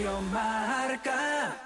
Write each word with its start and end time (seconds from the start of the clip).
Radio 0.00 0.22
Marca. 0.32 1.56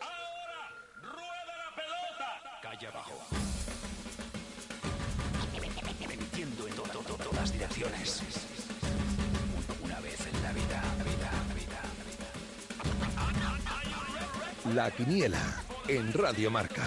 Ahora 0.00 0.60
rueda 1.02 1.54
la 1.58 1.70
pelota. 1.74 2.28
Calle 2.62 2.86
abajo. 2.86 3.18
Metiendo 6.08 6.68
en 6.68 6.74
to- 6.74 6.82
to- 6.82 7.02
to- 7.02 7.16
todas 7.16 7.52
direcciones. 7.52 8.22
Una 9.82 9.98
vez 10.00 10.20
en 10.26 10.42
la 10.42 10.52
vida, 10.52 10.82
la 10.98 11.04
vida, 11.04 11.30
la 11.48 11.54
vida, 11.54 11.80
la 11.98 12.04
vida. 14.70 14.74
La 14.84 14.90
Quiniela 14.92 15.42
en 15.88 16.12
Radio 16.12 16.50
Marca. 16.52 16.84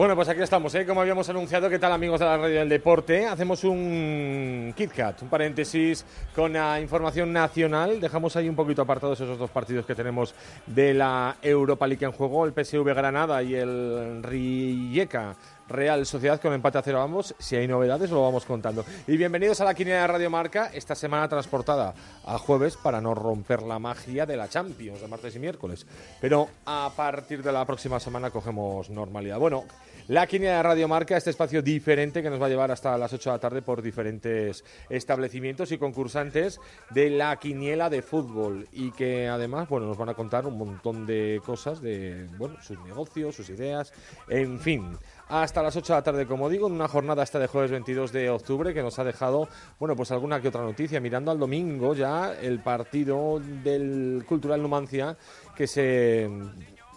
Bueno, 0.00 0.16
pues 0.16 0.30
aquí 0.30 0.40
estamos, 0.40 0.74
¿eh? 0.76 0.86
como 0.86 1.02
habíamos 1.02 1.28
anunciado. 1.28 1.68
¿Qué 1.68 1.78
tal, 1.78 1.92
amigos 1.92 2.20
de 2.20 2.24
la 2.24 2.38
Radio 2.38 2.60
del 2.60 2.70
Deporte? 2.70 3.26
Hacemos 3.26 3.64
un 3.64 4.72
KitKat, 4.74 5.20
un 5.20 5.28
paréntesis 5.28 6.06
con 6.34 6.54
la 6.54 6.80
información 6.80 7.30
nacional. 7.34 8.00
Dejamos 8.00 8.34
ahí 8.34 8.48
un 8.48 8.56
poquito 8.56 8.80
apartados 8.80 9.20
esos 9.20 9.38
dos 9.38 9.50
partidos 9.50 9.84
que 9.84 9.94
tenemos 9.94 10.34
de 10.66 10.94
la 10.94 11.36
Europa 11.42 11.86
League 11.86 12.06
en 12.06 12.12
juego: 12.12 12.46
el 12.46 12.54
PSV 12.54 12.94
Granada 12.94 13.42
y 13.42 13.54
el 13.54 14.22
Rijeka 14.22 15.36
Real 15.70 16.04
Sociedad 16.04 16.40
con 16.40 16.52
empate 16.52 16.78
a 16.78 16.82
cero 16.82 17.00
ambos. 17.00 17.34
Si 17.38 17.54
hay 17.54 17.68
novedades, 17.68 18.10
lo 18.10 18.22
vamos 18.22 18.44
contando. 18.44 18.84
Y 19.06 19.16
bienvenidos 19.16 19.60
a 19.60 19.64
la 19.64 19.74
quiniela 19.74 20.00
de 20.00 20.06
Radio 20.08 20.28
Marca, 20.30 20.70
esta 20.74 20.96
semana 20.96 21.28
transportada 21.28 21.94
a 22.24 22.38
jueves 22.38 22.76
para 22.76 23.00
no 23.00 23.14
romper 23.14 23.62
la 23.62 23.78
magia 23.78 24.26
de 24.26 24.36
la 24.36 24.48
Champions 24.48 25.00
de 25.00 25.06
martes 25.06 25.36
y 25.36 25.38
miércoles. 25.38 25.86
Pero 26.20 26.48
a 26.66 26.92
partir 26.94 27.42
de 27.42 27.52
la 27.52 27.64
próxima 27.64 28.00
semana 28.00 28.30
cogemos 28.30 28.90
normalidad. 28.90 29.38
Bueno, 29.38 29.64
la 30.08 30.26
quiniela 30.26 30.56
de 30.56 30.62
Radio 30.64 30.88
Marca, 30.88 31.16
este 31.16 31.30
espacio 31.30 31.62
diferente 31.62 32.20
que 32.20 32.30
nos 32.30 32.42
va 32.42 32.46
a 32.46 32.48
llevar 32.48 32.72
hasta 32.72 32.98
las 32.98 33.12
8 33.12 33.30
de 33.30 33.36
la 33.36 33.40
tarde 33.40 33.62
por 33.62 33.80
diferentes 33.80 34.64
establecimientos 34.88 35.70
y 35.70 35.78
concursantes 35.78 36.60
de 36.90 37.10
la 37.10 37.36
quiniela 37.36 37.88
de 37.88 38.02
fútbol 38.02 38.66
y 38.72 38.90
que 38.90 39.28
además, 39.28 39.68
bueno, 39.68 39.86
nos 39.86 39.96
van 39.96 40.08
a 40.08 40.14
contar 40.14 40.46
un 40.46 40.58
montón 40.58 41.06
de 41.06 41.40
cosas 41.46 41.80
de, 41.80 42.26
bueno, 42.38 42.60
sus 42.60 42.80
negocios, 42.80 43.36
sus 43.36 43.50
ideas, 43.50 43.92
en 44.28 44.58
fin 44.58 44.98
hasta 45.30 45.62
las 45.62 45.76
8 45.76 45.92
de 45.92 45.98
la 45.98 46.02
tarde, 46.02 46.26
como 46.26 46.48
digo, 46.48 46.66
en 46.66 46.74
una 46.74 46.88
jornada 46.88 47.22
esta 47.22 47.38
de 47.38 47.46
jueves 47.46 47.70
22 47.70 48.12
de 48.12 48.30
octubre 48.30 48.74
que 48.74 48.82
nos 48.82 48.98
ha 48.98 49.04
dejado, 49.04 49.48
bueno, 49.78 49.94
pues 49.94 50.10
alguna 50.10 50.40
que 50.40 50.48
otra 50.48 50.62
noticia. 50.62 51.00
Mirando 51.00 51.30
al 51.30 51.38
domingo 51.38 51.94
ya 51.94 52.32
el 52.32 52.60
partido 52.60 53.40
del 53.40 54.24
Cultural 54.26 54.60
Numancia 54.60 55.16
que 55.56 55.68
se 55.68 56.28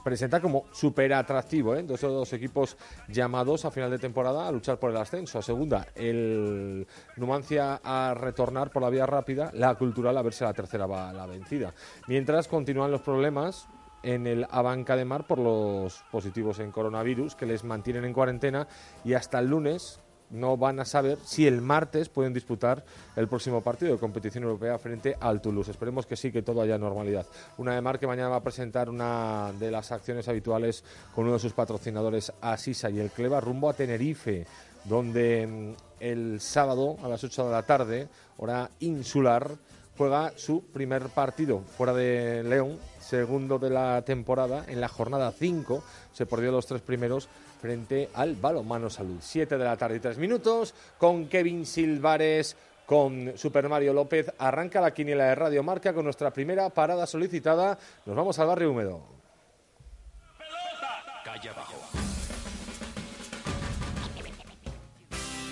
presenta 0.04 0.42
como 0.42 0.66
súper 0.72 1.14
atractivo, 1.14 1.76
¿eh? 1.76 1.84
Dos, 1.84 2.34
equipos 2.34 2.76
llamados 3.08 3.66
a 3.66 3.72
final 3.72 3.92
de 3.92 4.00
temporada 4.00 4.48
a 4.48 4.52
luchar 4.52 4.80
por 4.80 4.90
el 4.90 4.98
ascenso. 4.98 5.40
A 5.40 5.42
segunda, 5.42 5.88
el 5.96 6.86
Numancia 7.18 7.80
a 7.84 8.14
retornar 8.14 8.72
por 8.72 8.82
la 8.82 8.90
vía 8.90 9.06
rápida, 9.06 9.52
la 9.54 9.76
Cultural 9.76 10.18
a 10.18 10.22
ver 10.22 10.34
si 10.34 10.44
la 10.44 10.54
tercera 10.54 10.88
va 10.88 11.14
la 11.14 11.28
vencida. 11.28 11.74
Mientras 12.08 12.48
continúan 12.48 12.92
los 12.92 13.02
problemas 13.02 13.68
en 14.04 14.28
el 14.28 14.46
Abanca 14.52 14.96
de 14.96 15.06
Mar 15.06 15.26
por 15.26 15.40
los 15.40 16.04
positivos 16.12 16.60
en 16.60 16.72
coronavirus 16.72 17.36
que 17.36 17.46
les 17.46 17.64
mantienen 17.64 18.06
en 18.06 18.14
cuarentena 18.14 18.68
y 19.04 19.14
hasta 19.14 19.40
el 19.40 19.48
lunes 19.48 20.00
no 20.34 20.58
van 20.58 20.80
a 20.80 20.86
saber 20.86 21.20
si 21.24 21.48
el 21.48 21.62
martes 21.62 22.10
pueden 22.10 22.34
disputar 22.34 22.84
el 23.16 23.28
próximo 23.28 23.62
partido 23.62 23.94
de 23.94 24.00
competición 24.00 24.44
europea 24.44 24.78
frente 24.80 25.16
al 25.20 25.42
Toulouse. 25.42 25.72
Esperemos 25.72 26.06
que 26.06 26.16
sí, 26.16 26.32
que 26.32 26.42
todo 26.42 26.62
haya 26.62 26.78
normalidad. 26.78 27.26
Una 27.58 27.76
de 27.76 27.82
Mar 27.82 28.00
que 28.00 28.08
mañana 28.08 28.30
va 28.30 28.38
a 28.38 28.44
presentar 28.44 28.90
una 28.90 29.52
de 29.60 29.72
las 29.72 29.92
acciones 29.92 30.28
habituales 30.28 30.84
con 31.14 31.26
uno 31.26 31.34
de 31.34 31.40
sus 31.40 31.54
patrocinadores, 31.54 32.34
Asisa 32.42 32.90
y 32.90 33.00
el 33.00 33.12
Cleva, 33.12 33.40
rumbo 33.40 33.70
a 33.70 33.74
Tenerife, 33.74 34.46
donde 34.86 35.48
mm, 35.48 35.74
el 36.00 36.42
sábado 36.42 36.98
a 37.04 37.08
las 37.08 37.24
8 37.24 37.46
de 37.46 37.52
la 37.52 37.64
tarde, 37.64 38.08
hora 38.38 38.70
insular, 38.80 39.52
juega 39.98 40.34
su 40.36 40.66
primer 40.66 41.10
partido 41.10 41.60
fuera 41.60 41.94
de 41.94 42.44
León, 42.44 42.80
segundo 43.00 43.60
de 43.60 43.70
la 43.70 44.02
temporada, 44.04 44.66
en 44.68 44.82
la 44.82 44.88
jornada 44.88 45.32
5, 45.32 45.84
se 46.12 46.26
perdió 46.26 46.52
los 46.52 46.66
tres 46.66 46.82
primeros 46.82 47.28
frente 47.62 48.10
al 48.14 48.36
Balonmano 48.36 48.90
Salud. 48.90 49.18
7 49.22 49.58
de 49.58 49.64
la 49.64 49.78
tarde 49.78 49.98
y 49.98 50.00
3 50.00 50.18
minutos, 50.18 50.74
con 50.98 51.28
Kevin 51.28 51.66
Silvares, 51.66 52.58
con 52.86 53.38
Super 53.38 53.70
Mario 53.70 53.94
López, 53.94 54.32
arranca 54.38 54.82
la 54.82 54.94
quiniela 54.94 55.26
de 55.26 55.36
Radio 55.36 55.64
Marca 55.64 55.94
con 55.94 56.04
nuestra 56.04 56.32
primera 56.32 56.70
parada 56.70 57.08
solicitada. 57.08 57.78
Nos 58.06 58.16
vamos 58.16 58.38
al 58.40 58.48
barrio 58.48 58.72
húmedo. 58.72 59.02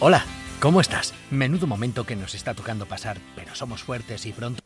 Hola, 0.04 0.26
¿cómo 0.62 0.80
estás? 0.80 1.14
Menudo 1.32 1.66
momento 1.66 2.06
que 2.06 2.16
nos 2.16 2.36
está 2.36 2.54
tocando 2.54 2.86
pasar, 2.86 3.18
pero 3.36 3.56
somos 3.56 3.82
fuertes 3.82 4.28
y 4.28 4.32
pronto... 4.32 4.62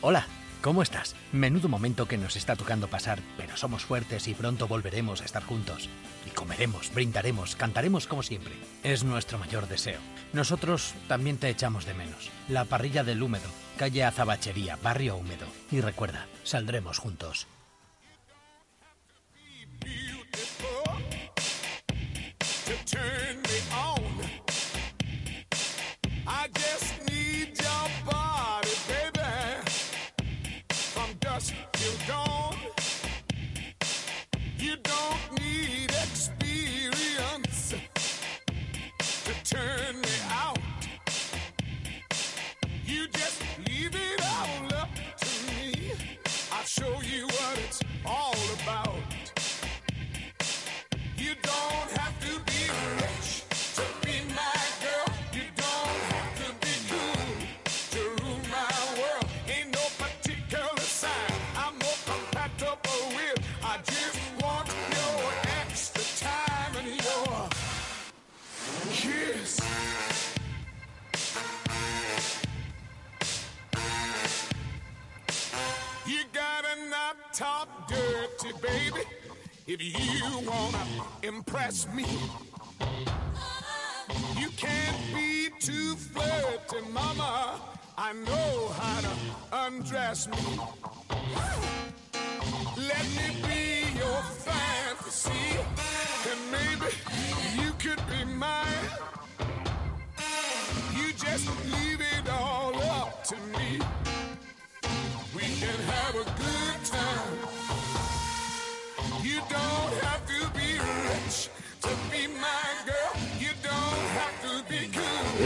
Hola, 0.00 0.26
¿cómo 0.62 0.82
estás? 0.82 1.14
Menudo 1.32 1.68
momento 1.68 2.08
que 2.08 2.18
nos 2.18 2.34
está 2.34 2.56
tocando 2.56 2.88
pasar, 2.88 3.20
pero 3.36 3.56
somos 3.56 3.84
fuertes 3.84 4.26
y 4.26 4.34
pronto 4.34 4.66
volveremos 4.66 5.22
a 5.22 5.24
estar 5.24 5.44
juntos. 5.44 5.88
Y 6.26 6.30
comeremos, 6.30 6.92
brindaremos, 6.92 7.54
cantaremos 7.54 8.08
como 8.08 8.24
siempre. 8.24 8.52
Es 8.82 9.04
nuestro 9.04 9.38
mayor 9.38 9.68
deseo. 9.68 10.00
Nosotros 10.32 10.94
también 11.06 11.38
te 11.38 11.48
echamos 11.48 11.86
de 11.86 11.94
menos. 11.94 12.30
La 12.48 12.64
parrilla 12.64 13.04
del 13.04 13.22
húmedo, 13.22 13.48
calle 13.78 14.02
Azabachería, 14.02 14.76
barrio 14.82 15.16
húmedo. 15.16 15.46
Y 15.70 15.80
recuerda, 15.80 16.26
saldremos 16.42 16.98
juntos. 16.98 17.46
Me. 90.28 90.75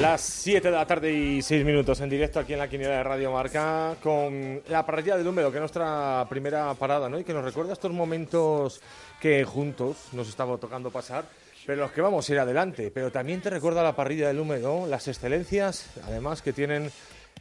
Las 0.00 0.23
7 0.23 0.70
de 0.70 0.75
la 0.75 0.87
tarde 0.87 1.12
y 1.12 1.43
6 1.43 1.62
minutos 1.62 2.00
en 2.00 2.08
directo 2.08 2.41
aquí 2.41 2.55
en 2.55 2.58
la 2.58 2.70
quiniela 2.70 2.97
de 2.97 3.02
Radio 3.02 3.32
Marca 3.32 3.97
con 4.02 4.62
la 4.69 4.87
parrilla 4.87 5.14
del 5.14 5.29
húmedo, 5.29 5.50
que 5.50 5.58
es 5.58 5.61
nuestra 5.61 6.26
primera 6.26 6.73
parada, 6.73 7.11
¿no? 7.11 7.19
Y 7.19 7.25
que 7.25 7.35
nos 7.35 7.44
recuerda 7.44 7.75
estos 7.75 7.93
momentos 7.93 8.81
que 9.20 9.44
juntos 9.44 9.99
nos 10.12 10.26
estaba 10.26 10.56
tocando 10.56 10.91
pasar, 10.91 11.26
pero 11.67 11.82
los 11.82 11.93
que 11.93 12.00
vamos 12.00 12.26
a 12.26 12.32
ir 12.32 12.38
adelante. 12.38 12.91
Pero 12.91 13.12
también 13.12 13.43
te 13.43 13.50
recuerda 13.50 13.82
la 13.82 13.94
parrilla 13.94 14.29
del 14.29 14.41
húmedo, 14.41 14.87
las 14.87 15.06
excelencias, 15.06 15.91
además, 16.06 16.41
que 16.41 16.55
tienen 16.55 16.91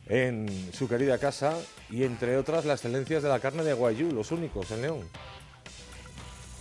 en 0.09 0.49
su 0.73 0.89
querida 0.89 1.17
casa 1.17 1.53
y, 1.89 2.03
entre 2.03 2.35
otras, 2.35 2.65
las 2.65 2.81
excelencias 2.81 3.23
de 3.23 3.29
la 3.29 3.39
carne 3.39 3.63
de 3.63 3.71
Guayú, 3.71 4.11
los 4.11 4.33
únicos 4.33 4.69
en 4.71 4.81
León. 4.81 5.09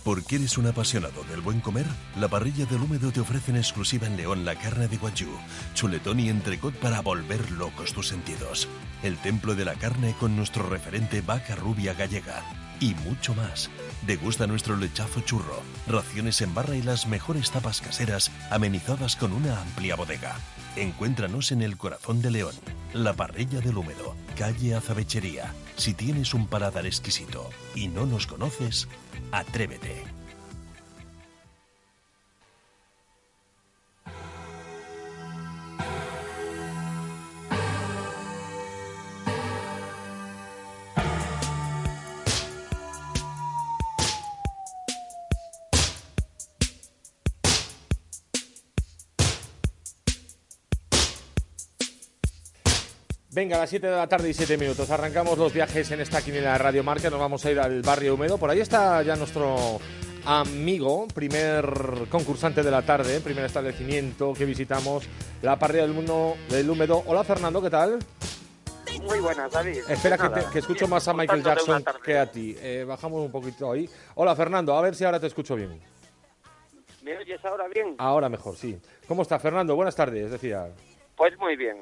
Porque 0.03 0.37
eres 0.37 0.57
un 0.57 0.67
apasionado 0.67 1.23
del 1.25 1.41
buen 1.41 1.59
comer, 1.59 1.85
la 2.17 2.27
parrilla 2.27 2.65
del 2.65 2.81
húmedo 2.81 3.11
te 3.11 3.19
ofrece 3.19 3.51
en 3.51 3.57
exclusiva 3.57 4.07
en 4.07 4.15
León 4.15 4.45
la 4.45 4.55
carne 4.55 4.87
de 4.87 4.97
guayú, 4.97 5.29
chuletón 5.73 6.19
y 6.19 6.29
entrecot 6.29 6.73
para 6.75 7.01
volver 7.01 7.51
locos 7.51 7.93
tus 7.93 8.07
sentidos. 8.07 8.67
El 9.03 9.17
templo 9.17 9.55
de 9.55 9.65
la 9.65 9.75
carne 9.75 10.15
con 10.19 10.35
nuestro 10.35 10.67
referente 10.67 11.21
vaca 11.21 11.55
rubia 11.55 11.93
gallega. 11.93 12.43
Y 12.79 12.95
mucho 12.95 13.35
más. 13.35 13.69
Degusta 14.07 14.47
nuestro 14.47 14.77
lechazo 14.77 15.19
churro, 15.21 15.61
raciones 15.85 16.41
en 16.41 16.53
barra 16.53 16.77
y 16.77 16.81
las 16.81 17.07
mejores 17.07 17.51
tapas 17.51 17.81
caseras 17.81 18.31
amenizadas 18.49 19.17
con 19.17 19.33
una 19.33 19.61
amplia 19.61 19.95
bodega. 19.95 20.35
Encuéntranos 20.77 21.51
en 21.51 21.61
el 21.61 21.75
corazón 21.75 22.21
de 22.21 22.31
León, 22.31 22.55
la 22.93 23.13
parrilla 23.13 23.59
del 23.59 23.75
húmedo, 23.75 24.15
calle 24.37 24.75
Azabechería. 24.75 25.53
Si 25.79 25.93
tienes 25.93 26.33
un 26.33 26.45
paladar 26.45 26.85
exquisito 26.85 27.49
y 27.73 27.87
no 27.87 28.05
nos 28.05 28.27
conoces, 28.27 28.89
atrévete. 29.31 30.03
Venga, 53.39 53.55
a 53.55 53.59
las 53.59 53.69
7 53.69 53.87
de 53.87 53.95
la 53.95 54.05
tarde 54.05 54.29
y 54.29 54.33
7 54.33 54.57
minutos. 54.57 54.89
Arrancamos 54.91 55.37
los 55.37 55.53
viajes 55.53 55.89
en 55.91 56.01
esta 56.01 56.21
quiniela 56.21 56.51
de 56.51 56.57
Radio 56.57 56.83
Marca. 56.83 57.09
Nos 57.09 57.21
vamos 57.21 57.45
a 57.45 57.49
ir 57.51 57.57
al 57.57 57.81
barrio 57.83 58.15
húmedo. 58.15 58.37
Por 58.37 58.49
ahí 58.49 58.59
está 58.59 59.01
ya 59.01 59.15
nuestro 59.15 59.79
amigo, 60.25 61.07
primer 61.15 61.63
concursante 62.09 62.61
de 62.63 62.69
la 62.69 62.81
tarde, 62.81 63.21
primer 63.21 63.45
establecimiento 63.45 64.33
que 64.33 64.43
visitamos, 64.43 65.07
la 65.41 65.57
parrilla 65.57 65.83
del 65.83 65.93
mundo 65.93 66.35
del 66.49 66.69
húmedo. 66.69 67.01
Hola 67.05 67.23
Fernando, 67.23 67.61
¿qué 67.61 67.69
tal? 67.69 67.99
Muy 69.03 69.19
buenas, 69.21 69.49
David. 69.53 69.83
Espera 69.87 70.17
que, 70.17 70.27
te- 70.27 70.45
que 70.51 70.59
escucho 70.59 70.79
bien, 70.79 70.89
más 70.89 71.07
a 71.07 71.13
Michael 71.13 71.41
Jackson 71.41 71.85
que 72.03 72.17
a 72.17 72.29
ti. 72.29 72.57
Eh, 72.59 72.83
bajamos 72.85 73.21
un 73.25 73.31
poquito 73.31 73.71
ahí. 73.71 73.89
Hola 74.15 74.35
Fernando, 74.35 74.75
a 74.77 74.81
ver 74.81 74.95
si 74.95 75.05
ahora 75.05 75.17
te 75.17 75.27
escucho 75.27 75.55
bien. 75.55 75.79
¿Me 77.03 77.17
oyes 77.17 77.39
ahora 77.45 77.69
bien? 77.69 77.95
Ahora 77.99 78.27
mejor, 78.27 78.57
sí. 78.57 78.77
¿Cómo 79.07 79.21
está 79.21 79.39
Fernando? 79.39 79.77
Buenas 79.77 79.95
tardes, 79.95 80.29
decía. 80.29 80.67
Pues 81.15 81.37
muy 81.37 81.55
bien. 81.55 81.77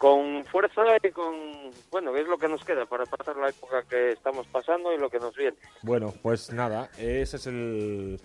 Con 0.00 0.46
fuerza 0.46 0.80
y 1.02 1.10
con... 1.10 1.34
Bueno, 1.90 2.16
es 2.16 2.26
lo 2.26 2.38
que 2.38 2.48
nos 2.48 2.64
queda 2.64 2.86
para 2.86 3.04
pasar 3.04 3.36
la 3.36 3.50
época 3.50 3.82
que 3.82 4.12
estamos 4.12 4.46
pasando 4.46 4.94
y 4.94 4.98
lo 4.98 5.10
que 5.10 5.18
nos 5.18 5.36
viene. 5.36 5.58
Bueno, 5.82 6.14
pues 6.22 6.50
nada, 6.54 6.88
ese 6.96 7.36
es 7.36 7.46
el. 7.46 8.18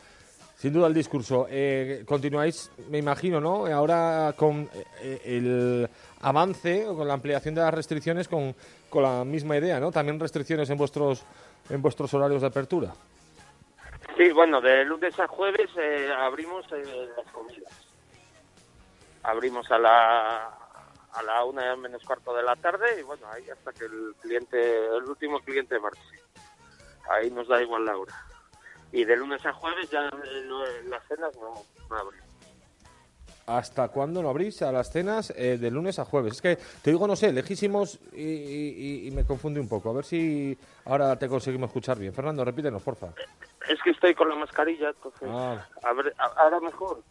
Sin 0.56 0.72
duda 0.72 0.88
el 0.88 0.94
discurso. 0.94 1.48
Eh, 1.50 2.06
continuáis, 2.07 2.72
me 2.89 3.00
imagino, 3.00 3.42
¿no? 3.42 3.66
Ahora 3.66 4.33
con 4.38 4.69
eh, 5.01 5.19
el 5.25 5.89
avance 6.22 6.88
o 6.88 6.95
con 6.95 7.10
la 7.10 7.16
ampliación 7.16 7.56
de 7.56 7.60
las 7.60 7.74
restricciones 7.74 8.30
con, 8.30 8.56
con 8.89 9.04
la 9.04 9.25
misma 9.25 9.57
idea, 9.57 9.77
¿no? 9.77 9.92
También 9.92 10.18
restricciones 10.18 10.69
en 10.69 10.77
vuestros 10.77 11.25
en 11.69 11.81
vuestros 11.81 12.13
horarios 12.13 12.39
de 12.39 12.48
apertura. 12.48 12.94
Sí, 14.16 14.31
bueno, 14.31 14.62
de 14.62 14.86
lunes 14.86 15.19
a 15.19 15.27
jueves 15.27 15.69
eh, 15.77 16.10
abrimos 16.18 16.66
eh, 16.72 17.10
las 17.18 17.33
comidas. 17.33 17.74
Abrimos 19.24 19.69
a 19.72 19.77
la 19.77 20.55
a 21.15 21.23
la 21.23 21.44
una 21.45 21.75
menos 21.75 22.03
cuarto 22.03 22.33
de 22.35 22.44
la 22.44 22.56
tarde 22.56 23.00
y 23.00 23.03
bueno, 23.03 23.25
ahí 23.31 23.50
hasta 23.50 23.71
que 23.73 23.85
el 23.85 24.15
cliente, 24.21 24.85
el 24.88 25.03
último 25.03 25.39
cliente 25.39 25.79
marche. 25.79 26.01
Ahí 27.09 27.29
nos 27.31 27.47
da 27.47 27.62
igual 27.62 27.85
la 27.85 27.97
hora. 27.97 28.13
Y 28.91 29.03
de 29.06 29.15
lunes 29.17 29.45
a 29.45 29.53
jueves 29.53 29.89
ya 29.89 30.10
no- 30.10 30.65
las 30.89 31.03
cenas 31.07 31.36
no, 31.38 31.53
no 31.89 31.95
abrimos. 31.98 32.25
¿Hasta 33.48 33.89
cuándo 33.89 34.24
no 34.24 34.29
abrís 34.29 34.62
a 34.63 34.72
las 34.72 34.91
cenas? 34.91 35.31
Eh, 35.36 35.57
de 35.60 35.69
lunes 35.69 36.00
a 36.00 36.05
jueves. 36.05 36.34
Es 36.34 36.41
que 36.41 36.55
te 36.81 36.89
digo, 36.89 37.05
no 37.07 37.15
sé, 37.15 37.31
lejísimos 37.31 38.00
y, 38.12 38.24
y- 38.24 39.07
y 39.07 39.12
me 39.12 39.24
confunde 39.24 39.60
un 39.60 39.69
poco. 39.69 39.91
A 39.91 39.93
ver 39.93 40.03
si 40.05 40.57
ahora 40.86 41.15
te 41.19 41.27
conseguimos 41.27 41.67
escuchar 41.69 42.00
bien. 42.00 42.12
Fernando, 42.12 42.43
repítenos, 42.43 42.81
porfa. 42.81 43.10
Es 43.69 43.79
que 43.84 43.91
estoy 43.91 44.15
con 44.15 44.29
la 44.29 44.36
mascarilla, 44.36 44.89
entonces... 44.89 45.27
Ah. 45.31 45.63
A 45.84 45.93
ver, 45.93 46.13
a- 46.17 46.41
ahora 46.43 46.60
mejor. 46.60 47.03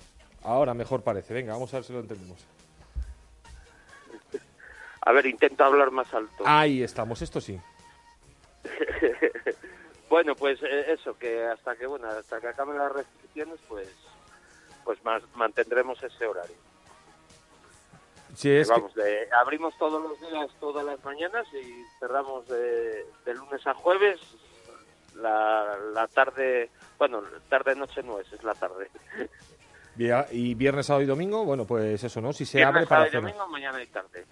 Ahora 0.42 0.75
mejor 0.75 1.02
parece. 1.02 1.32
Venga, 1.34 1.52
vamos 1.52 1.73
a 1.73 1.76
ver 1.76 1.84
si 1.84 1.92
lo 1.92 2.00
entendemos. 2.00 2.38
A 5.06 5.12
ver, 5.12 5.26
intento 5.26 5.64
hablar 5.64 5.90
más 5.90 6.12
alto. 6.14 6.44
Ahí 6.46 6.82
estamos, 6.82 7.20
esto 7.23 7.40
sí. 7.40 7.61
bueno, 10.08 10.34
pues 10.34 10.62
eh, 10.62 10.87
eso, 10.92 11.16
que 11.18 11.44
hasta 11.46 11.76
que 11.76 11.87
bueno, 11.87 12.08
hasta 12.08 12.40
que 12.40 12.49
acaben 12.49 12.78
las 12.78 12.92
restricciones, 12.92 13.58
pues 13.68 13.88
pues 14.84 15.02
más, 15.04 15.23
mantendremos 15.34 16.02
ese 16.02 16.26
horario. 16.26 16.56
Es 18.34 18.40
que- 18.42 18.64
Vamos, 18.68 18.94
de- 18.94 19.28
abrimos 19.32 19.76
todos 19.78 20.02
los 20.02 20.20
días, 20.20 20.50
todas 20.61 20.84
las 20.84 21.02
mañanas 21.04 21.46
y 21.54 21.84
cerramos 22.00 22.46
de, 22.49 23.06
de 23.25 23.34
lunes 23.34 23.66
a 23.66 23.75
jueves. 23.75 24.20
La, 25.16 25.76
la 25.92 26.08
tarde, 26.08 26.70
bueno, 26.99 27.23
tarde 27.49 27.76
noche 27.76 28.02
no 28.02 28.18
es, 28.18 28.30
es 28.32 28.42
la 28.42 28.52
tarde. 28.54 28.90
Y 30.32 30.54
viernes, 30.56 30.87
sábado 30.87 31.04
y 31.04 31.06
domingo, 31.06 31.44
bueno, 31.44 31.64
pues 31.64 32.02
eso, 32.02 32.20
¿no? 32.20 32.32
Si 32.32 32.44
se 32.44 32.58
Viernes, 32.58 32.75
abre 32.76 32.87
para 32.88 33.02
sábado 33.06 33.18
y 33.18 33.23
domingo, 33.32 33.49
mañana 33.49 33.80
y 33.82 33.87
tarde. 33.87 34.25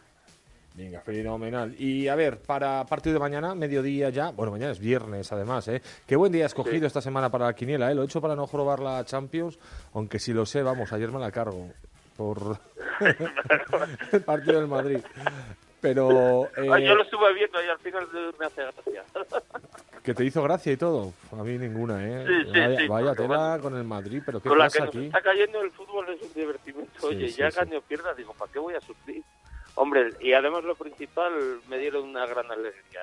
Venga, 0.75 1.01
fenomenal. 1.03 1.75
Y 1.79 2.09
a 2.09 2.15
ver, 2.15 2.39
para 2.41 2.85
partido 2.87 3.15
de 3.15 3.21
mañana, 3.21 3.55
mediodía 3.55 4.09
ya. 4.09 4.31
Bueno, 4.31 4.53
mañana 4.53 4.73
es 4.73 4.79
viernes, 4.79 5.31
además, 5.31 5.69
¿eh? 5.69 5.83
Qué 6.07 6.17
buen 6.17 6.33
día 6.33 6.47
escogido 6.47 6.81
Sí. 6.81 6.87
esta 6.87 7.01
semana 7.03 7.31
para 7.31 7.47
la 7.47 7.55
quiniela, 7.55 7.91
¿eh? 7.91 7.95
Lo 7.95 8.03
he 8.03 8.05
hecho 8.07 8.21
para 8.23 8.35
no 8.35 8.47
jorobar 8.47 8.81
la 8.81 9.05
Champions, 9.05 9.59
aunque 9.93 10.19
si 10.19 10.33
lo 10.33 10.47
sé, 10.47 10.63
vamos, 10.63 10.91
ayer 10.93 11.11
me 11.13 11.19
la 11.21 11.31
cargo 11.31 11.69
por 12.17 12.59
el 14.13 14.23
partido 14.23 14.59
del 14.61 14.69
Madrid. 14.69 15.01
Pero, 15.81 16.45
eh, 16.57 16.69
Ay, 16.73 16.87
yo 16.87 16.95
lo 16.95 17.03
estuve 17.03 17.35
viendo 17.35 17.61
y 17.63 17.69
al 17.69 17.79
final 17.79 18.07
me 18.39 18.47
hace 18.47 18.63
gracia. 18.63 19.05
que 20.05 20.15
te 20.15 20.25
hizo 20.25 20.41
gracia 20.43 20.73
y 20.73 20.77
todo. 20.77 21.13
A 21.33 21.43
mí 21.43 21.59
ninguna, 21.59 22.03
¿eh? 22.07 22.25
Sí, 22.27 22.51
sí, 22.53 22.59
vaya 22.61 22.79
sí, 22.79 22.87
vaya 22.89 23.07
porque, 23.09 23.23
tela 23.25 23.49
bueno, 23.49 23.63
con 23.63 23.77
el 23.77 23.85
Madrid, 23.85 24.23
pero 24.25 24.41
¿qué 24.41 24.49
Con 24.49 24.59
la 24.59 24.67
pasa 24.67 24.79
que 24.79 24.85
nos 24.85 24.95
aquí? 24.97 25.07
está 25.07 25.21
cayendo 25.21 25.61
el 25.61 25.71
fútbol 25.73 26.07
es 26.09 26.23
un 26.23 26.33
divertimento. 26.35 27.07
Oye, 27.07 27.29
ya 27.29 27.51
gane 27.51 27.77
o 27.77 27.81
pierda, 27.83 28.15
digo, 28.15 28.33
¿para 28.39 28.51
qué 28.53 28.59
voy 28.61 28.75
a 28.75 28.81
sufrir? 28.81 29.23
Hombre, 29.75 30.11
y 30.21 30.33
además 30.33 30.65
lo 30.65 30.75
principal, 30.75 31.61
me 31.69 31.79
dieron 31.79 32.05
una 32.09 32.27
gran 32.27 32.51
alegría, 32.51 33.03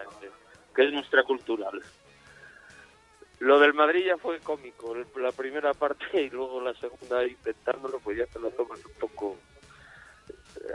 que- 0.76 0.84
es 0.84 0.94
nuestra 0.94 1.24
cultural. 1.24 1.82
Lo 3.40 3.60
del 3.60 3.74
Madrid 3.74 4.06
ya 4.06 4.18
fue 4.18 4.40
cómico, 4.40 4.96
la 5.18 5.32
primera 5.32 5.74
parte 5.74 6.06
y 6.24 6.30
luego 6.30 6.62
la 6.62 6.74
segunda 6.76 7.26
intentándolo, 7.26 8.00
pues 8.00 8.18
ya 8.18 8.26
te 8.28 8.40
lo 8.40 8.50
tomas 8.52 8.84
un 8.86 8.94
poco... 8.94 9.38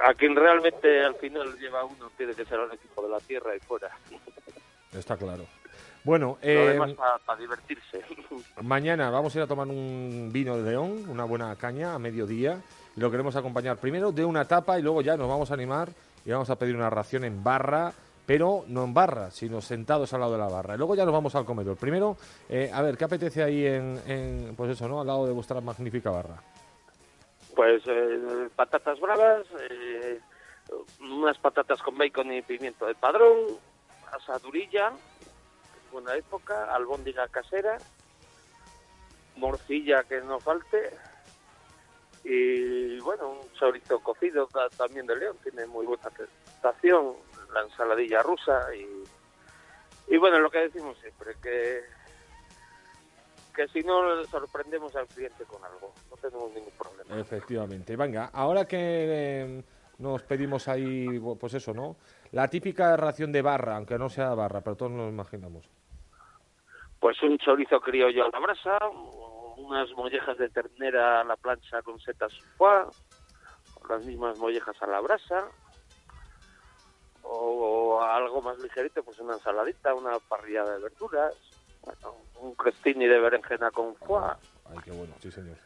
A 0.02 0.14
quien 0.14 0.34
realmente 0.34 1.02
al 1.02 1.14
final 1.16 1.58
lleva 1.58 1.84
uno 1.84 2.10
tiene 2.16 2.34
que 2.34 2.44
ser 2.44 2.58
el 2.60 2.72
equipo 2.72 3.02
de 3.02 3.08
la 3.10 3.20
tierra 3.20 3.54
y 3.54 3.60
fuera. 3.60 3.90
Está 4.92 5.16
claro. 5.16 5.46
Bueno, 6.04 6.38
eh, 6.42 6.78
para 7.24 7.38
divertirse. 7.38 8.02
mañana 8.62 9.10
vamos 9.10 9.34
a 9.34 9.38
ir 9.38 9.44
a 9.44 9.46
tomar 9.46 9.66
un 9.68 10.30
vino 10.32 10.56
de 10.56 10.70
León, 10.70 11.08
una 11.08 11.24
buena 11.24 11.54
caña 11.56 11.94
a 11.94 11.98
mediodía. 11.98 12.62
Lo 12.96 13.10
queremos 13.10 13.34
acompañar 13.34 13.76
primero 13.78 14.12
de 14.12 14.24
una 14.24 14.44
tapa 14.44 14.78
y 14.78 14.82
luego 14.82 15.02
ya 15.02 15.16
nos 15.16 15.28
vamos 15.28 15.50
a 15.50 15.54
animar 15.54 15.88
y 16.24 16.30
vamos 16.30 16.48
a 16.50 16.56
pedir 16.56 16.76
una 16.76 16.90
ración 16.90 17.24
en 17.24 17.42
barra, 17.42 17.92
pero 18.24 18.64
no 18.68 18.84
en 18.84 18.94
barra, 18.94 19.30
sino 19.30 19.60
sentados 19.60 20.12
al 20.14 20.20
lado 20.20 20.32
de 20.32 20.38
la 20.38 20.48
barra. 20.48 20.74
Y 20.74 20.78
luego 20.78 20.94
ya 20.94 21.04
nos 21.04 21.12
vamos 21.12 21.34
al 21.34 21.44
comedor. 21.44 21.76
Primero, 21.76 22.16
eh, 22.48 22.70
a 22.72 22.82
ver, 22.82 22.96
¿qué 22.96 23.04
apetece 23.04 23.42
ahí 23.42 23.66
en, 23.66 24.00
en, 24.06 24.54
pues 24.56 24.70
eso, 24.70 24.88
¿no? 24.88 25.00
Al 25.00 25.06
lado 25.06 25.26
de 25.26 25.32
vuestra 25.32 25.60
magnífica 25.60 26.10
barra. 26.10 26.36
Pues 27.54 27.82
eh, 27.86 28.48
patatas 28.54 29.00
bravas, 29.00 29.46
eh, 29.70 30.20
unas 31.00 31.36
patatas 31.38 31.82
con 31.82 31.98
bacon 31.98 32.32
y 32.32 32.42
pimiento 32.42 32.86
de 32.86 32.94
padrón, 32.94 33.58
asadurilla, 34.12 34.92
buena 35.92 36.14
época, 36.14 36.72
albóndiga 36.74 37.28
casera, 37.28 37.78
morcilla 39.36 40.04
que 40.04 40.20
no 40.20 40.38
falte 40.40 40.90
y 42.24 42.98
bueno, 43.00 43.30
un 43.30 43.52
chorizo 43.52 44.00
cocido 44.00 44.46
ta- 44.46 44.68
también 44.70 45.06
de 45.06 45.16
León, 45.16 45.36
tiene 45.42 45.66
muy 45.66 45.84
buena 45.86 46.08
presentación, 46.10 47.14
la 47.52 47.62
ensaladilla 47.62 48.22
rusa 48.22 48.74
y, 48.74 49.04
y 50.14 50.16
bueno, 50.16 50.38
lo 50.40 50.50
que 50.50 50.58
decimos 50.60 50.96
siempre, 50.98 51.34
que 51.42 51.80
que 53.54 53.68
si 53.68 53.82
no 53.82 54.16
le 54.16 54.24
sorprendemos 54.26 54.96
al 54.96 55.06
cliente 55.06 55.44
con 55.44 55.64
algo, 55.64 55.92
no 56.10 56.16
tenemos 56.16 56.50
ningún 56.52 56.72
problema. 56.76 57.20
Efectivamente. 57.20 57.94
Venga, 57.94 58.30
ahora 58.32 58.64
que 58.66 58.76
eh, 58.80 59.64
nos 59.98 60.24
pedimos 60.24 60.66
ahí, 60.66 61.20
pues 61.38 61.54
eso, 61.54 61.72
¿no? 61.72 61.94
La 62.32 62.48
típica 62.50 62.96
ración 62.96 63.30
de 63.30 63.42
barra, 63.42 63.76
aunque 63.76 63.96
no 63.96 64.08
sea 64.08 64.34
barra, 64.34 64.60
pero 64.60 64.74
todos 64.74 64.90
nos 64.90 65.08
imaginamos. 65.08 65.70
Pues 66.98 67.22
un 67.22 67.38
chorizo 67.38 67.78
criollo 67.80 68.24
a 68.24 68.30
la 68.32 68.40
brasa, 68.40 68.76
unas 69.64 69.90
mollejas 69.92 70.36
de 70.38 70.48
ternera 70.48 71.20
a 71.20 71.24
la 71.24 71.36
plancha 71.36 71.82
con 71.82 71.98
setas 72.00 72.32
foie, 72.56 72.84
las 73.88 74.04
mismas 74.04 74.38
mollejas 74.38 74.76
a 74.82 74.86
la 74.86 75.00
brasa, 75.00 75.48
o 77.22 78.00
algo 78.02 78.42
más 78.42 78.58
ligerito, 78.58 79.02
pues 79.02 79.18
una 79.18 79.34
ensaladita, 79.34 79.94
una 79.94 80.18
parrillada 80.28 80.74
de 80.74 80.82
verduras, 80.82 81.34
bueno, 81.82 82.16
un 82.40 82.54
crestini 82.54 83.06
de 83.06 83.18
berenjena 83.18 83.70
con 83.70 83.94
foie, 83.96 84.32
Ay, 84.70 84.78
qué 84.84 84.90
bueno, 84.92 85.14
sí, 85.20 85.30
señor. 85.30 85.56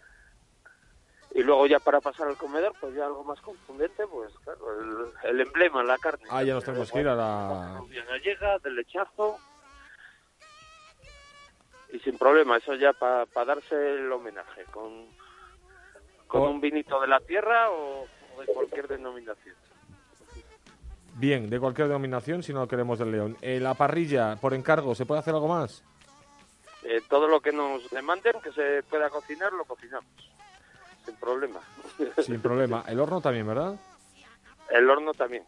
y 1.33 1.43
luego 1.43 1.67
ya 1.67 1.78
para 1.81 2.00
pasar 2.00 2.28
al 2.28 2.37
comedor, 2.37 2.75
pues 2.81 2.95
ya 2.95 3.07
algo 3.07 3.25
más 3.25 3.40
contundente, 3.40 4.07
pues 4.07 4.33
claro, 4.45 4.81
el, 4.81 5.31
el 5.31 5.40
emblema, 5.40 5.83
la 5.83 5.99
carne. 5.99 6.25
Ah, 6.31 6.43
ya 6.43 6.55
nos 6.55 6.64
tenemos 6.64 6.90
que 6.90 7.00
ir 7.00 7.09
a 7.09 7.14
la... 7.14 7.83
Gallega, 8.09 8.59
de 8.61 8.71
lechazo. 8.71 9.38
Y 11.92 11.99
sin 12.00 12.18
problema, 12.18 12.57
eso 12.59 12.75
ya 12.75 12.92
para 12.92 13.26
darse 13.45 13.75
el 13.95 14.11
homenaje, 14.12 14.64
con, 14.71 15.07
con 16.26 16.42
O- 16.42 16.50
un 16.50 16.61
vinito 16.61 17.00
de 17.00 17.07
la 17.09 17.21
tierra 17.21 17.71
o, 17.71 18.02
o 18.37 18.40
de 18.40 18.47
cualquier 18.52 18.88
denominación. 18.88 19.54
Bien, 21.14 21.49
de 21.50 21.59
cualquier 21.59 21.88
denominación, 21.88 22.42
si 22.42 22.52
no 22.52 22.61
lo 22.61 22.68
queremos 22.68 22.99
del 22.99 23.11
León. 23.11 23.37
Eh, 23.40 23.59
la 23.59 23.75
parrilla, 23.75 24.37
por 24.37 24.54
encargo, 24.54 24.95
¿se 24.95 25.07
puede 25.07 25.21
hacer 25.21 25.35
algo 25.35 25.49
más? 25.49 25.83
Eh, 26.85 27.00
todo 27.09 27.26
lo 27.26 27.40
que 27.40 27.52
nos 27.52 27.88
demanden 27.90 28.40
que 28.40 28.52
se 28.52 28.83
pueda 28.85 29.11
cocinar, 29.11 29.52
lo 29.52 29.64
cocinamos, 29.64 30.09
sin 31.04 31.16
problema. 31.16 31.61
Sin 32.18 32.40
problema. 32.40 32.85
El 32.87 33.00
horno 33.00 33.21
también, 33.21 33.47
¿verdad? 33.49 33.75
El 34.71 34.88
horno 34.88 35.12
también. 35.14 35.42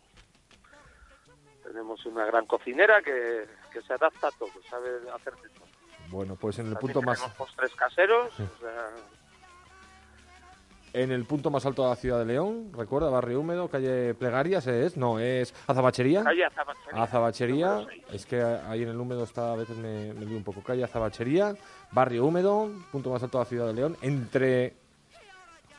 Tenemos 1.62 2.04
una 2.06 2.24
gran 2.24 2.46
cocinera 2.46 3.00
que, 3.02 3.46
que 3.72 3.80
se 3.82 3.92
adapta 3.92 4.26
a 4.28 4.30
todo, 4.32 4.50
sabe 4.68 4.88
hacer 5.14 5.34
de 5.36 5.48
todo. 5.50 5.66
Bueno, 6.10 6.36
pues 6.36 6.58
en 6.58 6.66
el 6.66 6.72
También 6.72 6.94
punto 6.94 7.02
más 7.02 7.18
tenemos 7.18 7.36
postres 7.36 7.74
caseros, 7.74 8.32
o 8.34 8.60
sea, 8.60 8.90
en 10.92 11.12
el 11.12 11.24
punto 11.24 11.50
más 11.50 11.64
alto 11.66 11.84
de 11.84 11.90
la 11.90 11.96
ciudad 11.96 12.18
de 12.18 12.24
León, 12.24 12.72
recuerda, 12.76 13.10
barrio 13.10 13.40
húmedo, 13.40 13.68
calle 13.68 14.12
Plegarias 14.14 14.66
es, 14.66 14.96
no, 14.96 15.20
es 15.20 15.54
Azabachería. 15.68 16.24
calle 16.24 16.44
Azabachería. 16.44 17.02
Azabachería, 17.02 17.86
es 18.12 18.26
que 18.26 18.42
ahí 18.42 18.82
en 18.82 18.88
el 18.88 18.98
húmedo 18.98 19.22
está, 19.22 19.52
a 19.52 19.56
veces 19.56 19.76
me, 19.76 20.12
me 20.14 20.26
lío 20.26 20.36
un 20.36 20.42
poco. 20.42 20.62
Calle 20.62 20.82
Azabachería, 20.82 21.54
barrio 21.92 22.24
húmedo, 22.24 22.70
punto 22.90 23.10
más 23.10 23.22
alto 23.22 23.38
de 23.38 23.44
la 23.44 23.48
ciudad 23.48 23.66
de 23.68 23.74
León, 23.74 23.96
entre 24.02 24.74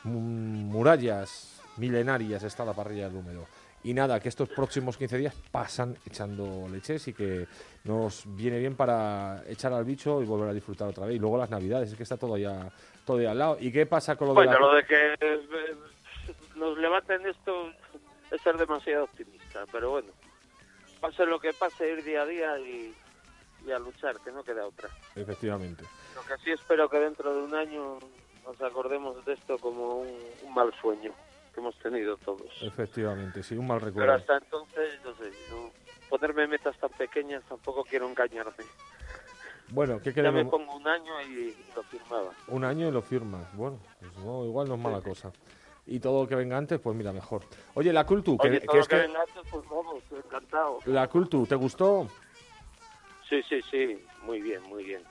murallas 0.04 1.60
milenarias 1.76 2.42
está 2.42 2.64
la 2.64 2.72
parrilla 2.72 3.08
del 3.08 3.16
húmedo. 3.16 3.46
Y 3.84 3.94
nada, 3.94 4.20
que 4.20 4.28
estos 4.28 4.48
próximos 4.48 4.96
15 4.96 5.18
días 5.18 5.34
pasan 5.50 5.96
echando 6.06 6.68
leches 6.68 7.08
y 7.08 7.12
que 7.12 7.48
nos 7.84 8.24
viene 8.36 8.58
bien 8.58 8.76
para 8.76 9.42
echar 9.48 9.72
al 9.72 9.84
bicho 9.84 10.22
y 10.22 10.24
volver 10.24 10.50
a 10.50 10.52
disfrutar 10.52 10.88
otra 10.88 11.06
vez. 11.06 11.16
Y 11.16 11.18
luego 11.18 11.36
las 11.36 11.50
navidades, 11.50 11.90
es 11.90 11.96
que 11.96 12.04
está 12.04 12.16
todo 12.16 12.36
ya, 12.36 12.70
todo 13.04 13.20
ya 13.20 13.32
al 13.32 13.38
lado. 13.38 13.56
¿Y 13.58 13.72
qué 13.72 13.86
pasa 13.86 14.14
con 14.14 14.28
lo 14.28 14.34
de 14.34 14.46
Bueno, 14.46 14.52
la... 14.52 14.58
lo 14.60 14.74
de 14.74 14.84
que 14.84 15.14
eh, 15.20 15.76
nos 16.54 16.78
levanten 16.78 17.26
esto 17.26 17.72
es 18.30 18.40
ser 18.42 18.56
demasiado 18.56 19.04
optimista, 19.04 19.64
pero 19.72 19.90
bueno, 19.90 20.12
pase 21.00 21.26
lo 21.26 21.40
que 21.40 21.52
pase, 21.52 21.90
ir 21.90 22.04
día 22.04 22.22
a 22.22 22.26
día 22.26 22.58
y, 22.60 22.94
y 23.66 23.72
a 23.72 23.80
luchar, 23.80 24.16
que 24.24 24.30
no 24.30 24.44
queda 24.44 24.64
otra. 24.64 24.88
Efectivamente. 25.16 25.82
Lo 26.14 26.22
que 26.22 26.40
sí 26.44 26.52
espero 26.52 26.88
que 26.88 26.98
dentro 26.98 27.34
de 27.34 27.42
un 27.42 27.54
año 27.56 27.98
nos 28.44 28.62
acordemos 28.62 29.24
de 29.24 29.32
esto 29.32 29.58
como 29.58 30.02
un, 30.02 30.20
un 30.44 30.54
mal 30.54 30.72
sueño 30.80 31.12
que 31.52 31.60
hemos 31.60 31.76
tenido 31.78 32.16
todos. 32.18 32.62
Efectivamente, 32.62 33.42
sí, 33.42 33.56
un 33.56 33.66
mal 33.66 33.78
Pero 33.80 33.86
recuerdo. 33.86 34.12
hasta 34.14 34.36
entonces, 34.38 35.00
no 35.04 35.14
sé, 35.16 35.30
no- 35.50 35.70
ponerme 36.08 36.46
metas 36.46 36.76
tan 36.78 36.90
pequeñas 36.90 37.42
tampoco 37.48 37.84
quiero 37.84 38.08
engañarme. 38.08 38.64
Bueno, 39.68 40.00
¿qué 40.02 40.12
Ya 40.12 40.22
me 40.22 40.30
queremos? 40.30 40.50
pongo 40.50 40.76
un 40.76 40.86
año 40.86 41.22
y 41.22 41.54
lo 41.74 41.82
firmaba. 41.84 42.30
Un 42.48 42.64
año 42.64 42.88
y 42.88 42.90
lo 42.90 43.00
firmas. 43.00 43.46
Bueno, 43.56 43.78
pues 44.00 44.16
no, 44.18 44.44
igual 44.44 44.68
no 44.68 44.74
es 44.74 44.80
mala 44.80 45.00
cosa. 45.00 45.32
Y 45.86 45.98
todo 45.98 46.22
lo 46.22 46.28
que 46.28 46.34
venga 46.36 46.56
antes, 46.58 46.78
pues 46.78 46.94
mira, 46.94 47.12
mejor. 47.12 47.42
Oye, 47.74 47.92
la 47.92 48.04
Cultu, 48.04 48.36
que, 48.36 48.48
Oye, 48.48 48.60
que 48.60 48.66
todo 48.66 48.78
es 48.80 48.84
lo 48.84 48.88
que 48.88 48.96
que- 48.96 49.06
venga 49.08 49.20
antes, 49.20 49.42
pues 49.50 49.64
vamos, 49.70 50.02
encantado. 50.12 50.78
la 50.86 51.08
Cultu, 51.08 51.46
¿te 51.46 51.54
gustó? 51.54 52.06
Sí, 53.28 53.42
sí, 53.48 53.60
sí, 53.70 54.04
muy 54.24 54.42
bien, 54.42 54.62
muy 54.64 54.84
bien. 54.84 55.02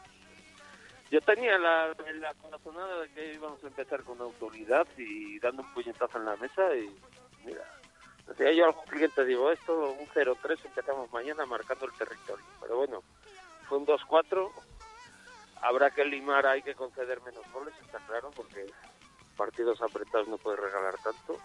Yo 1.11 1.19
tenía 1.19 1.57
la, 1.57 1.87
la 1.87 2.33
corazonada 2.35 3.01
de 3.01 3.09
que 3.09 3.33
íbamos 3.33 3.61
a 3.61 3.67
empezar 3.67 4.01
con 4.03 4.21
autoridad 4.21 4.87
y 4.97 5.37
dando 5.39 5.61
un 5.61 5.73
puñetazo 5.73 6.17
en 6.17 6.25
la 6.25 6.37
mesa 6.37 6.73
y 6.73 6.89
mira, 7.43 7.65
decía 8.27 8.53
yo 8.53 8.63
a 8.63 8.67
algún 8.69 8.85
cliente, 8.85 9.25
digo, 9.25 9.51
esto 9.51 9.91
un 9.91 10.07
0-3 10.07 10.57
empezamos 10.63 11.11
mañana 11.11 11.45
marcando 11.45 11.85
el 11.85 11.91
territorio. 11.97 12.45
Pero 12.61 12.77
bueno, 12.77 13.03
fue 13.67 13.79
un 13.79 13.85
2-4, 13.85 14.51
habrá 15.61 15.91
que 15.91 16.05
limar, 16.05 16.45
hay 16.45 16.61
que 16.61 16.75
conceder 16.75 17.19
menos 17.23 17.43
goles, 17.51 17.73
está 17.81 17.99
claro, 18.07 18.31
porque 18.33 18.67
partidos 19.35 19.81
apretados 19.81 20.29
no 20.29 20.37
puede 20.37 20.57
regalar 20.57 20.95
tanto. 21.03 21.37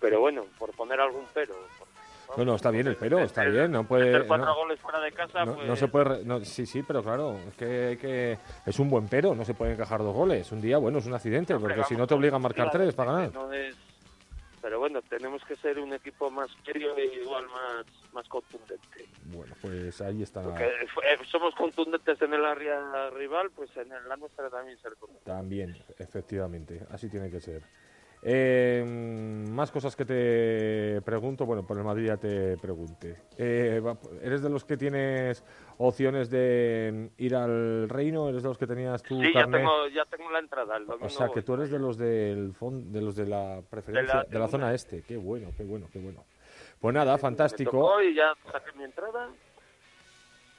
Pero 0.00 0.20
bueno, 0.20 0.46
por 0.58 0.74
poner 0.74 0.98
algún 0.98 1.26
pero. 1.34 1.54
porque, 1.78 1.91
No, 2.36 2.44
no, 2.44 2.54
está 2.56 2.70
bien 2.70 2.86
el 2.86 2.96
pero, 2.96 3.18
está 3.20 3.44
bien, 3.44 3.70
no 3.70 3.84
puede... 3.84 4.26
cuatro 4.26 4.46
no- 4.46 4.54
goles 4.54 4.80
fuera 4.80 5.00
de 5.00 5.12
casa, 5.12 5.44
No, 5.44 5.54
pues... 5.54 5.68
no 5.68 5.76
se 5.76 5.88
puede. 5.88 6.24
no, 6.24 6.40
sí, 6.44 6.64
sí, 6.66 6.82
pero 6.82 7.02
claro, 7.02 7.36
es 7.48 7.54
que, 7.54 7.98
que 8.00 8.38
es 8.64 8.78
un 8.78 8.88
buen 8.88 9.08
pero, 9.08 9.34
no 9.34 9.44
se 9.44 9.54
pueden 9.54 9.74
encajar 9.74 10.00
dos 10.00 10.14
goles. 10.14 10.50
Un 10.52 10.60
día, 10.60 10.78
bueno, 10.78 10.98
es 10.98 11.06
un 11.06 11.14
accidente, 11.14 11.54
porque 11.58 11.84
si 11.84 11.94
no 11.94 12.06
te 12.06 12.14
obliga 12.14 12.36
a 12.36 12.38
marcar 12.38 12.70
tres 12.70 12.94
para 12.94 13.12
ganar. 13.12 13.54
es- 13.54 13.76
Pero 14.62 14.78
bueno, 14.78 15.02
tenemos 15.02 15.44
que 15.44 15.56
ser 15.56 15.78
un 15.80 15.92
equipo 15.92 16.30
más 16.30 16.48
serio 16.64 16.96
e 16.96 17.06
igual 17.06 17.46
más, 17.48 17.84
más 18.12 18.28
contundente. 18.28 19.06
Bueno, 19.24 19.52
pues 19.60 20.00
ahí 20.00 20.22
está. 20.22 20.40
Porque 20.42 20.64
eh, 20.64 21.18
somos 21.30 21.52
contundentes 21.56 22.22
en 22.22 22.32
el 22.32 22.44
área 22.44 23.10
rival, 23.10 23.50
pues 23.56 23.76
en 23.76 23.88
la 24.08 24.16
nuestra 24.16 24.48
también 24.50 24.78
ser. 24.78 24.92
También, 25.24 25.76
efectivamente, 25.98 26.80
así 26.90 27.08
tiene 27.08 27.28
que 27.28 27.40
ser. 27.40 27.62
Eh, 28.24 28.84
más 29.50 29.72
cosas 29.72 29.96
que 29.96 30.04
te 30.04 31.02
pregunto, 31.02 31.44
bueno, 31.44 31.66
por 31.66 31.76
el 31.76 31.82
Madrid 31.82 32.06
ya 32.06 32.16
te 32.16 32.56
pregunté. 32.56 33.16
Eh, 33.36 33.82
¿Eres 34.22 34.42
de 34.42 34.48
los 34.48 34.64
que 34.64 34.76
tienes 34.76 35.42
opciones 35.78 36.30
de 36.30 37.10
ir 37.18 37.34
al 37.34 37.88
Reino? 37.88 38.28
¿Eres 38.28 38.44
de 38.44 38.48
los 38.48 38.58
que 38.58 38.68
tenías 38.68 39.02
tu 39.02 39.20
Sí, 39.20 39.32
ya 39.34 39.46
tengo, 39.48 39.88
ya 39.88 40.04
tengo 40.04 40.30
la 40.30 40.38
entrada. 40.38 40.76
El 40.76 40.86
domingo 40.86 41.06
O 41.06 41.10
sea, 41.10 41.30
que 41.30 41.42
tú 41.42 41.54
eres 41.54 41.70
de 41.72 41.80
los 41.80 41.98
del 41.98 42.52
fon- 42.54 42.92
de 42.92 43.02
los 43.02 43.16
de 43.16 43.26
la 43.26 43.60
preferencia, 43.68 44.22
de 44.28 44.38
la, 44.38 44.46
zona 44.46 44.72
este. 44.72 45.02
Qué 45.02 45.16
bueno, 45.16 45.48
qué 45.56 45.64
bueno, 45.64 45.88
qué 45.92 45.98
bueno. 45.98 46.24
Pues 46.80 46.94
nada, 46.94 47.18
fantástico. 47.18 48.00
y 48.02 48.14
ya 48.14 48.34
saqué 48.52 48.70
mi 48.78 48.84
entrada 48.84 49.30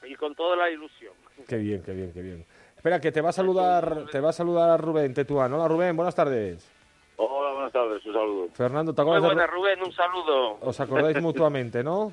y 0.06 0.14
con 0.16 0.34
toda 0.34 0.54
la 0.54 0.68
ilusión. 0.70 1.14
Qué 1.48 1.56
bien, 1.56 1.82
qué 1.82 1.92
bien, 1.92 2.12
qué 2.12 2.20
bien. 2.20 2.44
Espera, 2.76 3.00
que 3.00 3.10
te 3.10 3.22
va 3.22 3.30
a 3.30 3.32
saludar, 3.32 4.04
te 4.12 4.20
va 4.20 4.28
a 4.28 4.32
saludar 4.34 4.78
Rubén 4.82 5.14
Tetuán. 5.14 5.50
Hola 5.54 5.66
Rubén, 5.66 5.96
buenas 5.96 6.14
tardes. 6.14 6.70
Hola, 7.16 7.52
buenas 7.54 7.72
tardes, 7.72 8.04
un 8.06 8.12
saludo. 8.12 8.48
Fernando, 8.54 8.92
¿te 8.92 9.02
Muy 9.02 9.14
acuerdas 9.16 9.30
de 9.30 9.34
buena, 9.36 9.50
Ru- 9.52 9.54
Rubén, 9.56 9.82
un 9.84 9.92
saludo. 9.92 10.58
Os 10.60 10.80
acordáis 10.80 11.20
mutuamente, 11.22 11.82
¿no? 11.84 12.12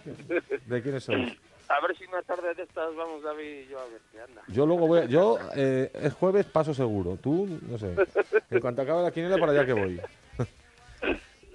¿De 0.68 0.82
quiénes 0.82 1.04
sois? 1.04 1.36
A 1.70 1.80
ver 1.88 1.98
si 1.98 2.04
una 2.06 2.22
tarde 2.22 2.54
de 2.54 2.64
estas 2.64 2.94
vamos 2.96 3.24
David 3.24 3.62
y 3.66 3.68
yo 3.70 3.80
a 3.80 3.86
ver 3.86 4.02
qué 4.12 4.22
anda. 4.22 4.42
Yo 4.50 4.66
luego 4.66 4.88
voy, 4.88 5.00
a- 5.00 5.06
yo 5.06 5.38
eh, 5.56 5.90
es 5.94 6.14
jueves 6.14 6.46
paso 6.46 6.74
seguro. 6.74 7.18
Tú, 7.22 7.48
no 7.68 7.78
sé. 7.78 7.96
En 8.52 8.60
cuanto 8.60 8.82
acabe 8.82 9.02
la 9.04 9.12
quinela, 9.12 9.38
para 9.38 9.54
allá 9.54 9.66
que 9.66 9.74
voy. 9.74 10.00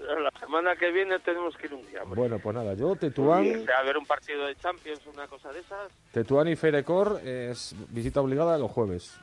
La 0.06 0.30
semana 0.38 0.76
que 0.76 0.92
viene 0.92 1.18
tenemos 1.18 1.56
que 1.56 1.66
ir 1.66 1.74
un 1.74 1.84
día. 1.88 2.02
hombre. 2.04 2.20
Bueno, 2.20 2.38
pues 2.38 2.54
nada, 2.54 2.74
yo, 2.74 2.94
Tetuán, 2.94 3.44
a 3.76 3.82
ver 3.82 3.98
un 3.98 4.06
partido 4.06 4.46
de 4.46 4.54
Champions, 4.54 5.00
una 5.12 5.26
cosa 5.26 5.52
de 5.52 5.58
esas. 5.60 5.90
Tetuán 6.12 6.46
y 6.46 6.54
Ferecor 6.54 7.20
es 7.24 7.74
visita 7.90 8.20
obligada 8.20 8.56
los 8.56 8.70
jueves. 8.70 9.18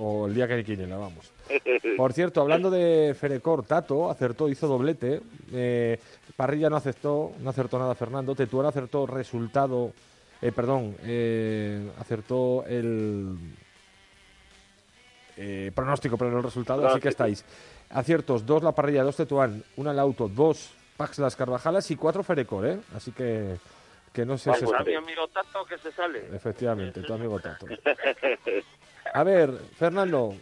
O 0.00 0.26
el 0.28 0.34
día 0.34 0.46
que 0.46 0.54
hay 0.54 0.64
quiniela, 0.64 0.96
vamos. 0.96 1.32
Por 1.96 2.12
cierto, 2.12 2.40
hablando 2.40 2.70
de 2.70 3.16
Ferecor, 3.18 3.64
Tato 3.64 4.08
acertó, 4.10 4.48
hizo 4.48 4.68
doblete. 4.68 5.20
eh, 5.52 5.98
Parrilla 6.36 6.70
no 6.70 6.76
aceptó, 6.76 7.32
no 7.40 7.50
acertó 7.50 7.78
nada 7.80 7.96
Fernando. 7.96 8.36
Tetuán 8.36 8.66
acertó 8.66 9.06
resultado, 9.06 9.92
eh, 10.40 10.52
perdón, 10.52 10.96
eh, 11.02 11.90
acertó 11.98 12.64
el 12.66 13.36
eh, 15.36 15.72
pronóstico, 15.74 16.16
pero 16.16 16.30
no 16.30 16.38
el 16.38 16.44
resultado, 16.44 16.86
así 16.86 17.00
que 17.00 17.08
estáis. 17.08 17.44
Aciertos, 17.90 18.46
dos 18.46 18.62
la 18.62 18.72
parrilla, 18.72 19.02
dos 19.02 19.16
Tetuán, 19.16 19.64
una 19.76 19.90
el 19.90 19.98
auto, 19.98 20.28
dos 20.28 20.74
Pax 20.96 21.18
las 21.18 21.34
Carvajalas 21.34 21.90
y 21.90 21.96
cuatro 21.96 22.22
Ferecor, 22.22 22.66
¿eh? 22.66 22.78
Así 22.94 23.10
que, 23.12 23.56
que 24.12 24.24
no 24.24 24.36
sé 24.38 24.50
Pues 24.50 24.60
si 24.60 24.66
a 24.74 24.84
mi 24.84 24.94
amigo 24.94 25.26
Tato 25.28 25.64
que 25.64 25.78
se 25.78 25.90
sale. 25.90 26.28
Efectivamente, 26.32 27.00
tu 27.02 27.14
amigo 27.14 27.40
Tato. 27.40 27.66
A 29.14 29.22
ver, 29.24 29.50
Fernando, 29.76 30.34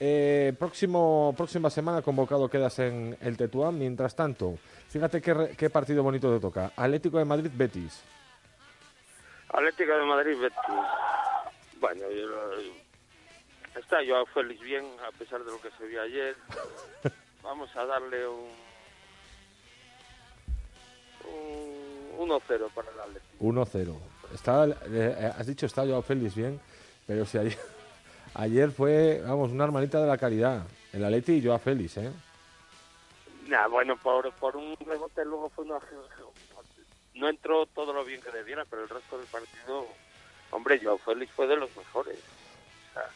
eh, 0.00 0.52
próximo, 0.58 1.34
próxima 1.36 1.70
semana 1.70 2.02
convocado 2.02 2.48
quedas 2.48 2.78
en 2.78 3.16
el 3.20 3.36
Tetuán. 3.36 3.78
Mientras 3.78 4.14
tanto, 4.16 4.58
fíjate 4.88 5.20
qué, 5.20 5.34
re- 5.34 5.56
qué 5.56 5.70
partido 5.70 6.02
bonito 6.02 6.32
te 6.32 6.40
toca. 6.40 6.72
Atlético 6.76 7.18
de 7.18 7.24
Madrid, 7.24 7.50
Betis. 7.54 8.02
Atlético 9.48 9.92
de 9.92 10.04
Madrid, 10.04 10.36
Betis. 10.40 10.80
Bueno, 11.80 12.02
yo- 12.10 13.80
está 13.80 13.98
Joao 14.06 14.26
Félix 14.26 14.60
bien, 14.60 14.84
a 15.06 15.16
pesar 15.18 15.44
de 15.44 15.50
lo 15.50 15.60
que 15.60 15.70
se 15.78 15.86
vio 15.86 16.02
ayer. 16.02 16.36
Vamos 17.42 17.74
a 17.76 17.84
darle 17.84 18.26
un, 18.26 18.48
un 22.18 22.28
1-0 22.28 22.70
para 22.74 22.90
el 22.90 23.00
Atlético. 23.00 23.44
1-0. 23.44 23.96
Está, 24.34 24.66
eh, 24.86 25.32
has 25.36 25.46
dicho 25.46 25.66
está 25.66 25.82
Joao 25.84 26.02
Félix 26.02 26.34
bien, 26.34 26.60
pero 27.06 27.26
si 27.26 27.36
ayer, 27.38 27.58
ayer 28.34 28.70
fue, 28.70 29.22
vamos, 29.26 29.50
una 29.50 29.64
hermanita 29.64 30.00
de 30.00 30.06
la 30.06 30.18
caridad. 30.18 30.62
El 30.92 31.04
Atleti 31.04 31.32
y 31.34 31.44
Joao 31.44 31.58
Félix, 31.58 31.96
¿eh? 31.96 32.12
Nah, 33.48 33.66
bueno, 33.68 33.96
por, 33.96 34.30
por 34.32 34.56
un 34.56 34.76
rebote 34.86 35.24
luego 35.24 35.50
fue 35.50 35.64
una... 35.64 35.78
No 37.14 37.28
entró 37.28 37.66
todo 37.66 37.92
lo 37.92 38.04
bien 38.04 38.20
que 38.20 38.30
debiera, 38.30 38.64
pero 38.64 38.82
el 38.82 38.88
resto 38.88 39.18
del 39.18 39.26
partido... 39.26 39.86
Hombre, 40.50 40.80
Joao 40.82 40.98
Félix 40.98 41.32
fue 41.32 41.46
de 41.46 41.56
los 41.56 41.74
mejores. 41.76 42.18
O 42.18 42.94
sea, 42.94 43.08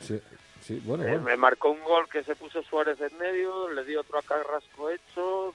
Sí, 0.00 0.20
sí, 0.62 0.80
bueno, 0.84 1.04
Eh, 1.04 1.08
bueno. 1.08 1.24
Me 1.24 1.36
marcó 1.36 1.70
un 1.70 1.82
gol 1.84 2.08
que 2.08 2.24
se 2.24 2.34
puso 2.36 2.62
Suárez 2.62 3.00
en 3.00 3.16
medio, 3.18 3.68
le 3.68 3.84
di 3.84 3.96
otro 3.96 4.18
a 4.18 4.22
Carrasco 4.22 4.90
hecho, 4.90 5.54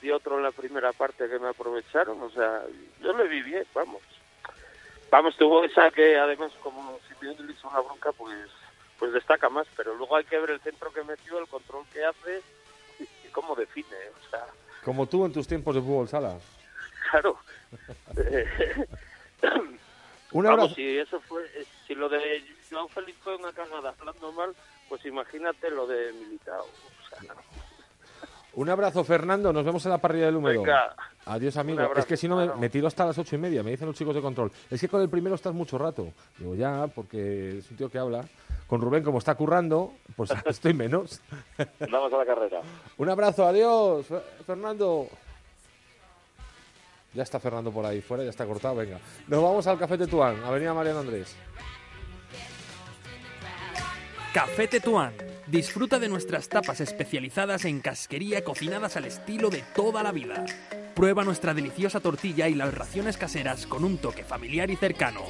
di 0.00 0.10
otro 0.10 0.36
en 0.36 0.44
la 0.44 0.52
primera 0.52 0.92
parte 0.92 1.28
que 1.28 1.38
me 1.38 1.48
aprovecharon, 1.48 2.20
o 2.22 2.30
sea, 2.30 2.62
yo 3.02 3.12
le 3.12 3.26
vi 3.26 3.42
bien, 3.42 3.64
vamos. 3.74 4.02
Vamos, 5.10 5.36
tuvo 5.36 5.64
esa 5.64 5.90
que 5.90 6.16
además 6.16 6.52
como 6.62 6.98
Simeone 7.32 7.46
le 7.46 7.52
hizo 7.52 7.68
una 7.68 7.80
bronca, 7.80 8.12
pues 8.12 8.50
pues 8.98 9.12
destaca 9.12 9.48
más, 9.48 9.66
pero 9.76 9.94
luego 9.96 10.16
hay 10.16 10.24
que 10.24 10.38
ver 10.38 10.50
el 10.50 10.60
centro 10.60 10.92
que 10.92 11.02
metió, 11.02 11.38
el 11.38 11.48
control 11.48 11.84
que 11.92 12.04
hace 12.04 12.40
y, 13.00 13.02
y 13.02 13.30
cómo 13.32 13.54
define, 13.56 13.96
o 14.24 14.30
sea, 14.30 14.46
Como 14.84 15.06
tú 15.06 15.26
en 15.26 15.32
tus 15.32 15.48
tiempos 15.48 15.74
de 15.74 15.80
fútbol 15.80 16.08
sala. 16.08 16.38
claro. 17.10 17.36
Eh, 18.16 18.86
Un 20.30 20.44
Vamos, 20.44 20.58
abrazo. 20.60 20.74
si 20.76 20.98
eso 20.98 21.20
fue, 21.20 21.44
eh, 21.56 21.64
si 21.86 21.94
lo 21.94 22.08
de 22.08 22.44
Joao 22.70 22.88
Félix 22.88 23.18
fue 23.18 23.36
una 23.36 23.52
cagada 23.52 23.94
hablando 23.98 24.32
mal, 24.32 24.54
pues 24.88 25.04
imagínate 25.06 25.70
lo 25.70 25.86
de 25.86 26.12
Militao. 26.12 26.64
O 26.64 27.08
sea, 27.08 27.34
Un 28.56 28.70
abrazo, 28.70 29.02
Fernando. 29.04 29.52
Nos 29.52 29.64
vemos 29.64 29.84
en 29.84 29.90
la 29.92 29.98
parrilla 29.98 30.26
del 30.26 30.36
húmedo. 30.36 30.62
Venga. 30.62 30.94
Adiós, 31.26 31.56
amigo. 31.56 31.80
Abrazo. 31.80 32.00
Es 32.00 32.06
que 32.06 32.16
si 32.16 32.28
no, 32.28 32.36
me, 32.36 32.54
me 32.54 32.68
tiro 32.70 32.86
hasta 32.86 33.04
las 33.06 33.18
ocho 33.18 33.34
y 33.34 33.38
media. 33.38 33.62
Me 33.62 33.70
dicen 33.72 33.86
los 33.88 33.96
chicos 33.96 34.14
de 34.14 34.20
control. 34.22 34.52
Es 34.70 34.80
que 34.80 34.88
con 34.88 35.00
el 35.00 35.08
primero 35.08 35.34
estás 35.34 35.52
mucho 35.54 35.76
rato. 35.78 36.08
Digo, 36.38 36.54
ya, 36.54 36.86
porque 36.86 37.58
es 37.58 37.70
un 37.70 37.76
tío 37.76 37.90
que 37.90 37.98
habla. 37.98 38.24
Con 38.66 38.80
Rubén, 38.80 39.02
como 39.02 39.18
está 39.18 39.34
currando, 39.34 39.92
pues 40.16 40.30
estoy 40.46 40.72
menos. 40.74 41.20
Vamos 41.90 42.12
a 42.12 42.16
la 42.18 42.24
carrera. 42.26 42.60
Un 42.96 43.08
abrazo, 43.10 43.46
adiós, 43.46 44.08
Fer- 44.08 44.22
Fernando. 44.46 45.08
Ya 47.12 47.22
está 47.22 47.38
Fernando 47.38 47.70
por 47.70 47.84
ahí 47.86 48.00
fuera, 48.00 48.24
ya 48.24 48.30
está 48.30 48.44
cortado. 48.46 48.74
Venga, 48.76 48.98
nos 49.28 49.42
vamos 49.42 49.66
al 49.66 49.78
Café 49.78 49.96
Tetuán, 49.98 50.42
Avenida 50.44 50.74
Mariano 50.74 51.00
Andrés. 51.00 51.36
Café 54.32 54.66
Tetuán. 54.66 55.12
Disfruta 55.46 55.98
de 55.98 56.08
nuestras 56.08 56.48
tapas 56.48 56.80
especializadas 56.80 57.66
en 57.66 57.80
casquería 57.80 58.42
cocinadas 58.42 58.96
al 58.96 59.04
estilo 59.04 59.50
de 59.50 59.62
toda 59.74 60.02
la 60.02 60.10
vida. 60.10 60.46
Prueba 60.94 61.22
nuestra 61.22 61.52
deliciosa 61.52 62.00
tortilla 62.00 62.48
y 62.48 62.54
las 62.54 62.72
raciones 62.72 63.18
caseras 63.18 63.66
con 63.66 63.84
un 63.84 63.98
toque 63.98 64.24
familiar 64.24 64.70
y 64.70 64.76
cercano. 64.76 65.20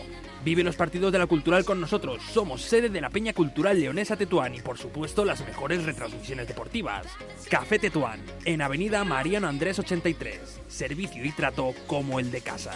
Vive 0.44 0.62
los 0.62 0.76
partidos 0.76 1.10
de 1.10 1.18
la 1.18 1.26
Cultural 1.26 1.64
con 1.64 1.80
nosotros. 1.80 2.22
Somos 2.32 2.62
sede 2.62 2.90
de 2.90 3.00
la 3.00 3.10
Peña 3.10 3.32
Cultural 3.32 3.80
Leonesa 3.80 4.16
Tetuán 4.16 4.54
y 4.54 4.60
por 4.60 4.78
supuesto 4.78 5.24
las 5.24 5.44
mejores 5.44 5.84
retransmisiones 5.84 6.46
deportivas. 6.46 7.06
Café 7.50 7.80
Tetuán, 7.80 8.20
en 8.44 8.62
Avenida 8.62 9.02
Mariano 9.04 9.48
Andrés 9.48 9.80
83. 9.80 10.60
Servicio 10.68 11.24
y 11.24 11.32
trato 11.32 11.72
como 11.88 12.20
el 12.20 12.30
de 12.30 12.40
casa. 12.40 12.72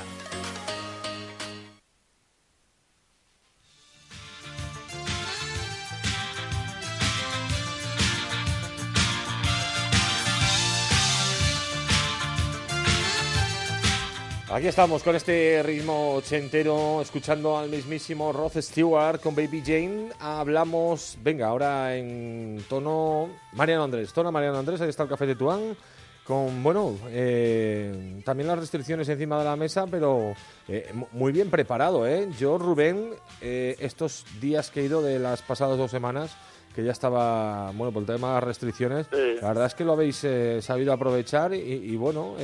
Aquí 14.50 14.66
estamos 14.66 15.02
con 15.02 15.14
este 15.14 15.62
ritmo 15.62 16.14
ochentero, 16.14 17.02
escuchando 17.02 17.58
al 17.58 17.68
mismísimo 17.68 18.32
Rod 18.32 18.52
Stewart 18.58 19.20
con 19.20 19.34
Baby 19.34 19.62
Jane. 19.64 20.08
Hablamos, 20.18 21.18
venga, 21.22 21.48
ahora 21.48 21.94
en 21.94 22.64
tono 22.66 23.28
Mariano 23.52 23.84
Andrés. 23.84 24.11
Tono 24.14 24.32
Mariano 24.32 24.58
Andrés, 24.58 24.80
ahí 24.80 24.88
está 24.88 25.02
el 25.02 25.11
Café 25.11 25.26
de 25.26 25.37
Tuán. 25.37 25.76
Con, 26.24 26.62
bueno, 26.62 26.96
eh, 27.08 28.22
también 28.24 28.48
las 28.48 28.58
restricciones 28.58 29.06
encima 29.11 29.38
de 29.38 29.44
la 29.44 29.56
mesa, 29.56 29.87
pero 29.87 30.34
eh, 30.66 30.90
mu- 30.94 31.06
muy 31.12 31.30
bien 31.32 31.50
preparado, 31.50 32.06
¿eh? 32.06 32.28
Yo, 32.38 32.56
Rubén, 32.58 33.11
eh, 33.42 33.76
estos 33.80 34.24
días 34.40 34.70
que 34.70 34.80
he 34.80 34.84
ido 34.84 35.02
de 35.02 35.18
las 35.18 35.42
pasadas 35.42 35.76
dos 35.78 35.90
semanas, 35.90 36.34
que 36.74 36.84
ya 36.84 36.92
estaba, 36.92 37.70
bueno, 37.72 37.92
por 37.92 38.02
el 38.02 38.06
tema 38.06 38.28
de 38.28 38.34
las 38.34 38.44
restricciones, 38.44 39.06
la 39.11 39.48
verdad 39.48 39.66
es 39.66 39.74
que 39.74 39.84
lo 39.84 39.92
habéis 39.94 40.24
sabido 40.61 40.92
aprovechar 40.92 41.52
y, 41.54 41.58
y, 41.61 41.96
bueno, 41.96 42.34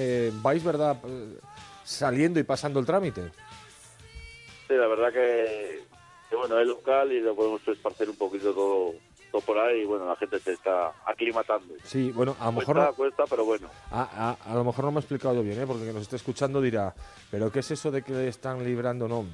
vais, 0.43 0.65
¿verdad? 0.65 0.97
Saliendo 1.85 2.41
y 2.41 2.43
pasando 2.45 2.81
el 2.81 2.87
trámite. 2.87 3.31
Sí, 4.69 4.75
la 4.75 4.87
verdad 4.87 5.13
que, 5.13 5.83
que, 6.31 6.37
bueno, 6.37 6.59
es 6.59 6.67
local 6.67 7.13
y 7.13 7.21
lo 7.21 7.35
podemos 7.37 7.61
esparcer 7.69 8.09
un 8.09 8.17
poquito 8.17 8.53
todo, 8.55 8.95
todo 9.31 9.43
por 9.43 9.59
ahí 9.59 9.83
y 9.83 9.85
bueno, 9.85 10.07
la 10.09 10.17
gente 10.17 10.39
se 10.41 10.53
está 10.53 10.93
aclimatando. 11.07 11.75
Sí, 11.85 12.11
bueno, 12.13 12.35
a 12.41 12.47
lo 12.47 12.53
mejor 12.53 12.75
Cuesta, 12.77 12.91
no, 12.91 12.97
cuesta, 12.97 13.25
pero 13.29 13.45
bueno. 13.45 13.69
a, 13.91 14.31
a- 14.45 14.51
a 14.51 14.55
lo 14.55 14.65
mejor 14.65 14.87
no 14.87 14.93
me 14.93 14.99
he 14.99 15.01
explicado 15.01 15.43
bien, 15.43 15.61
¿eh? 15.61 15.67
porque 15.67 15.83
quien 15.83 15.95
nos 15.95 16.03
esté 16.05 16.17
escuchando 16.17 16.61
dirá, 16.63 16.95
pero 17.31 17.53
¿qué 17.53 17.59
es 17.61 17.71
eso 17.71 17.91
de 17.91 18.03
que 18.03 18.13
le 18.13 18.29
están 18.29 18.65
librando? 18.65 19.07
No, 19.07 19.27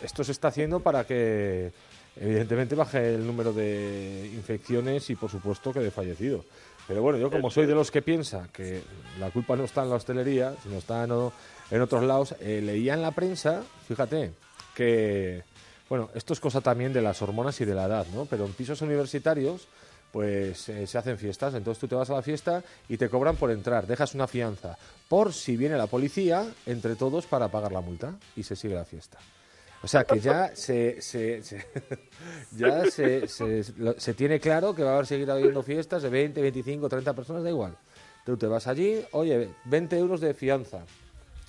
esto 0.00 0.22
se 0.22 0.30
está 0.32 0.48
haciendo 0.48 0.78
para 0.80 1.04
que 1.04 1.72
evidentemente 2.16 2.76
baje 2.76 3.14
el 3.16 3.26
número 3.26 3.52
de 3.52 4.30
infecciones 4.34 5.10
y 5.10 5.16
por 5.16 5.30
supuesto 5.30 5.72
que 5.72 5.80
de 5.80 5.90
fallecidos. 5.90 6.44
Pero 6.86 7.00
bueno, 7.02 7.18
yo 7.18 7.30
como 7.30 7.50
soy 7.50 7.64
de 7.66 7.74
los 7.74 7.90
que 7.90 8.02
piensa 8.02 8.46
que 8.52 8.82
la 9.18 9.30
culpa 9.30 9.56
no 9.56 9.64
está 9.64 9.82
en 9.82 9.88
la 9.90 9.96
hostelería, 9.96 10.54
sino 10.62 10.76
está 10.76 11.02
en, 11.04 11.10
en 11.70 11.80
otros 11.80 12.02
lados, 12.04 12.34
eh, 12.40 12.60
leía 12.62 12.94
en 12.94 13.02
la 13.02 13.10
prensa, 13.12 13.62
fíjate, 13.88 14.32
que, 14.74 15.42
bueno, 15.88 16.10
esto 16.14 16.32
es 16.32 16.40
cosa 16.40 16.60
también 16.60 16.92
de 16.92 17.02
las 17.02 17.20
hormonas 17.22 17.60
y 17.60 17.64
de 17.64 17.74
la 17.74 17.84
edad, 17.86 18.06
¿no? 18.14 18.26
Pero 18.26 18.44
en 18.46 18.52
pisos 18.52 18.80
universitarios, 18.82 19.66
pues 20.12 20.68
eh, 20.68 20.86
se 20.86 20.98
hacen 20.98 21.18
fiestas, 21.18 21.54
entonces 21.54 21.80
tú 21.80 21.88
te 21.88 21.94
vas 21.96 22.08
a 22.10 22.14
la 22.14 22.22
fiesta 22.22 22.62
y 22.88 22.96
te 22.96 23.08
cobran 23.08 23.36
por 23.36 23.50
entrar, 23.50 23.86
dejas 23.86 24.14
una 24.14 24.26
fianza, 24.28 24.78
por 25.08 25.32
si 25.32 25.56
viene 25.56 25.76
la 25.76 25.86
policía, 25.88 26.46
entre 26.66 26.94
todos 26.96 27.26
para 27.26 27.48
pagar 27.48 27.72
la 27.72 27.80
multa 27.80 28.14
y 28.36 28.42
se 28.44 28.54
sigue 28.56 28.74
la 28.74 28.84
fiesta. 28.84 29.18
O 29.82 29.88
sea 29.88 30.04
que 30.04 30.18
ya 30.20 30.54
se, 30.54 31.02
se, 31.02 31.42
ya 32.56 32.86
se, 32.90 33.28
se- 33.28 34.14
tiene 34.14 34.40
claro 34.40 34.74
que 34.74 34.82
va 34.82 34.98
a 34.98 35.04
seguir 35.04 35.30
habiendo 35.30 35.62
fiestas 35.62 36.02
de 36.02 36.08
20, 36.08 36.40
25, 36.40 36.88
30 36.88 37.12
personas, 37.12 37.42
da 37.42 37.50
igual. 37.50 37.76
Tú 38.24 38.36
te 38.36 38.46
vas 38.46 38.66
allí, 38.66 39.04
oye, 39.12 39.50
20 39.66 39.98
euros 39.98 40.20
de 40.22 40.32
fianza 40.32 40.84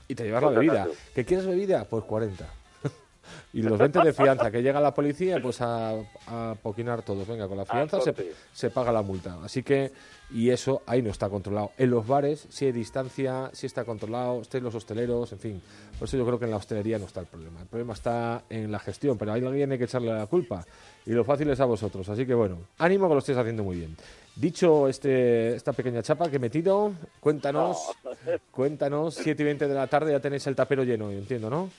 y 0.07 0.15
te 0.15 0.23
llevas 0.23 0.43
la 0.43 0.49
bebida. 0.49 0.87
¿Que 1.13 1.25
quieres 1.25 1.45
bebida? 1.45 1.85
Pues 1.85 2.03
40. 2.03 2.47
y 3.53 3.61
los 3.61 3.77
20 3.77 3.99
de 4.01 4.13
fianza, 4.13 4.51
que 4.51 4.61
llega 4.61 4.79
la 4.79 4.93
policía, 4.93 5.39
pues 5.41 5.61
a, 5.61 5.93
a 6.27 6.55
poquinar 6.61 7.01
todos. 7.01 7.27
Venga, 7.27 7.47
con 7.47 7.57
la 7.57 7.65
fianza 7.65 7.99
se, 8.01 8.13
se 8.53 8.69
paga 8.69 8.91
la 8.91 9.01
multa. 9.01 9.37
Así 9.43 9.63
que, 9.63 9.91
y 10.31 10.49
eso 10.49 10.83
ahí 10.85 11.01
no 11.01 11.09
está 11.09 11.29
controlado. 11.29 11.71
En 11.77 11.89
los 11.89 12.05
bares 12.05 12.45
sí 12.49 12.65
hay 12.65 12.71
distancia, 12.71 13.49
sí 13.53 13.65
está 13.65 13.83
controlado, 13.83 14.41
estén 14.41 14.63
los 14.63 14.75
hosteleros, 14.75 15.31
en 15.31 15.39
fin. 15.39 15.61
Por 15.97 16.07
eso 16.07 16.17
yo 16.17 16.25
creo 16.25 16.37
que 16.37 16.45
en 16.45 16.51
la 16.51 16.57
hostelería 16.57 16.99
no 16.99 17.05
está 17.05 17.21
el 17.21 17.27
problema. 17.27 17.61
El 17.61 17.67
problema 17.67 17.93
está 17.93 18.43
en 18.49 18.71
la 18.71 18.79
gestión, 18.79 19.17
pero 19.17 19.33
ahí 19.33 19.43
alguien 19.43 19.71
hay 19.71 19.77
que 19.77 19.85
echarle 19.85 20.13
la 20.13 20.27
culpa. 20.27 20.65
Y 21.05 21.11
lo 21.11 21.23
fácil 21.23 21.49
es 21.49 21.59
a 21.59 21.65
vosotros. 21.65 22.07
Así 22.09 22.25
que 22.25 22.33
bueno, 22.33 22.57
ánimo 22.77 23.07
que 23.07 23.13
lo 23.13 23.19
estéis 23.19 23.37
haciendo 23.37 23.63
muy 23.63 23.77
bien. 23.77 23.95
Dicho 24.35 24.87
este, 24.89 25.55
esta 25.55 25.71
pequeña 25.71 26.03
chapa 26.03 26.29
que 26.29 26.35
he 26.35 26.39
metido, 26.39 26.91
cuéntanos, 27.21 27.77
cuéntanos, 28.51 29.15
7 29.15 29.41
y 29.41 29.45
20 29.45 29.67
de 29.67 29.73
la 29.73 29.87
tarde 29.87 30.11
ya 30.11 30.19
tenéis 30.19 30.45
el 30.47 30.55
tapero 30.55 30.83
lleno, 30.83 31.09
entiendo, 31.09 31.49
¿no? 31.49 31.69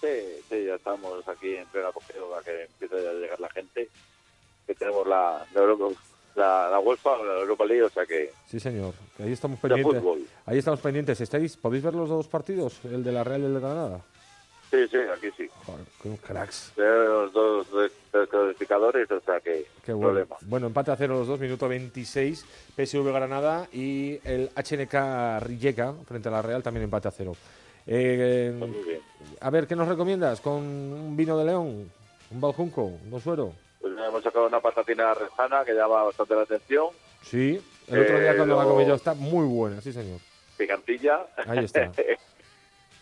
Sí, 0.00 0.06
sí, 0.48 0.64
ya 0.66 0.74
estamos 0.74 1.26
aquí 1.26 1.56
en 1.56 1.66
plena 1.68 1.90
cogeo 1.92 2.28
para 2.30 2.42
que 2.42 2.64
empiece 2.64 2.94
a 3.08 3.12
llegar 3.14 3.40
la 3.40 3.48
gente. 3.50 3.88
Que 4.66 4.74
tenemos 4.74 5.06
la, 5.06 5.44
la, 5.54 5.62
la, 6.36 6.70
la 6.70 6.78
UEFA, 6.78 7.16
la 7.22 7.40
Europa 7.40 7.64
League, 7.64 7.82
o 7.84 7.88
sea 7.88 8.04
que 8.04 8.30
Sí, 8.46 8.60
señor. 8.60 8.92
ahí 9.18 9.32
estamos 9.32 9.58
pendientes. 9.58 10.02
Ahí 10.44 10.58
estamos 10.58 10.80
pendientes. 10.80 11.20
¿Estáis, 11.22 11.56
¿Podéis 11.56 11.82
ver 11.82 11.94
los 11.94 12.10
dos 12.10 12.28
partidos? 12.28 12.78
El 12.84 13.02
de 13.02 13.12
la 13.12 13.24
Real 13.24 13.40
y 13.40 13.44
el 13.46 13.54
de 13.54 13.60
Granada. 13.60 14.00
Sí, 14.70 14.88
sí, 14.88 14.96
aquí 15.12 15.28
sí. 15.36 15.48
Joder, 15.66 16.18
cracks. 16.20 16.72
Tenemos 16.76 17.32
dos 17.32 17.66
descodificadores, 18.12 19.10
o 19.10 19.20
sea 19.20 19.40
que 19.40 19.66
Qué 19.84 19.92
bueno. 19.92 20.08
problema. 20.10 20.36
Bueno, 20.42 20.66
empate 20.68 20.90
a 20.90 20.96
cero 20.96 21.18
los 21.18 21.26
dos, 21.28 21.40
minuto 21.40 21.68
26, 21.68 22.44
PSV 22.76 23.12
Granada 23.12 23.66
y 23.72 24.20
el 24.24 24.50
HNK 24.56 25.40
Rijeka 25.40 25.94
frente 26.06 26.28
a 26.28 26.32
la 26.32 26.42
Real 26.42 26.62
también 26.62 26.84
empate 26.84 27.08
a 27.08 27.10
cero. 27.12 27.32
Eh, 27.86 28.52
Muy 28.58 28.68
bien. 28.84 29.00
a 29.40 29.50
ver, 29.50 29.66
¿qué 29.66 29.74
nos 29.74 29.88
recomiendas? 29.88 30.40
¿Con 30.40 30.54
un 30.62 31.16
vino 31.16 31.38
de 31.38 31.44
león? 31.46 31.90
¿Un 32.30 32.40
baljunco? 32.40 32.84
¿Un 32.84 33.10
dosuero? 33.10 33.54
Pues 33.80 33.94
hemos 33.96 34.22
sacado 34.22 34.46
una 34.46 34.60
patatina 34.60 35.14
rezana 35.14 35.64
que 35.64 35.72
llama 35.72 36.02
bastante 36.04 36.34
la 36.34 36.42
atención. 36.42 36.88
Sí, 37.22 37.60
el 37.86 38.00
otro 38.00 38.20
día 38.20 38.36
cuando 38.36 38.56
la 38.56 38.62
luego- 38.62 38.76
comí 38.76 38.86
yo 38.88 38.94
está 38.94 39.14
muy 39.14 39.46
buena, 39.46 39.80
sí 39.80 39.92
señor. 39.92 40.20
Picantilla. 40.58 41.20
Ahí 41.46 41.64
está. 41.64 41.90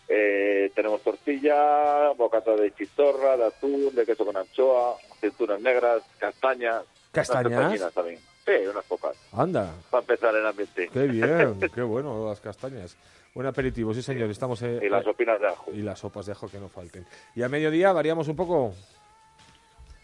Eh, 0.09 0.71
tenemos 0.73 1.01
tortilla, 1.01 2.11
bocata 2.13 2.55
de 2.55 2.73
chistorra, 2.73 3.35
de 3.35 3.45
atún, 3.45 3.93
de 3.93 4.05
queso 4.05 4.25
con 4.25 4.37
anchoa, 4.37 4.95
aceitunas 5.11 5.59
negras, 5.61 6.01
castañas. 6.17 6.83
¿Castañas? 7.11 7.93
también. 7.93 8.19
Sí, 8.45 8.53
unas 8.71 8.85
pocas. 8.85 9.17
Anda, 9.33 9.73
Para 9.89 10.01
empezar 10.01 10.33
el 10.35 10.45
ambiente. 10.45 10.89
qué 10.93 11.07
bien, 11.07 11.59
qué 11.75 11.81
bueno 11.81 12.27
las 12.29 12.39
castañas. 12.39 12.95
Buen 13.33 13.45
aperitivo, 13.47 13.93
sí 13.93 14.01
señor, 14.01 14.29
estamos 14.29 14.61
eh, 14.61 14.79
Y 14.81 14.89
las 14.89 15.03
sopinas 15.03 15.39
de 15.41 15.47
ajo. 15.47 15.71
y 15.71 15.81
las 15.81 15.99
sopas 15.99 16.25
de 16.25 16.31
ajo 16.31 16.47
que 16.47 16.57
no 16.59 16.69
falten. 16.69 17.05
Y 17.35 17.43
a 17.43 17.49
mediodía 17.49 17.91
variamos 17.91 18.27
un 18.29 18.35
poco 18.37 18.73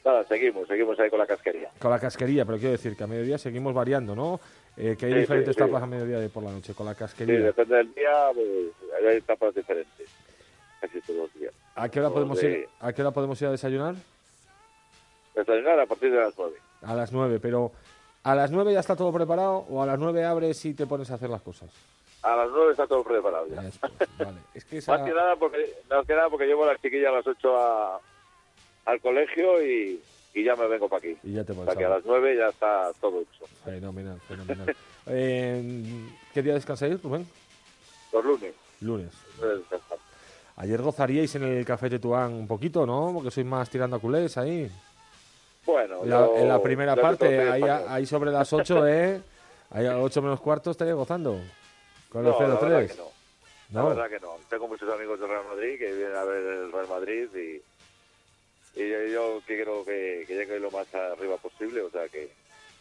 Nada, 0.05 0.23
seguimos, 0.25 0.67
seguimos 0.67 0.99
ahí 0.99 1.09
con 1.09 1.19
la 1.19 1.25
casquería. 1.25 1.69
con 1.79 1.89
la 1.91 1.99
casquería, 1.99 2.43
pero 2.45 2.57
quiero 2.57 2.71
decir 2.73 2.95
que 2.97 3.03
a 3.03 3.07
mediodía 3.07 3.37
seguimos 3.37 3.73
variando, 3.73 4.15
¿no? 4.15 4.39
Eh, 4.75 4.95
que 4.99 5.05
hay 5.05 5.13
Sí, 5.13 5.19
diferentes 5.19 5.55
sí, 5.55 5.61
sí. 5.61 5.65
tapas 5.67 5.83
a 5.83 5.85
mediodía 5.85 6.19
de 6.19 6.29
por 6.29 6.43
la 6.43 6.51
noche, 6.51 6.73
con 6.73 6.85
la 6.85 6.93
Sí, 6.93 6.99
casquería. 6.99 7.39
depende 7.39 7.75
del 7.77 7.93
día, 7.93 8.27
pues, 8.33 8.47
hay 9.07 9.17
etapas 9.17 9.55
diferentes. 9.55 10.09
Casi 10.81 10.99
todos 11.01 11.19
los 11.19 11.33
días. 11.35 11.53
¿A 11.75 11.87
qué 11.89 11.99
hora 12.01 12.09
podemos 12.09 12.37
Sí. 12.39 12.47
ir? 12.47 12.67
¿A 12.81 12.91
qué 12.91 13.01
hora 13.01 13.11
podemos 13.11 13.41
ir 13.41 13.47
a 13.47 13.51
desayunar? 13.51 13.95
Desayunar 15.35 15.79
a 15.79 15.85
partir 15.85 16.11
de 16.11 16.17
las 16.19 16.33
nueve. 16.37 16.57
A 16.81 16.93
las 16.95 17.11
nueve, 17.13 17.39
pero 17.39 17.71
¿a 18.23 18.35
las 18.35 18.51
nueve 18.51 18.73
ya 18.73 18.81
está 18.81 18.95
todo 18.95 19.11
preparado 19.13 19.65
o 19.69 19.81
a 19.81 19.85
las 19.85 19.97
nueve 19.97 20.25
abres 20.25 20.63
y 20.65 20.73
te 20.73 20.85
pones 20.85 21.09
a 21.11 21.15
hacer 21.15 21.29
las 21.29 21.41
cosas? 21.41 21.69
A 22.21 22.35
las 22.35 22.49
nueve 22.51 22.71
está 22.71 22.85
todo 22.87 23.03
preparado 23.03 23.47
ya. 23.47 23.61
Después, 23.61 23.91
vale. 24.17 24.39
Es 24.53 24.65
que 24.65 24.77
esa... 24.79 24.97
Más 24.97 25.07
que 25.07 25.13
nada 25.15 25.35
porque, 25.37 25.73
más 25.89 26.05
que 26.05 26.13
nada 26.15 26.29
porque 26.29 26.45
llevo 26.45 26.63
a 26.65 26.73
las 26.73 26.81
chiquillas 26.81 27.09
a 27.11 27.15
las 27.17 27.27
ocho 27.27 27.57
a- 27.57 27.99
al 28.85 28.99
colegio 29.01 29.63
y, 29.65 30.01
y 30.33 30.43
ya 30.43 30.55
me 30.55 30.67
vengo 30.67 30.87
para 30.89 30.99
aquí. 30.99 31.17
Y 31.23 31.33
ya 31.33 31.43
te 31.43 31.53
sea 31.53 31.75
que 31.75 31.85
a 31.85 31.89
las 31.89 32.05
nueve 32.05 32.35
ya 32.37 32.47
está 32.49 32.91
todo 32.99 33.21
hecho. 33.21 33.45
Fenomenal, 33.65 34.19
fenomenal. 34.27 34.75
Eh, 35.05 35.61
¿Qué 36.33 36.41
día 36.41 36.53
descansáis, 36.53 37.03
Rubén? 37.03 37.27
Los 38.13 38.23
lunes. 38.23 38.53
Lunes. 38.79 39.09
Ayer 40.55 40.81
gozaríais 40.81 41.35
en 41.35 41.43
el 41.43 41.65
Café 41.65 41.89
Tetuán 41.89 42.31
un 42.33 42.47
poquito, 42.47 42.85
¿no? 42.85 43.11
Porque 43.13 43.29
sois 43.29 43.45
más 43.45 43.69
tirando 43.69 43.97
a 43.97 43.99
culés 43.99 44.37
ahí. 44.37 44.71
Bueno, 45.65 46.03
En 46.03 46.09
la, 46.09 46.19
yo- 46.19 46.37
en 46.37 46.47
la 46.47 46.61
primera 46.61 46.95
parte, 46.95 47.37
ahí, 47.49 47.63
ahí 47.63 48.05
sobre 48.05 48.31
las 48.31 48.53
8, 48.53 48.87
¿eh? 48.87 49.21
Ahí 49.71 49.85
a 49.87 49.97
8 49.99 50.21
menos 50.21 50.39
cuarto 50.39 50.71
estaría 50.71 50.93
gozando. 50.93 51.37
Con 52.09 52.25
el 52.25 52.31
No, 52.31 52.39
la 52.39 52.47
verdad 52.47 52.61
0-3. 52.83 52.87
que 52.87 52.95
no. 52.95 53.03
La 53.73 53.81
No. 53.81 53.89
verdad 53.89 54.09
que 54.09 54.19
no. 54.19 54.35
Tengo 54.49 54.67
muchos 54.67 54.93
amigos 54.93 55.19
del 55.19 55.29
Real 55.29 55.43
Madrid 55.49 55.79
que 55.79 55.91
vienen 55.91 56.15
a 56.15 56.23
ver 56.23 56.37
el 56.45 56.71
Real 56.71 56.87
Madrid 56.87 57.27
y, 57.35 57.61
y 58.75 58.89
yo, 58.89 59.05
yo 59.07 59.41
quiero 59.45 59.83
que, 59.85 60.23
que 60.27 60.35
llegue 60.35 60.59
lo 60.59 60.71
más 60.71 60.93
arriba 60.95 61.37
posible, 61.37 61.81
o 61.81 61.89
sea 61.89 62.07
que 62.09 62.29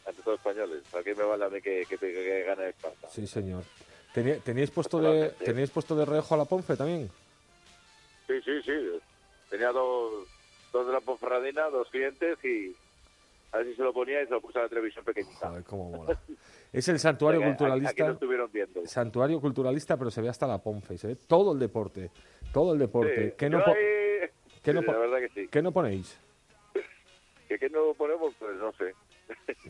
ante 0.06 0.22
todos 0.22 0.38
españoles. 0.38 0.82
¿Para 0.90 1.04
qué 1.04 1.14
me 1.14 1.22
vale 1.24 1.44
a 1.44 1.48
mí 1.48 1.60
que, 1.60 1.84
que, 1.88 1.96
que 1.96 2.42
gane 2.44 2.68
Esparta? 2.70 3.08
Sí, 3.08 3.26
señor. 3.26 3.62
Tení- 4.14 4.40
¿Teníais 4.42 4.70
puesto, 4.70 5.00
de. 5.00 5.30
¿Teníais 5.44 5.70
puesto 5.70 5.94
de 5.96 6.04
reojo 6.04 6.34
a 6.34 6.38
la 6.38 6.44
Ponfe 6.44 6.76
también? 6.76 7.08
Sí, 8.26 8.34
sí, 8.44 8.62
sí. 8.62 8.72
Tenía 9.50 9.70
dos, 9.72 10.26
dos 10.72 10.86
de 10.86 10.92
la 10.92 11.00
Ponferradina, 11.00 11.68
dos 11.70 11.88
clientes 11.90 12.38
y 12.44 12.74
a 13.52 13.58
ver 13.58 13.66
si 13.66 13.74
se 13.74 13.82
lo 13.82 13.92
ponía 13.92 14.22
y 14.22 14.24
se 14.26 14.30
lo 14.32 14.40
puse 14.40 14.58
a 14.58 14.62
la 14.62 14.68
televisión 14.68 15.04
pequeñita. 15.04 15.48
Joder, 15.48 15.64
cómo 15.64 15.90
mola. 15.90 16.18
Es 16.72 16.88
el 16.88 16.98
santuario 16.98 17.40
Aquí 17.40 17.48
culturalista. 17.50 18.06
lo 18.06 18.12
estuvieron 18.14 18.50
viendo. 18.50 18.86
Santuario 18.86 19.40
culturalista, 19.40 19.96
pero 19.98 20.10
se 20.10 20.22
ve 20.22 20.30
hasta 20.30 20.46
la 20.46 20.58
Ponfe. 20.58 20.94
y 20.94 20.98
Se 20.98 21.06
ve 21.08 21.16
todo 21.16 21.52
el 21.52 21.58
deporte. 21.58 22.10
Todo 22.52 22.72
el 22.72 22.78
deporte. 22.78 23.30
Sí, 23.30 23.34
¿Qué, 23.36 23.50
no 23.50 23.58
yo 23.58 23.64
po- 23.66 23.70
ahí- 23.72 24.01
qué 24.62 24.72
no 24.72 24.80
sí, 24.80 24.86
po- 24.86 24.92
la 24.92 24.98
verdad 24.98 25.18
que 25.18 25.28
sí. 25.28 25.48
qué 25.48 25.62
no 25.62 25.72
ponéis? 25.72 26.18
¿Que 27.48 27.58
qué 27.58 27.68
no 27.68 27.92
ponemos? 27.94 28.34
Pues 28.38 28.56
no 28.56 28.72
sé. 28.72 28.94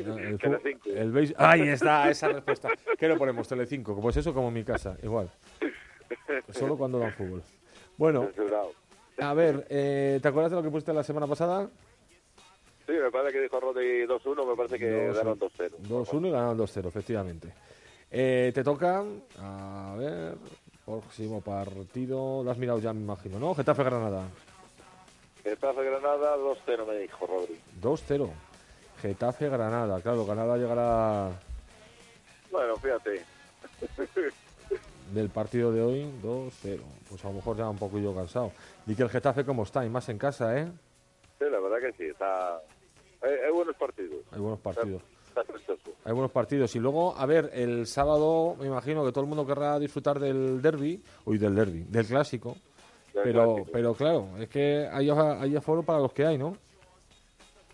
No, 0.04 0.16
El, 0.86 1.16
el 1.16 1.34
Ahí 1.36 1.68
está, 1.68 2.08
esa 2.10 2.28
respuesta. 2.28 2.68
¿Qué 2.98 3.08
no 3.08 3.16
ponemos? 3.16 3.46
Telecinco. 3.48 4.00
Pues 4.00 4.16
eso 4.16 4.32
como 4.32 4.48
en 4.48 4.54
mi 4.54 4.64
casa, 4.64 4.96
igual. 5.02 5.30
Solo 6.50 6.76
cuando 6.76 6.98
dan 6.98 7.12
fútbol. 7.12 7.42
Bueno, 7.96 8.28
a 9.18 9.34
ver, 9.34 9.66
eh, 9.68 10.18
¿te 10.22 10.28
acuerdas 10.28 10.50
de 10.52 10.56
lo 10.56 10.62
que 10.62 10.70
pusiste 10.70 10.92
la 10.92 11.02
semana 11.04 11.26
pasada? 11.26 11.68
Sí, 12.86 12.92
me 12.92 13.10
parece 13.10 13.32
que 13.34 13.42
dijo 13.42 13.60
Rodri 13.60 14.04
2-1, 14.06 14.46
me 14.48 14.56
parece 14.56 14.78
que 14.78 15.06
Dos- 15.08 15.16
ganaron 15.16 15.38
2-0. 15.38 15.70
2-1 15.88 16.26
y 16.28 16.30
ganaron 16.30 16.58
2-0, 16.58 16.88
efectivamente. 16.88 17.52
Eh, 18.10 18.50
te 18.54 18.64
toca, 18.64 19.04
a 19.38 19.94
ver, 19.98 20.34
próximo 20.84 21.40
partido. 21.40 22.42
Lo 22.42 22.50
has 22.50 22.58
mirado 22.58 22.78
ya, 22.80 22.92
me 22.92 23.00
imagino, 23.02 23.38
¿no? 23.38 23.54
Getafe 23.54 23.84
Granada. 23.84 24.24
Getafe 25.44 25.84
Granada 25.84 26.36
2-0, 26.36 26.86
me 26.86 26.98
dijo 26.98 27.26
Rodri. 27.26 27.58
2-0. 27.80 28.30
Getafe 29.00 29.48
Granada. 29.48 30.00
Claro, 30.00 30.24
Granada 30.24 30.56
llegará 30.56 31.30
Bueno, 32.50 32.76
fíjate. 32.76 33.24
del 35.12 35.28
partido 35.30 35.72
de 35.72 35.82
hoy 35.82 36.02
2-0. 36.22 36.80
Pues 37.08 37.24
a 37.24 37.28
lo 37.28 37.34
mejor 37.34 37.56
ya 37.56 37.68
un 37.68 37.78
poco 37.78 37.98
yo 37.98 38.14
cansado. 38.14 38.52
Y 38.86 38.94
que 38.94 39.02
el 39.02 39.08
Getafe, 39.10 39.44
como 39.44 39.64
está? 39.64 39.84
Y 39.84 39.90
más 39.90 40.08
en 40.08 40.18
casa, 40.18 40.56
¿eh? 40.58 40.70
Sí, 41.38 41.44
la 41.50 41.58
verdad 41.60 41.78
que 41.80 41.92
sí, 41.98 42.04
está... 42.10 42.56
Hay, 43.22 43.30
hay 43.46 43.52
buenos 43.52 43.76
partidos. 43.76 44.24
Hay 44.32 44.40
buenos 44.40 44.60
partidos. 44.60 45.02
Está. 45.28 45.42
Hay 46.04 46.12
buenos 46.12 46.30
partidos. 46.30 46.74
Y 46.76 46.78
luego, 46.78 47.16
a 47.16 47.24
ver, 47.26 47.50
el 47.54 47.86
sábado 47.86 48.54
me 48.58 48.66
imagino 48.66 49.04
que 49.04 49.12
todo 49.12 49.22
el 49.22 49.28
mundo 49.28 49.46
querrá 49.46 49.78
disfrutar 49.78 50.18
del 50.18 50.60
derby, 50.60 51.02
uy, 51.24 51.38
del 51.38 51.54
derby, 51.54 51.84
del 51.88 52.06
clásico. 52.06 52.56
Pero, 53.14 53.56
pero 53.72 53.94
claro, 53.94 54.28
es 54.38 54.48
que 54.48 54.88
hay, 54.90 55.10
hay 55.10 55.56
aforo 55.56 55.82
para 55.82 56.00
los 56.00 56.12
que 56.12 56.24
hay, 56.24 56.38
¿no? 56.38 56.56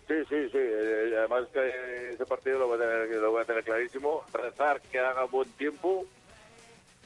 Sí, 0.07 0.15
sí, 0.27 0.49
sí. 0.49 0.57
eh, 0.57 1.13
además 1.17 1.47
que 1.53 2.09
ese 2.13 2.25
partido 2.25 2.59
lo 2.59 2.67
voy 2.67 2.77
a 2.77 2.81
tener, 2.81 3.09
lo 3.21 3.31
voy 3.31 3.41
a 3.41 3.45
tener 3.45 3.63
clarísimo. 3.63 4.23
Rezar 4.33 4.81
que 4.81 4.99
haga 4.99 5.23
buen 5.25 5.49
tiempo 5.53 6.03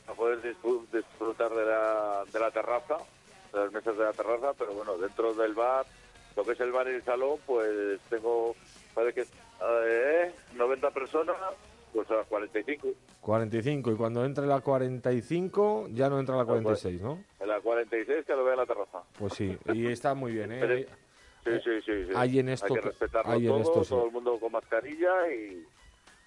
a 0.08 0.14
poder 0.14 0.42
disfr- 0.42 0.86
disfrutar 0.92 1.52
de 1.52 1.66
la, 1.66 2.24
de 2.32 2.40
la 2.40 2.52
terraza, 2.52 2.98
de 3.54 3.60
las 3.60 3.72
mesas 3.72 3.98
de 3.98 4.04
la 4.06 4.14
terraza, 4.14 4.54
pero 4.58 4.74
bueno, 4.74 4.98
dentro 4.98 5.34
del 5.34 5.54
bar, 5.54 5.86
lo 6.36 6.44
que 6.44 6.54
es 6.54 6.60
el 6.62 6.72
bar 6.72 6.88
y 6.88 6.92
el 6.96 7.04
salón, 7.04 7.38
pues 7.46 8.00
tengo, 8.10 8.56
parece 8.94 9.22
que 9.24 9.28
eh, 9.86 10.32
90 10.56 10.90
personas, 10.92 11.36
pues 11.94 12.10
a 12.12 12.24
45. 12.24 12.88
45. 13.22 13.92
Y 13.92 13.96
cuando 13.96 14.26
entre 14.26 14.46
la 14.48 14.60
45, 14.62 15.88
ya 15.94 16.10
no 16.10 16.20
entra 16.20 16.36
la 16.36 16.46
pues. 16.46 16.62
46, 16.62 17.02
¿no? 17.02 17.20
En 17.40 17.48
la 17.48 17.60
46 17.62 18.26
que 18.26 18.34
lo 18.34 18.44
vea 18.44 18.54
en 18.54 18.60
la 18.60 18.66
terraza. 18.66 19.00
Pues 19.18 19.34
sí, 19.34 19.58
y 19.74 19.88
está 19.88 20.14
muy 20.14 20.32
bien, 20.34 20.50
Pero- 20.50 20.74
¿eh? 20.76 20.88
Sí, 21.46 21.52
sí, 21.64 21.82
sí. 21.86 22.06
sí. 22.08 22.12
Hay 22.16 22.40
en 22.40 22.48
esto 22.50 22.68
Hay 22.68 22.74
que 22.76 22.82
respetarlo 22.82 23.32
hay 23.34 23.48
en 23.48 23.56
esto 23.58 23.84
sí. 23.84 23.90
todo 23.90 24.06
el 24.06 24.12
mundo 24.14 24.40
con 24.40 24.50
mascarilla 24.54 25.28
y, 25.30 25.66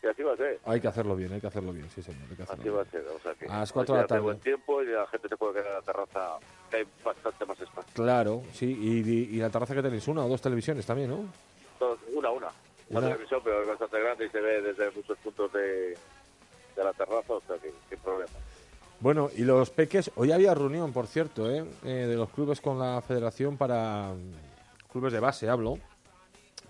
y 0.03 0.07
así 0.07 0.23
va 0.23 0.35
a 0.35 0.37
ser. 0.37 0.61
Hay 0.67 0.79
que 0.79 0.89
hacerlo 0.89 1.17
bien, 1.17 1.33
hay 1.33 1.41
que 1.41 1.47
hacerlo 1.47 1.73
bien, 1.73 1.89
sí, 1.89 2.03
señor. 2.03 2.21
hay 2.31 2.37
que 2.37 2.43
hacerlo 2.43 2.61
Así 2.63 2.69
va 2.69 2.81
a 2.81 2.85
bien. 2.85 3.03
ser. 3.05 3.13
O 3.17 3.19
sea 3.21 3.35
que 3.35 3.47
A 3.47 3.59
las 3.61 3.71
hoy 3.71 3.75
cuatro 3.75 3.95
de 3.95 4.01
la 4.03 4.07
tarde. 4.07 4.21
buen 4.21 4.41
tiempo 4.41 4.83
y 4.83 4.87
la 4.89 5.07
gente 5.07 5.29
se 5.29 5.37
puede 5.39 5.55
quedar 5.55 5.69
en 5.69 5.73
la 5.73 5.81
terraza, 5.83 6.39
que 6.71 6.77
hay 6.77 6.85
bastante 7.03 7.47
más 7.47 7.59
espacio. 7.59 7.93
Claro, 7.95 8.43
sí. 8.53 8.67
Y, 8.79 9.11
y- 9.11 9.37
y 9.37 9.39
la 9.39 9.49
terraza 9.49 9.75
que 9.75 9.83
tenéis, 9.83 10.07
una 10.07 10.23
o 10.23 10.29
dos 10.29 10.43
televisiones 10.43 10.85
también, 10.85 11.09
¿no? 11.09 11.25
Una, 12.15 12.31
una. 12.31 12.49
Una 12.91 12.99
Una. 13.01 13.09
televisión, 13.09 13.41
pero 13.43 13.63
es 13.63 13.69
bastante 13.69 14.01
grande 14.01 14.27
y 14.27 14.31
se 14.31 14.41
ve 14.41 14.63
desde 14.63 14.91
muchos 14.93 15.19
puntos 15.19 15.53
de, 15.53 15.61
de 16.77 16.85
la 16.85 16.93
terraza, 16.93 17.33
o 17.35 17.43
sea 17.47 17.57
sin 17.89 17.99
problema. 17.99 18.31
Bueno, 19.01 19.29
y 19.37 19.43
los 19.43 19.71
peques, 19.71 20.11
hoy 20.17 20.33
había 20.33 20.55
reunión, 20.55 20.93
por 20.93 21.07
cierto, 21.07 21.51
¿eh? 21.51 21.65
Eh, 21.85 21.89
de 22.09 22.15
los 22.17 22.31
clubes 22.31 22.61
con 22.61 22.79
la 22.79 23.03
federación 23.03 23.57
para 23.57 24.13
mm, 24.15 24.89
clubes 24.91 25.13
de 25.13 25.21
base, 25.21 25.49
hablo. 25.49 25.79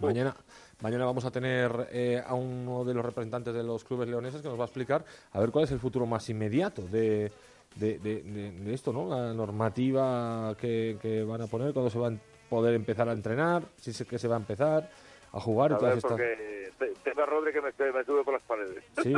Mañana, 0.00 0.34
mañana 0.80 1.04
vamos 1.04 1.24
a 1.24 1.30
tener 1.30 1.88
eh, 1.92 2.22
a 2.26 2.34
uno 2.34 2.84
de 2.84 2.94
los 2.94 3.04
representantes 3.04 3.54
de 3.54 3.62
los 3.62 3.84
clubes 3.84 4.08
leoneses 4.08 4.42
que 4.42 4.48
nos 4.48 4.58
va 4.58 4.64
a 4.64 4.66
explicar 4.66 5.04
a 5.32 5.40
ver 5.40 5.50
cuál 5.50 5.64
es 5.64 5.70
el 5.70 5.78
futuro 5.80 6.04
más 6.04 6.28
inmediato 6.28 6.82
de, 6.82 7.30
de, 7.76 7.98
de- 7.98 8.22
de- 8.22 8.50
de 8.52 8.74
esto, 8.74 8.92
¿no? 8.92 9.08
La 9.08 9.32
normativa 9.32 10.54
que, 10.60 10.98
que 11.00 11.22
van 11.22 11.42
a 11.42 11.46
poner, 11.46 11.72
cuándo 11.72 11.90
se 11.90 11.98
va 11.98 12.08
a 12.08 12.14
poder 12.50 12.74
empezar 12.74 13.08
a 13.08 13.12
entrenar, 13.12 13.62
si 13.80 13.90
es 13.92 14.04
que 14.04 14.18
se 14.18 14.28
va 14.28 14.34
a 14.36 14.38
empezar. 14.38 14.90
A 15.36 15.40
jugar 15.40 15.70
y 15.70 15.74
A 15.74 15.78
todas 15.78 15.90
ver, 15.90 15.98
estas. 15.98 16.10
porque 16.12 16.72
te- 16.78 16.94
tengo 17.10 17.22
a 17.22 17.26
Rodri 17.26 17.52
que 17.52 17.60
me, 17.60 17.92
me 17.92 18.04
sube 18.04 18.24
por 18.24 18.34
las 18.34 18.42
paredes. 18.42 18.82
Sí, 19.02 19.14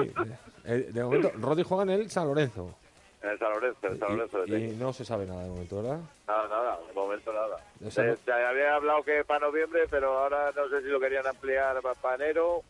eh, 0.64 0.88
de 0.92 1.04
momento, 1.04 1.30
Rodri 1.38 1.62
juega 1.64 1.82
en 1.84 1.90
el 1.90 2.10
San 2.10 2.26
Lorenzo. 2.26 2.74
En 3.22 3.30
el 3.30 3.38
San 3.38 3.50
Lorenzo, 3.50 3.78
en 3.86 3.92
el 3.92 3.98
San 3.98 4.16
Lorenzo. 4.16 4.46
Y, 4.46 4.54
y 4.54 4.76
no 4.76 4.92
se 4.92 5.04
sabe 5.04 5.26
nada 5.26 5.42
de 5.42 5.48
momento, 5.50 5.76
¿verdad? 5.82 5.98
Nada, 6.26 6.48
nada, 6.48 6.78
de 6.86 6.92
momento 6.92 7.32
nada. 7.32 7.56
O 7.84 7.90
sea, 7.90 8.04
Eh, 8.04 8.08
no- 8.10 8.16
se 8.24 8.32
había 8.32 8.74
hablado 8.76 9.02
que 9.02 9.24
para 9.24 9.46
noviembre, 9.46 9.82
pero 9.90 10.18
ahora 10.18 10.52
no 10.54 10.68
sé 10.68 10.82
si 10.82 10.88
lo 10.88 11.00
querían 11.00 11.26
ampliar 11.26 11.80
para, 12.00 12.14
enero. 12.14 12.62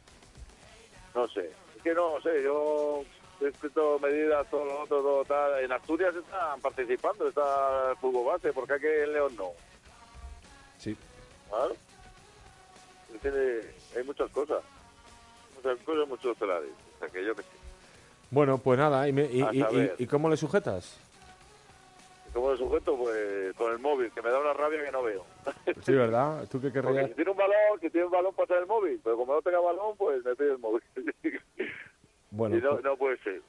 No 1.15 1.29
sé. 1.29 1.51
Es 1.77 1.83
que 1.83 1.95
no 1.95 2.21
sé, 2.23 2.43
yo 2.43 3.03
he 3.41 3.49
escrito 3.49 3.99
medidas, 4.01 4.49
todo 4.51 4.65
lo 4.65 4.81
otro, 4.83 5.01
todo 5.03 5.25
tal. 5.25 5.63
En 5.63 5.71
Asturias 5.73 6.15
están 6.15 6.61
participando, 6.61 7.29
está 7.29 7.91
el 7.91 7.97
fútbol 7.99 8.27
base, 8.27 8.53
porque 8.53 8.73
aquí 8.75 8.87
en 8.87 9.13
León 9.13 9.37
no. 9.37 9.51
Sí. 10.79 10.97
Que 13.23 13.63
hay 13.97 14.05
muchas 14.05 14.31
cosas. 14.31 14.63
Muchas 15.57 15.79
cosas, 15.81 16.09
muchos 16.09 16.37
telares. 16.37 16.71
O 16.97 16.99
sea, 17.01 17.09
que 17.09 17.25
yo 17.25 17.35
que 17.35 17.43
sé. 17.43 17.49
Bueno, 18.31 18.59
pues 18.59 18.79
nada, 18.79 19.09
¿y, 19.09 19.13
me- 19.13 19.25
y- 19.25 19.45
y- 19.99 20.07
cómo 20.07 20.29
le 20.29 20.37
sujetas? 20.37 20.99
Como 22.35 22.51
de 22.53 22.59
sujeto, 22.59 22.97
pues 22.97 23.55
con 23.57 23.73
el 23.73 23.79
móvil, 23.79 24.11
que 24.13 24.21
me 24.21 24.31
da 24.31 24.39
una 24.39 24.53
rabia 24.53 24.85
que 24.85 24.93
no 24.93 25.03
veo. 25.03 25.25
Sí, 25.85 25.93
¿verdad? 25.93 26.47
¿Tú 26.51 26.61
qué 26.61 26.71
Porque 26.71 26.87
querrías? 26.89 27.09
si 27.09 27.15
tiene 27.15 27.31
un 27.31 27.37
balón, 27.39 27.81
si 27.81 27.91
tiene 27.91 28.05
un 28.07 28.13
balón 28.13 28.35
pasa 28.35 28.59
el 28.59 28.67
móvil, 28.67 29.01
pero 29.03 29.17
como 29.17 29.33
no 29.35 29.41
tenga 29.43 29.61
balón, 29.61 29.97
pues 29.97 30.23
me 30.25 30.37
pide 30.37 30.53
el 30.53 30.59
móvil. 30.59 30.83
Bueno, 32.31 32.59
y 32.59 32.61
no, 32.61 32.73
pues- 32.73 32.85
no 32.85 32.97
puede 32.99 33.17
ser. 33.23 33.41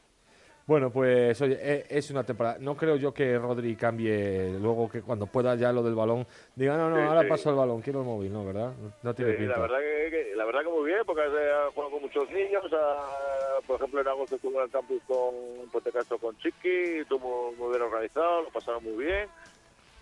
Bueno, 0.70 0.92
pues 0.92 1.42
oye, 1.42 1.58
eh, 1.60 1.86
es 1.90 2.12
una 2.12 2.24
temporada. 2.24 2.58
No 2.60 2.78
creo 2.78 2.96
yo 2.96 3.12
que 3.12 3.40
Rodri 3.40 3.76
cambie 3.76 4.52
luego 4.62 4.88
que 4.88 5.02
cuando 5.02 5.26
pueda 5.26 5.56
ya 5.56 5.72
lo 5.74 5.82
del 5.82 5.96
balón 5.96 6.28
diga, 6.54 6.78
no, 6.78 6.92
no, 6.92 6.96
Sí, 6.96 7.02
ahora 7.02 7.24
sí. 7.24 7.28
paso 7.28 7.50
el 7.50 7.56
balón, 7.56 7.82
quiero 7.82 8.02
el 8.02 8.06
móvil, 8.06 8.32
¿no? 8.32 8.46
¿Verdad? 8.46 8.74
No, 9.02 9.16
tiene 9.16 9.32
Sí, 9.32 9.38
pinta. 9.40 9.54
la 9.56 9.62
verdad 9.62 9.80
que, 9.80 10.12
que- 10.12 10.36
la 10.36 10.46
verdad 10.46 10.62
que 10.62 10.70
muy 10.70 10.86
bien, 10.86 11.00
porque 11.08 11.24
ha 11.24 11.72
jugado 11.74 11.92
con 11.92 12.02
muchos 12.04 12.30
niños. 12.30 12.64
ha- 12.72 13.60
por 13.66 13.78
ejemplo, 13.78 14.00
en 14.02 14.08
agosto 14.10 14.36
estuvo 14.36 14.60
en 14.60 14.66
el 14.66 14.70
campus 14.72 15.02
con 15.08 15.34
Puente 15.72 15.92
Castro 15.92 16.20
con 16.20 16.38
Chiqui, 16.38 17.00
estuvo 17.02 17.52
muy 17.58 17.70
bien 17.72 17.82
organizado, 17.82 18.44
lo 18.44 18.50
pasaron 18.50 18.84
muy 18.84 19.04
bien. 19.06 19.28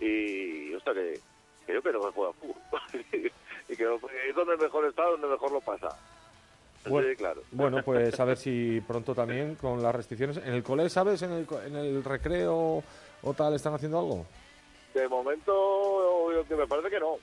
Y, 0.02 0.74
o 0.76 0.82
sea, 0.82 0.94
que, 0.94 1.18
que 1.66 1.74
yo 1.76 1.82
creo 1.82 2.02
que 2.02 2.12
juega 2.12 2.34
fútbol. 2.34 2.56
y 3.70 3.76
que 3.78 3.84
es 4.30 4.36
donde 4.36 4.58
mejor 4.58 4.86
está, 4.86 5.04
donde 5.06 5.28
mejor 5.28 5.50
lo 5.50 5.62
pasa. 5.62 5.98
Bueno, 6.90 7.10
sí, 7.10 7.16
claro. 7.16 7.42
bueno, 7.52 7.82
pues 7.84 8.20
a 8.20 8.26
ver 8.26 8.38
si 8.38 8.82
pronto 8.82 9.14
también 9.16 9.56
con 9.56 9.82
las 9.82 9.94
restricciones. 9.96 10.38
¿En 10.38 10.54
el 10.54 10.64
cole, 10.64 10.90
sabes? 10.90 11.22
¿En 11.22 11.32
el, 11.32 11.46
co- 11.46 11.62
en 11.62 11.76
el 11.76 12.04
recreo 12.04 12.84
o 13.24 13.34
tal 13.34 13.54
están 13.56 13.74
haciendo 13.74 14.00
algo? 14.00 14.26
De 14.94 15.08
momento, 15.08 16.30
que 16.48 16.56
me 16.56 16.66
parece 16.68 16.90
que 16.90 17.00
no. 17.00 17.18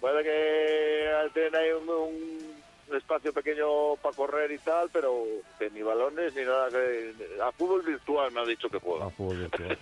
Puede 0.00 0.24
que 0.24 1.08
tienen 1.32 1.54
ahí 1.54 1.70
un, 1.70 1.88
un 1.88 2.96
espacio 2.96 3.32
pequeño 3.32 3.94
para 4.02 4.16
correr 4.16 4.50
y 4.50 4.58
tal, 4.58 4.88
pero 4.92 5.22
que 5.58 5.70
ni 5.70 5.82
balones 5.82 6.34
ni 6.34 6.42
nada. 6.42 6.68
Que, 6.70 7.14
a 7.40 7.52
fútbol 7.52 7.82
virtual 7.82 8.32
me 8.32 8.40
ha 8.40 8.44
dicho 8.44 8.68
que 8.68 8.78
juega. 8.80 9.06
A 9.06 9.10
fútbol 9.10 9.38
virtual. 9.38 9.78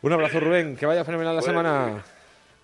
Un 0.00 0.12
abrazo, 0.12 0.40
Rubén. 0.40 0.76
Que 0.76 0.86
vaya 0.86 1.04
fenomenal 1.04 1.34
la 1.36 1.40
Bueno, 1.42 1.52
semana. 1.52 2.04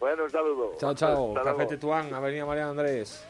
Bueno, 0.00 0.24
un 0.24 0.30
saludo. 0.30 0.72
Chao, 0.78 0.94
chao. 0.94 1.36
Hasta 1.36 1.52
Café. 1.52 1.66
Tetuán, 1.66 2.14
Avenida 2.14 2.46
María 2.46 2.68
Andrés. 2.68 3.24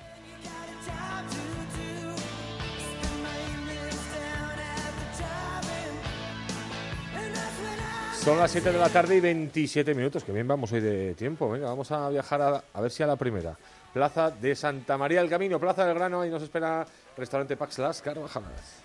Son 8.24 8.38
las 8.38 8.50
7 8.52 8.72
de 8.72 8.78
la 8.78 8.88
tarde 8.88 9.16
y 9.16 9.20
27 9.20 9.94
minutos. 9.94 10.24
Que 10.24 10.32
bien 10.32 10.48
vamos 10.48 10.72
hoy 10.72 10.80
de 10.80 11.14
tiempo. 11.14 11.50
Venga, 11.50 11.66
vamos 11.66 11.90
a 11.92 12.08
viajar 12.08 12.64
a, 12.72 12.80
ver 12.80 12.90
si 12.90 13.02
a 13.02 13.06
la 13.06 13.16
primera. 13.16 13.54
Plaza 13.92 14.30
de 14.30 14.56
Santa 14.56 14.96
María 14.96 15.20
del 15.20 15.28
Camino, 15.28 15.60
Plaza 15.60 15.84
del 15.84 15.94
Grano. 15.94 16.22
Ahí 16.22 16.30
nos 16.30 16.42
espera 16.42 16.86
restaurante 17.18 17.54
Pax 17.54 17.80
Las 17.80 18.00
Carvajalas. 18.00 18.82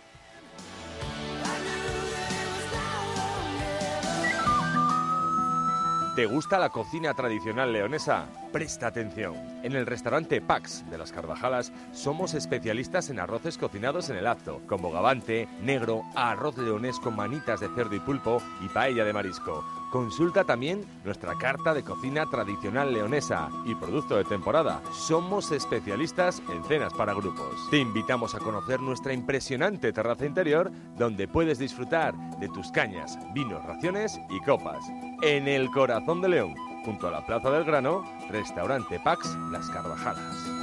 ¿Te 6.19 6.25
gusta 6.25 6.60
la 6.60 6.67
cocina 6.67 7.13
tradicional 7.13 7.71
leonesa? 7.71 8.25
Presta 8.51 8.88
atención. 8.88 9.36
En 9.63 9.71
el 9.71 9.86
restaurante 9.86 10.41
Pax 10.41 10.84
de 10.89 10.97
las 10.97 11.13
Carvajalas 11.13 11.71
somos 11.93 12.34
especialistas 12.34 13.10
en 13.10 13.21
arroces 13.21 13.58
cocinados 13.58 14.10
en 14.10 14.17
el 14.17 14.27
acto, 14.27 14.60
con 14.67 14.82
bogavante, 14.82 15.47
negro, 15.62 16.03
arroz 16.15 16.58
leonés 16.58 16.99
con 16.99 17.15
manitas 17.15 17.62
de 17.62 17.69
cerdo 17.69 17.95
y 17.95 18.01
pulpo 18.01 18.41
y 18.60 18.67
paella 18.67 19.05
de 19.05 19.13
marisco. 19.13 19.79
Consulta 19.91 20.43
también 20.43 20.86
nuestra 21.04 21.36
carta 21.36 21.73
de 21.73 21.84
cocina 21.84 22.25
tradicional 22.28 22.93
leonesa 22.93 23.49
y 23.65 23.73
producto 23.73 24.17
de 24.17 24.23
temporada. 24.23 24.82
Somos 24.93 25.52
especialistas 25.52 26.43
en 26.49 26.63
cenas 26.65 26.93
para 26.93 27.13
grupos. 27.13 27.56
Te 27.71 27.80
invitamos 27.80 28.36
a 28.36 28.39
conocer 28.39 28.80
nuestra 28.82 29.13
impresionante 29.13 29.91
terraza 29.91 30.25
interior 30.25 30.71
donde 30.95 31.28
puedes 31.28 31.58
disfrutar 31.58 32.13
de 32.39 32.49
tus 32.49 32.71
cañas, 32.71 33.17
vinos, 33.34 33.65
raciones 33.65 34.19
y 34.30 34.39
copas. 34.41 34.86
En 35.23 35.47
el 35.47 35.71
corazón 35.71 36.21
de 36.21 36.30
León, 36.30 36.56
junto 36.86 37.08
a 37.08 37.12
la 37.12 37.25
Plaza 37.25 37.49
del 37.49 37.63
Grano, 37.63 38.04
restaurante 38.30 38.99
Pax 38.99 39.36
Las 39.52 39.69
Carvajalas. 39.69 40.59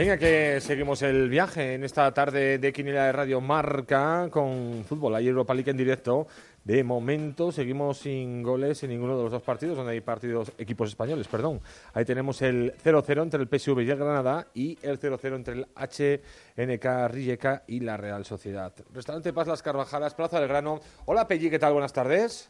Venga, 0.00 0.16
que 0.16 0.62
seguimos 0.62 1.02
el 1.02 1.28
viaje 1.28 1.74
en 1.74 1.84
esta 1.84 2.10
tarde 2.14 2.56
de 2.56 2.72
Quiniela 2.72 3.04
de 3.04 3.12
Radio 3.12 3.38
Marca 3.42 4.28
con 4.30 4.82
fútbol. 4.88 5.14
Hay 5.14 5.28
Europa 5.28 5.52
League 5.52 5.70
en 5.70 5.76
directo. 5.76 6.26
De 6.64 6.82
momento 6.82 7.52
seguimos 7.52 7.98
sin 7.98 8.42
goles 8.42 8.82
en 8.82 8.88
ninguno 8.88 9.14
de 9.18 9.24
los 9.24 9.30
dos 9.30 9.42
partidos, 9.42 9.76
donde 9.76 9.92
hay 9.92 10.00
partidos, 10.00 10.52
equipos 10.56 10.88
españoles, 10.88 11.28
perdón. 11.28 11.60
Ahí 11.92 12.06
tenemos 12.06 12.40
el 12.40 12.72
0-0 12.82 13.22
entre 13.24 13.42
el 13.42 13.48
PSV 13.48 13.82
y 13.82 13.90
el 13.90 13.98
Granada 13.98 14.46
y 14.54 14.78
el 14.80 14.98
0-0 14.98 15.34
entre 15.34 15.54
el 15.54 15.66
HNK 15.76 17.10
Rijeka 17.12 17.64
y 17.66 17.80
la 17.80 17.98
Real 17.98 18.24
Sociedad. 18.24 18.72
Restaurante 18.94 19.34
Paz 19.34 19.48
Las 19.48 19.62
Carvajalas, 19.62 20.14
Plaza 20.14 20.40
del 20.40 20.48
Grano. 20.48 20.80
Hola 21.04 21.28
Pelli, 21.28 21.50
¿qué 21.50 21.58
tal? 21.58 21.74
Buenas 21.74 21.92
tardes. 21.92 22.48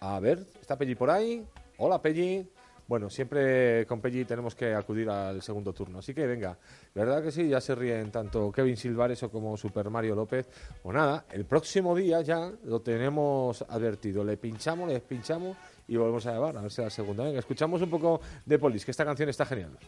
A 0.00 0.18
ver, 0.18 0.46
¿está 0.62 0.78
Pelli 0.78 0.94
por 0.94 1.10
ahí? 1.10 1.44
Hola 1.76 2.00
Pelli. 2.00 2.48
Bueno, 2.90 3.08
siempre 3.08 3.86
con 3.86 4.00
Pelli 4.00 4.24
tenemos 4.24 4.56
que 4.56 4.74
acudir 4.74 5.08
al 5.08 5.40
segundo 5.42 5.72
turno. 5.72 6.00
Así 6.00 6.12
que 6.12 6.26
venga, 6.26 6.58
¿verdad 6.92 7.22
que 7.22 7.30
sí? 7.30 7.48
Ya 7.48 7.60
se 7.60 7.76
ríen 7.76 8.10
tanto 8.10 8.50
Kevin 8.50 8.76
Silvares 8.76 9.22
o 9.22 9.30
como 9.30 9.56
Super 9.56 9.88
Mario 9.90 10.16
López. 10.16 10.48
O 10.82 10.92
nada, 10.92 11.24
el 11.30 11.44
próximo 11.44 11.94
día 11.94 12.20
ya 12.22 12.50
lo 12.64 12.80
tenemos 12.80 13.62
advertido. 13.68 14.24
Le 14.24 14.36
pinchamos, 14.38 14.88
le 14.88 14.98
pinchamos 14.98 15.56
y 15.86 15.94
volvemos 15.94 16.26
a 16.26 16.32
llevar 16.32 16.58
a 16.58 16.62
ver 16.62 16.72
si 16.72 16.82
la 16.82 16.90
segunda. 16.90 17.22
Venga, 17.22 17.38
escuchamos 17.38 17.80
un 17.80 17.90
poco 17.90 18.20
de 18.44 18.58
Polis, 18.58 18.84
que 18.84 18.90
esta 18.90 19.04
canción 19.04 19.28
está 19.28 19.46
genial. 19.46 19.78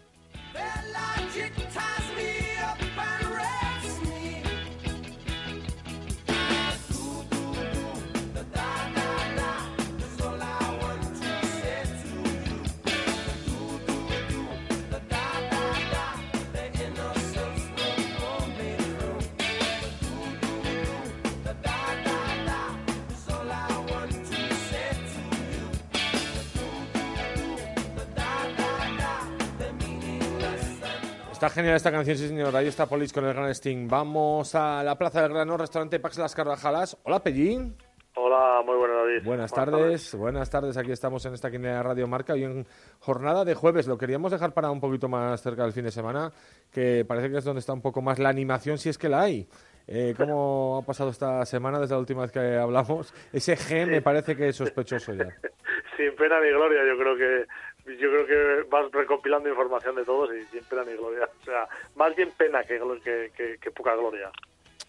Está 31.42 31.54
genial 31.54 31.74
esta 31.74 31.90
canción, 31.90 32.16
sí 32.16 32.28
señor. 32.28 32.54
Ahí 32.54 32.68
está 32.68 32.86
Polis 32.86 33.12
con 33.12 33.24
el 33.24 33.34
gran 33.34 33.50
Sting. 33.50 33.88
Vamos 33.88 34.54
a 34.54 34.80
la 34.84 34.96
Plaza 34.96 35.22
del 35.22 35.32
Grano, 35.32 35.56
restaurante 35.56 35.98
Pax 35.98 36.16
Las 36.18 36.36
Carvajalas. 36.36 36.96
Hola, 37.02 37.20
Pellín. 37.20 37.74
Hola, 38.14 38.62
muy 38.64 38.76
buenas, 38.76 38.96
David. 38.98 39.24
Buenas 39.24 39.52
tardes, 39.52 40.14
buenas 40.14 40.48
tardes. 40.48 40.76
Aquí 40.76 40.92
estamos 40.92 41.26
en 41.26 41.34
esta 41.34 41.50
quinea 41.50 41.78
de 41.78 41.82
Radio 41.82 42.06
Marca 42.06 42.36
y 42.36 42.44
en 42.44 42.64
jornada 43.00 43.44
de 43.44 43.54
jueves. 43.54 43.88
Lo 43.88 43.98
queríamos 43.98 44.30
dejar 44.30 44.54
para 44.54 44.70
un 44.70 44.78
poquito 44.78 45.08
más 45.08 45.42
cerca 45.42 45.64
del 45.64 45.72
fin 45.72 45.82
de 45.82 45.90
semana, 45.90 46.30
que 46.70 47.04
parece 47.04 47.28
que 47.28 47.38
es 47.38 47.44
donde 47.44 47.58
está 47.58 47.72
un 47.72 47.82
poco 47.82 48.02
más 48.02 48.20
la 48.20 48.28
animación, 48.28 48.78
si 48.78 48.90
es 48.90 48.96
que 48.96 49.08
la 49.08 49.22
hay. 49.22 49.48
Eh, 49.88 50.14
¿Cómo 50.16 50.78
ha 50.80 50.86
pasado 50.86 51.10
esta 51.10 51.44
semana 51.44 51.80
desde 51.80 51.94
la 51.94 51.98
última 51.98 52.22
vez 52.22 52.30
que 52.30 52.56
hablamos? 52.56 53.12
Ese 53.32 53.56
G 53.56 53.86
me 53.88 54.00
parece 54.00 54.36
que 54.36 54.50
es 54.50 54.54
sospechoso 54.54 55.12
ya. 55.12 55.24
Sin 55.96 56.14
pena 56.14 56.40
ni 56.40 56.50
gloria, 56.50 56.82
yo 56.86 56.96
creo 56.96 57.16
que 57.16 57.46
yo 57.86 58.08
creo 58.10 58.26
que 58.26 58.68
vas 58.70 58.90
recopilando 58.92 59.48
información 59.48 59.96
de 59.96 60.04
todos 60.04 60.30
y 60.34 60.44
sin 60.46 60.64
pena 60.64 60.84
ni 60.84 60.92
gloria. 60.96 61.28
O 61.40 61.44
sea, 61.44 61.68
más 61.96 62.14
bien 62.14 62.30
pena 62.36 62.62
que, 62.64 62.78
que, 63.02 63.30
que- 63.36 63.58
que 63.58 63.70
poca 63.70 63.94
gloria. 63.94 64.30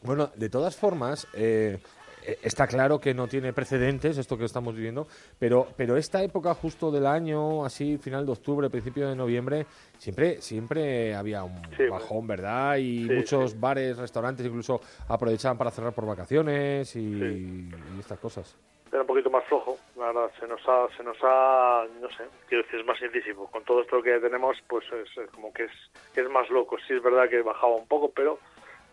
Bueno, 0.03 0.29
de 0.35 0.49
todas 0.49 0.75
formas, 0.75 1.27
eh, 1.33 1.77
eh, 2.25 2.37
está 2.43 2.67
claro 2.67 2.99
que 2.99 3.13
no 3.13 3.27
tiene 3.27 3.53
precedentes 3.53 4.17
esto 4.17 4.37
que 4.37 4.45
estamos 4.45 4.75
viviendo, 4.75 5.07
pero, 5.39 5.67
pero 5.77 5.95
esta 5.97 6.21
época 6.23 6.53
justo 6.53 6.91
del 6.91 7.05
año, 7.05 7.63
así 7.65 7.97
final 7.97 8.25
de 8.25 8.33
octubre, 8.33 8.69
principio 8.69 9.07
de 9.09 9.15
noviembre, 9.15 9.65
siempre, 9.97 10.41
siempre 10.41 11.15
había 11.15 11.43
un 11.43 11.55
Sí, 11.77 11.85
bajón, 11.85 12.27
¿verdad? 12.27 12.77
Y 12.77 13.07
Sí, 13.07 13.13
muchos 13.13 13.59
bares, 13.59 13.97
restaurantes 13.97 14.45
incluso 14.45 14.81
aprovechaban 15.07 15.57
para 15.57 15.71
cerrar 15.71 15.93
por 15.93 16.05
vacaciones 16.05 16.95
y, 16.95 16.99
y 16.99 17.99
estas 17.99 18.19
cosas. 18.19 18.55
era 18.91 19.01
un 19.01 19.07
poquito 19.07 19.29
más 19.29 19.43
flojo, 19.45 19.77
la 20.03 20.11
verdad, 20.11 20.31
se 20.39 20.47
nos 20.47 20.61
ha, 20.67 20.87
se 20.97 21.03
nos 21.03 21.17
ha, 21.23 21.85
no 22.01 22.09
sé, 22.09 22.23
quiero 22.47 22.63
decir, 22.63 22.81
es 22.81 22.85
más 22.85 23.01
incisivo. 23.01 23.47
Con 23.47 23.63
todo 23.63 23.81
esto 23.81 24.01
que 24.01 24.19
tenemos, 24.19 24.57
pues 24.67 24.85
es, 24.91 25.31
como 25.31 25.53
que 25.53 25.63
es, 25.65 25.71
que 26.13 26.21
es 26.21 26.29
más 26.29 26.49
loco. 26.49 26.77
Sí 26.85 26.93
es 26.93 27.01
verdad 27.01 27.29
que 27.29 27.41
bajaba 27.41 27.75
un 27.75 27.87
poco, 27.87 28.11
pero 28.11 28.37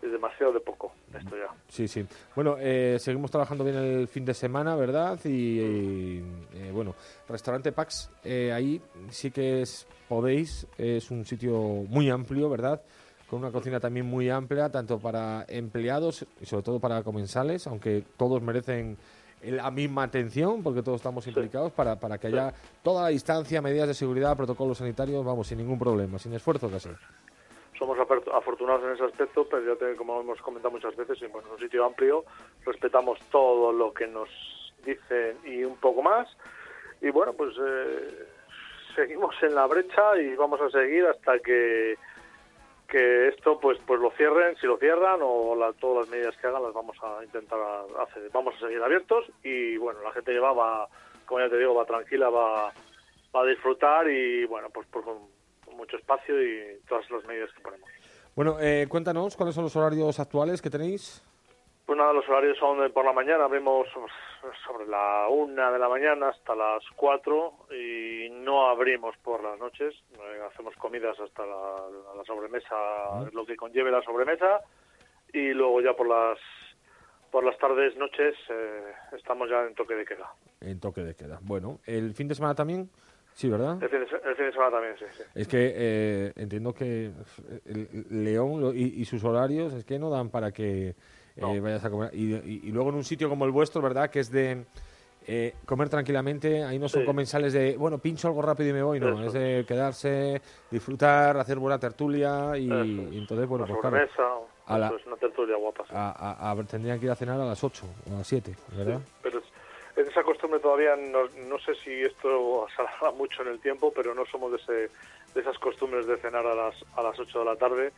es 0.01 0.11
demasiado 0.11 0.53
de 0.53 0.59
poco 0.61 0.93
esto 1.13 1.35
ya. 1.37 1.53
Sí, 1.67 1.87
sí. 1.87 2.05
Bueno, 2.35 2.55
eh, 2.59 2.97
seguimos 2.99 3.29
trabajando 3.29 3.63
bien 3.63 3.75
el 3.75 4.07
fin 4.07 4.25
de 4.25 4.33
semana, 4.33 4.75
¿verdad? 4.75 5.19
Y, 5.25 6.19
eh, 6.53 6.71
bueno, 6.73 6.95
restaurante 7.27 7.71
Pax, 7.71 8.09
eh, 8.23 8.51
ahí 8.51 8.81
sí 9.09 9.31
que 9.31 9.61
es, 9.61 9.87
podéis, 10.07 10.65
es 10.77 11.11
un 11.11 11.25
sitio 11.25 11.51
muy 11.89 12.09
amplio, 12.09 12.49
¿verdad? 12.49 12.81
Con 13.29 13.39
una 13.39 13.51
cocina 13.51 13.79
también 13.79 14.05
muy 14.05 14.29
amplia, 14.29 14.69
tanto 14.69 14.97
para 14.97 15.45
empleados 15.47 16.25
y 16.39 16.45
sobre 16.45 16.63
todo 16.63 16.79
para 16.79 17.03
comensales, 17.03 17.67
aunque 17.67 18.03
todos 18.17 18.41
merecen 18.41 18.97
la 19.43 19.71
misma 19.71 20.03
atención, 20.03 20.61
porque 20.63 20.81
todos 20.83 20.97
estamos 20.97 21.25
implicados, 21.27 21.71
para, 21.71 21.99
para 21.99 22.17
que 22.17 22.27
haya 22.27 22.53
toda 22.83 23.03
la 23.03 23.07
distancia, 23.09 23.61
medidas 23.61 23.87
de 23.87 23.93
seguridad, 23.93 24.37
protocolos 24.37 24.77
sanitarios, 24.77 25.23
vamos, 25.25 25.47
sin 25.47 25.57
ningún 25.57 25.79
problema, 25.79 26.19
sin 26.19 26.33
esfuerzo 26.33 26.69
casi. 26.69 26.89
Somos 27.79 27.97
afortunados 27.99 28.83
en 28.83 28.91
ese 28.91 29.03
aspecto, 29.05 29.47
pero 29.49 29.73
ya 29.73 29.79
te- 29.79 29.95
como 29.95 30.21
hemos 30.21 30.39
comentado 30.41 30.71
muchas 30.71 30.95
veces, 30.95 31.19
es 31.21 31.31
un 31.33 31.59
sitio 31.59 31.83
amplio, 31.85 32.23
respetamos 32.65 33.17
todo 33.31 33.71
lo 33.73 33.91
que 33.93 34.05
nos 34.07 34.29
dicen 34.85 35.37
y 35.45 35.63
un 35.63 35.77
poco 35.77 36.03
más. 36.03 36.27
Y 37.01 37.09
bueno, 37.09 37.33
pues 37.33 37.55
eh, 37.59 38.27
seguimos 38.95 39.33
en 39.41 39.55
la 39.55 39.65
brecha 39.65 40.15
y 40.21 40.35
vamos 40.35 40.61
a 40.61 40.69
seguir 40.69 41.05
hasta 41.07 41.39
que 41.39 41.95
que 42.91 43.29
esto 43.29 43.57
pues 43.59 43.79
pues 43.87 43.99
lo 44.01 44.11
cierren, 44.11 44.55
si 44.57 44.67
lo 44.67 44.77
cierran 44.77 45.21
o 45.23 45.55
la- 45.55 45.71
todas 45.73 46.01
las 46.05 46.09
medidas 46.09 46.35
que 46.37 46.47
hagan 46.47 46.61
las 46.63 46.73
vamos 46.73 46.97
a 47.01 47.23
intentar 47.23 47.57
hacer. 47.99 48.29
Vamos 48.33 48.53
a 48.55 48.59
seguir 48.67 48.83
abiertos 48.83 49.25
y 49.43 49.77
bueno, 49.77 50.01
la 50.03 50.11
gente 50.11 50.37
va, 50.39 50.51
va 50.51 50.87
como 51.25 51.39
ya 51.39 51.49
te 51.49 51.57
digo, 51.57 51.73
va 51.73 51.85
tranquila, 51.85 52.29
va, 52.29 52.73
va 53.33 53.41
a 53.41 53.45
disfrutar 53.45 54.09
y 54.09 54.45
bueno, 54.45 54.69
pues, 54.69 54.85
pues 54.91 55.05
con, 55.05 55.19
con 55.65 55.77
mucho 55.77 55.95
espacio 55.95 56.35
y 56.43 56.79
todas 56.87 57.09
las 57.09 57.23
medidas 57.25 57.49
que 57.53 57.61
ponemos. 57.61 57.89
Bueno, 58.35 58.57
eh, 58.59 58.85
cuéntanos 58.89 59.35
cuáles 59.37 59.55
son 59.55 59.63
los 59.63 59.75
horarios 59.75 60.19
actuales 60.19 60.61
que 60.61 60.69
tenéis. 60.69 61.23
Pues 61.85 61.97
nada, 61.97 62.13
los 62.13 62.27
horarios 62.29 62.57
son 62.57 62.89
por 62.93 63.03
la 63.03 63.11
mañana, 63.11 63.45
abrimos 63.45 63.87
sobre 64.65 64.87
la 64.87 65.27
una 65.29 65.71
de 65.71 65.79
la 65.79 65.89
mañana 65.89 66.29
hasta 66.29 66.55
las 66.55 66.83
cuatro 66.95 67.53
y 67.71 68.29
no 68.29 68.67
abrimos 68.69 69.15
por 69.17 69.43
las 69.43 69.59
noches, 69.59 69.93
eh, 70.13 70.39
hacemos 70.49 70.73
comidas 70.75 71.19
hasta 71.19 71.45
la, 71.45 71.75
la 72.15 72.23
sobremesa, 72.23 72.75
lo 73.33 73.45
que 73.45 73.55
conlleve 73.57 73.91
la 73.91 74.01
sobremesa 74.03 74.61
y 75.33 75.49
luego 75.53 75.81
ya 75.81 75.93
por 75.93 76.07
las 76.07 76.37
por 77.31 77.45
las 77.45 77.57
tardes, 77.57 77.95
noches, 77.97 78.35
eh, 78.49 78.91
estamos 79.17 79.49
ya 79.49 79.63
en 79.65 79.73
toque 79.73 79.95
de 79.95 80.03
queda. 80.05 80.29
En 80.59 80.81
toque 80.81 80.99
de 81.01 81.15
queda. 81.15 81.39
Bueno, 81.41 81.79
el 81.85 82.13
fin 82.13 82.27
de 82.27 82.35
semana 82.35 82.53
también, 82.53 82.89
sí, 83.33 83.49
¿verdad? 83.49 83.81
El 83.81 83.87
fin 83.89 84.01
de, 84.01 84.09
se- 84.09 84.27
el 84.29 84.35
fin 84.35 84.45
de 84.47 84.51
semana 84.51 84.71
también, 84.71 84.97
sí, 84.97 85.05
sí. 85.11 85.23
Es 85.33 85.47
que 85.47 85.71
eh, 85.73 86.33
entiendo 86.35 86.73
que 86.73 87.11
el 87.65 88.05
León 88.09 88.73
y, 88.75 89.01
y 89.01 89.05
sus 89.05 89.23
horarios 89.23 89.73
es 89.73 89.85
que 89.85 89.97
no 89.97 90.09
dan 90.09 90.29
para 90.29 90.51
que 90.51 90.93
eh, 91.35 91.59
vayas 91.59 91.83
a 91.85 91.89
comer. 91.89 92.09
Y, 92.13 92.33
y- 92.35 92.61
y 92.63 92.71
luego 92.71 92.89
en 92.89 92.95
un 92.95 93.03
sitio 93.03 93.29
como 93.29 93.45
el 93.45 93.51
vuestro, 93.51 93.81
¿verdad? 93.81 94.09
Que 94.09 94.19
es 94.19 94.31
de 94.31 94.65
eh, 95.27 95.53
comer 95.67 95.87
tranquilamente, 95.87 96.63
ahí 96.63 96.79
no 96.79 96.89
son 96.89 97.01
Sí. 97.01 97.05
comensales 97.05 97.53
de, 97.53 97.77
bueno, 97.77 97.99
pincho 97.99 98.27
algo 98.27 98.41
rápido 98.41 98.71
y 98.71 98.73
me 98.73 98.81
voy, 98.81 98.99
no. 98.99 99.09
Eso. 99.19 99.27
Es 99.27 99.33
de 99.33 99.65
quedarse, 99.67 100.41
disfrutar, 100.71 101.37
hacer 101.37 101.59
buena 101.59 101.77
tertulia 101.79 102.57
y, 102.57 102.67
entonces, 103.17 103.47
bueno, 103.47 103.67
pues 103.67 103.79
claro, 103.81 104.47
a 104.65 104.77
la- 104.79 104.87
eso 104.87 104.95
es 104.97 105.05
una 105.05 105.17
tertulia 105.17 105.55
guapa. 105.57 105.83
sí. 105.85 105.93
a- 105.93 106.09
a- 106.09 106.51
a- 106.51 106.63
tendrían 106.63 106.99
que 106.99 107.05
ir 107.05 107.11
a 107.11 107.15
cenar 107.15 107.39
a 107.39 107.45
las 107.45 107.63
8 107.63 107.85
o 108.09 108.13
a 108.15 108.17
las 108.17 108.27
7, 108.27 108.55
¿verdad? 108.75 108.99
Pero 109.21 109.37
es- 109.39 109.45
es 109.95 110.07
esa 110.07 110.23
costumbre 110.23 110.59
todavía, 110.59 110.95
no, 110.95 111.19
no 111.47 111.59
sé 111.59 111.75
si 111.83 111.91
esto 112.01 112.65
se 112.75 112.81
alarga 112.81 113.11
mucho 113.11 113.43
en 113.43 113.49
el 113.49 113.59
tiempo, 113.59 113.93
pero 113.95 114.15
no 114.15 114.25
somos 114.25 114.51
de, 114.51 114.57
ese, 114.57 114.73
de 115.35 115.41
esas 115.41 115.57
costumbres 115.59 116.07
de 116.07 116.17
cenar 116.17 116.47
a 116.47 116.55
las, 116.55 116.75
a 116.95 117.03
las 117.03 117.19
8 117.19 117.39
de 117.39 117.45
la 117.45 117.55
tarde. 117.57 117.91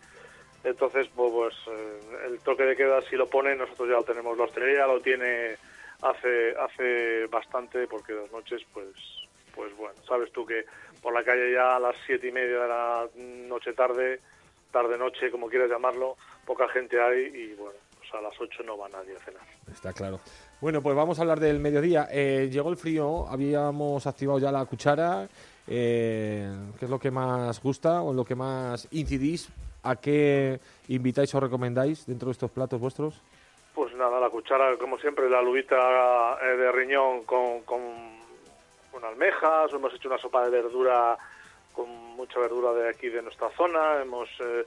Entonces, 0.63 1.08
pues, 1.15 1.54
eh, 1.67 1.99
el 2.28 2.39
toque 2.39 2.63
de 2.63 2.76
queda, 2.76 3.02
si 3.02 3.15
lo 3.15 3.28
pone, 3.28 3.56
nosotros 3.56 3.89
ya 3.89 3.95
lo 3.95 4.04
tenemos. 4.04 4.38
La 4.38 4.45
hostelería 4.45 4.88
lo 4.88 5.02
tiene 5.02 5.56
hace 6.02 6.56
hace 6.60 7.28
bastante, 7.28 7.88
porque 7.88 8.13
las 8.13 8.32
noches, 8.32 8.62
pues, 8.73 8.88
pues 9.54 9.76
bueno, 9.76 9.95
sabes 10.08 10.32
tú 10.32 10.45
que 10.45 10.65
por 11.02 11.13
la 11.13 11.23
calle 11.23 11.52
ya 11.52 11.76
a 11.76 11.80
las 11.80 11.95
siete 12.06 12.30
y 12.30 12.32
media 12.32 12.62
de 12.62 12.67
la 12.67 13.08
noche 13.47 13.73
tarde, 13.73 14.19
tarde-noche, 14.71 15.30
como 15.32 15.47
quieras 15.47 15.69
llamarlo, 15.69 16.15
poca 16.45 16.67
gente 16.69 16.99
hay 16.99 17.26
y 17.26 17.54
bueno, 17.56 17.78
pues 17.99 18.13
a 18.13 18.21
las 18.21 18.34
8 18.39 18.63
no 18.63 18.78
va 18.78 18.89
nadie 18.89 19.15
a 19.15 19.19
cenar. 19.19 19.43
Está 19.71 19.93
claro. 19.93 20.19
Bueno, 20.62 20.82
pues 20.82 20.95
vamos 20.95 21.19
a 21.19 21.21
hablar 21.21 21.39
del 21.39 21.60
mediodía. 21.60 22.08
Eh, 22.12 22.49
llegó 22.52 22.69
el 22.69 22.78
frío, 22.78 23.28
habíamos 23.28 24.08
activado 24.08 24.39
ya 24.39 24.52
la 24.52 24.65
cuchara. 24.65 25.28
Eh, 25.67 26.49
¿Qué 26.80 26.86
es 26.86 26.91
lo 26.91 26.99
que 26.99 27.12
más 27.12 27.62
gusta 27.62 28.02
o 28.02 28.13
lo 28.13 28.26
que 28.26 28.36
más 28.36 28.88
incidís? 28.91 29.49
¿A 29.83 29.95
qué 29.97 30.59
invitáis 30.87 31.33
o 31.35 31.39
recomendáis 31.39 32.05
dentro 32.05 32.27
de 32.27 32.31
estos 32.33 32.51
platos 32.51 32.79
vuestros? 32.79 33.21
Pues 33.75 33.93
nada, 33.95 34.19
la 34.19 34.29
cuchara, 34.29 34.77
como 34.77 34.97
siempre, 34.99 35.29
la 35.29 35.41
lubita 35.41 36.37
eh, 36.41 36.55
de 36.57 36.71
riñón 36.71 37.23
con, 37.25 37.61
con, 37.63 37.81
con 38.91 39.03
almejas, 39.03 39.73
hemos 39.73 39.93
hecho 39.93 40.07
una 40.07 40.17
sopa 40.17 40.43
de 40.45 40.51
verdura 40.51 41.17
con 41.73 41.89
mucha 42.15 42.39
verdura 42.39 42.71
de 42.73 42.89
aquí 42.89 43.09
de 43.09 43.21
nuestra 43.23 43.49
zona, 43.57 43.99
hemos 44.01 44.29
eh, 44.41 44.63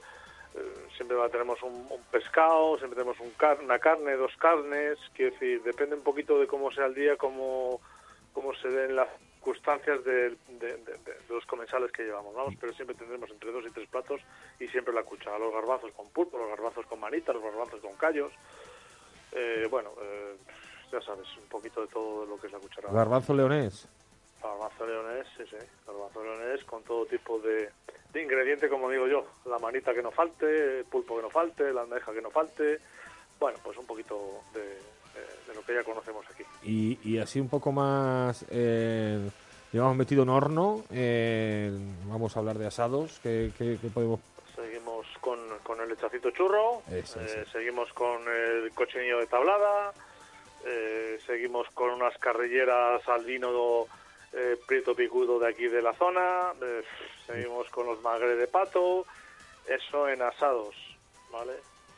eh, 0.55 0.59
siempre 0.97 1.15
tenemos 1.31 1.63
un, 1.63 1.73
un 1.89 2.01
pescado, 2.11 2.77
siempre 2.77 2.99
tenemos 2.99 3.19
un 3.21 3.31
car- 3.31 3.59
una 3.63 3.79
carne, 3.79 4.13
dos 4.17 4.35
carnes, 4.37 4.97
quiero 5.15 5.31
decir, 5.31 5.63
depende 5.63 5.95
un 5.95 6.03
poquito 6.03 6.37
de 6.37 6.47
cómo 6.47 6.69
sea 6.71 6.87
el 6.87 6.93
día, 6.95 7.15
cómo, 7.15 7.79
cómo 8.33 8.53
se 8.55 8.67
den 8.67 8.95
las 8.97 9.07
circunstancias 9.37 10.03
de, 10.03 10.29
de- 10.31 10.35
de- 10.59 10.77
de- 10.77 11.13
de 11.13 11.33
los 11.33 11.45
comensales 11.45 11.91
que 11.91 12.03
llevamos, 12.03 12.33
vamos, 12.35 12.55
pero 12.59 12.73
siempre 12.73 12.95
tendremos 12.95 13.29
entre 13.29 13.51
dos 13.51 13.63
y 13.65 13.71
tres 13.71 13.87
platos 13.89 14.21
y 14.59 14.67
siempre 14.67 14.93
la 14.93 15.03
cuchara, 15.03 15.37
los 15.39 15.53
garbanzos 15.53 15.91
con 15.93 16.09
pulpo, 16.09 16.37
los 16.37 16.49
garbanzos 16.49 16.85
con 16.85 16.99
manita, 16.99 17.33
los 17.33 17.43
garbanzos 17.43 17.79
con 17.81 17.95
callos, 17.95 18.31
eh, 19.31 19.67
bueno, 19.69 19.91
eh, 20.01 20.35
ya 20.91 21.01
sabes, 21.01 21.27
un 21.37 21.47
poquito 21.49 21.81
de 21.81 21.87
todo 21.87 22.25
lo 22.25 22.37
que 22.39 22.47
es 22.47 22.53
la 22.53 22.59
cuchara. 22.59 22.91
Garbanzo 22.91 23.33
leonés. 23.33 23.87
Garbanzo 24.41 24.85
leonés, 24.85 25.27
sí, 25.37 25.43
sí. 25.49 25.57
Garbanzo 25.85 26.23
leonés 26.23 26.63
con 26.65 26.83
todo 26.83 27.05
tipo 27.05 27.39
de, 27.39 27.69
de 28.13 28.21
ingrediente, 28.23 28.69
como 28.69 28.89
digo 28.89 29.07
yo. 29.07 29.27
La 29.45 29.59
manita 29.59 29.93
que 29.93 30.01
no 30.01 30.11
falte, 30.11 30.79
el 30.79 30.85
pulpo 30.85 31.15
que 31.17 31.21
no 31.23 31.29
falte, 31.29 31.71
la 31.73 31.81
almeja 31.81 32.13
que 32.13 32.21
no 32.21 32.31
falte. 32.31 32.79
Bueno, 33.39 33.59
pues 33.63 33.77
un 33.77 33.85
poquito 33.85 34.41
de, 34.53 34.77
de- 35.47 35.53
lo 35.55 35.61
que 35.63 35.73
ya 35.73 35.83
conocemos 35.83 36.25
aquí. 36.31 36.43
Y, 36.63 36.99
y 37.03 37.17
así 37.19 37.39
un 37.39 37.49
poco 37.49 37.71
más, 37.71 38.45
eh, 38.49 39.29
llevamos 39.71 39.95
metido 39.97 40.23
en 40.23 40.29
horno. 40.29 40.83
eh, 40.91 41.71
vamos 42.05 42.35
a 42.35 42.39
hablar 42.39 42.57
de 42.57 42.67
asados. 42.67 43.19
¿Qué, 43.23 43.51
qué- 43.57 43.77
qué 43.81 43.87
podemos 43.89 44.19
Seguimos 44.55 45.05
con, 45.21 45.39
con 45.63 45.79
el 45.81 45.89
lechacito 45.89 46.31
churro, 46.31 46.81
Eso, 46.91 47.21
eh, 47.21 47.45
seguimos 47.51 47.93
con 47.93 48.21
el 48.27 48.71
cochinillo 48.73 49.19
de 49.19 49.27
tablada, 49.27 49.93
eh, 50.65 51.19
seguimos 51.27 51.67
con 51.75 51.91
unas 51.91 52.17
carrilleras 52.17 53.07
al 53.07 53.23
vino 53.23 53.85
eh, 54.33 54.57
prieto 54.67 54.95
picudo 54.95 55.37
de 55.39 55.47
aquí 55.49 55.67
de 55.67 55.81
la 55.83 55.93
zona, 55.93 56.53
seguimos 57.27 57.69
con 57.69 57.85
los 57.85 58.01
magre 58.01 58.35
de 58.35 58.47
pato, 58.47 59.05
eso 59.67 60.09
en 60.09 60.21
asados, 60.23 60.75
¿vale? 61.31 61.53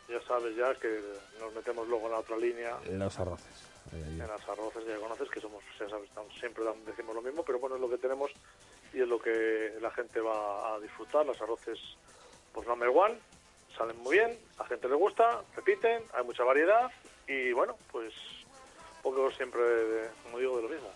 Ya 0.09 0.19
sabes 0.27 0.55
ya 0.55 0.73
que 0.75 1.01
nos 1.39 1.53
metemos 1.53 1.87
luego 1.87 2.07
en 2.07 2.11
la 2.13 2.19
otra 2.19 2.35
línea, 2.37 2.77
los 2.89 3.19
arroces? 3.19 3.45
Ahí, 3.93 4.01
ahí. 4.03 4.09
en 4.21 4.27
las 4.27 4.47
arroces, 4.49 4.83
ya 4.87 4.97
conoces 4.97 5.29
que 5.29 5.39
somos, 5.39 5.63
ya 5.79 5.87
sabes, 5.89 6.09
estamos- 6.09 6.33
siempre 6.39 6.63
decimos 6.85 7.15
lo 7.15 7.21
mismo, 7.21 7.43
pero 7.43 7.59
bueno, 7.59 7.75
es 7.75 7.81
lo 7.81 7.89
que 7.89 7.97
tenemos 7.97 8.31
y 8.93 9.01
es 9.01 9.07
lo 9.07 9.19
que 9.19 9.77
la 9.81 9.91
gente 9.91 10.19
va 10.19 10.73
a 10.75 10.79
disfrutar. 10.79 11.25
Los 11.25 11.39
arroces, 11.41 11.79
pues 12.53 12.67
number 12.67 12.89
one, 12.89 13.19
salen 13.77 13.97
muy 13.99 14.17
bien, 14.17 14.37
a 14.57 14.63
la 14.63 14.69
gente 14.69 14.87
le 14.89 14.95
gusta, 14.95 15.43
repiten, 15.55 16.03
hay 16.13 16.23
mucha 16.23 16.43
variedad 16.43 16.91
y 17.27 17.51
bueno, 17.53 17.77
pues 17.91 18.13
poco 19.03 19.29
siempre, 19.31 19.61
de- 19.61 20.09
como 20.23 20.39
digo, 20.39 20.57
de 20.57 20.63
lo 20.63 20.69
mismo. 20.69 20.89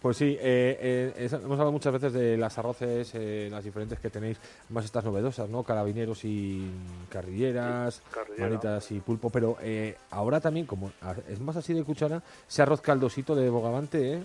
Pues 0.00 0.16
sí, 0.16 0.36
eh, 0.40 0.78
eh, 0.80 1.12
es- 1.16 1.32
hemos 1.32 1.52
hablado 1.52 1.72
muchas 1.72 1.92
veces 1.92 2.12
de 2.12 2.36
las 2.36 2.56
arroces, 2.56 3.10
eh, 3.14 3.48
las 3.50 3.64
diferentes 3.64 3.98
que 3.98 4.10
tenéis, 4.10 4.38
más 4.68 4.84
estas 4.84 5.04
novedosas, 5.04 5.48
¿no? 5.48 5.64
Carabineros 5.64 6.24
y 6.24 6.70
carrilleras, 7.10 8.00
carrillera. 8.12 8.48
manitas 8.48 8.90
y 8.92 9.00
pulpo, 9.00 9.28
pero 9.30 9.56
eh, 9.60 9.96
ahora 10.12 10.40
también, 10.40 10.66
como 10.66 10.92
es 11.28 11.40
más 11.40 11.56
así 11.56 11.74
de 11.74 11.82
cuchara, 11.82 12.22
ese 12.48 12.62
arroz 12.62 12.80
caldosito 12.80 13.34
de 13.34 13.50
bogavante, 13.50 14.14
¿eh? 14.14 14.22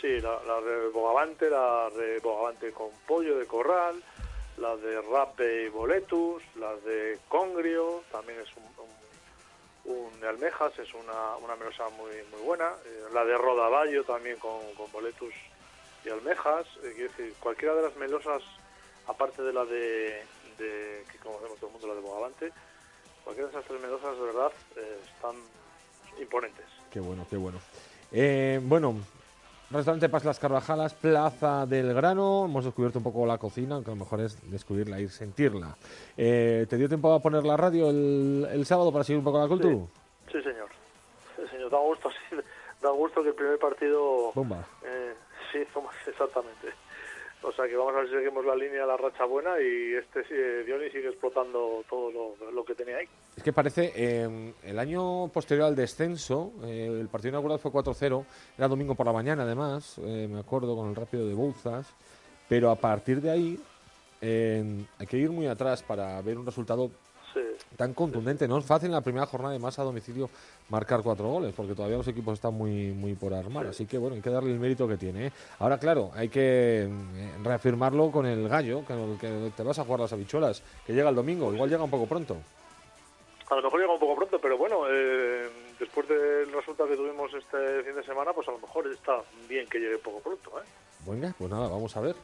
Sí, 0.00 0.20
la, 0.20 0.38
la 0.46 0.60
de 0.60 0.88
bogavante, 0.94 1.50
la 1.50 1.90
de 1.90 2.20
bogavante 2.20 2.70
con 2.70 2.88
pollo 3.06 3.36
de 3.36 3.46
corral, 3.46 3.96
la 4.58 4.76
de 4.76 5.00
rape 5.02 5.64
y 5.66 5.68
boletus, 5.70 6.42
la 6.58 6.72
de 6.88 7.18
congrio, 7.28 8.02
también 8.12 8.38
es 8.40 8.48
un, 8.56 8.62
un- 8.62 9.09
un 9.84 10.20
de 10.20 10.28
almejas, 10.28 10.78
es 10.78 10.92
una, 10.94 11.36
una 11.36 11.56
melosa 11.56 11.88
muy 11.90 12.10
muy 12.30 12.40
buena. 12.44 12.72
Eh, 12.84 13.04
la 13.12 13.24
de 13.24 13.36
rodaballo 13.36 14.04
también 14.04 14.38
con, 14.38 14.60
con 14.76 14.90
boletus 14.92 15.34
y 16.04 16.08
almejas. 16.08 16.66
Eh, 16.82 16.92
quiero 16.94 17.10
decir, 17.10 17.34
cualquiera 17.40 17.74
de 17.74 17.82
las 17.82 17.96
melosas, 17.96 18.42
aparte 19.06 19.42
de 19.42 19.52
la 19.52 19.64
de, 19.64 20.22
que 20.58 21.18
conocemos 21.18 21.58
todo 21.58 21.68
el 21.68 21.72
mundo, 21.72 21.88
la 21.88 21.94
de 21.94 22.00
Bogavante, 22.00 22.52
cualquiera 23.24 23.50
de 23.50 23.56
esas 23.56 23.66
tres 23.66 23.80
melosas 23.80 24.16
de 24.16 24.24
verdad 24.24 24.52
eh, 24.76 24.98
están 25.14 25.36
imponentes. 26.20 26.66
Qué 26.90 27.00
bueno, 27.00 27.26
qué 27.30 27.36
bueno. 27.36 27.58
Bueno, 28.68 28.96
restaurante 29.70 30.08
Paz 30.08 30.24
Las 30.24 30.38
Carvajalas, 30.38 30.94
Plaza 30.94 31.66
del 31.66 31.94
Grano. 31.94 32.44
Hemos 32.46 32.64
descubierto 32.64 32.98
un 32.98 33.04
poco 33.04 33.24
la 33.26 33.38
cocina, 33.38 33.76
aunque 33.76 33.90
a 33.90 33.94
lo 33.94 34.00
mejor 34.00 34.20
es 34.20 34.50
descubrirla, 34.50 35.00
ir 35.00 35.10
sentirla. 35.10 35.76
Eh, 36.16 36.66
¿Te 36.68 36.76
dio 36.76 36.88
tiempo 36.88 37.12
a 37.12 37.20
poner 37.20 37.44
la 37.44 37.56
radio 37.56 37.90
el, 37.90 38.48
el 38.50 38.66
sábado 38.66 38.92
para 38.92 39.04
seguir 39.04 39.18
un 39.18 39.24
poco 39.24 39.38
la 39.38 39.48
cultura? 39.48 39.76
Sí, 40.30 40.42
señor. 40.42 40.68
Sí, 41.36 41.42
señor. 41.50 41.70
Da 41.70 41.78
gusto, 41.78 42.10
sí, 42.30 42.36
da 42.82 42.90
gusto 42.90 43.22
que 43.22 43.28
el 43.28 43.34
primer 43.34 43.58
partido... 43.58 44.32
Bomba. 44.34 44.64
Eh, 44.84 45.14
sí, 45.52 45.58
exactamente. 46.06 46.68
O 47.42 47.52
sea 47.52 47.66
que 47.66 47.76
vamos 47.76 47.94
a 47.94 48.00
ver 48.00 48.08
si 48.08 48.14
seguimos 48.16 48.44
la 48.44 48.54
línea, 48.54 48.84
la 48.84 48.96
racha 48.96 49.24
buena 49.24 49.58
y 49.60 49.94
este 49.94 50.20
eh, 50.30 50.64
Diony 50.64 50.90
sigue 50.90 51.08
explotando 51.08 51.82
todo 51.88 52.10
lo, 52.52 52.64
que 52.64 52.74
tenía 52.74 52.98
ahí. 52.98 53.08
Es 53.34 53.42
que 53.42 53.52
parece, 53.52 53.92
eh, 53.96 54.52
el 54.62 54.78
año 54.78 55.28
posterior 55.28 55.66
al 55.68 55.76
descenso, 55.76 56.52
eh, 56.64 56.86
el 57.00 57.08
partido 57.08 57.30
inaugural 57.30 57.58
fue 57.58 57.70
4-0, 57.70 58.24
era 58.58 58.68
domingo 58.68 58.94
por 58.94 59.06
la 59.06 59.12
mañana 59.12 59.44
además, 59.44 59.98
eh, 60.04 60.28
me 60.30 60.40
acuerdo, 60.40 60.76
con 60.76 60.90
el 60.90 60.96
rápido 60.96 61.26
de 61.26 61.34
Bouzas, 61.34 61.94
pero 62.48 62.70
a 62.70 62.76
partir 62.76 63.22
de 63.22 63.30
ahí 63.30 63.58
eh, 64.20 64.84
hay 64.98 65.06
que 65.06 65.16
ir 65.16 65.30
muy 65.30 65.46
atrás 65.46 65.82
para 65.82 66.20
ver 66.20 66.36
un 66.36 66.44
resultado 66.44 66.90
Sí. 67.32 67.40
tan 67.76 67.94
contundente. 67.94 68.48
No 68.48 68.58
es 68.58 68.64
fácil 68.64 68.86
en 68.86 68.94
la 68.94 69.00
primera 69.00 69.26
jornada, 69.26 69.50
además 69.50 69.78
a 69.78 69.84
domicilio, 69.84 70.28
marcar 70.68 71.02
cuatro 71.02 71.28
goles, 71.28 71.54
porque 71.56 71.74
todavía 71.74 71.96
los 71.96 72.08
equipos 72.08 72.34
están 72.34 72.54
muy, 72.54 72.92
muy 72.92 73.14
por 73.14 73.34
armar. 73.34 73.66
Así 73.66 73.86
que 73.86 73.98
bueno, 73.98 74.16
hay 74.16 74.22
que 74.22 74.30
darle 74.30 74.52
el 74.52 74.58
mérito 74.58 74.88
que 74.88 74.96
tiene. 74.96 75.26
¿eh? 75.28 75.32
Ahora, 75.58 75.78
claro, 75.78 76.10
hay 76.14 76.28
que 76.28 76.82
eh, 76.84 77.32
reafirmarlo 77.42 78.10
con 78.10 78.26
el 78.26 78.48
gallo, 78.48 78.84
que, 78.86 78.94
que 79.20 79.52
te 79.56 79.62
vas 79.62 79.78
a 79.78 79.84
jugar 79.84 80.00
las 80.00 80.12
habichuelas, 80.12 80.62
que 80.86 80.92
llega 80.92 81.08
el 81.10 81.14
domingo. 81.14 81.52
Igual 81.52 81.70
llega 81.70 81.84
un 81.84 81.90
poco 81.90 82.06
pronto. 82.06 82.36
A 83.50 83.56
lo 83.56 83.62
mejor 83.62 83.80
llega 83.80 83.92
un 83.92 84.00
poco 84.00 84.14
pronto, 84.14 84.38
pero 84.40 84.56
bueno, 84.56 84.82
eh, 84.88 85.48
después 85.78 86.06
del 86.08 86.52
resultado 86.52 86.88
que 86.88 86.96
tuvimos 86.96 87.32
este 87.34 87.82
fin 87.82 87.96
de 87.96 88.04
semana, 88.04 88.32
pues 88.32 88.46
a 88.46 88.52
lo 88.52 88.58
mejor 88.58 88.86
está 88.86 89.22
bien 89.48 89.66
que 89.68 89.78
llegue 89.78 89.96
un 89.96 90.02
poco 90.02 90.20
pronto. 90.20 90.50
¿eh? 90.60 90.64
Venga, 91.06 91.34
pues 91.36 91.50
nada, 91.50 91.68
vamos 91.68 91.96
a 91.96 92.00
ver. 92.00 92.14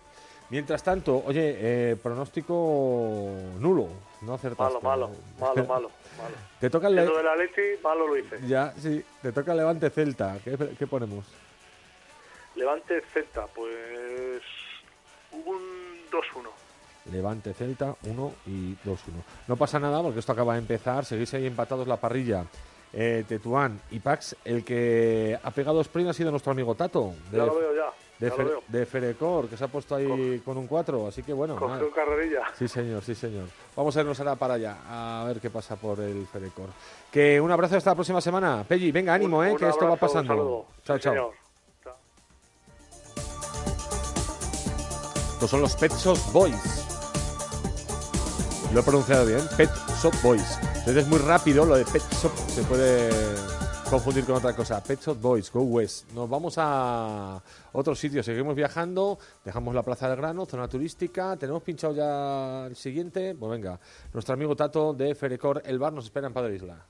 Mientras 0.48 0.82
tanto, 0.82 1.22
oye, 1.26 1.56
eh, 1.58 1.96
pronóstico 1.96 3.32
nulo, 3.58 3.88
no 4.22 4.34
acertaste. 4.34 4.78
Malo, 4.80 4.80
malo, 4.80 5.10
malo, 5.40 5.54
malo, 5.68 5.90
malo. 6.18 6.34
Te 6.60 6.70
toca 6.70 6.86
el 6.88 6.94
malo 7.82 8.06
lo 8.06 8.16
hice. 8.16 8.38
Ya, 8.46 8.72
sí, 8.78 9.04
te 9.22 9.32
toca 9.32 9.52
el 9.52 9.58
Levante 9.58 9.90
Celta. 9.90 10.38
¿Qué, 10.44 10.56
qué 10.78 10.86
ponemos? 10.86 11.24
Levante 12.54 13.02
Z, 13.12 13.46
pues 13.54 14.42
un 15.32 15.62
2-1. 16.10 16.48
Levante 17.12 17.52
Celta 17.52 17.94
1 18.04 18.34
y 18.46 18.74
2-1. 18.76 18.96
No 19.46 19.56
pasa 19.56 19.78
nada 19.78 20.02
porque 20.02 20.20
esto 20.20 20.32
acaba 20.32 20.54
de 20.54 20.60
empezar. 20.60 21.04
Seguís 21.04 21.32
ahí 21.34 21.46
empatados 21.46 21.86
la 21.86 21.98
parrilla. 21.98 22.44
Eh, 22.92 23.24
Tetuán 23.28 23.80
y 23.90 24.00
Pax. 24.00 24.36
El 24.44 24.64
que 24.64 25.38
ha 25.40 25.50
pegado 25.50 25.80
sprint 25.82 26.10
ha 26.10 26.12
sido 26.14 26.30
nuestro 26.30 26.52
amigo 26.52 26.74
Tato. 26.74 27.14
Ya 27.30 27.44
lo 27.44 27.54
veo 27.56 27.74
ya, 27.74 27.92
De, 28.18 28.32
Fer- 28.32 28.62
de 28.68 28.86
Ferecor, 28.86 29.46
que 29.48 29.56
se 29.58 29.64
ha 29.64 29.68
puesto 29.68 29.94
ahí 29.94 30.40
con 30.44 30.56
un 30.56 30.66
4. 30.66 31.06
Así 31.08 31.22
que 31.22 31.32
bueno. 31.34 31.56
Cogió 31.56 31.90
carrerilla. 31.92 32.44
Sí, 32.58 32.66
señor, 32.66 33.02
sí, 33.02 33.14
señor. 33.14 33.44
Vamos 33.76 33.94
a 33.96 34.00
irnos 34.00 34.18
ahora 34.20 34.36
para 34.36 34.54
allá, 34.54 34.76
a 34.88 35.24
ver 35.26 35.38
qué 35.40 35.50
pasa 35.50 35.76
por 35.76 36.00
el 36.00 36.26
Ferecor. 36.26 36.68
Que 37.12 37.38
un 37.40 37.50
abrazo 37.52 37.76
hasta 37.76 37.90
la 37.90 37.94
próxima 37.94 38.20
semana. 38.22 38.64
Pelli, 38.66 38.90
venga, 38.90 39.12
ánimo, 39.14 39.38
Un- 39.40 39.46
eh, 39.46 39.52
un 39.52 39.58
que 39.58 39.68
esto 39.68 39.86
va 39.86 39.96
pasando. 39.96 40.66
Chao, 40.84 40.96
Sí, 40.96 41.02
chao. 41.02 41.12
señor. 41.12 41.32
Estos 45.34 45.50
son 45.50 45.60
los 45.60 45.76
Pet 45.76 45.92
Shop 45.92 46.16
Boys. 46.32 46.84
Lo 48.72 48.80
he 48.80 48.82
pronunciado 48.82 49.26
bien, 49.26 49.40
Pet 49.56 49.70
Shop 50.02 50.14
Boys. 50.22 50.58
Entonces 50.78 50.96
es 51.04 51.06
muy 51.08 51.18
rápido, 51.18 51.64
lo 51.66 51.76
de 51.76 51.84
Pet 51.84 52.02
Shop 52.22 52.32
se 52.48 52.62
puede 52.62 53.10
confundir 53.90 54.24
con 54.24 54.36
otra 54.36 54.54
cosa. 54.54 54.82
Pet 54.82 55.00
Shop 55.00 55.20
Boys, 55.20 55.50
Go 55.52 55.62
West. 55.62 56.10
Nos 56.12 56.28
vamos 56.28 56.54
a 56.58 57.42
otros 57.72 57.98
sitios, 57.98 58.26
seguimos 58.26 58.54
viajando, 58.54 59.18
dejamos 59.44 59.74
la 59.74 59.82
Plaza 59.82 60.08
del 60.08 60.16
Grano, 60.16 60.46
zona 60.46 60.68
turística, 60.68 61.36
tenemos 61.36 61.62
pinchado 61.62 61.94
ya 61.94 62.66
el 62.66 62.76
siguiente. 62.76 63.34
Pues 63.34 63.50
venga, 63.50 63.78
nuestro 64.12 64.34
amigo 64.34 64.56
Tato 64.56 64.92
de 64.92 65.14
Ferecor 65.14 65.62
El 65.64 65.78
Bar 65.78 65.92
nos 65.92 66.06
espera 66.06 66.26
en 66.26 66.32
Padre 66.32 66.56
Isla. 66.56 66.84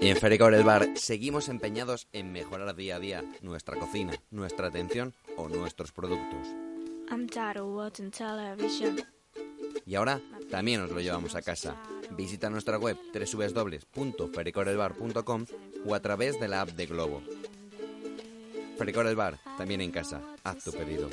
En 0.00 0.16
Fericor 0.16 0.54
El 0.54 0.64
Bar 0.64 0.88
seguimos 0.94 1.48
empeñados 1.48 2.08
en 2.12 2.32
mejorar 2.32 2.74
día 2.76 2.96
a 2.96 3.00
día 3.00 3.24
nuestra 3.42 3.78
cocina, 3.78 4.12
nuestra 4.30 4.68
atención 4.68 5.14
o 5.36 5.48
nuestros 5.48 5.92
productos. 5.92 6.48
I'm 7.10 7.28
tired 7.28 7.56
of 7.56 7.68
watching 7.68 8.10
television. 8.10 9.15
Y 9.84 9.94
ahora 9.94 10.22
también 10.50 10.80
nos 10.80 10.90
lo 10.90 11.00
llevamos 11.00 11.34
a 11.34 11.42
casa. 11.42 11.76
Visita 12.10 12.48
nuestra 12.50 12.78
web 12.78 12.96
www.fericorelbar.com 13.12 15.46
o 15.86 15.94
a 15.94 16.00
través 16.00 16.40
de 16.40 16.48
la 16.48 16.62
app 16.62 16.70
de 16.70 16.86
Globo. 16.86 17.22
Fericor 18.78 19.06
también 19.56 19.80
en 19.80 19.90
casa. 19.90 20.20
Haz 20.44 20.64
tu 20.64 20.72
pedido. 20.72 21.08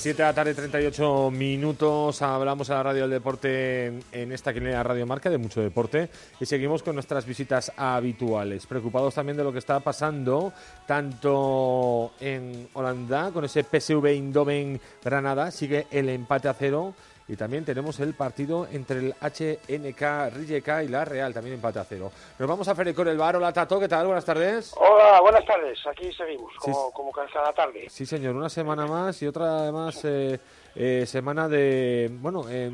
7 0.00 0.22
de 0.22 0.28
la 0.28 0.32
tarde, 0.32 0.54
38 0.54 1.30
minutos. 1.30 2.22
Hablamos 2.22 2.70
a 2.70 2.76
la 2.76 2.82
radio 2.84 3.02
del 3.02 3.10
deporte 3.10 3.88
en, 4.12 4.32
esta 4.32 4.54
quinea 4.54 4.82
Radio 4.82 5.06
Marca 5.06 5.28
de 5.28 5.36
mucho 5.36 5.60
deporte 5.60 6.08
y 6.40 6.46
seguimos 6.46 6.82
con 6.82 6.94
nuestras 6.94 7.26
visitas 7.26 7.70
habituales. 7.76 8.64
Preocupados 8.64 9.14
también 9.14 9.36
de 9.36 9.44
lo 9.44 9.52
que 9.52 9.58
está 9.58 9.78
pasando 9.80 10.54
tanto 10.86 12.12
en 12.18 12.66
Holanda 12.72 13.30
con 13.30 13.44
ese 13.44 13.62
PSV 13.62 14.06
Eindhoven 14.06 14.80
Granada, 15.04 15.50
sigue 15.50 15.86
el 15.90 16.08
empate 16.08 16.48
a 16.48 16.54
cero. 16.54 16.94
Y 17.30 17.36
también 17.36 17.64
tenemos 17.64 18.00
el 18.00 18.14
partido 18.14 18.66
entre 18.72 18.98
el 18.98 19.14
HNK 19.20 20.34
Rijeka 20.34 20.82
y 20.82 20.88
la 20.88 21.04
Real, 21.04 21.32
también 21.32 21.54
empate 21.54 21.78
a 21.78 21.84
cero. 21.84 22.10
Nos 22.36 22.48
vamos 22.48 22.66
a 22.66 22.74
Ferecor 22.74 23.06
el 23.06 23.16
Bar. 23.16 23.36
Hola 23.36 23.52
Tato, 23.52 23.78
¿qué 23.78 23.86
tal? 23.86 24.06
Buenas 24.06 24.24
tardes. 24.24 24.74
Hola, 24.76 25.20
buenas 25.20 25.44
tardes. 25.44 25.78
Aquí 25.86 26.12
seguimos, 26.12 26.52
como, 26.58 26.90
como 26.90 27.12
cada 27.12 27.52
tarde. 27.52 27.86
Sí, 27.88 28.04
señor, 28.04 28.34
una 28.34 28.48
semana 28.48 28.84
más 28.88 29.22
y 29.22 29.28
otra 29.28 29.60
además 29.60 30.00
eh, 30.02 30.40
eh, 30.74 31.04
semana 31.06 31.46
de, 31.46 32.10
bueno, 32.20 32.46
eh, 32.50 32.72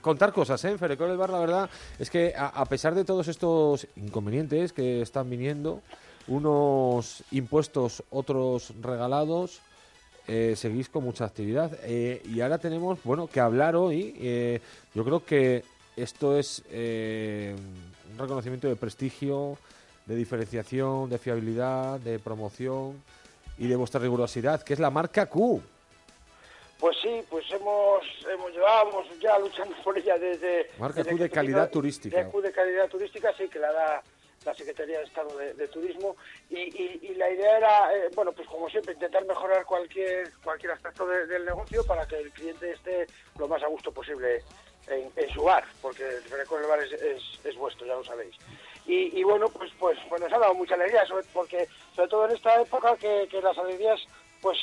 contar 0.00 0.32
cosas, 0.32 0.64
¿eh? 0.64 0.70
En 0.70 0.78
Ferecor 0.78 1.10
el 1.10 1.16
Bar, 1.16 1.30
la 1.30 1.40
verdad 1.40 1.70
es 1.98 2.08
que 2.08 2.32
a, 2.32 2.46
a 2.46 2.64
pesar 2.66 2.94
de 2.94 3.04
todos 3.04 3.26
estos 3.26 3.88
inconvenientes 3.96 4.72
que 4.72 5.02
están 5.02 5.28
viniendo, 5.28 5.82
unos 6.28 7.24
impuestos, 7.32 8.04
otros 8.08 8.72
regalados, 8.80 9.62
eh, 10.28 10.54
seguís 10.56 10.88
con 10.88 11.04
mucha 11.04 11.24
actividad. 11.24 11.70
Eh, 11.84 12.22
y 12.24 12.40
ahora 12.40 12.58
tenemos, 12.58 12.98
bueno, 13.04 13.26
que 13.26 13.40
hablar 13.40 13.76
hoy. 13.76 14.16
eh, 14.18 14.60
yo 14.94 15.04
creo 15.04 15.24
que 15.24 15.64
esto 15.96 16.36
es 16.36 16.62
eh, 16.70 17.54
un 18.12 18.18
reconocimiento 18.18 18.68
de 18.68 18.76
prestigio 18.76 19.56
de 20.06 20.14
diferenciación, 20.14 21.10
de 21.10 21.18
fiabilidad, 21.18 21.98
de 21.98 22.18
promoción 22.18 23.02
y 23.58 23.66
de 23.66 23.76
vuestra 23.76 24.00
rigurosidad, 24.00 24.62
que 24.62 24.74
es 24.74 24.78
la 24.78 24.90
marca 24.90 25.26
Q. 25.26 25.60
Pues 26.78 26.96
sí, 27.02 27.22
pues 27.30 27.44
hemos, 27.50 28.04
hemos 28.30 28.52
llevábamos 28.52 29.06
ya 29.20 29.38
luchando 29.38 29.74
por 29.82 29.96
ella 29.98 30.18
desde... 30.18 30.70
Marca 30.78 31.02
desde 31.02 31.10
Q 31.10 31.18
de 31.18 31.30
calidad 31.30 31.70
turística. 31.70 32.22
de 32.22 32.30
Q 32.30 32.40
de 32.42 32.52
calidad 32.52 32.88
turística, 32.88 33.32
sí, 33.36 33.48
que 33.48 33.58
la 33.58 33.72
da 33.72 34.02
la 34.46 34.54
Secretaría 34.54 34.98
de 34.98 35.04
Estado 35.04 35.36
de, 35.36 35.68
Turismo. 35.68 36.16
Y, 36.48 37.14
la 37.16 37.30
idea 37.30 37.58
era, 37.58 37.94
eh, 37.94 38.08
bueno, 38.14 38.32
pues 38.32 38.46
como 38.48 38.68
siempre, 38.70 38.94
intentar 38.94 39.24
mejorar 39.26 39.64
cualquier 39.66 40.32
cualquier 40.42 40.72
aspecto 40.72 41.06
de- 41.06 41.26
del 41.26 41.44
negocio 41.44 41.84
para 41.84 42.06
que 42.06 42.16
el 42.16 42.30
cliente 42.32 42.70
esté 42.70 43.08
lo 43.38 43.48
más 43.48 43.62
a 43.62 43.66
gusto 43.66 43.90
posible 43.92 44.44
en, 44.86 45.10
su 45.30 45.42
bar, 45.42 45.64
porque 45.80 46.04
el 46.04 46.22
del 46.22 46.66
bar 46.66 46.80
es, 46.80 46.92
es- 46.92 47.40
es 47.44 47.56
vuestro, 47.56 47.86
ya 47.86 47.94
lo 47.94 48.04
sabéis. 48.04 48.36
Y, 48.86 49.20
bueno, 49.24 49.48
pues 49.48 49.72
pues, 49.80 49.98
pues 50.08 50.22
nos 50.22 50.32
ha 50.32 50.38
dado 50.38 50.54
mucha 50.54 50.74
alegría, 50.74 51.04
sobre, 51.06 51.24
porque 51.32 51.66
sobre 51.96 52.08
todo 52.08 52.26
en 52.26 52.36
esta 52.36 52.60
época 52.60 52.96
que, 52.96 53.28
las 53.42 53.58
alegrías 53.58 54.00
pues 54.40 54.58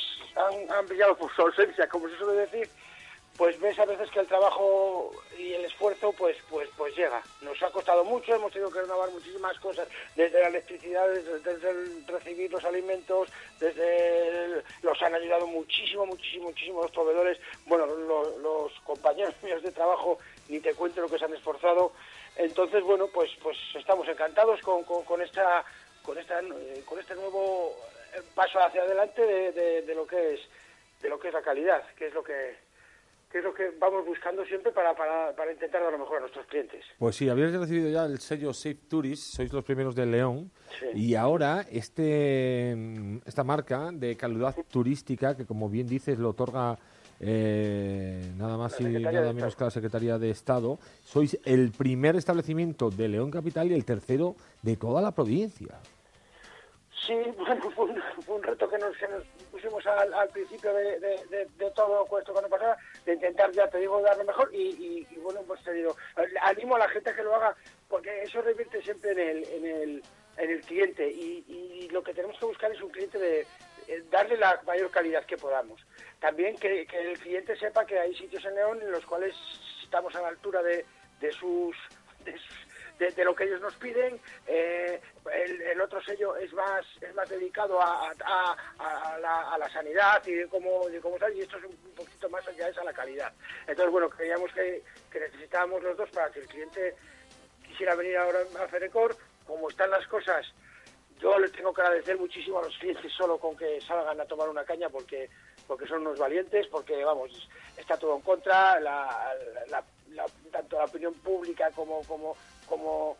han 0.70 0.88
brillado 0.88 1.14
por 1.16 1.30
su 1.34 1.42
ausencia, 1.42 1.86
como 1.88 2.08
se 2.08 2.16
suele 2.16 2.40
decir, 2.46 2.70
pues 3.36 3.58
ves 3.60 3.76
a 3.80 3.84
veces 3.84 4.08
que 4.10 4.20
el 4.20 4.26
trabajo 4.28 5.10
y 5.36 5.52
el 5.54 5.64
esfuerzo 5.64 6.12
pues 6.12 6.36
pues 6.48 6.68
pues 6.76 6.94
llega. 6.96 7.20
Nos 7.42 7.60
ha 7.62 7.70
costado 7.70 8.04
mucho, 8.04 8.34
hemos 8.34 8.52
tenido 8.52 8.70
que 8.70 8.80
renovar 8.82 9.10
muchísimas 9.10 9.58
cosas, 9.58 9.88
desde 10.14 10.40
la 10.40 10.48
electricidad, 10.48 11.08
desde, 11.08 11.70
el 11.70 12.06
recibir 12.06 12.52
los 12.52 12.64
alimentos, 12.64 13.28
desde 13.58 14.62
los 14.82 15.02
han 15.02 15.14
ayudado 15.14 15.46
muchísimo, 15.46 16.06
muchísimo, 16.06 16.44
muchísimo 16.48 16.82
los 16.82 16.92
proveedores, 16.92 17.38
bueno, 17.66 17.86
lo- 17.86 18.38
los 18.38 18.72
compañeros 18.80 19.34
míos 19.42 19.62
de 19.62 19.72
trabajo, 19.72 20.18
ni 20.48 20.60
te 20.60 20.74
cuento 20.74 21.00
lo 21.00 21.10
que 21.10 21.18
se 21.18 21.24
han 21.24 21.34
esforzado. 21.34 21.92
Entonces, 22.36 22.82
bueno, 22.82 23.08
pues 23.08 23.30
pues 23.42 23.56
estamos 23.74 24.06
encantados 24.08 24.60
con, 24.62 24.84
con, 24.84 25.22
esta 25.22 25.64
con 26.04 26.18
esta 26.18 26.40
eh, 26.40 26.82
con 26.84 26.98
este 27.00 27.14
nuevo 27.14 27.74
paso 28.34 28.60
hacia 28.60 28.82
adelante 28.82 29.22
de, 29.26 29.50
de- 29.52 29.82
de 29.82 29.94
lo 29.94 30.06
que 30.06 30.34
es 30.34 30.40
de 31.02 31.08
lo 31.08 31.18
que 31.18 31.28
es 31.28 31.34
la 31.34 31.42
calidad, 31.42 31.84
que 31.96 32.06
es 32.06 32.14
lo 32.14 32.22
que 32.22 32.56
que 33.34 33.38
es 33.38 33.44
lo 33.44 33.52
que 33.52 33.72
vamos 33.80 34.06
buscando 34.06 34.44
siempre 34.44 34.70
para, 34.70 34.94
para, 34.94 35.34
para 35.34 35.50
intentar 35.52 35.82
dar 35.82 35.90
lo 35.90 35.98
mejor 35.98 36.18
a 36.18 36.20
nuestros 36.20 36.46
clientes. 36.46 36.84
Pues 37.00 37.16
sí, 37.16 37.28
habéis 37.28 37.52
recibido 37.52 37.90
ya 37.90 38.04
el 38.04 38.20
sello 38.20 38.54
Safe 38.54 38.78
Tourist, 38.88 39.34
sois 39.34 39.52
los 39.52 39.64
primeros 39.64 39.96
de 39.96 40.06
León, 40.06 40.52
Sí. 40.78 40.86
y 40.94 41.14
ahora 41.16 41.66
este 41.68 42.76
esta 43.26 43.42
marca 43.42 43.90
de 43.92 44.16
calidad 44.16 44.54
turística, 44.70 45.36
que 45.36 45.46
como 45.46 45.68
bien 45.68 45.88
dices 45.88 46.16
lo 46.20 46.28
otorga 46.30 46.78
eh, 47.18 48.22
nada 48.36 48.56
más 48.56 48.80
y 48.80 48.84
nada 48.84 49.32
menos 49.32 49.56
que 49.56 49.64
la 49.64 49.70
Secretaría 49.70 50.16
de 50.16 50.30
Estado, 50.30 50.78
sois 51.02 51.36
el 51.44 51.72
primer 51.72 52.14
establecimiento 52.14 52.88
de 52.90 53.08
León 53.08 53.32
Capital 53.32 53.68
y 53.68 53.74
el 53.74 53.84
tercero 53.84 54.36
de 54.62 54.76
toda 54.76 55.02
la 55.02 55.10
provincia. 55.12 55.80
Sí, 57.06 57.14
bueno, 57.36 57.70
fue 57.72 57.86
un, 58.36 58.42
reto 58.42 58.68
que 58.68 58.78
nos, 58.78 58.96
que 58.96 59.08
nos 59.08 59.24
pusimos 59.50 59.86
al, 59.86 60.12
al 60.14 60.28
principio 60.30 60.72
de, 60.72 60.98
de- 61.00 61.24
de- 61.26 61.46
de 61.56 61.70
todo 61.72 62.06
esto 62.18 62.32
nos 62.40 62.50
pasaba, 62.50 62.76
de 63.04 63.14
intentar, 63.14 63.50
ya 63.52 63.68
te 63.68 63.78
digo, 63.78 64.00
dar 64.00 64.16
lo 64.16 64.24
mejor 64.24 64.48
y, 64.54 65.06
bueno, 65.22 65.40
pues 65.46 65.62
te 65.62 65.72
digo, 65.72 65.96
animo 66.42 66.76
a 66.76 66.80
la 66.80 66.88
gente 66.88 67.10
a 67.10 67.14
que 67.16 67.22
lo 67.22 67.34
haga 67.34 67.54
porque 67.88 68.22
eso 68.22 68.40
revierte 68.42 68.80
siempre 68.82 69.12
en 69.12 69.18
el, 69.18 69.44
en 69.48 69.64
el, 69.66 70.02
en 70.38 70.50
el 70.50 70.60
cliente 70.62 71.08
y, 71.08 71.88
lo 71.90 72.02
que 72.02 72.14
tenemos 72.14 72.36
que 72.40 72.46
buscar 72.46 72.72
es 72.72 72.82
un 72.82 72.90
cliente 72.90 73.18
de 73.20 73.46
eh, 73.86 74.02
darle 74.10 74.36
la 74.36 74.60
mayor 74.66 74.90
calidad 74.90 75.24
que 75.26 75.36
podamos. 75.36 75.80
También 76.18 76.56
que, 76.58 76.84
que 76.86 76.98
el 77.12 77.16
cliente 77.20 77.56
sepa 77.56 77.86
que 77.86 78.00
hay 78.00 78.12
sitios 78.16 78.44
en 78.46 78.56
León 78.56 78.82
en 78.82 78.90
los 78.90 79.06
cuales 79.06 79.32
estamos 79.84 80.12
a 80.16 80.22
la 80.22 80.28
altura 80.28 80.60
de, 80.64 80.84
de 81.20 81.30
sus... 81.30 81.76
de 82.24 82.32
sus- 82.32 82.63
de, 82.98 83.24
lo 83.24 83.34
que 83.34 83.44
ellos 83.44 83.60
nos 83.60 83.74
piden. 83.76 84.20
Eh, 84.46 85.00
el, 85.32 85.62
el 85.62 85.80
otro 85.80 86.02
sello 86.02 86.36
es 86.36 86.52
más 86.52 86.84
es 87.00 87.14
más 87.14 87.28
dedicado 87.28 87.80
a, 87.80 88.10
a- 88.24 89.18
la, 89.20 89.52
a 89.52 89.58
la 89.58 89.68
sanidad 89.70 90.22
y 90.26 90.32
de 90.32 90.48
cómo, 90.48 90.88
de 90.88 91.00
cómo 91.00 91.16
tal, 91.16 91.34
y 91.34 91.40
esto 91.40 91.56
es 91.58 91.64
un 91.64 91.76
poquito 91.96 92.28
más 92.28 92.46
allá, 92.46 92.68
es 92.68 92.78
a 92.78 92.84
la 92.84 92.92
calidad. 92.92 93.32
Entonces, 93.66 93.90
bueno, 93.90 94.10
creíamos 94.10 94.52
que, 94.52 94.82
que 95.10 95.20
necesitábamos 95.20 95.82
los 95.82 95.96
dos 95.96 96.10
para 96.10 96.30
que 96.30 96.40
el 96.40 96.46
cliente 96.46 96.94
quisiera 97.66 97.94
venir 97.94 98.16
ahora 98.18 98.40
a 98.62 98.68
Ferecor. 98.68 99.16
Como 99.46 99.68
están 99.70 99.90
las 99.90 100.06
cosas, 100.08 100.46
yo 101.20 101.38
les 101.38 101.52
tengo 101.52 101.72
que 101.72 101.82
agradecer 101.82 102.16
muchísimo 102.18 102.58
a 102.58 102.62
los 102.64 102.76
clientes 102.78 103.12
solo 103.12 103.38
con 103.38 103.56
que 103.56 103.80
salgan 103.80 104.20
a 104.20 104.24
tomar 104.24 104.48
una 104.48 104.64
caña 104.64 104.88
porque 104.88 105.28
porque 105.66 105.86
son 105.86 106.02
unos 106.02 106.18
valientes, 106.18 106.66
porque 106.66 107.02
vamos, 107.02 107.48
está 107.78 107.96
todo 107.96 108.14
en 108.16 108.20
contra, 108.20 108.78
la, 108.80 109.34
la- 109.70 109.82
la- 110.10 110.26
tanto 110.52 110.76
la 110.76 110.84
opinión 110.84 111.14
pública 111.14 111.70
como 111.74 112.02
como 112.04 112.36
como 112.74 113.16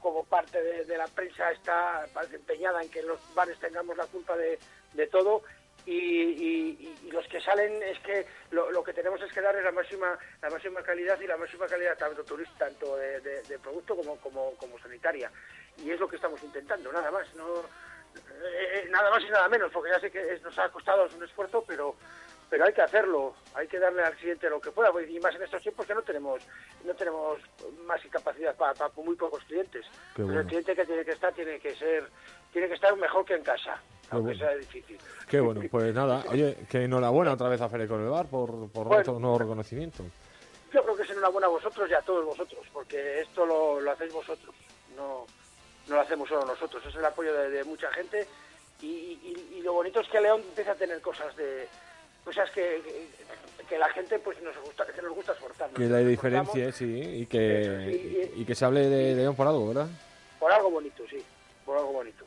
como 0.00 0.24
parte 0.24 0.60
de, 0.60 0.98
la 0.98 1.06
prensa 1.06 1.52
está 1.52 2.04
empeñada 2.32 2.82
en 2.82 2.90
que 2.90 3.02
los 3.02 3.20
bares 3.34 3.56
tengamos 3.60 3.96
la 3.96 4.06
culpa 4.06 4.36
de, 4.36 4.58
de 4.94 5.06
todo. 5.06 5.42
Y, 5.86 6.92
los 7.10 7.26
que 7.28 7.40
salen 7.40 7.82
es 7.82 7.98
que 8.00 8.26
lo, 8.50 8.82
que 8.82 8.92
tenemos 8.92 9.20
es 9.20 9.32
que 9.32 9.40
darles 9.40 9.64
la 9.64 9.70
máxima 9.70 10.18
la 10.40 10.48
máxima 10.48 10.82
calidad 10.82 11.20
y 11.20 11.26
la 11.26 11.36
máxima 11.36 11.66
calidad 11.66 11.96
tanto 11.98 12.24
turista 12.24 12.66
tanto 12.66 12.96
de, 12.96 13.58
producto 13.62 13.94
como, 13.94 14.16
como 14.16 14.52
como 14.56 14.78
sanitaria. 14.78 15.30
Y 15.78 15.90
es 15.90 16.00
lo 16.00 16.08
que 16.08 16.16
estamos 16.16 16.42
intentando 16.42 16.92
nada 16.92 17.10
más 17.10 17.32
no 17.34 17.46
eh, 18.16 18.86
nada 18.90 19.10
más 19.10 19.22
y 19.22 19.30
nada 19.30 19.48
menos 19.48 19.70
porque 19.72 19.90
ya 19.90 20.00
sé 20.00 20.10
que 20.10 20.40
nos 20.42 20.58
ha 20.58 20.68
costado 20.70 21.06
un 21.14 21.22
esfuerzo 21.22 21.64
pero 21.66 21.94
pero 22.52 22.66
hay 22.66 22.74
que 22.74 22.82
hacerlo, 22.82 23.34
hay 23.54 23.66
que 23.66 23.78
darle 23.78 24.02
al 24.02 24.14
cliente 24.14 24.50
lo 24.50 24.60
que 24.60 24.72
pueda, 24.72 24.90
y 25.08 25.18
más 25.20 25.34
en 25.34 25.42
estos 25.42 25.62
tiempos 25.62 25.86
que 25.86 25.94
no 25.94 26.02
tenemos 26.02 26.38
no 26.84 26.94
tenemos 26.94 27.40
más 27.86 27.98
capacidad 28.10 28.54
para, 28.54 28.74
para 28.74 28.92
muy 28.96 29.16
pocos 29.16 29.42
clientes. 29.44 29.86
Pero 30.14 30.26
bueno. 30.26 30.40
el 30.42 30.46
cliente 30.48 30.76
que 30.76 30.84
tiene 30.84 31.02
que 31.02 31.12
estar 31.12 31.32
tiene 31.32 31.58
que 31.58 31.74
ser 31.76 32.10
tiene 32.52 32.68
que 32.68 32.74
estar 32.74 32.94
mejor 32.94 33.24
que 33.24 33.36
en 33.36 33.42
casa, 33.42 33.80
aunque 34.10 34.34
bueno. 34.34 34.38
sea 34.40 34.54
difícil. 34.54 35.00
Qué 35.30 35.40
bueno, 35.40 35.62
pues 35.70 35.94
nada, 35.94 36.26
oye, 36.28 36.54
que 36.70 36.84
enhorabuena 36.84 37.32
otra 37.32 37.48
vez 37.48 37.62
a 37.62 37.70
del 37.70 37.88
Bar 37.88 38.26
por, 38.28 38.70
por 38.70 38.86
Bueno. 38.86 39.00
otro 39.00 39.18
nuevo 39.18 39.38
reconocimiento. 39.38 40.04
Yo 40.74 40.82
creo 40.82 40.94
que 40.94 41.04
es 41.04 41.10
enhorabuena 41.10 41.46
a 41.46 41.50
vosotros 41.50 41.88
y 41.88 41.94
a 41.94 42.02
todos 42.02 42.22
vosotros, 42.26 42.66
porque 42.70 43.22
esto 43.22 43.46
lo, 43.46 43.80
lo 43.80 43.92
hacéis 43.92 44.12
vosotros, 44.12 44.54
no, 44.94 45.24
no 45.88 45.94
lo 45.94 46.00
hacemos 46.02 46.28
solo 46.28 46.44
nosotros, 46.44 46.84
es 46.84 46.94
el 46.96 47.04
apoyo 47.06 47.32
de, 47.32 47.48
de 47.48 47.64
mucha 47.64 47.90
gente 47.92 48.28
y, 48.82 48.88
y- 49.22 49.56
y 49.58 49.62
lo 49.62 49.72
bonito 49.72 50.00
es 50.00 50.08
que 50.08 50.20
León 50.20 50.42
empieza 50.46 50.72
a 50.72 50.76
tener 50.76 51.00
cosas 51.00 51.34
de 51.36 51.66
cosas 52.24 52.50
que, 52.50 52.82
que, 53.68 53.78
la 53.78 53.88
gente 53.90 54.18
pues 54.18 54.40
nos 54.42 54.56
gusta 54.58 54.86
que 54.86 55.02
nos 55.02 55.14
gusta 55.14 55.32
esforzarnos. 55.32 55.78
Que 55.78 55.84
la 55.86 55.98
diferencia, 55.98 56.72
sí, 56.72 57.00
y 57.00 57.26
que, 57.26 58.30
y, 58.36 58.42
y 58.42 58.44
que 58.44 58.54
se 58.54 58.64
hable 58.64 58.88
de 58.88 59.14
León 59.14 59.34
por 59.34 59.46
algo, 59.46 59.68
¿verdad? 59.68 59.88
por 60.38 60.50
algo 60.52 60.70
bonito, 60.70 61.04
sí, 61.08 61.22
por 61.64 61.76
algo 61.78 61.92
bonito. 61.92 62.24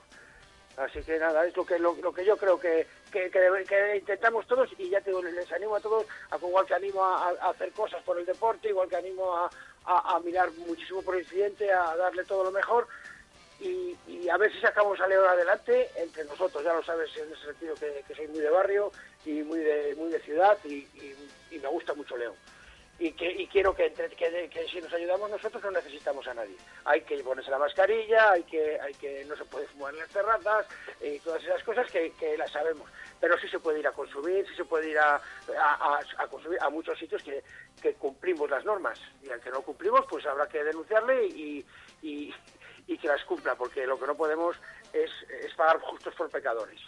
Así 0.77 1.01
que 1.03 1.17
nada, 1.19 1.45
es 1.45 1.55
lo 1.55 1.65
que 1.65 1.79
lo, 1.79 1.95
lo 2.01 2.13
que 2.13 2.25
yo 2.25 2.35
creo 2.37 2.59
que, 2.59 2.85
que, 3.11 3.29
que 3.29 3.39
debe- 3.39 3.65
que 3.65 3.97
intentamos 3.97 4.45
todos 4.47 4.69
y 4.77 4.89
ya 4.89 4.99
te 5.01 5.09
digo, 5.09 5.21
les 5.23 5.51
animo 5.53 5.75
a 5.75 5.79
todos, 5.79 6.05
a, 6.31 6.35
igual 6.37 6.65
que 6.65 6.73
animo 6.73 7.03
a, 7.03 7.29
a 7.29 7.49
hacer 7.51 7.71
cosas 7.71 8.01
por 8.03 8.19
el 8.19 8.25
deporte, 8.25 8.69
igual 8.69 8.89
que 8.89 8.97
animo 8.97 9.35
a, 9.35 9.49
a- 9.85 10.15
a 10.15 10.19
mirar 10.19 10.51
muchísimo 10.67 11.01
por 11.01 11.15
el 11.15 11.25
cliente, 11.25 11.71
a 11.71 11.95
darle 11.95 12.23
todo 12.25 12.43
lo 12.45 12.51
mejor 12.51 12.87
y, 13.59 13.95
y 14.07 14.29
a 14.29 14.37
ver 14.37 14.51
si 14.51 14.59
sacamos 14.59 14.99
a 14.99 15.07
León 15.07 15.25
adelante 15.27 15.89
entre 15.95 16.25
nosotros, 16.25 16.63
ya 16.63 16.73
lo 16.73 16.83
sabes 16.83 17.09
en 17.17 17.31
ese 17.31 17.45
sentido 17.45 17.75
que, 17.75 18.15
soy 18.15 18.27
muy 18.27 18.39
de 18.39 18.49
barrio 18.49 18.91
y 19.25 19.43
muy 19.43 19.59
de, 19.59 19.95
muy 19.95 20.09
de 20.11 20.19
ciudad 20.19 20.57
y, 20.65 20.87
me 21.51 21.67
gusta 21.69 21.93
mucho 21.93 22.17
León. 22.17 22.35
Y, 22.99 23.11
que, 23.11 23.29
y 23.29 23.47
quiero 23.47 23.75
que, 23.75 23.87
entre- 23.87 24.09
que, 24.09 24.67
si 24.71 24.79
nos 24.79 24.93
ayudamos 24.93 25.29
nosotros 25.29 25.63
no 25.63 25.71
necesitamos 25.71 26.27
a 26.27 26.33
nadie. 26.33 26.55
Hay 26.85 27.01
que 27.01 27.17
ponerse 27.23 27.49
la 27.51 27.57
mascarilla, 27.57 28.31
hay 28.31 28.43
que, 28.43 28.79
hay 28.79 28.93
que 28.93 29.25
no 29.25 29.35
se 29.35 29.45
puede 29.45 29.67
fumar 29.67 29.93
en 29.93 30.01
las 30.01 30.09
terrazas 30.09 30.65
y 31.01 31.19
todas 31.19 31.43
esas 31.43 31.63
cosas 31.63 31.89
que, 31.91 32.37
las 32.37 32.51
sabemos. 32.51 32.89
Pero 33.19 33.37
sí 33.39 33.47
se 33.49 33.59
puede 33.59 33.79
ir 33.79 33.87
a 33.87 33.91
consumir, 33.91 34.45
sí 34.47 34.55
se 34.55 34.65
puede 34.65 34.89
ir 34.91 34.99
a, 34.99 35.15
a, 35.57 36.27
consumir 36.29 36.59
a 36.61 36.69
muchos 36.69 36.97
sitios 36.99 37.23
que, 37.23 37.43
que 37.81 37.93
cumplimos 37.95 38.49
las 38.49 38.63
normas. 38.63 38.99
Y 39.23 39.29
al 39.29 39.41
que 39.41 39.49
no 39.49 39.61
cumplimos, 39.61 40.05
pues 40.09 40.25
habrá 40.25 40.47
que 40.47 40.63
denunciarle 40.63 41.25
y, 41.25 41.65
y 42.87 42.97
que 42.97 43.07
las 43.07 43.23
cumpla, 43.25 43.55
porque 43.55 43.85
lo 43.85 43.99
que 43.99 44.07
no 44.07 44.15
podemos 44.15 44.55
es, 44.93 45.09
es 45.43 45.53
pagar 45.55 45.79
justos 45.79 46.13
por 46.15 46.29
pecadores. 46.29 46.79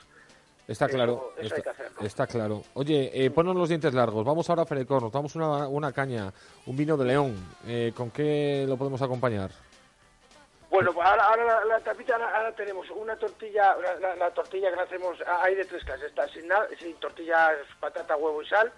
Está 0.68 0.86
Eso- 0.86 0.96
claro, 0.96 1.34
eso 1.38 1.56
hay 1.56 1.60
está, 1.62 2.06
está 2.06 2.28
claro. 2.28 2.62
Oye, 2.74 3.10
eh, 3.14 3.32
ponnos 3.32 3.56
los 3.56 3.70
dientes 3.70 3.94
largos. 3.94 4.26
Vamos 4.26 4.50
ahora 4.50 4.64
a 4.64 4.66
Ferecor, 4.66 5.02
nos 5.02 5.12
damos 5.14 5.34
una, 5.36 5.68
una 5.68 5.94
caña, 5.94 6.32
un 6.66 6.76
vino 6.76 6.98
de 6.98 7.06
León. 7.06 7.36
Eh, 7.66 7.94
¿Con 7.96 8.12
qué 8.12 8.66
lo 8.68 8.76
podemos 8.76 9.02
acompañar? 9.02 9.50
Bueno, 10.70 10.92
pues 10.94 11.08
ahora, 11.08 11.24
ahora 11.24 11.46
la, 11.46 11.66
la 11.66 11.80
tapita, 11.80 12.16
ahora, 12.16 12.36
ahora 12.38 12.52
tenemos 12.54 12.86
una 12.92 13.16
tortilla, 13.16 13.78
la, 13.78 13.96
la- 14.00 14.16
la 14.18 14.32
tortilla 14.32 14.70
que 14.70 14.76
la 14.76 14.84
hacemos, 14.84 15.18
ah, 15.26 15.40
hay 15.44 15.56
de 15.56 15.64
tres 15.64 15.82
clases, 15.86 16.08
está 16.10 16.28
sin, 16.28 16.46
nada, 16.50 16.68
sin 16.78 16.94
tortillas, 16.96 17.54
patata, 17.80 18.18
huevo 18.18 18.42
y 18.44 18.48
sal, 18.48 18.70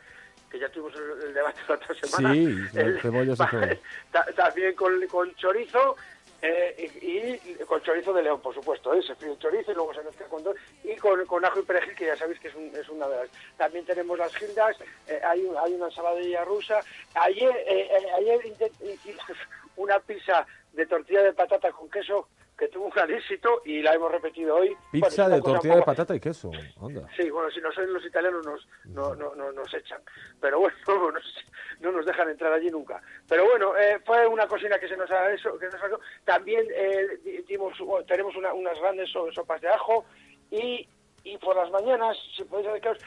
que 0.52 0.60
ya 0.60 0.70
tuvimos 0.70 0.94
el, 0.96 1.28
el 1.30 1.34
debate 1.34 1.60
la 1.68 1.74
otra 1.76 1.96
semana. 1.96 2.34
Sí, 2.36 2.56
El- 2.78 3.80
ta- 4.12 4.28
también 4.36 4.76
con, 4.76 4.94
con 5.08 5.34
chorizo 5.36 5.96
eh, 6.42 6.92
y, 7.02 7.52
y 7.52 7.56
con 7.66 7.82
chorizo 7.82 8.14
de 8.14 8.24
león, 8.24 8.42
por 8.42 8.54
supuesto, 8.54 8.94
¿eh? 8.94 9.02
se 9.04 9.16
fríe 9.16 9.32
el 9.32 9.40
chorizo 9.40 9.72
y 9.72 9.76
luego 9.76 9.94
se 9.94 10.04
mezcla 10.04 10.26
con 10.28 10.44
dos, 10.44 10.56
y 10.84 10.96
con, 10.96 11.26
con 11.26 11.44
ajo 11.44 11.60
y 11.60 11.64
perejil, 11.64 11.96
que 11.96 12.06
ya 12.06 12.16
sabéis 12.16 12.40
que 12.40 12.48
es, 12.50 12.56
un- 12.56 12.74
es 12.76 12.88
una 12.90 13.08
de 13.08 13.16
las... 13.18 13.30
También 13.58 13.86
tenemos 13.86 14.18
las 14.18 14.34
gildas, 14.36 14.78
eh, 15.08 15.20
hay, 15.24 15.44
un- 15.46 15.58
hay 15.58 15.74
una 15.74 15.86
ensaladilla 15.88 16.46
rusa. 16.46 16.80
Ayer, 17.14 17.56
eh, 17.68 17.90
eh, 17.92 18.12
ayer 18.18 18.40
hicimos 18.46 19.24
una 19.76 20.00
pizza 20.00 20.46
de 20.74 20.86
tortilla 20.86 21.24
de 21.24 21.34
patata 21.34 21.72
con 21.72 21.90
queso 21.90 22.30
que 22.60 22.68
tuvo 22.68 22.86
un 22.86 22.92
gran 22.92 23.10
éxito 23.10 23.62
y 23.64 23.82
la 23.82 23.94
hemos 23.94 24.12
repetido 24.12 24.58
hoy. 24.58 24.68
Bueno, 24.92 25.08
Pizza 25.08 25.26
una 25.28 25.36
de 25.38 25.42
tortilla 25.42 25.76
de 25.78 25.82
patata 25.84 26.14
y 26.14 26.20
queso. 26.20 26.52
Anda. 26.82 27.08
Sí, 27.16 27.30
bueno, 27.30 27.50
si 27.50 27.62
no 27.62 27.72
son 27.72 27.92
los 27.94 28.06
italianos 28.06 28.46
nos, 28.46 28.68
no, 28.86 29.16
no, 29.16 29.34
no- 29.34 29.52
nos 29.54 29.74
echan. 29.74 30.02
Pero 30.42 30.60
bueno, 30.60 30.76
no 30.88 31.12
nos, 31.14 31.46
no 31.80 31.92
nos 31.94 32.06
dejan 32.06 32.30
entrar 32.30 32.52
allí 32.52 32.70
nunca. 32.70 33.02
Pero 33.30 33.46
bueno, 33.46 33.78
eh, 33.78 34.00
fue 34.06 34.28
una 34.28 34.46
cocina 34.46 34.78
que 34.78 34.90
se 34.90 34.98
nos 34.98 35.10
ha 35.10 35.32
eso, 35.32 35.58
que 35.58 35.68
nos 35.68 35.80
salió. 35.80 36.00
También 36.26 36.68
eh, 36.76 37.18
di- 37.24 37.42
dimos, 37.48 37.80
bueno, 37.80 38.06
tenemos 38.06 38.36
una- 38.36 38.54
unas 38.54 38.78
grandes 38.80 39.10
so- 39.10 39.32
sopas 39.32 39.62
de 39.62 39.70
ajo 39.70 40.04
y, 40.52 40.86
y 41.24 41.38
por 41.38 41.56
las 41.56 41.72
mañanas, 41.72 42.18
si 42.36 42.44
podéis 42.44 42.68
acercaros, 42.68 43.02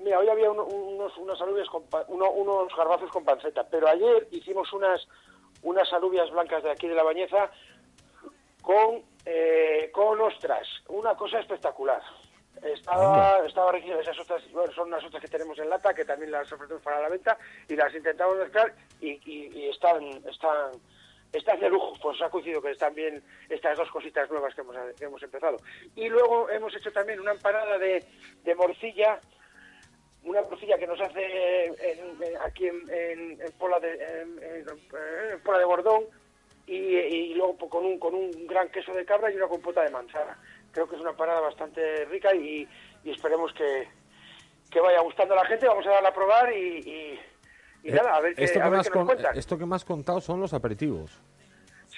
mira, 0.00 0.18
hoy 0.18 0.28
había 0.28 0.50
uno- 0.50 0.66
unos, 0.66 1.16
unas 1.16 1.40
alubias 1.40 1.68
con 1.70 1.84
uno- 2.08 2.30
unos 2.30 2.76
garbanzos 2.76 3.10
con 3.10 3.24
panceta, 3.24 3.66
pero 3.70 3.88
ayer 3.88 4.28
hicimos 4.32 4.70
unas, 4.74 5.08
unas 5.62 5.90
alubias 5.94 6.30
blancas 6.30 6.62
de 6.62 6.70
aquí 6.70 6.86
de 6.88 6.94
la 6.94 7.02
bañeza 7.02 7.50
con, 8.68 9.02
eh, 9.24 9.88
con 9.94 10.20
ostras, 10.20 10.68
una 10.88 11.14
cosa 11.16 11.38
espectacular. 11.40 12.02
Estaba, 12.62 13.38
estaba. 13.46 13.74
Esas 13.78 14.18
ostras 14.18 14.42
bueno, 14.52 14.70
son 14.74 14.88
unas 14.88 15.02
ostras 15.02 15.22
que 15.22 15.28
tenemos 15.28 15.58
en 15.58 15.70
lata, 15.70 15.94
que 15.94 16.04
también 16.04 16.30
las 16.32 16.52
ofrecemos 16.52 16.82
para 16.82 17.00
la 17.00 17.08
venta, 17.08 17.38
y 17.66 17.74
las 17.76 17.94
intentamos 17.94 18.36
mezclar 18.36 18.74
y, 19.00 19.12
y- 19.24 19.46
y 19.58 19.68
están, 19.70 20.02
están, 20.28 20.72
están 21.32 21.58
de 21.60 21.70
lujo. 21.70 21.94
Pues 22.02 22.20
ha 22.20 22.28
coincidido 22.28 22.60
que 22.60 22.72
están 22.72 22.92
bien 22.94 23.24
estas 23.48 23.78
dos 23.78 23.90
cositas 23.90 24.28
nuevas 24.30 24.54
que 24.54 24.60
hemos, 24.60 24.76
que 24.98 25.04
hemos 25.06 25.22
empezado. 25.22 25.56
Y 25.96 26.10
luego 26.10 26.50
hemos 26.50 26.76
hecho 26.76 26.92
también 26.92 27.20
una 27.20 27.32
empanada 27.32 27.78
de, 27.78 28.04
de 28.44 28.54
morcilla, 28.54 29.18
una 30.24 30.42
morcilla 30.42 30.76
que 30.76 30.86
nos 30.86 31.00
hace 31.00 31.22
eh, 31.24 31.72
en- 31.80 32.22
en- 32.22 32.36
aquí 32.42 32.66
en, 32.66 32.90
en, 33.40 33.52
Pola 33.58 33.80
de, 33.80 33.94
en 34.20 35.40
Pola 35.42 35.58
de 35.58 35.64
Bordón, 35.64 36.04
y, 36.68 36.96
y 36.96 37.34
luego 37.34 37.56
pues, 37.56 37.70
con 37.70 37.84
un, 37.84 37.98
con 37.98 38.14
un 38.14 38.30
gran 38.46 38.68
queso 38.70 38.92
de 38.92 39.04
cabra 39.04 39.30
y 39.32 39.36
una 39.36 39.46
compota 39.48 39.82
de 39.82 39.90
manzana. 39.90 40.38
Creo 40.72 40.88
que 40.88 40.96
es 40.96 41.00
una 41.00 41.16
parada 41.16 41.40
bastante 41.40 42.04
rica 42.06 42.34
y, 42.34 42.68
y 43.04 43.10
esperemos 43.10 43.52
que, 43.54 43.88
que 44.70 44.80
vaya 44.80 45.00
gustando 45.00 45.34
a 45.34 45.38
la 45.42 45.46
gente. 45.46 45.66
Vamos 45.66 45.86
a 45.86 45.90
darla 45.90 46.10
a 46.10 46.14
probar 46.14 46.52
y, 46.52 46.56
y- 46.78 47.20
y 47.84 47.88
Eh, 47.90 47.92
nada, 47.94 48.16
a 48.16 48.20
ver 48.20 48.34
qué, 48.34 48.44
esto, 48.44 48.58
que 48.60 48.64
ver 48.64 48.70
qué 48.70 48.76
nos 48.76 48.88
con- 48.90 49.06
cuentan. 49.06 49.38
esto 49.38 49.56
que 49.58 49.64
me 49.66 49.76
has 49.76 49.84
contado 49.84 50.20
son 50.20 50.40
los 50.40 50.52
aperitivos. 50.52 51.20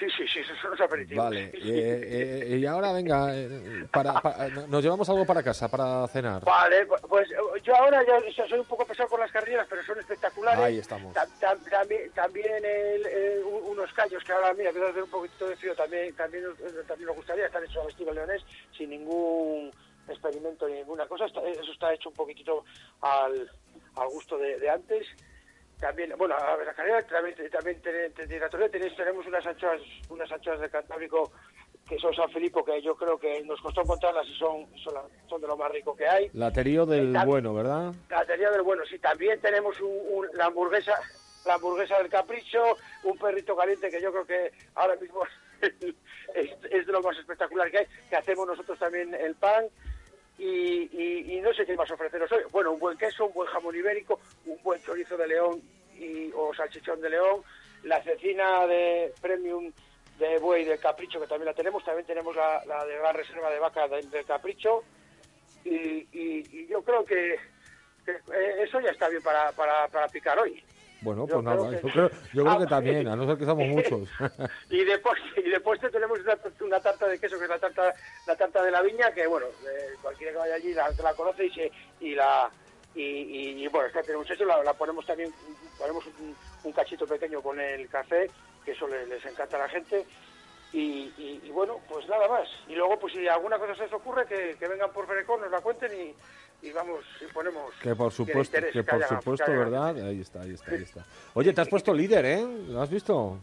Sí, 0.01 0.07
sí, 0.17 0.27
sí, 0.33 0.39
esos 0.39 0.57
son 0.63 0.71
los 0.71 0.81
aperitivos. 0.81 1.25
Vale. 1.27 1.51
eh, 1.53 2.49
eh, 2.53 2.57
y 2.57 2.65
ahora, 2.65 2.91
venga, 2.93 3.37
eh, 3.37 3.87
para, 3.93 4.15
pa- 4.15 4.49
nos 4.67 4.83
llevamos 4.83 5.07
algo 5.11 5.27
para 5.27 5.43
casa, 5.43 5.69
para 5.69 6.09
cenar. 6.09 6.43
Vale, 6.43 6.87
pues 7.07 7.29
yo 7.63 7.77
ahora 7.77 8.03
ya 8.07 8.47
soy 8.49 8.61
un 8.61 8.65
poco 8.65 8.87
pesado 8.87 9.11
con 9.11 9.21
las 9.21 9.31
carreras, 9.31 9.67
pero 9.69 9.83
son 9.85 9.99
espectaculares. 9.99 10.65
Ahí 10.65 10.79
estamos. 10.79 11.13
Ta- 11.13 11.29
ta- 11.39 11.55
también 11.71 12.11
también 12.13 12.65
el, 12.65 13.07
eh, 13.07 13.43
un- 13.45 13.73
unos 13.73 13.93
callos 13.93 14.25
que 14.25 14.33
ahora, 14.33 14.55
mira, 14.55 14.71
empieza 14.71 14.89
a 14.89 14.91
hacer 14.91 15.03
un 15.03 15.11
poquito 15.11 15.47
de 15.47 15.57
frío, 15.57 15.75
también 15.77 16.15
también, 16.17 16.45
también 16.89 17.07
nos 17.07 17.17
gustaría 17.17 17.45
estar 17.45 17.63
hechos 17.63 17.83
al 17.85 17.91
estilo 17.91 18.15
leonés, 18.15 18.43
sin 18.79 18.89
ningún 18.89 19.71
experimento 20.09 20.67
ni 20.67 20.77
ninguna 20.77 21.07
cosa. 21.07 21.27
Eso 21.27 21.73
está 21.73 21.93
hecho 21.93 22.09
un 22.09 22.15
poquitito 22.15 22.65
al, 23.03 23.51
al 23.97 24.09
gusto 24.09 24.39
de, 24.39 24.59
de 24.59 24.71
antes. 24.71 25.07
También, 25.81 26.13
bueno, 26.19 26.35
a 26.37 26.57
ver, 26.57 26.67
la 26.67 26.75
carrera 26.75 27.03
también, 27.07 27.35
también 27.51 27.81
ten- 27.81 28.13
ten- 28.13 28.29
ten- 28.29 28.51
ten- 28.51 28.71
tenéis- 28.71 28.97
tenemos 28.97 29.27
unas 29.27 29.47
anchoas, 29.47 29.81
unas 30.11 30.31
anchoas 30.31 30.61
de 30.61 30.69
Cantábrico 30.69 31.31
que 31.89 31.99
son 31.99 32.15
San 32.15 32.31
Filipo, 32.31 32.63
que 32.65 32.81
yo 32.83 32.95
creo 32.95 33.19
que 33.19 33.43
nos 33.45 33.61
costó 33.63 33.81
encontrarlas 33.81 34.27
y 34.29 34.35
son, 34.39 34.67
son, 34.85 34.95
la- 34.95 35.05
son 35.29 35.41
de 35.41 35.47
lo 35.49 35.57
más 35.57 35.73
rico 35.73 35.97
que 35.97 36.07
hay. 36.07 36.31
Laterío 36.35 36.85
del 36.85 37.13
Tam- 37.15 37.27
bueno, 37.27 37.55
¿verdad? 37.55 37.93
La 38.11 38.25
teoría 38.27 38.51
del 38.51 38.63
bueno, 38.63 38.83
sí, 38.89 38.99
también 38.99 39.41
tenemos 39.41 39.81
un- 39.81 39.89
un- 40.11 40.29
la 40.35 40.47
hamburguesa 40.47 40.95
la 41.47 41.55
hamburguesa 41.55 41.97
del 41.97 42.11
capricho, 42.11 42.77
un 43.05 43.17
perrito 43.17 43.57
caliente 43.57 43.91
que 43.91 44.03
yo 44.03 44.13
creo 44.13 44.27
que 44.27 44.53
ahora 44.75 44.95
mismo 44.97 45.23
es, 46.35 46.51
es 46.71 46.87
de 46.87 46.93
lo 46.93 47.01
más 47.01 47.17
espectacular 47.19 47.71
que 47.71 47.79
hay, 47.79 47.87
que 48.11 48.17
hacemos 48.17 48.47
nosotros 48.47 48.79
también 48.79 49.15
el 49.15 49.35
pan 49.37 49.65
y, 50.43 51.37
y- 51.37 51.41
no 51.41 51.53
sé 51.53 51.67
qué 51.67 51.77
más 51.77 51.91
ofreceros 51.91 52.31
hoy. 52.33 52.43
Bueno, 52.51 52.73
un 52.73 52.79
buen 52.81 52.97
queso, 52.97 53.27
un 53.27 53.33
buen 53.35 53.49
jamón 53.51 53.77
ibérico, 53.77 54.21
un 54.47 54.63
buen 54.63 54.83
chorizo 54.83 55.17
de 55.17 55.29
león 55.29 55.61
y, 55.99 56.31
o 56.35 56.55
salchichón 56.55 57.01
de 57.01 57.11
león, 57.11 57.43
la 57.85 58.03
cecina 58.03 58.67
de 58.67 59.13
premium 59.21 59.71
de 60.19 60.39
buey 60.39 60.65
del 60.65 60.79
capricho 60.79 61.21
que 61.21 61.27
también 61.27 61.47
la 61.47 61.55
tenemos, 61.55 61.85
también 61.85 62.07
tenemos 62.07 62.35
la, 62.37 62.63
de 62.87 62.97
gran 62.97 63.15
reserva 63.15 63.51
de 63.51 63.59
vaca 63.59 63.89
del, 63.89 64.11
capricho 64.27 64.83
y, 65.65 66.07
y- 66.13 66.67
yo 66.69 66.83
creo 66.83 67.05
que, 67.05 67.35
eh, 67.35 68.55
eso 68.63 68.81
ya 68.81 68.91
está 68.91 69.09
bien 69.09 69.23
para 69.23 70.09
picar 70.09 70.39
hoy. 70.39 70.63
Bueno, 71.03 71.27
Yo 71.27 71.35
pues 71.35 71.45
nada, 71.45 71.57
creo 71.57 71.71
que- 71.71 71.87
yo 71.89 71.93
creo, 71.93 72.11
yo 72.35 72.43
creo 72.45 72.51
Ah, 72.51 72.59
que 72.59 72.67
también, 72.67 73.09
a 73.09 73.17
no 73.17 73.27
ser 73.27 73.39
que 73.39 73.45
somos 73.47 73.67
muchos. 73.69 74.09
Y 74.69 74.85
de 74.85 74.99
postre, 74.99 75.43
y 75.45 75.51
de 75.51 75.61
postre 75.61 75.91
tenemos 75.91 76.19
una, 76.21 76.39
una 76.61 76.81
tarta 76.81 77.07
de 77.09 77.19
queso, 77.19 77.39
que 77.39 77.45
es 77.45 77.51
la 77.51 77.59
tarta, 77.59 77.95
la 78.27 78.37
tarta 78.37 78.63
de 78.63 78.71
la 78.71 78.83
viña, 78.83 79.11
que 79.13 79.27
bueno, 79.27 79.47
eh, 79.47 79.97
cualquiera 80.03 80.33
que 80.33 80.39
vaya 80.39 80.55
allí 80.55 80.75
la, 80.75 80.91
la 81.03 81.15
conoce 81.15 81.47
y, 81.47 81.51
se, 81.51 81.73
y 82.01 82.15
la... 82.15 82.51
Y, 82.93 83.03
y- 83.03 83.65
y, 83.65 83.69
bueno, 83.69 83.87
esta 83.87 84.03
tenemos 84.03 84.29
eso, 84.29 84.45
la, 84.45 84.63
la 84.65 84.75
ponemos 84.75 85.07
también, 85.07 85.33
ponemos 85.79 86.05
un, 86.19 86.37
un 86.65 86.73
cachito 86.73 87.07
pequeño 87.07 87.41
con 87.41 87.59
el 87.61 87.89
café, 87.89 88.31
que 88.65 88.73
eso 88.73 88.89
le- 88.89 89.07
les, 89.07 89.25
encanta 89.25 89.57
a 89.57 89.61
la 89.61 89.69
gente. 89.69 90.05
Y, 90.73 91.15
y- 91.17 91.41
y 91.45 91.51
bueno, 91.51 91.79
pues 91.89 92.07
nada 92.09 92.27
más. 92.29 92.49
Y 92.69 92.75
luego, 92.75 92.99
pues 92.99 93.13
si 93.15 93.27
alguna 93.29 93.59
cosa 93.61 93.77
se 93.77 93.85
les 93.85 93.93
ocurre, 93.93 94.27
que, 94.27 94.57
que 94.59 94.69
vengan 94.69 94.93
por 94.93 95.07
Ferecón, 95.07 95.41
nos 95.41 95.51
la 95.53 95.61
cuenten 95.61 95.93
y, 95.95 96.15
y 96.63 96.71
vamos, 96.73 97.01
y 97.21 97.33
ponemos... 97.33 97.73
Que 97.83 97.95
por 97.95 98.13
supuesto, 98.13 98.59
que 98.73 98.83
por 98.85 98.95
haya- 99.03 99.09
supuesto, 99.09 99.47
haya- 99.51 99.59
¿verdad? 99.59 100.07
Ahí 100.07 100.21
está, 100.21 100.43
ahí 100.43 100.53
está, 100.53 100.71
ahí 100.73 100.83
está. 100.83 101.05
Oye, 101.35 101.53
te 101.53 101.61
has 101.61 101.69
puesto 101.69 101.93
líder, 101.95 102.25
¿eh? 102.27 102.47
¿Lo 102.69 102.83
has 102.83 102.91
visto? 102.91 103.39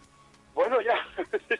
Bueno, 0.54 0.78
ya. 0.82 0.96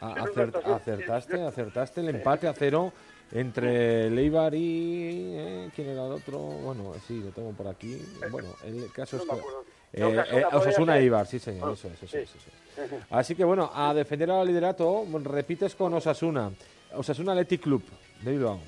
Acertaste, 0.00 1.42
acertaste 1.42 2.00
el 2.00 2.08
empate 2.08 2.48
a 2.48 2.52
cero 2.52 2.92
entre 3.32 4.10
Leibar 4.10 4.54
y... 4.54 5.34
¿eh? 5.36 5.70
¿Quién 5.74 5.88
era 5.90 6.06
el 6.06 6.12
otro? 6.12 6.38
Bueno, 6.38 6.94
sí, 7.06 7.20
lo 7.22 7.30
tengo 7.30 7.52
por 7.52 7.68
aquí. 7.68 8.00
Bueno, 8.30 8.48
el 8.64 8.90
caso 8.92 9.16
No 9.16 9.22
es 9.22 9.28
que... 9.28 9.36
eh, 9.92 10.00
No, 10.00 10.08
eh, 10.08 10.20
Osasuna 10.20 10.24
podría 10.24 10.48
Osasuna 10.58 10.92
ser. 10.94 11.00
e 11.00 11.04
Eibar, 11.04 11.26
sí 11.26 11.38
señor, 11.38 11.68
Ah, 11.70 11.72
eso 11.74 11.88
es, 11.88 11.94
eso 12.02 12.06
sí. 12.08 12.16
es, 12.18 12.30
eso 12.30 12.38
es. 12.96 13.02
Así 13.10 13.34
que 13.34 13.44
bueno, 13.44 13.70
a 13.74 13.92
defender 13.94 14.30
al 14.30 14.46
liderato, 14.46 15.04
repites 15.24 15.74
con 15.74 15.92
Osasuna. 15.94 16.50
Osasuna 16.94 17.32
Athletic 17.32 17.60
Club 17.62 17.82
de 18.22 18.32
Bilbao. 18.32 18.60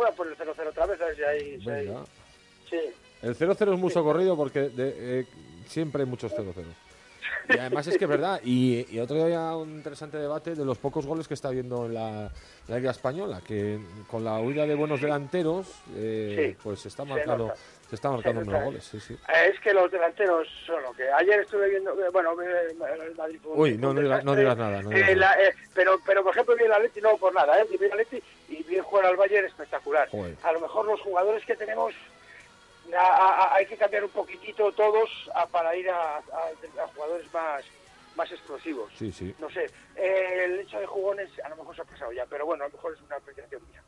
Voy 0.00 0.08
a 0.08 0.12
poner 0.16 0.32
el 0.32 0.38
0-0 0.46 0.68
otra 0.68 0.86
vez, 0.86 1.00
a 1.00 1.04
ver 1.06 1.16
si 1.16 1.22
hay... 1.22 1.60
si 1.60 1.70
hay-. 1.70 1.94
Sí. 2.68 2.78
El 3.22 3.36
0-0 3.36 3.74
es 3.74 3.78
muy 3.78 3.90
socorrido 3.90 4.36
porque 4.36 4.68
de- 4.70 5.20
eh, 5.20 5.26
siempre 5.66 6.02
hay 6.02 6.08
muchos 6.08 6.32
0-0. 6.32 6.54
Y 7.48 7.58
además 7.58 7.86
es 7.86 7.98
que 7.98 8.04
es 8.04 8.10
verdad. 8.10 8.40
Y, 8.44 8.86
y 8.94 8.98
otro 9.00 9.16
día 9.16 9.24
había 9.24 9.56
un 9.56 9.70
interesante 9.70 10.18
debate 10.18 10.54
de 10.54 10.64
los 10.64 10.78
pocos 10.78 11.04
goles 11.06 11.26
que 11.28 11.34
está 11.34 11.48
habiendo 11.48 11.86
en 11.86 11.94
la, 11.94 12.30
la 12.68 12.76
Liga 12.78 12.92
Española, 12.92 13.40
que 13.46 13.78
con 14.08 14.24
la 14.24 14.38
huida 14.38 14.66
de 14.66 14.74
buenos 14.74 15.00
delanteros, 15.00 15.66
eh, 15.96 16.52
Sí, 16.54 16.56
pues 16.62 16.80
se 16.80 16.88
está 16.88 17.04
se 17.04 17.08
se 17.90 17.96
está 17.96 18.08
marcando 18.10 18.44
nota. 18.44 18.64
goles. 18.64 18.84
Sí, 18.84 19.00
sí. 19.00 19.18
Es 19.50 19.58
que 19.58 19.74
los 19.74 19.90
delanteros 19.90 20.46
son 20.64 20.80
lo 20.82 20.92
que... 20.92 21.10
Ayer 21.10 21.40
estuve 21.40 21.68
viendo... 21.68 21.92
eh, 22.02 22.08
Bueno, 22.12 22.40
eh, 22.40 22.68
el 22.70 23.14
Madrid 23.16 23.40
Uy, 23.44 23.76
no, 23.76 23.92
digas, 23.92 24.24
no 24.24 24.34
desastre. 24.36 24.40
digas 24.40 24.56
nada. 24.56 24.82
No 24.82 24.90
digas 24.90 25.08
Eh, 25.10 25.16
nada. 25.16 25.36
la- 25.36 25.42
eh, 25.48 25.54
pero, 25.74 25.98
pero, 26.06 26.22
por 26.22 26.32
ejemplo, 26.32 26.54
vi 26.54 26.64
el 26.64 26.72
Atleti, 26.72 27.00
no 27.00 27.16
por 27.16 27.34
nada, 27.34 27.60
¿eh? 27.60 27.66
Vi 27.68 27.84
el 27.84 27.90
Atleti 27.92 28.22
y 28.48 28.62
vi 28.62 28.78
jugar 28.78 29.06
al 29.06 29.16
Bayern 29.16 29.46
espectacular. 29.46 30.08
A 30.44 30.52
lo 30.52 30.60
mejor 30.60 30.86
los 30.86 31.00
jugadores 31.00 31.44
que 31.44 31.56
tenemos 31.56 31.92
a- 32.96 33.00
a- 33.00 33.44
a- 33.44 33.54
hay 33.56 33.66
que 33.66 33.76
cambiar 33.76 34.04
un 34.04 34.10
poquitito 34.10 34.70
todos 34.72 35.10
a- 35.34 35.46
para 35.48 35.74
ir 35.74 35.90
a, 35.90 36.20
jugadores 36.94 37.32
más, 37.32 37.64
más 38.14 38.30
explosivos. 38.30 38.92
Sí, 38.96 39.10
sí. 39.10 39.34
No 39.40 39.50
sé, 39.50 39.66
eh, 39.96 40.42
el 40.44 40.60
hecho 40.60 40.78
de 40.78 40.86
jugones 40.86 41.28
a 41.44 41.48
lo 41.48 41.56
mejor 41.56 41.74
se 41.74 41.82
ha 41.82 41.84
pasado 41.84 42.12
ya, 42.12 42.24
pero 42.26 42.46
bueno, 42.46 42.64
a 42.64 42.68
lo 42.68 42.72
mejor 42.74 42.94
es 42.94 43.00
una 43.02 43.16
apreciación 43.16 43.60
mía. 43.68 43.82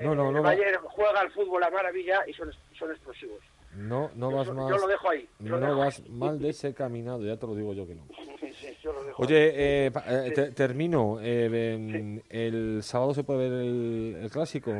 No, 0.00 0.14
no, 0.14 0.28
el 0.28 0.34
no, 0.36 0.42
Bayern 0.42 0.80
juega 0.84 1.20
al 1.20 1.30
fútbol 1.32 1.62
a 1.62 1.70
maravilla 1.70 2.22
y 2.26 2.32
son, 2.32 2.50
son 2.78 2.90
explosivos. 2.90 3.38
No, 3.74 4.10
no 4.14 4.30
Yo 4.30 4.36
vas 4.36 4.46
so- 4.48 4.54
más. 4.54 4.68
yo 4.70 4.76
lo 4.78 4.86
dejo 4.86 5.10
ahí, 5.10 5.28
lo 5.40 5.58
No 5.58 5.66
dejo 5.66 5.78
vas 5.78 5.98
ahí. 6.00 6.08
mal 6.10 6.38
de 6.38 6.48
ese 6.50 6.74
caminado, 6.74 7.22
ya 7.24 7.36
te 7.38 7.46
lo 7.46 7.54
digo 7.54 7.72
yo 7.74 7.86
que 7.86 7.94
no. 7.94 8.06
Sí, 8.40 8.52
sí, 8.54 8.76
yo 8.82 8.92
lo 8.92 9.02
dejo. 9.04 9.22
Oye, 9.22 9.86
eh, 9.86 9.92
eh, 10.06 10.24
Sí. 10.28 10.34
te- 10.34 10.50
termino. 10.52 11.18
eh, 11.22 11.72
em, 11.74 12.20
¿El 12.28 12.82
sábado 12.82 13.14
se 13.14 13.24
puede 13.24 13.48
ver 13.48 13.60
el, 13.60 14.18
el 14.24 14.30
clásico? 14.30 14.72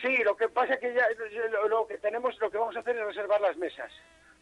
Sí, 0.00 0.16
lo 0.24 0.36
que 0.36 0.48
pasa 0.48 0.74
es 0.74 0.80
que 0.80 0.94
ya 0.94 1.04
lo, 1.50 1.68
lo 1.68 1.86
que 1.86 1.98
tenemos, 1.98 2.38
lo 2.40 2.50
que 2.50 2.56
vamos 2.58 2.74
a 2.76 2.80
hacer 2.80 2.96
es 2.96 3.04
reservar 3.04 3.40
las 3.40 3.56
mesas, 3.58 3.90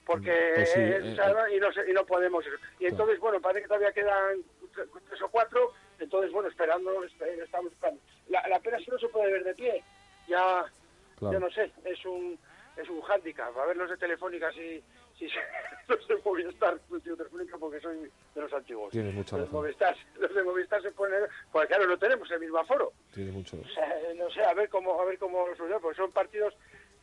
porque 0.07 0.53
Pues 0.55 0.70
sí, 0.72 0.80
es 0.80 1.05
eh, 1.05 1.16
sábado 1.16 1.49
y 1.49 1.59
no 1.59 1.68
y 1.88 1.92
no 1.92 2.05
podemos. 2.07 2.45
Y 2.78 2.86
entonces 2.86 3.18
bueno, 3.18 3.40
parece 3.40 3.62
que 3.62 3.68
todavía 3.68 3.92
quedan 3.92 4.36
tre- 4.74 4.88
tres 5.09 5.22
o 5.22 5.28
cuatro, 5.28 5.72
entonces 5.99 6.30
bueno, 6.30 6.49
esperando, 6.49 6.90
espe- 7.05 7.42
estamos 7.42 7.72
esperando. 7.72 8.01
La, 8.29 8.47
la 8.49 8.59
pena 8.61 8.79
es 8.79 8.85
que 8.85 8.91
no 8.93 8.99
se 8.99 9.09
puede 9.09 9.33
ver 9.33 9.45
de 9.45 9.55
pie, 9.55 9.83
ya, 10.29 10.64
Claro. 11.18 11.35
yo 11.35 11.41
no 11.41 11.51
sé, 11.51 11.70
es 11.85 12.05
un 12.07 12.39
es 12.77 12.89
un 12.89 13.01
hándicap. 13.03 13.57
A 13.57 13.66
ver 13.66 13.77
los 13.77 13.89
de 13.89 13.97
Telefónica 13.97 14.51
si 14.53 14.83
si 15.16 15.29
los 15.89 16.09
de 16.09 16.16
Movistar, 16.25 16.77
los 16.91 17.05
de 17.05 17.16
Telefónica 17.16 17.57
porque 17.59 17.81
soy 17.81 18.11
de 18.35 18.41
los 18.41 18.53
antiguos. 18.53 18.91
Tienes 18.91 19.14
mucha 19.14 19.37
Los. 19.39 19.53
Movistar, 19.53 19.97
los 20.18 20.35
de 20.35 20.43
Movistar 20.43 20.83
se 20.83 20.91
ponen, 20.91 21.20
pues 21.53 21.68
claro, 21.68 21.87
no 21.87 21.97
tenemos 21.99 22.29
el 22.33 22.41
mismo 22.41 22.59
aforo. 22.59 22.93
Tiene 23.12 23.31
mucho. 23.31 23.57
O 23.59 23.68
sea, 23.68 23.95
no 24.16 24.29
sé, 24.31 24.43
a 24.43 24.55
ver 24.55 24.68
cómo, 24.68 25.01
a 25.01 25.05
ver 25.05 25.18
cómo 25.18 25.47
lo 25.47 25.55
sucede, 25.55 25.79
porque 25.81 25.97
son 25.97 26.11
partidos 26.11 26.53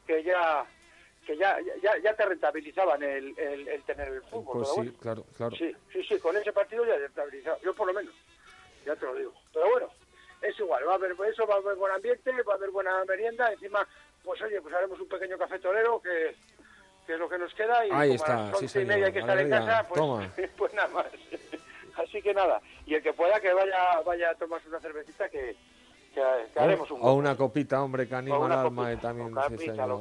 que 0.06 0.24
ya 0.24 0.66
que 1.26 1.38
ya, 1.38 1.56
ya, 1.84 1.98
ya 2.00 2.16
te 2.16 2.26
rentabilizaban 2.26 3.02
el, 3.04 3.38
el, 3.38 3.68
el 3.68 3.84
tener 3.84 4.08
el 4.08 4.24
fútbol. 4.24 4.58
Pues 4.58 4.70
sí, 4.70 4.76
bueno, 4.78 4.94
claro, 5.00 5.26
claro. 5.38 5.56
sí, 5.56 5.72
sí, 5.94 6.04
sí, 6.04 6.20
con 6.20 6.36
ese 6.36 6.52
partido 6.52 6.84
ya 6.84 6.96
rentabilizaba, 6.98 7.60
yo 7.60 7.74
por 7.76 7.86
lo 7.88 7.94
menos, 7.94 8.14
ya 8.86 8.96
te 8.96 9.06
lo 9.06 9.14
digo. 9.14 9.32
Pero 9.54 9.70
bueno, 9.70 9.90
es 10.42 10.60
igual, 10.60 10.88
va 10.88 10.94
a 10.94 10.96
haber 10.96 11.16
eso, 11.30 11.46
va 11.46 11.56
a 11.56 11.58
haber 11.58 11.76
buen 11.76 11.94
ambiente, 11.94 12.32
va 12.44 12.54
a 12.54 12.56
haber 12.56 12.72
buena 12.72 13.06
merienda, 13.06 13.52
encima, 13.52 13.88
pues 14.24 14.42
oye, 14.42 14.62
pues 14.62 14.74
haremos 14.74 15.00
un 15.00 15.08
pequeño 15.08 15.38
café 15.38 15.60
torero 15.60 16.02
que, 16.02 16.36
que 17.06 17.14
es 17.14 17.20
lo 17.20 17.30
que 17.30 17.38
nos 17.38 17.54
queda 17.54 17.86
y 17.86 17.92
Ahí 17.92 18.16
está, 18.16 18.34
a 18.34 18.50
las 18.50 18.58
sí, 18.60 18.66
once 18.66 18.82
y 18.82 18.86
media 18.86 19.08
hay 19.08 19.14
que 19.14 19.22
señor. 19.22 19.40
estar 19.40 19.46
en 19.46 19.66
casa, 19.66 19.88
pues, 19.88 20.00
toma. 20.00 20.32
pues 20.58 20.74
nada 20.74 20.88
más. 20.90 21.06
Así 21.98 22.22
que 22.22 22.34
nada, 22.34 22.62
y 22.86 22.96
el 22.96 23.04
que 23.04 23.14
pueda 23.14 23.40
que 23.40 23.54
vaya 23.54 24.02
vaya 24.06 24.32
a 24.32 24.36
tomarse 24.36 24.68
una 24.70 24.80
cervecita 24.80 25.30
que, 25.30 25.56
que, 26.14 26.22
que 26.54 26.60
haremos 26.60 26.90
un 26.90 27.00
O 27.02 27.14
una 27.14 27.36
copita, 27.36 27.84
hombre, 27.84 28.08
que 28.08 28.16
anima 28.16 28.46
el 28.46 28.52
alma 28.52 28.94
y 28.94 28.98
también, 28.98 29.36
señor, 29.60 30.00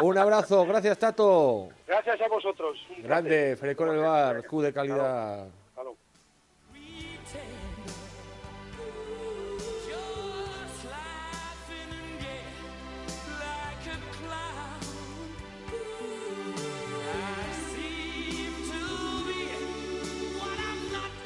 un 0.00 0.18
abrazo, 0.18 0.64
gracias, 0.64 0.98
Tato. 0.98 1.68
Gracias 1.86 2.20
a 2.20 2.28
vosotros. 2.28 2.78
Grande, 2.98 3.56
Frecor 3.56 3.88
el 3.88 4.00
bar, 4.00 4.46
Q 4.46 4.62
de 4.62 4.72
calidad. 4.72 5.48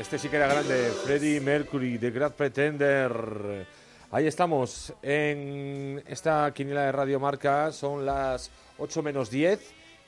Este 0.02 0.18
sí 0.18 0.28
que 0.28 0.36
era 0.36 0.48
grande, 0.48 0.90
Freddie 1.04 1.40
Mercury, 1.40 1.96
The 1.96 2.10
Great 2.10 2.32
Pretender. 2.32 3.64
Ahí 4.10 4.26
estamos, 4.26 4.92
en 5.00 6.02
esta 6.08 6.52
quiniela 6.52 6.82
de 6.82 6.92
Radio 6.92 7.20
Marca, 7.20 7.70
son 7.70 8.04
las 8.04 8.50
8 8.78 9.00
menos 9.00 9.30
10 9.30 9.60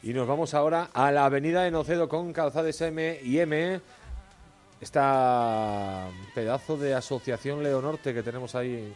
y 0.03 0.13
nos 0.13 0.27
vamos 0.27 0.53
ahora 0.53 0.91
a 0.93 1.13
la 1.13 1.25
avenida 1.27 1.63
de 1.63 1.71
Nocedo 1.71 2.09
con 2.09 2.33
Calzades 2.33 2.81
M 2.81 3.21
y 3.23 3.39
M. 3.39 3.81
Esta 4.81 6.09
pedazo 6.35 6.77
de 6.77 6.93
asociación 6.93 7.63
Leonorte 7.63 8.13
que 8.13 8.25
tenemos 8.25 8.57
ahí. 8.57 8.93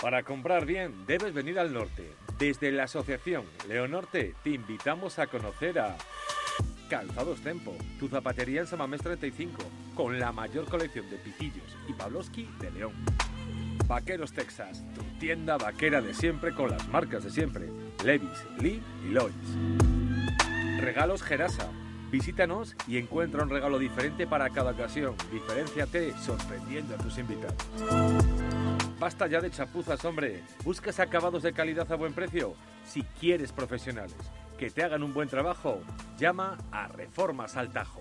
Para 0.00 0.22
comprar 0.22 0.64
bien, 0.64 1.06
debes 1.08 1.34
venir 1.34 1.58
al 1.58 1.72
norte. 1.72 2.08
Desde 2.38 2.70
la 2.70 2.84
asociación 2.84 3.44
Leonorte 3.66 4.36
te 4.44 4.50
invitamos 4.50 5.18
a 5.18 5.26
conocer 5.26 5.80
a 5.80 5.96
Calzados 6.92 7.40
Tempo, 7.40 7.74
tu 7.98 8.06
zapatería 8.06 8.60
en 8.60 8.66
Samamés 8.66 9.00
35, 9.00 9.62
con 9.94 10.20
la 10.20 10.30
mayor 10.30 10.66
colección 10.66 11.08
de 11.08 11.16
pitillos 11.16 11.74
y 11.88 11.94
Pavlovsky 11.94 12.46
de 12.60 12.70
León. 12.70 12.92
Vaqueros 13.86 14.34
Texas, 14.34 14.84
tu 14.94 15.00
tienda 15.18 15.56
vaquera 15.56 16.02
de 16.02 16.12
siempre 16.12 16.54
con 16.54 16.70
las 16.70 16.86
marcas 16.88 17.24
de 17.24 17.30
siempre, 17.30 17.70
Levis, 18.04 18.44
Lee 18.58 18.82
y 19.06 19.14
Lloyds. 19.14 20.82
Regalos 20.82 21.22
Gerasa. 21.22 21.66
Visítanos 22.10 22.76
y 22.86 22.98
encuentra 22.98 23.42
un 23.42 23.48
regalo 23.48 23.78
diferente 23.78 24.26
para 24.26 24.50
cada 24.50 24.72
ocasión. 24.72 25.14
Diferenciate 25.32 26.12
sorprendiendo 26.18 26.94
a 26.94 26.98
tus 26.98 27.16
invitados. 27.16 27.56
Basta 29.00 29.26
ya 29.28 29.40
de 29.40 29.50
chapuzas, 29.50 30.04
hombre. 30.04 30.42
¿Buscas 30.62 31.00
acabados 31.00 31.42
de 31.42 31.54
calidad 31.54 31.90
a 31.90 31.96
buen 31.96 32.12
precio? 32.12 32.54
Si 32.84 33.02
quieres 33.18 33.50
profesionales 33.50 34.18
que 34.62 34.70
te 34.70 34.84
hagan 34.84 35.02
un 35.02 35.12
buen 35.12 35.28
trabajo, 35.28 35.80
llama 36.16 36.56
a 36.70 36.86
Reformas 36.86 37.56
al 37.56 37.72
Tajo. 37.72 38.00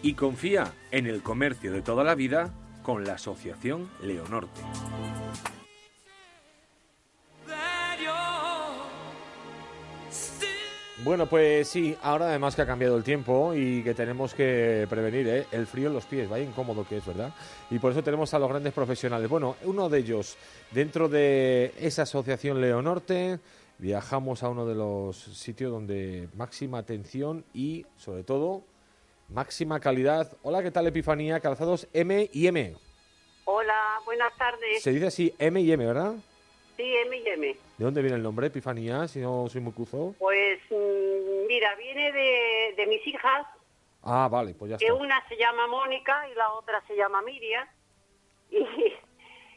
Y 0.00 0.14
confía 0.14 0.72
en 0.90 1.06
el 1.06 1.22
comercio 1.22 1.70
de 1.70 1.82
toda 1.82 2.04
la 2.04 2.14
vida 2.14 2.54
con 2.82 3.04
la 3.04 3.12
Asociación 3.12 3.90
Leonorte. 4.00 4.62
Bueno, 11.04 11.26
pues 11.26 11.68
sí, 11.68 11.94
ahora 12.02 12.28
además 12.30 12.56
que 12.56 12.62
ha 12.62 12.66
cambiado 12.66 12.96
el 12.96 13.04
tiempo 13.04 13.52
y 13.54 13.82
que 13.82 13.92
tenemos 13.92 14.32
que 14.32 14.86
prevenir 14.88 15.28
¿eh? 15.28 15.46
el 15.52 15.66
frío 15.66 15.88
en 15.88 15.94
los 15.94 16.06
pies, 16.06 16.30
vaya 16.30 16.44
incómodo 16.44 16.86
que 16.88 16.96
es, 16.96 17.06
¿verdad? 17.06 17.34
Y 17.70 17.78
por 17.78 17.92
eso 17.92 18.02
tenemos 18.02 18.32
a 18.32 18.38
los 18.38 18.48
grandes 18.48 18.72
profesionales. 18.72 19.28
Bueno, 19.28 19.56
uno 19.64 19.90
de 19.90 19.98
ellos, 19.98 20.38
dentro 20.70 21.10
de 21.10 21.74
esa 21.78 22.02
asociación 22.02 22.58
Leonorte, 22.58 23.38
viajamos 23.78 24.42
a 24.42 24.48
uno 24.48 24.66
de 24.66 24.74
los 24.74 25.16
sitios 25.16 25.70
donde 25.70 26.28
máxima 26.34 26.78
atención 26.78 27.44
y, 27.54 27.86
sobre 27.96 28.24
todo, 28.24 28.62
máxima 29.28 29.80
calidad. 29.80 30.30
Hola, 30.42 30.62
¿qué 30.62 30.70
tal 30.70 30.86
Epifanía? 30.86 31.40
Calzados 31.40 31.86
M 31.92 32.28
y 32.32 32.46
M. 32.46 32.74
Hola, 33.44 34.00
buenas 34.04 34.36
tardes. 34.36 34.82
Se 34.82 34.90
dice 34.92 35.06
así 35.06 35.34
M 35.38 35.60
y 35.60 35.72
M, 35.72 35.86
¿verdad? 35.86 36.14
Sí, 36.76 36.84
M 37.06 37.16
y 37.16 37.28
M. 37.28 37.46
¿De 37.78 37.84
dónde 37.84 38.02
viene 38.02 38.16
el 38.16 38.22
nombre, 38.22 38.48
Epifanía? 38.48 39.08
Si 39.08 39.20
no 39.20 39.48
soy 39.48 39.60
muy 39.60 39.72
cuzo. 39.72 40.14
Pues 40.18 40.58
mm, 40.70 41.46
mira, 41.48 41.74
viene 41.76 42.12
de, 42.12 42.74
de 42.76 42.86
mis 42.86 43.06
hijas, 43.06 43.46
Ah, 44.00 44.28
vale, 44.30 44.54
pues 44.54 44.70
ya 44.70 44.76
que 44.78 44.86
está. 44.86 44.94
una 44.96 45.28
se 45.28 45.36
llama 45.36 45.66
Mónica 45.66 46.28
y 46.30 46.34
la 46.36 46.52
otra 46.52 46.80
se 46.86 46.96
llama 46.96 47.22
Miriam. 47.22 47.66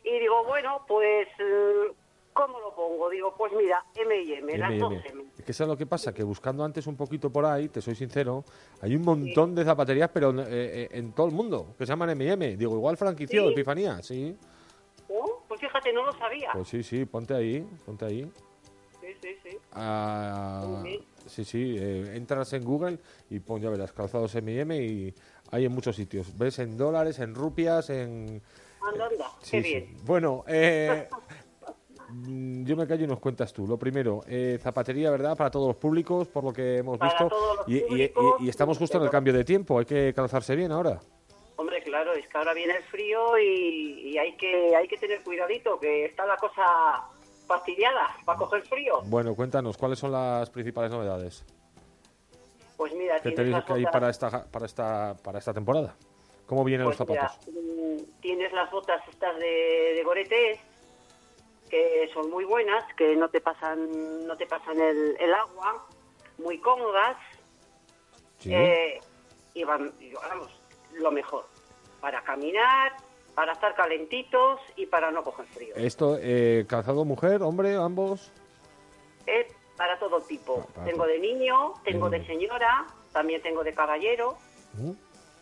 Y, 0.03 0.09
y 0.09 0.19
digo, 0.19 0.43
bueno, 0.45 0.84
pues, 0.88 1.28
mm, 1.38 1.93
¿cómo 2.34 2.59
lo 2.59 2.73
pongo? 2.75 3.09
Digo, 3.09 3.34
pues 3.38 3.51
mira, 3.53 3.84
M 3.95 4.21
y 4.21 4.34
M, 4.34 4.57
las 4.57 4.77
dos 4.79 4.93
M. 5.05 5.25
Es 5.38 5.43
que 5.45 5.51
eso 5.51 5.63
es 5.63 5.67
lo 5.69 5.77
que 5.77 5.86
pasa, 5.86 6.13
que 6.13 6.23
buscando 6.23 6.63
antes 6.63 6.88
un 6.88 6.95
poquito 6.95 7.32
por 7.32 7.45
ahí, 7.45 7.69
te 7.69 7.82
soy 7.82 7.95
sincero, 7.95 8.43
hay 8.82 8.95
un 8.95 9.03
montón 9.03 9.55
de 9.55 9.63
zapaterías, 9.65 10.09
pero 10.13 10.32
eh, 10.41 10.45
eh, 10.49 10.89
en 10.91 11.13
todo 11.13 11.27
el 11.27 11.34
mundo, 11.34 11.73
que 11.77 11.86
se 11.86 11.91
llaman 11.91 12.11
M&M. 12.11 12.57
Digo, 12.57 12.75
igual 12.75 12.97
franquició, 12.97 13.47
¿Sí? 13.47 13.51
Epifanía, 13.53 14.01
sí. 14.01 14.36
Oh, 15.09 15.43
pues 15.47 15.59
fíjate, 15.59 15.91
no 15.93 16.05
lo 16.05 16.13
sabía. 16.13 16.49
Pues 16.53 16.67
sí, 16.67 16.84
sí, 16.84 17.05
ponte 17.05 17.34
ahí, 17.34 17.67
ponte 17.86 18.05
ahí. 18.05 18.32
Sí, 19.01 19.07
sí, 19.21 19.29
sí. 19.43 19.57
Ah, 19.73 20.84
sí, 21.25 21.43
sí, 21.43 21.75
eh, 21.77 22.13
entras 22.15 22.53
en 22.53 22.63
Google 22.63 22.99
y 23.29 23.39
pon, 23.39 23.61
ya 23.61 23.69
verás, 23.69 23.91
calzados 23.91 24.34
M&M 24.36 24.77
y 24.77 25.13
hay 25.51 25.65
en 25.65 25.71
muchos 25.73 25.95
sitios. 25.95 26.38
Ves 26.38 26.59
en 26.59 26.77
dólares, 26.77 27.19
en 27.19 27.36
rupias, 27.36 27.89
en... 27.89 28.41
Anda, 28.82 29.05
anda, 29.07 29.32
Sí, 29.41 29.51
qué 29.57 29.63
sí. 29.63 29.69
bien. 29.69 29.97
Bueno, 30.05 30.43
eh, 30.47 31.07
mm, 31.11 31.15
yo 32.64 32.76
me 32.76 32.88
callo 32.88 33.05
y 33.05 33.07
nos 33.07 33.20
cuentas 33.20 33.53
tú. 33.53 33.68
Lo 33.68 33.78
primero, 33.78 34.22
eh, 34.28 34.57
zapatería, 34.62 35.09
¿verdad? 35.12 35.36
Para 35.36 35.51
todos 35.51 35.68
los 35.68 35.76
públicos, 35.78 36.28
por 36.28 36.43
lo 36.43 36.53
que 36.53 36.78
hemos 36.78 36.97
Para 36.97 37.12
visto. 37.12 37.66
y, 37.68 38.49
estamos 38.49 38.78
justo 38.78 38.97
en 38.97 39.03
el 39.03 39.09
cambio 39.09 39.34
de 39.34 39.43
tiempo. 39.43 39.80
Hay 39.80 39.86
que 39.86 40.14
calzarse 40.14 40.55
bien 40.55 40.72
ahora. 40.72 40.99
Hombre, 41.55 41.82
claro, 41.84 42.14
es 42.14 42.28
que 42.28 42.38
ahora 42.38 42.53
viene 42.53 42.76
el 42.76 42.84
frío 42.84 43.38
y, 43.38 44.18
hay 44.18 44.36
que 44.36 44.76
hay 44.76 44.88
que 44.88 44.97
tener 44.97 45.22
cuidadito, 45.24 45.80
que 45.80 46.05
está 46.05 46.26
la 46.26 46.38
cosa 46.38 46.64
fastidiada 47.47 48.16
para 48.26 48.39
coger 48.39 48.64
frío. 48.64 49.01
Bueno, 49.05 49.36
cuéntanos, 49.36 49.78
¿cuáles 49.78 49.99
son 49.99 50.12
las 50.12 50.49
principales 50.49 50.91
novedades 50.91 51.45
Pues 52.78 52.93
mira, 52.93 53.20
tienes 53.20 53.36
tenéis 53.36 53.64
que 53.64 53.74
hay 53.74 53.86
para 53.86 54.09
esta, 54.09 54.45
para 54.45 54.66
esta, 54.66 55.16
para 55.24 55.38
esta 55.39 55.53
temporada? 55.53 55.95
¿Cómo 56.47 56.64
vienen 56.64 56.86
pues 56.86 56.99
los 56.99 57.07
mira, 57.07 57.30
zapatos? 57.30 57.47
mm, 57.53 58.22
tienes 58.22 58.51
las 58.53 58.72
botas 58.72 59.01
estas 59.07 59.38
de, 59.38 59.93
de 59.95 60.03
Goretes, 60.03 60.59
que 61.72 62.09
son 62.13 62.30
muy 62.30 62.43
buenas, 62.43 62.84
que 62.95 63.15
no 63.15 63.30
te 63.30 63.39
pasan 63.41 64.28
no 64.28 64.36
te 64.38 64.45
pasan 64.45 64.80
el, 64.80 65.15
el 65.19 65.34
agua, 65.34 65.88
muy 66.38 66.59
cómodas, 66.59 67.15
Sí. 68.39 68.53
eh, 68.53 68.99
y 69.53 69.63
van, 69.63 69.93
vamos, 70.30 70.51
lo 70.93 71.11
mejor, 71.11 71.45
para 72.01 72.22
caminar, 72.24 72.91
para 73.36 73.53
estar 73.53 73.74
calentitos 73.76 74.59
y 74.76 74.86
para 74.86 75.11
no 75.11 75.24
coger 75.24 75.45
frío. 75.47 75.74
Esto, 75.78 76.17
eh, 76.19 76.65
calzado 76.67 77.05
mujer, 77.05 77.41
hombre, 77.41 77.76
ambos. 77.76 78.32
Es 79.26 79.47
para 79.78 79.97
todo 79.99 80.19
tipo. 80.22 80.65
para 80.76 80.86
tengo 80.88 81.05
de 81.05 81.19
niño, 81.19 81.74
tengo 81.86 82.09
de 82.09 82.26
señora, 82.26 82.86
también 83.13 83.41
tengo 83.41 83.63
de 83.63 83.74
caballero, 83.74 84.38
Mm, 84.74 84.91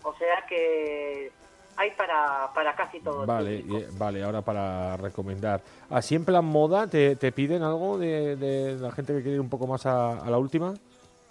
o 0.04 0.14
sea 0.16 0.46
que 0.48 1.32
hay 1.80 1.92
para, 1.92 2.52
para 2.54 2.76
casi 2.76 3.00
todo. 3.00 3.26
Vale, 3.26 3.64
vale, 3.98 4.22
ahora 4.24 4.42
para 4.42 4.98
recomendar. 4.98 5.62
Así 5.90 6.14
en 6.16 6.26
plan 6.26 6.44
moda, 6.44 6.88
¿te, 6.88 7.16
te 7.16 7.32
piden 7.32 7.64
algo 7.64 7.98
de, 7.98 8.36
de 8.36 8.76
la 8.76 8.92
gente 8.92 9.14
que 9.14 9.22
quiere 9.22 9.36
ir 9.36 9.42
un 9.42 9.50
poco 9.50 9.66
más 9.66 9.86
a, 9.86 10.20
a 10.20 10.30
la 10.30 10.38
última? 10.38 10.74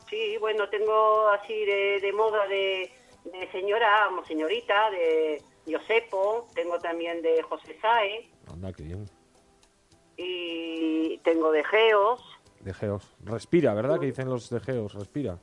Sí, 0.08 0.36
bueno, 0.40 0.66
tengo 0.70 1.28
así 1.28 1.52
de, 1.66 2.00
de 2.00 2.12
moda 2.14 2.46
de, 2.46 2.90
de 3.24 3.50
señora, 3.52 4.08
señorita, 4.26 4.90
de 4.90 5.42
Josepo, 5.70 6.46
tengo 6.54 6.78
también 6.78 7.20
de 7.20 7.42
José 7.42 7.76
Sae 7.82 8.30
Anda, 8.50 8.72
qué 8.72 8.84
bien. 8.84 9.04
y 10.16 11.18
tengo 11.18 11.52
de 11.52 11.62
Geos. 11.64 12.22
De 12.60 12.72
Geos. 12.72 13.14
Respira, 13.24 13.74
¿verdad? 13.74 14.00
Que 14.00 14.06
dicen 14.06 14.30
los 14.30 14.48
de 14.48 14.60
Geos, 14.60 14.94
respira. 14.94 15.38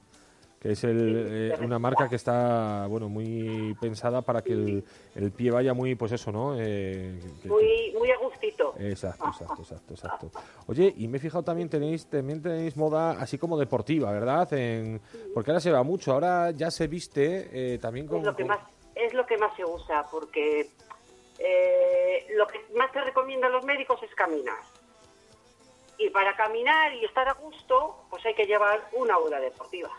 Que 0.66 0.72
es 0.72 0.84
el, 0.84 1.52
eh, 1.52 1.58
una 1.64 1.78
marca 1.78 2.10
que 2.10 2.16
está, 2.16 2.88
bueno, 2.88 3.08
muy 3.08 3.78
pensada 3.80 4.24
para 4.24 4.42
que 4.42 4.54
el, 4.54 4.84
el 5.14 5.32
pie 5.32 5.52
vaya 5.52 5.76
muy, 5.76 5.94
pues 5.94 6.12
eso, 6.14 6.32
¿no? 6.32 6.56
Eh, 6.60 7.20
que- 7.44 7.48
Muy, 7.48 7.94
muy 7.96 8.10
a 8.10 8.18
gustito. 8.18 8.74
Exacto, 8.80 9.26
exacto, 9.28 9.62
exacto, 9.62 9.94
exacto. 9.94 10.32
Oye, 10.66 10.92
y 10.98 11.08
me 11.08 11.18
he 11.18 11.20
fijado 11.20 11.44
también 11.44 11.70
tenéis 11.70 12.08
también 12.08 12.42
tenéis 12.42 12.76
moda 12.76 13.12
así 13.12 13.38
como 13.38 13.60
deportiva, 13.60 14.12
¿verdad? 14.12 14.52
En, 14.54 15.00
porque 15.36 15.52
ahora 15.52 15.60
se 15.60 15.70
va 15.72 15.84
mucho, 15.84 16.14
ahora 16.14 16.50
ya 16.50 16.72
se 16.72 16.88
viste 16.88 17.48
eh, 17.54 17.78
también 17.78 18.08
con, 18.08 18.22
Es 18.22 18.26
lo 18.26 18.36
que 18.36 18.42
con- 18.42 18.48
más 18.50 18.60
es 18.96 19.14
lo 19.14 19.24
que 19.28 19.38
más 19.38 19.56
se 19.56 19.64
usa 19.64 20.08
porque 20.10 20.68
eh, 21.38 22.26
lo 22.36 22.48
que 22.48 22.58
más 22.76 22.92
te 22.92 23.02
recomiendan 23.02 23.52
los 23.52 23.64
médicos 23.66 24.02
es 24.02 24.10
caminar. 24.16 24.58
Y 26.00 26.10
para 26.10 26.36
caminar 26.36 26.92
y 26.96 27.06
estar 27.06 27.28
a 27.30 27.34
gusto, 27.34 27.98
pues 28.10 28.26
hay 28.26 28.34
que 28.34 28.46
llevar 28.48 28.90
una 28.94 29.16
buena 29.20 29.40
deportiva. 29.40 29.92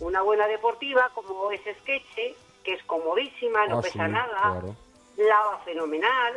Una 0.00 0.22
buena 0.22 0.46
deportiva 0.48 1.10
como 1.14 1.50
es 1.50 1.60
Sketch, 1.60 2.34
que 2.64 2.74
es 2.74 2.82
comodísima, 2.84 3.66
no 3.66 3.78
Ah, 3.78 3.82
pesa 3.82 4.06
sí, 4.06 4.12
nada, 4.12 4.40
claro. 4.40 4.76
lava 5.16 5.58
fenomenal 5.64 6.34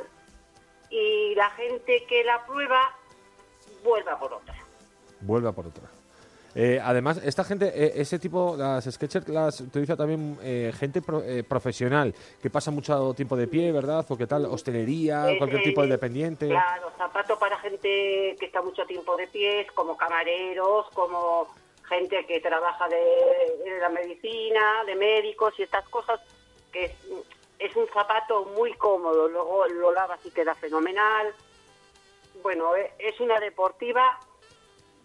y 0.90 1.34
la 1.36 1.50
gente 1.52 2.04
que 2.08 2.24
la 2.24 2.46
prueba 2.46 2.92
vuelve 3.84 4.12
a 4.12 4.20
por 4.20 4.34
otra. 4.34 4.56
Vuelve 5.22 5.50
a 5.50 5.52
por 5.54 5.68
otra. 5.68 5.84
Eh, 6.56 6.80
además, 6.84 7.20
esta 7.24 7.44
gente, 7.44 7.66
eh, 7.74 7.94
ese 7.96 8.20
tipo, 8.20 8.56
las 8.56 8.86
Skechers 8.86 9.28
las 9.28 9.60
utiliza 9.60 9.98
también 9.98 10.38
eh, 10.44 10.72
gente 10.78 11.02
pro- 11.02 11.24
eh, 11.24 11.44
profesional, 11.44 12.14
que 12.44 12.50
pasa 12.52 12.70
mucho 12.70 13.12
tiempo 13.16 13.36
de 13.36 13.48
pie, 13.48 13.72
¿verdad? 13.72 14.06
O 14.08 14.16
qué 14.18 14.28
tal, 14.28 14.46
hostelería, 14.46 15.32
Es, 15.32 15.38
cualquier 15.40 15.64
tipo 15.64 15.82
de 15.82 15.88
dependiente. 15.88 16.48
Claro, 16.48 16.92
zapatos 16.98 17.40
para 17.40 17.58
gente 17.58 18.36
que 18.40 18.46
está 18.46 18.62
mucho 18.62 18.86
tiempo 18.86 19.18
de 19.18 19.28
pies, 19.30 19.72
como 19.72 19.98
camareros, 19.98 20.88
como 20.94 21.48
gente 21.94 22.26
que 22.26 22.40
trabaja 22.40 22.88
de, 22.88 22.98
de 23.64 23.80
la 23.80 23.90
medicina, 23.90 24.84
de 24.86 24.96
médicos 24.96 25.54
y 25.58 25.64
estas 25.64 25.88
cosas, 25.90 26.20
que 26.72 26.86
es, 26.86 26.92
es 27.60 27.76
un 27.76 27.88
zapato 27.88 28.46
muy 28.58 28.74
cómodo, 28.74 29.28
luego 29.28 29.66
lo 29.68 29.92
lavas 29.92 30.26
y 30.26 30.32
queda 30.32 30.56
fenomenal. 30.56 31.34
Bueno, 32.42 32.76
eh, 32.76 32.92
es 33.00 33.20
una 33.20 33.40
deportiva 33.40 34.20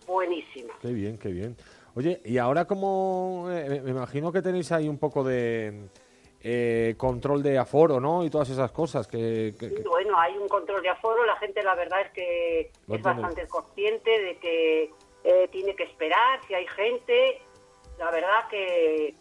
buenísima. 0.06 0.74
Qué 0.80 0.88
bien, 0.88 1.18
qué 1.18 1.28
bien. 1.28 1.56
Oye, 1.94 2.20
y 2.24 2.38
ahora 2.38 2.64
como 2.66 3.44
me 3.46 3.80
me 3.80 3.90
imagino 3.90 4.32
que 4.32 4.42
tenéis 4.42 4.70
ahí 4.72 4.88
un 4.88 4.98
poco 4.98 5.24
de 5.24 5.88
eh, 6.40 6.94
control 6.96 7.42
de 7.42 7.58
aforo, 7.58 7.98
¿no? 8.00 8.24
Y 8.24 8.30
todas 8.30 8.48
esas 8.50 8.70
cosas 8.70 9.06
que... 9.08 9.54
que- 9.58 9.74
que- 9.74 9.82
Bueno, 9.82 10.18
hay 10.18 10.36
un 10.36 10.48
control 10.48 10.80
de 10.82 10.88
aforo, 10.88 11.24
la 11.26 11.36
gente 11.36 11.62
la 11.62 11.74
verdad 11.74 12.00
es 12.02 12.12
que 12.12 12.60
es 12.88 13.02
bastante 13.02 13.46
consciente 13.48 14.10
de 14.10 14.36
que 14.38 14.90
eh, 15.30 15.46
tiene 15.52 15.76
que 15.76 15.82
esperar, 15.84 16.40
si 16.46 16.54
hay 16.54 16.66
gente, 16.68 17.42
la 17.98 18.10
verdad 18.10 18.48
que, 18.48 19.14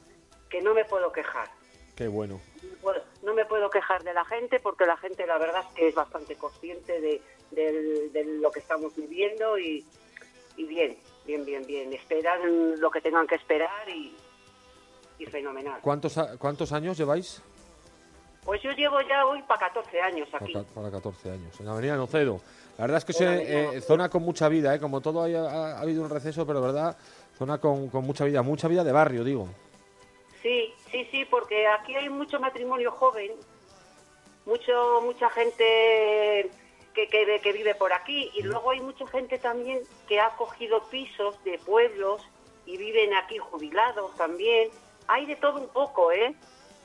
que 0.50 0.62
no 0.62 0.74
me 0.74 0.86
puedo 0.86 1.12
quejar. 1.12 1.50
Qué 1.96 2.08
bueno. 2.08 2.40
No 2.64 2.70
me 2.70 2.76
puedo- 2.78 3.04
No 3.24 3.34
me 3.34 3.46
puedo 3.46 3.70
quejar 3.70 4.04
de 4.04 4.14
la 4.14 4.24
gente 4.24 4.60
porque 4.62 4.86
la 4.86 4.96
gente 4.98 5.26
la 5.28 5.38
verdad 5.38 5.64
es 5.68 5.74
que 5.76 5.88
es 5.90 5.96
bastante 5.96 6.36
consciente 6.38 7.02
de, 7.02 7.22
de 7.52 8.24
lo 8.40 8.52
que 8.52 8.60
estamos 8.60 8.96
viviendo 8.96 9.58
y, 9.58 9.86
y 10.56 10.64
bien, 10.66 10.98
bien, 11.26 11.44
bien, 11.44 11.66
bien. 11.66 11.92
Esperan 11.94 12.80
lo 12.80 12.90
que 12.90 13.02
tengan 13.02 13.28
que 13.28 13.36
esperar 13.36 13.90
y, 13.90 14.16
y 15.20 15.26
fenomenal. 15.26 15.82
¿Cuántos, 15.82 16.18
¿Cuántos 16.38 16.72
años 16.72 16.98
lleváis? 16.98 17.42
Pues 18.46 18.62
yo 18.62 18.72
llevo 18.72 19.02
ya 19.02 19.26
hoy 19.26 19.42
para 19.44 19.60
14 19.68 20.00
años 20.00 20.30
Para, 20.30 20.46
aquí. 20.46 20.54
ca- 20.54 20.64
para 20.74 20.90
14 20.92 21.32
años. 21.32 21.60
En 21.60 21.68
Avenida 21.68 21.98
Nocedo. 21.98 22.40
La 22.78 22.84
verdad 22.86 22.98
es 23.00 23.06
que 23.06 23.12
es 23.12 23.20
eh, 23.22 23.82
zona 23.82 24.10
con 24.10 24.22
mucha 24.24 24.48
vida, 24.50 24.76
¿eh? 24.76 24.80
Como 24.80 25.02
todo 25.02 25.24
haya- 25.24 25.50
ha, 25.50 25.78
ha 25.78 25.82
habido 25.82 26.04
un 26.04 26.10
receso, 26.10 26.46
pero 26.46 26.62
verdad, 26.62 26.96
zona 27.38 27.58
con, 27.60 27.90
con 27.90 28.06
mucha 28.06 28.24
vida. 28.26 28.42
Mucha 28.44 28.68
vida 28.68 28.84
de 28.84 28.92
barrio, 28.92 29.24
digo. 29.24 29.48
Sí, 30.44 30.74
sí, 30.92 31.08
sí, 31.12 31.26
porque 31.26 31.66
aquí 31.68 31.96
hay 31.96 32.10
mucho 32.10 32.40
matrimonio 32.40 32.92
joven, 32.92 33.32
mucho 34.46 35.02
mucha 35.02 35.30
gente 35.32 36.50
que, 36.94 37.08
que, 37.08 37.40
que 37.42 37.52
vive 37.52 37.76
por 37.76 37.92
aquí 37.94 38.32
y 38.36 38.44
luego 38.44 38.72
hay 38.72 38.80
mucha 38.82 39.06
gente 39.08 39.38
también 39.40 39.80
que 40.08 40.20
ha 40.20 40.30
cogido 40.38 40.84
pisos 40.90 41.44
de 41.44 41.58
pueblos 41.60 42.22
y 42.66 42.78
viven 42.78 43.14
aquí 43.16 43.38
jubilados 43.38 44.16
también. 44.16 44.70
Hay 45.08 45.26
de 45.26 45.36
todo 45.38 45.60
un 45.60 45.68
poco, 45.70 46.12
¿eh? 46.12 46.36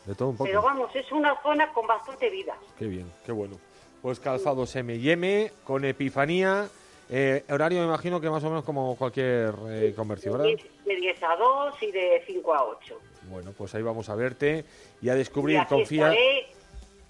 De 0.07 0.15
todo 0.15 0.29
un 0.31 0.37
poco. 0.37 0.45
Pero 0.49 0.63
vamos, 0.63 0.95
es 0.95 1.11
una 1.13 1.41
zona 1.43 1.73
con 1.73 1.87
bastante 1.87 2.31
vida. 2.31 2.57
Qué 2.79 2.87
bien, 2.87 3.13
qué 3.27 3.33
bueno. 3.33 3.57
Pues 4.03 4.19
calzados 4.19 4.75
M&M 4.77 5.53
con 5.65 5.85
Epifanía. 5.85 6.69
eh, 7.09 7.45
horario 7.51 7.81
me 7.81 7.87
imagino 7.87 8.21
que 8.21 8.29
más 8.31 8.43
o 8.43 8.49
menos 8.49 8.65
como 8.65 8.97
cualquier 8.97 9.55
eh, 9.69 9.93
comercio, 9.95 10.33
¿verdad? 10.33 10.47
De 10.85 10.97
10 10.97 11.23
a 11.23 11.37
2 11.37 11.83
y 11.83 11.93
de 11.93 12.23
5 12.27 12.55
a 12.55 12.65
8. 12.65 12.99
Bueno, 13.31 13.53
pues 13.57 13.75
ahí 13.75 13.83
vamos 13.83 14.09
a 14.09 14.15
verte 14.17 14.65
y 15.01 15.09
a 15.09 15.15
Y 15.15 15.19
descubrir, 15.19 15.59
aquí 15.59 15.69
confía. 15.75 16.09
estaré, 16.13 16.47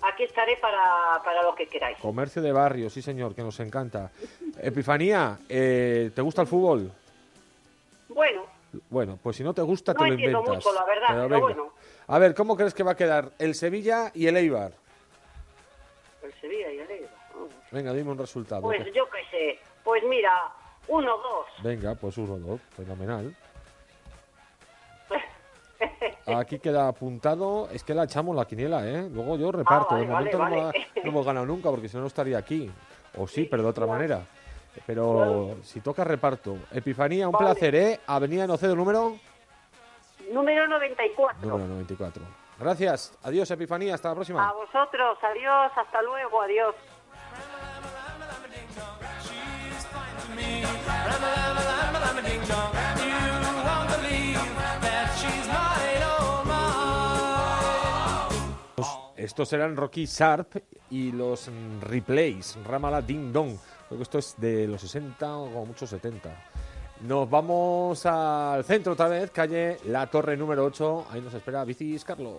aquí 0.03 0.23
estaré 0.25 0.57
para, 0.59 1.23
para 1.25 1.43
lo 1.43 1.55
que 1.55 1.67
queráis. 1.67 1.97
Comercio 1.99 2.43
de 2.43 2.53
barrio, 2.53 2.91
sí 2.91 3.01
señor, 3.01 3.35
que 3.35 3.43
nos 3.43 3.59
encanta. 3.61 4.11
Epifanía, 4.61 5.39
eh, 5.49 6.11
¿te 6.15 6.21
gusta 6.21 6.43
el 6.43 6.49
fútbol? 6.49 6.93
Bueno, 8.09 8.43
Bueno, 8.91 9.19
pues 9.23 9.37
si 9.37 9.43
no 9.45 9.55
te 9.55 9.63
gusta, 9.63 9.95
No 9.95 10.01
te 10.01 10.09
lo 10.09 10.15
inventas. 10.15 10.57
mucho, 10.57 10.73
la 10.75 10.85
verdad, 10.85 11.07
pero 11.09 11.29
venga. 11.29 11.41
bueno. 11.41 11.73
A 12.09 12.19
ver, 12.19 12.35
¿cómo 12.35 12.57
crees 12.57 12.75
que 12.75 12.83
va 12.83 12.93
a 12.93 12.97
quedar 12.97 13.31
el 13.39 13.55
Sevilla 13.55 14.11
y 14.15 14.27
el 14.27 14.37
Eibar? 14.37 14.73
El 16.23 16.33
Sevilla 16.41 16.71
y 16.73 16.79
el 16.79 16.91
Eibar. 16.91 17.11
Venga, 17.71 17.93
dime 17.93 18.11
un 18.13 18.19
resultado. 18.19 18.63
Pues 18.63 18.85
yo 18.93 19.05
qué 19.11 19.19
sé. 19.31 19.59
Pues 19.85 20.03
mira, 20.05 20.31
1-2. 20.89 21.11
Venga, 21.63 21.95
pues 21.95 22.17
uno, 22.19 22.39
dos, 22.39 22.61
fenomenal. 22.77 23.35
Aquí 26.37 26.59
queda 26.61 26.89
apuntado, 26.89 27.69
es 27.73 27.83
que 27.83 27.95
la 27.95 28.05
echamos 28.05 28.37
la 28.37 28.45
quiniela, 28.47 28.87
¿eh? 28.89 29.09
Luego 29.13 29.37
yo 29.37 29.51
reparto, 29.51 29.89
Ah, 29.91 29.95
vale, 29.95 30.07
de 30.07 30.13
momento 30.13 30.39
vale, 30.39 30.57
no, 30.57 30.63
vale. 30.67 30.79
hemos- 30.79 31.05
no 31.05 31.11
hemos 31.11 31.27
ganado 31.27 31.47
nunca 31.47 31.71
porque 31.71 31.89
si 31.89 31.97
no 31.97 32.03
no 32.03 32.07
estaría 32.07 32.39
aquí. 32.39 32.71
O 33.17 33.27
sí, 33.27 33.45
pero 33.51 33.63
de 33.65 33.69
otra 33.69 33.87
manera. 33.87 34.23
Pero 34.87 35.57
si 35.63 35.81
toca 35.81 36.03
reparto. 36.05 36.57
Epifanía, 36.73 37.29
un 37.29 37.37
placer, 37.37 37.75
¿eh? 37.75 38.01
Avenida 38.07 38.47
Nocedo, 38.47 38.75
número, 38.75 39.17
Número 40.31 40.67
94. 40.67 41.47
número 41.47 41.67
94. 41.69 42.23
Gracias, 42.59 43.19
adiós 43.23 43.51
Epifanía, 43.51 43.95
hasta 43.95 44.09
la 44.11 44.15
próxima. 44.15 44.49
A 44.49 44.53
vosotros, 44.53 45.19
adiós, 45.23 45.73
hasta 45.77 46.03
luego, 46.03 46.43
adiós. 46.43 46.75
Estos 59.17 59.53
eran 59.53 59.77
Rocky 59.77 60.07
Sharp 60.07 60.57
y 60.91 61.13
los 61.13 61.49
replays, 61.81 62.59
Ramala 62.65 63.01
Ding 63.01 63.33
Dong. 63.33 63.57
Creo 63.87 63.99
que 63.99 64.03
esto 64.03 64.19
es 64.19 64.35
de 64.37 64.67
los 64.67 64.81
60 64.81 65.37
o 65.37 65.47
como 65.47 65.67
mucho 65.67 65.87
70. 65.87 66.52
Nos 67.03 67.29
vamos 67.29 68.07
al 68.07 68.63
centro 68.63 68.93
otra 68.93 69.09
vez, 69.09 69.33
calle 69.33 69.79
La 69.87 70.07
Torre 70.07 70.37
número 70.37 70.65
8. 70.65 71.07
Ahí 71.11 71.21
nos 71.21 71.35
espera 71.35 71.65
Bicis 71.65 72.05
Carlos. 72.05 72.39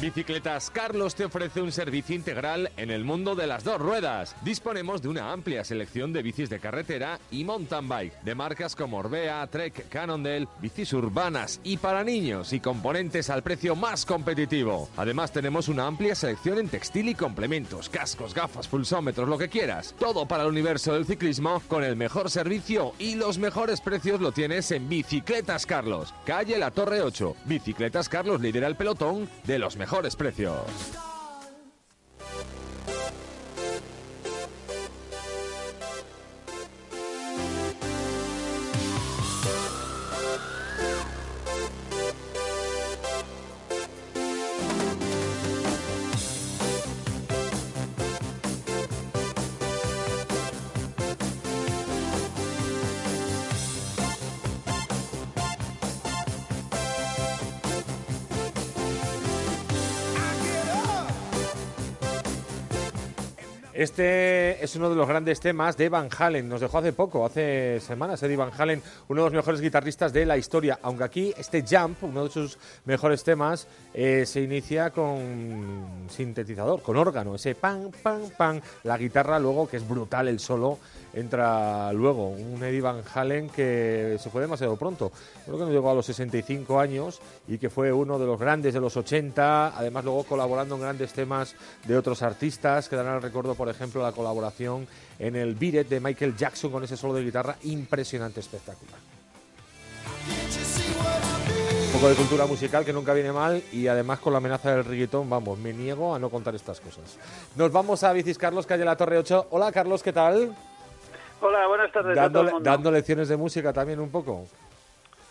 Bicicletas 0.00 0.70
Carlos 0.70 1.14
te 1.14 1.26
ofrece 1.26 1.60
un 1.60 1.72
servicio 1.72 2.16
integral 2.16 2.70
en 2.78 2.90
el 2.90 3.04
mundo 3.04 3.34
de 3.34 3.46
las 3.46 3.64
dos 3.64 3.78
ruedas. 3.78 4.34
Disponemos 4.42 5.02
de 5.02 5.08
una 5.08 5.30
amplia 5.30 5.62
selección 5.62 6.14
de 6.14 6.22
bicis 6.22 6.48
de 6.48 6.58
carretera 6.58 7.20
y 7.30 7.44
mountain 7.44 7.86
bike, 7.86 8.22
de 8.22 8.34
marcas 8.34 8.74
como 8.74 8.96
Orbea, 8.96 9.46
Trek, 9.48 9.90
Cannondale, 9.90 10.48
bicis 10.62 10.94
urbanas 10.94 11.60
y 11.64 11.76
para 11.76 12.02
niños 12.02 12.54
y 12.54 12.60
componentes 12.60 13.28
al 13.28 13.42
precio 13.42 13.76
más 13.76 14.06
competitivo. 14.06 14.88
Además 14.96 15.32
tenemos 15.32 15.68
una 15.68 15.86
amplia 15.86 16.14
selección 16.14 16.58
en 16.58 16.68
textil 16.68 17.10
y 17.10 17.14
complementos, 17.14 17.90
cascos, 17.90 18.32
gafas, 18.32 18.68
pulsómetros, 18.68 19.28
lo 19.28 19.36
que 19.36 19.50
quieras. 19.50 19.94
Todo 19.98 20.26
para 20.26 20.44
el 20.44 20.48
universo 20.48 20.94
del 20.94 21.04
ciclismo 21.04 21.60
con 21.68 21.84
el 21.84 21.96
mejor 21.96 22.30
servicio 22.30 22.94
y 22.98 23.16
los 23.16 23.36
mejores 23.36 23.82
precios 23.82 24.22
lo 24.22 24.32
tienes 24.32 24.70
en 24.70 24.88
Bicicletas 24.88 25.66
Carlos, 25.66 26.14
calle 26.24 26.56
La 26.56 26.70
Torre 26.70 27.02
8. 27.02 27.36
Bicicletas 27.44 28.08
Carlos 28.08 28.40
lidera 28.40 28.66
el 28.66 28.76
pelotón 28.76 29.28
de 29.44 29.58
los 29.58 29.76
mejores 29.90 30.14
precios. 30.14 31.09
Este 63.80 64.62
es 64.62 64.76
uno 64.76 64.90
de 64.90 64.94
los 64.94 65.08
grandes 65.08 65.40
temas 65.40 65.74
de 65.78 65.88
Van 65.88 66.10
Halen. 66.14 66.46
Nos 66.46 66.60
dejó 66.60 66.76
hace 66.76 66.92
poco, 66.92 67.24
hace 67.24 67.80
semanas, 67.80 68.22
Eddie 68.22 68.36
Van 68.36 68.50
Halen, 68.54 68.82
uno 69.08 69.22
de 69.22 69.30
los 69.30 69.32
mejores 69.32 69.62
guitarristas 69.62 70.12
de 70.12 70.26
la 70.26 70.36
historia. 70.36 70.78
Aunque 70.82 71.04
aquí 71.04 71.34
este 71.38 71.64
Jump, 71.66 72.04
uno 72.04 72.24
de 72.24 72.30
sus 72.30 72.58
mejores 72.84 73.24
temas, 73.24 73.66
eh, 73.94 74.24
se 74.26 74.42
inicia 74.42 74.90
con 74.90 76.06
sintetizador, 76.10 76.82
con 76.82 76.98
órgano. 76.98 77.34
Ese 77.34 77.54
pan, 77.54 77.90
pan, 78.02 78.24
pan. 78.36 78.62
La 78.82 78.98
guitarra 78.98 79.38
luego, 79.38 79.66
que 79.66 79.78
es 79.78 79.88
brutal 79.88 80.28
el 80.28 80.40
solo, 80.40 80.78
entra 81.14 81.92
luego 81.92 82.28
un 82.28 82.62
Eddie 82.62 82.80
Van 82.80 83.02
Halen 83.14 83.48
que 83.48 84.16
se 84.20 84.30
fue 84.30 84.42
demasiado 84.42 84.76
pronto. 84.76 85.12
Creo 85.44 85.58
que 85.58 85.64
no 85.64 85.70
llegó 85.70 85.90
a 85.90 85.94
los 85.94 86.06
65 86.06 86.78
años 86.78 87.20
y 87.48 87.58
que 87.58 87.70
fue 87.70 87.92
uno 87.92 88.18
de 88.18 88.26
los 88.26 88.38
grandes 88.38 88.74
de 88.74 88.80
los 88.80 88.96
80, 88.96 89.76
además 89.76 90.04
luego 90.04 90.24
colaborando 90.24 90.76
en 90.76 90.82
grandes 90.82 91.12
temas 91.12 91.54
de 91.86 91.96
otros 91.96 92.22
artistas, 92.22 92.88
que 92.88 92.96
darán 92.96 93.14
al 93.14 93.22
recuerdo, 93.22 93.54
por 93.54 93.68
ejemplo, 93.68 94.02
la 94.02 94.12
colaboración 94.12 94.86
en 95.18 95.36
el 95.36 95.54
Beat 95.54 95.74
It 95.74 95.88
de 95.88 96.00
Michael 96.00 96.36
Jackson 96.36 96.70
con 96.70 96.84
ese 96.84 96.96
solo 96.96 97.14
de 97.14 97.24
guitarra 97.24 97.56
impresionante, 97.62 98.40
espectacular. 98.40 98.98
Un 101.86 101.92
poco 101.92 102.08
de 102.08 102.14
cultura 102.14 102.46
musical 102.46 102.84
que 102.84 102.92
nunca 102.92 103.12
viene 103.12 103.32
mal 103.32 103.62
y 103.72 103.88
además 103.88 104.20
con 104.20 104.32
la 104.32 104.38
amenaza 104.38 104.70
del 104.70 104.84
reggaetón, 104.84 105.28
vamos, 105.28 105.58
me 105.58 105.72
niego 105.72 106.14
a 106.14 106.18
no 106.18 106.30
contar 106.30 106.54
estas 106.54 106.80
cosas. 106.80 107.18
Nos 107.56 107.72
vamos 107.72 108.04
a 108.04 108.12
Bicis 108.12 108.38
Carlos, 108.38 108.64
calle 108.64 108.84
La 108.84 108.96
Torre 108.96 109.18
8. 109.18 109.48
Hola 109.50 109.72
Carlos, 109.72 110.02
¿qué 110.02 110.12
tal? 110.12 110.54
Hola, 111.40 111.66
buenas 111.66 111.90
tardes 111.92 112.16
a 112.18 112.22
Dando, 112.22 112.38
todo 112.40 112.48
el 112.48 112.54
mundo. 112.54 112.70
dando 112.70 112.90
lecciones 112.90 113.28
de 113.28 113.36
música 113.36 113.72
también 113.72 113.98
un 114.00 114.10
poco. 114.10 114.44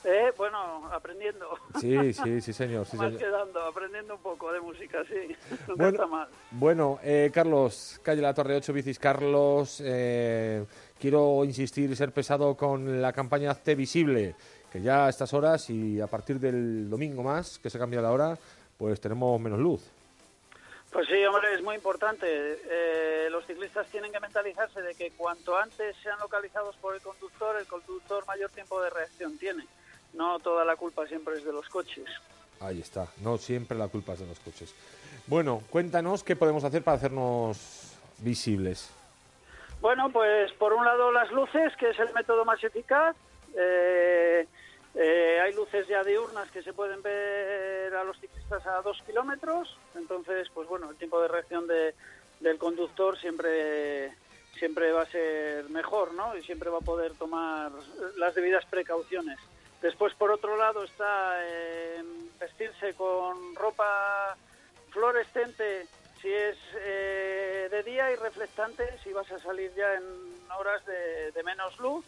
Eh, 0.06 0.32
bueno, 0.38 0.90
aprendiendo. 0.92 1.46
Sí, 1.80 2.14
sí, 2.14 2.42
sí, 2.42 2.54
señor. 2.54 2.86
Sí, 2.86 2.98
Más 2.98 3.08
señor. 3.08 3.20
que 3.22 3.30
dando, 3.30 3.62
aprendiendo 3.62 4.16
un 4.16 4.22
poco 4.22 4.52
de 4.52 4.60
música, 4.62 5.04
sí. 5.08 5.36
Nunca 5.68 5.74
Bueno, 5.76 5.90
está 5.90 6.08
mal. 6.08 6.28
Bueno, 6.52 7.00
eh, 7.04 7.30
Carlos, 7.34 8.00
calle 8.02 8.22
La 8.22 8.34
Torre 8.34 8.56
8, 8.56 8.74
Bicis 8.74 8.98
Carlos. 8.98 9.82
eh, 9.86 10.66
quiero 11.00 11.44
insistir 11.46 11.92
y 11.92 11.96
ser 11.96 12.12
pesado 12.12 12.56
con 12.56 13.02
la 13.02 13.12
campaña 13.14 13.52
Hazte 13.52 13.76
Visible, 13.76 14.36
que 14.72 14.82
ya 14.82 15.06
a 15.06 15.10
estas 15.10 15.34
horas 15.34 15.70
y 15.70 16.00
a 16.02 16.08
partir 16.08 16.40
del 16.40 16.90
domingo 16.90 17.22
más, 17.22 17.60
que 17.60 17.70
se 17.70 17.78
cambia 17.78 18.02
la 18.02 18.12
hora, 18.12 18.38
pues 18.78 19.00
tenemos 19.02 19.40
menos 19.40 19.60
luz. 19.60 19.82
Pues 20.92 21.08
sí, 21.08 21.24
hombre, 21.26 21.54
es 21.54 21.62
muy 21.62 21.76
importante. 21.76 22.26
Eh, 22.28 23.28
los 23.30 23.46
ciclistas 23.46 23.88
tienen 23.88 24.12
que 24.12 24.20
mentalizarse 24.20 24.82
de 24.82 24.96
que 24.96 25.12
cuanto 25.12 25.58
antes 25.58 25.96
sean 26.02 26.18
localizados 26.20 26.76
por 26.78 26.96
el 26.96 27.02
conductor, 27.02 27.56
el 27.60 27.68
conductor 27.68 28.26
mayor 28.26 28.50
tiempo 28.50 28.82
de 28.82 28.90
reacción 28.90 29.38
tiene. 29.38 29.66
No 30.14 30.40
toda 30.40 30.66
la 30.66 30.76
culpa 30.76 31.06
siempre 31.06 31.36
es 31.36 31.46
de 31.46 31.54
los 31.54 31.70
coches. 31.70 32.06
Ahí 32.60 32.82
está, 32.82 33.08
no 33.22 33.38
siempre 33.38 33.78
la 33.78 33.88
culpa 33.88 34.14
es 34.14 34.20
de 34.20 34.26
los 34.26 34.40
coches. 34.40 34.74
Bueno, 35.28 35.62
cuéntanos 35.70 36.24
qué 36.24 36.36
podemos 36.36 36.64
hacer 36.64 36.84
para 36.84 36.98
hacernos 36.98 37.94
visibles. 38.18 38.90
Bueno, 39.82 40.10
pues 40.12 40.52
por 40.54 40.74
un 40.74 40.84
lado 40.84 41.12
las 41.12 41.32
luces, 41.32 41.74
que 41.78 41.92
es 41.92 42.00
el 42.00 42.12
método 42.14 42.44
más 42.46 42.62
eficaz. 42.64 43.16
Eh, 43.56 44.48
eh, 45.02 45.40
hay 45.42 45.54
luces 45.54 45.88
ya 45.88 46.04
diurnas 46.04 46.52
que 46.52 46.62
se 46.62 46.74
pueden 46.74 47.02
ver 47.02 47.96
a 47.96 48.04
los 48.04 48.20
ciclistas 48.20 48.66
a 48.68 48.82
dos 48.82 49.02
kilómetros. 49.06 49.78
Entonces, 49.96 50.50
pues 50.54 50.68
bueno, 50.68 50.90
el 50.90 50.98
tiempo 50.98 51.22
de 51.22 51.30
reacción 51.30 51.66
de- 51.68 51.96
del 52.42 52.58
conductor 52.58 53.18
siempre 53.18 54.14
siempre 54.58 54.92
va 54.92 55.04
a 55.04 55.06
ser 55.06 55.70
mejor, 55.70 56.14
¿no? 56.16 56.36
Y 56.36 56.44
siempre 56.44 56.70
va 56.70 56.80
a 56.80 56.82
poder 56.82 57.14
tomar 57.14 57.72
las 58.18 58.36
debidas 58.36 58.66
precauciones. 58.66 59.40
Después, 59.82 60.14
por 60.16 60.32
otro 60.32 60.58
lado, 60.58 60.84
está 60.84 61.38
eh, 61.48 62.04
vestirse 62.38 62.94
con 62.96 63.56
ropa 63.56 64.36
fluorescente 64.90 65.88
si 66.22 66.28
es 66.34 66.58
eh, 66.76 67.70
de 67.72 67.84
día 67.84 68.12
y 68.12 68.16
reflectante 68.18 68.84
si 69.02 69.14
vas 69.14 69.32
a 69.32 69.40
salir 69.40 69.72
ya 69.76 69.94
en 69.94 70.04
horas 70.60 70.86
de 70.86 71.42
menos 71.44 71.80
luz 71.80 72.04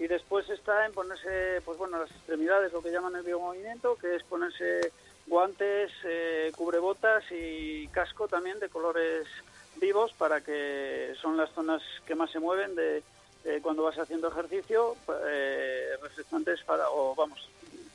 y 0.00 0.08
después 0.08 0.48
está 0.50 0.86
en 0.86 0.92
ponerse 0.92 1.60
pues 1.64 1.78
bueno 1.78 1.98
las 1.98 2.10
extremidades 2.10 2.72
lo 2.72 2.82
que 2.82 2.90
llaman 2.90 3.14
el 3.16 3.22
biomovimiento 3.22 3.96
que 3.96 4.16
es 4.16 4.22
ponerse 4.24 4.92
guantes 5.26 5.92
eh, 6.04 6.50
cubrebotas 6.56 7.22
y 7.30 7.86
casco 7.88 8.26
también 8.26 8.58
de 8.58 8.70
colores 8.70 9.28
vivos 9.76 10.12
para 10.14 10.40
que 10.40 11.12
son 11.20 11.36
las 11.36 11.50
zonas 11.52 11.82
que 12.06 12.14
más 12.14 12.30
se 12.30 12.40
mueven 12.40 12.74
de 12.74 13.02
eh, 13.44 13.60
cuando 13.62 13.82
vas 13.84 13.98
haciendo 13.98 14.28
ejercicio 14.28 14.96
eh, 15.28 15.90
reflectantes 16.02 16.62
para 16.64 16.90
o 16.90 17.14
vamos 17.14 17.48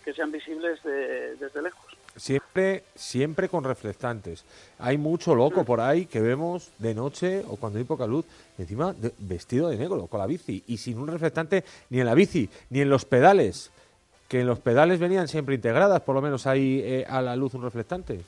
que 0.03 0.13
sean 0.13 0.31
visibles 0.31 0.81
de- 0.83 1.35
desde 1.37 1.61
lejos 1.63 1.94
Siempre, 2.15 2.83
siempre 2.95 3.49
con 3.49 3.63
reflectantes. 3.63 4.45
Hay 4.79 4.97
mucho 4.97 5.35
loco 5.35 5.65
por 5.65 5.81
ahí 5.81 6.05
que 6.05 6.21
vemos 6.21 6.71
de 6.79 6.93
noche 6.95 7.43
o 7.49 7.57
cuando 7.57 7.77
hay 7.79 7.85
poca 7.85 8.07
luz, 8.07 8.25
encima 8.57 8.93
de- 8.93 9.13
vestido 9.19 9.67
de 9.69 9.77
negro, 9.77 10.07
con 10.07 10.19
la 10.21 10.25
bici, 10.25 10.63
y 10.67 10.77
sin 10.77 10.97
un 10.97 11.07
reflectante 11.07 11.63
ni 11.89 11.99
en 11.99 12.05
la 12.05 12.13
bici, 12.13 12.49
ni 12.69 12.79
en 12.81 12.89
los 12.89 13.03
pedales. 13.05 13.71
Que 14.29 14.39
en 14.41 14.47
los 14.47 14.59
pedales 14.59 14.99
venían 14.99 15.27
siempre 15.27 15.55
integradas, 15.55 16.01
por 16.01 16.15
lo 16.15 16.21
menos 16.21 16.47
hay 16.47 16.81
eh, 16.83 17.05
a 17.07 17.21
la 17.21 17.35
luz 17.35 17.53
un 17.53 17.63
reflectante. 17.63 18.21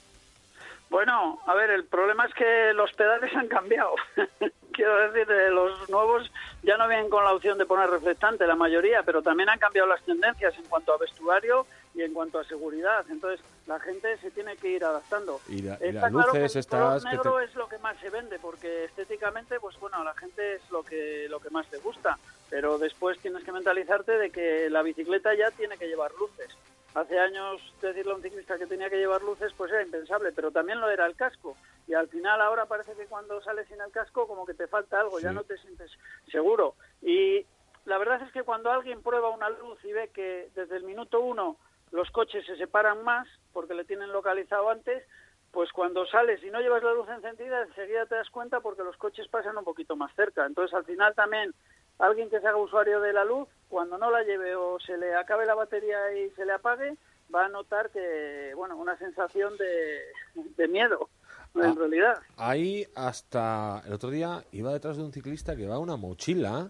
Bueno, 0.89 1.39
a 1.45 1.53
ver, 1.53 1.69
el 1.71 1.83
problema 1.85 2.25
es 2.25 2.33
que 2.33 2.71
los 2.73 2.91
pedales 2.93 3.33
han 3.35 3.47
cambiado. 3.47 3.91
Quiero 4.71 5.11
decir, 5.11 5.29
eh, 5.31 5.49
los 5.49 5.89
nuevos 5.89 6.31
ya 6.63 6.77
no 6.77 6.87
vienen 6.87 7.09
con 7.09 7.23
la 7.23 7.33
opción 7.33 7.57
de 7.57 7.65
poner 7.65 7.89
reflectante, 7.89 8.45
la 8.45 8.55
mayoría, 8.55 9.01
pero 9.03 9.21
también 9.21 9.49
han 9.49 9.59
cambiado 9.59 9.87
las 9.87 10.01
tendencias 10.03 10.55
en 10.55 10.65
cuanto 10.65 10.93
a 10.93 10.97
vestuario 10.97 11.65
y 11.97 12.03
en 12.03 12.13
cuanto 12.13 12.37
a 12.39 12.43
seguridad. 12.43 13.03
Entonces, 13.09 13.43
la 13.65 13.79
gente 13.79 14.15
se 14.19 14.29
tiene 14.29 14.55
que 14.55 14.69
ir 14.69 14.85
adaptando. 14.85 15.41
Y, 15.49 15.63
la- 15.63 15.79
y 15.81 15.91
las 15.91 16.11
claro 16.11 16.31
que 16.31 16.39
luces 16.39 16.55
el 16.55 16.65
color 16.67 16.95
estas 16.97 17.03
que 17.03 17.09
negro 17.17 17.37
te- 17.39 17.43
es 17.45 17.55
lo 17.55 17.67
que 17.67 17.77
más 17.79 17.99
se 17.99 18.09
vende, 18.11 18.37
porque 18.39 18.83
estéticamente, 18.85 19.59
pues 19.59 19.77
bueno, 19.79 19.97
a 19.97 20.03
la 20.03 20.13
gente 20.13 20.55
es 20.55 20.69
lo 20.69 20.83
que, 20.83 21.25
lo 21.27 21.39
que 21.39 21.49
más 21.49 21.67
te 21.69 21.79
gusta. 21.79 22.17
Pero 22.51 22.77
después 22.77 23.17
tienes 23.19 23.43
que 23.43 23.51
mentalizarte 23.51 24.11
de 24.11 24.29
que 24.29 24.69
la 24.69 24.83
bicicleta 24.83 25.33
ya 25.33 25.49
tiene 25.51 25.75
que 25.77 25.87
llevar 25.87 26.11
luces. 26.13 26.55
Hace 26.93 27.19
años 27.19 27.59
decirle 27.81 28.11
a 28.11 28.15
un 28.15 28.21
ciclista 28.21 28.57
que 28.59 28.67
tenía 28.67 28.89
que 28.91 28.97
llevar 28.97 29.21
luces 29.23 29.51
pues 29.57 29.71
era 29.71 29.81
impensable, 29.83 30.31
pero 30.31 30.51
también 30.51 30.79
lo 30.79 30.89
era 30.89 31.05
el 31.07 31.15
casco. 31.15 31.57
Y 31.87 31.93
al 31.95 32.07
final 32.09 32.39
ahora 32.41 32.67
parece 32.67 32.93
que 32.93 33.05
cuando 33.07 33.41
sales 33.41 33.67
sin 33.67 33.81
el 33.81 33.91
casco 33.91 34.27
como 34.27 34.45
que 34.45 34.53
te 34.53 34.67
falta 34.67 34.99
algo, 35.01 35.19
ya 35.19 35.29
Sí. 35.29 35.35
no 35.35 35.43
te 35.43 35.57
sientes 35.57 35.91
seguro. 36.31 36.75
Y 37.01 37.45
la 37.85 37.97
verdad 37.97 38.21
es 38.21 38.31
que 38.31 38.43
cuando 38.43 38.71
alguien 38.71 39.01
prueba 39.01 39.29
una 39.29 39.49
luz 39.49 39.83
y 39.83 39.91
ve 39.93 40.09
que 40.09 40.49
desde 40.55 40.77
el 40.77 40.83
minuto 40.83 41.19
uno 41.19 41.57
los 41.91 42.09
coches 42.11 42.45
se 42.45 42.55
separan 42.57 43.03
más 43.03 43.27
porque 43.53 43.73
le 43.73 43.85
tienen 43.85 44.11
localizado 44.11 44.69
antes, 44.69 45.03
pues 45.51 45.71
cuando 45.71 46.05
sales 46.07 46.43
y 46.43 46.49
no 46.49 46.59
llevas 46.59 46.83
la 46.83 46.93
luz 46.93 47.07
encendida 47.09 47.63
enseguida 47.63 48.05
te 48.05 48.15
das 48.15 48.29
cuenta 48.29 48.59
porque 48.59 48.83
los 48.83 48.97
coches 48.97 49.27
pasan 49.29 49.57
un 49.57 49.63
poquito 49.63 49.95
más 49.95 50.13
cerca. 50.15 50.45
Entonces 50.45 50.73
al 50.73 50.85
final 50.85 51.15
también 51.15 51.53
alguien 51.99 52.29
que 52.29 52.39
se 52.39 52.47
haga 52.47 52.57
usuario 52.57 52.99
de 53.01 53.13
la 53.13 53.23
luz, 53.25 53.47
cuando 53.69 53.97
no 53.97 54.11
la 54.11 54.23
lleve 54.23 54.55
o 54.55 54.79
se 54.79 54.97
le 54.97 55.15
acabe 55.15 55.45
la 55.45 55.55
batería 55.55 56.13
y 56.13 56.29
se 56.31 56.45
le 56.45 56.53
apague, 56.53 56.95
va 57.33 57.45
a 57.45 57.49
notar 57.49 57.89
que, 57.89 58.53
bueno, 58.55 58.77
una 58.77 58.97
sensación 58.97 59.57
de, 59.57 60.01
de 60.35 60.67
miedo, 60.67 61.09
en 61.55 61.61
Ah. 61.63 61.73
realidad. 61.75 62.19
Ahí 62.37 62.85
hasta 62.95 63.81
el 63.87 63.93
otro 63.93 64.09
día 64.11 64.43
iba 64.51 64.71
detrás 64.73 64.97
de 64.97 65.03
un 65.03 65.11
ciclista 65.11 65.55
que 65.55 65.67
va 65.67 65.79
una 65.79 65.95
mochila 65.97 66.69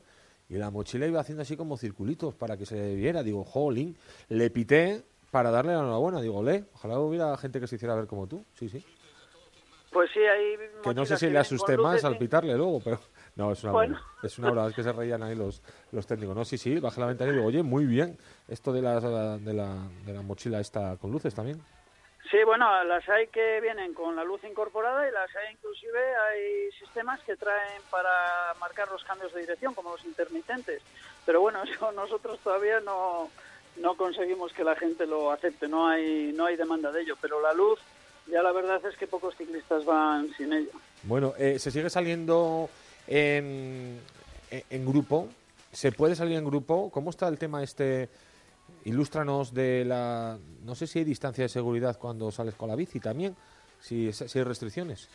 y 0.50 0.56
la 0.56 0.72
mochila 0.72 1.06
iba 1.08 1.20
haciendo 1.20 1.42
así 1.42 1.58
como 1.58 1.78
circulitos 1.78 2.36
para 2.36 2.58
que 2.58 2.66
se 2.66 2.96
viera. 2.96 3.24
Digo, 3.24 3.44
jolín, 3.44 3.98
le 4.30 4.50
pité 4.50 5.04
para 5.32 5.52
darle 5.52 5.74
la 5.74 5.80
enhorabuena. 5.80 6.22
Digo, 6.22 6.42
le, 6.44 6.66
ojalá 6.74 7.00
hubiera 7.00 7.36
gente 7.38 7.60
que 7.60 7.68
se 7.68 7.76
hiciera 7.76 7.96
ver 7.96 8.08
como 8.08 8.28
tú. 8.28 8.46
Sí, 8.54 8.70
sí. 8.70 8.84
Pues 9.92 10.10
sí, 10.14 10.20
hay 10.20 10.56
Que 10.84 10.94
no 10.94 11.06
sé 11.06 11.18
si 11.18 11.30
le 11.30 11.40
asusté 11.40 11.78
más 11.78 12.04
al 12.04 12.16
y- 12.16 12.20
pitarle 12.20 12.56
luego, 12.56 12.82
pero 12.84 13.00
no, 13.36 13.52
es 13.52 13.64
una 13.64 13.72
Bueno. 13.74 13.96
broma. 13.96 14.12
Es 14.24 14.38
una 14.38 14.52
broma, 14.52 14.68
es 14.70 14.76
que 14.76 14.84
se 14.84 14.92
reían 14.92 15.24
ahí 15.24 15.36
los, 15.36 15.62
los 15.92 16.06
técnicos. 16.06 16.36
No, 16.36 16.46
sí, 16.46 16.58
sí, 16.58 16.80
bajé 16.80 17.00
la 17.02 17.08
ventana 17.08 17.32
y 17.32 17.36
digo, 17.36 17.46
oye, 17.48 17.64
muy 17.64 17.86
bien, 17.86 18.18
esto 18.48 18.74
de 18.74 18.82
la, 18.82 19.00
de 19.00 19.54
la, 19.54 19.88
de 20.06 20.14
la 20.14 20.22
mochila 20.22 20.60
esta 20.60 20.98
con 20.98 21.12
luces 21.12 21.34
también. 21.34 21.62
Sí, 22.30 22.38
bueno, 22.46 22.84
las 22.84 23.08
hay 23.08 23.28
que 23.28 23.62
vienen 23.62 23.94
con 23.94 24.16
la 24.16 24.24
luz 24.24 24.44
incorporada 24.44 25.08
y 25.08 25.12
las 25.12 25.34
hay 25.36 25.54
inclusive 25.54 26.00
hay 26.00 26.72
sistemas 26.78 27.22
que 27.22 27.38
traen 27.38 27.82
para 27.90 28.54
marcar 28.60 28.90
los 28.90 29.04
cambios 29.06 29.34
de 29.34 29.42
dirección, 29.42 29.74
como 29.74 29.92
los 29.92 30.04
intermitentes. 30.04 30.82
Pero 31.26 31.40
bueno, 31.40 31.64
eso 31.72 31.92
nosotros 31.94 32.40
todavía 32.40 32.82
no, 32.82 33.30
no 33.78 33.96
conseguimos 33.96 34.52
que 34.52 34.66
la 34.66 34.76
gente 34.76 35.06
lo 35.06 35.32
acepte, 35.32 35.68
no 35.68 35.88
hay, 35.88 36.34
no 36.34 36.46
hay 36.46 36.58
demanda 36.58 36.92
de 36.92 37.04
ello. 37.04 37.16
Pero 37.22 37.42
la 37.42 37.54
luz, 37.54 37.80
ya 38.28 38.44
la 38.44 38.52
verdad 38.52 38.86
es 38.86 38.98
que 38.98 39.08
pocos 39.08 39.36
ciclistas 39.38 39.86
van 39.86 40.30
sin 40.36 40.52
ello. 40.52 40.72
Bueno, 41.04 41.34
eh, 41.38 41.60
se 41.60 41.72
sigue 41.72 41.90
saliendo 41.90 42.70
en, 43.08 44.02
en, 44.52 44.64
en 44.70 44.86
grupo. 44.86 45.30
¿Se 45.72 45.94
puede 45.94 46.16
salir 46.16 46.38
en 46.38 46.46
grupo? 46.46 46.90
¿Cómo 46.92 47.10
está 47.10 47.28
el 47.30 47.38
tema 47.38 47.64
este? 47.64 48.10
Ilústranos 48.88 49.54
de 49.54 49.84
la... 49.86 50.38
No 50.64 50.74
sé 50.74 50.88
si 50.88 51.00
hay 51.00 51.06
distancia 51.06 51.44
de 51.44 51.50
seguridad 51.50 51.98
cuando 52.00 52.32
sales 52.32 52.56
con 52.56 52.70
la 52.70 52.76
bici 52.76 53.02
también, 53.02 53.36
si, 53.82 54.14
si 54.14 54.40
hay 54.40 54.46
restricciones. 54.46 55.10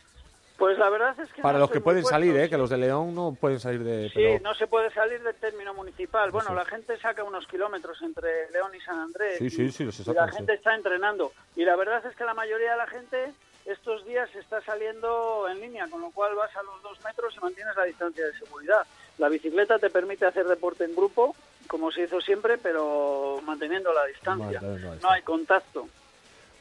Pues 0.59 0.77
la 0.79 0.91
verdad 0.91 1.19
es 1.19 1.33
que 1.33 1.41
Para 1.41 1.55
no 1.55 1.61
los 1.61 1.71
que 1.71 1.81
pueden 1.81 2.03
puesto, 2.03 2.15
salir, 2.15 2.37
¿eh? 2.37 2.45
sí. 2.45 2.51
que 2.51 2.59
los 2.59 2.69
de 2.69 2.77
León 2.77 3.15
no 3.15 3.35
pueden 3.35 3.59
salir 3.59 3.83
de... 3.83 4.09
Sí, 4.09 4.15
pero- 4.15 4.41
no 4.41 4.55
se 4.55 4.67
puede 4.67 4.93
salir 4.93 5.23
del 5.23 5.35
término 5.37 5.73
municipal. 5.73 6.31
Bueno, 6.31 6.49
Eso. 6.51 6.55
la 6.55 6.67
gente 6.67 6.99
saca 6.99 7.25
unos 7.25 7.47
kilómetros 7.47 8.01
entre 8.03 8.51
León 8.53 8.73
y 8.75 8.81
San 8.81 8.99
Andrés. 8.99 9.39
Sí, 9.39 9.49
sí, 9.49 9.73
sí, 9.73 9.85
los 9.85 9.99
y 9.99 10.13
la 10.13 10.29
sí. 10.29 10.37
gente 10.37 10.53
está 10.53 10.75
entrenando. 10.75 11.33
Y 11.57 11.65
la 11.65 11.75
verdad 11.75 12.05
es 12.05 12.15
que 12.15 12.25
la 12.25 12.35
mayoría 12.35 12.73
de 12.73 12.77
la 12.77 12.87
gente 12.87 13.33
estos 13.65 14.05
días 14.05 14.29
está 14.35 14.61
saliendo 14.61 15.49
en 15.49 15.61
línea, 15.61 15.89
con 15.89 16.03
lo 16.03 16.11
cual 16.11 16.35
vas 16.35 16.55
a 16.57 16.63
los 16.63 16.83
dos 16.83 17.03
metros 17.05 17.35
y 17.37 17.41
mantienes 17.41 17.75
la 17.75 17.85
distancia 17.85 18.27
de 18.27 18.33
seguridad. 18.35 18.83
La 19.19 19.29
bicicleta 19.31 19.79
te 19.79 19.89
permite 19.89 20.27
hacer 20.27 20.47
deporte 20.47 20.85
en 20.85 20.95
grupo, 20.95 21.35
como 21.67 21.91
se 21.91 22.05
hizo 22.05 22.21
siempre, 22.21 22.59
pero 22.59 23.41
manteniendo 23.45 23.93
la 23.93 24.05
distancia. 24.07 24.61
No 24.61 25.11
hay 25.11 25.23
contacto. 25.23 25.89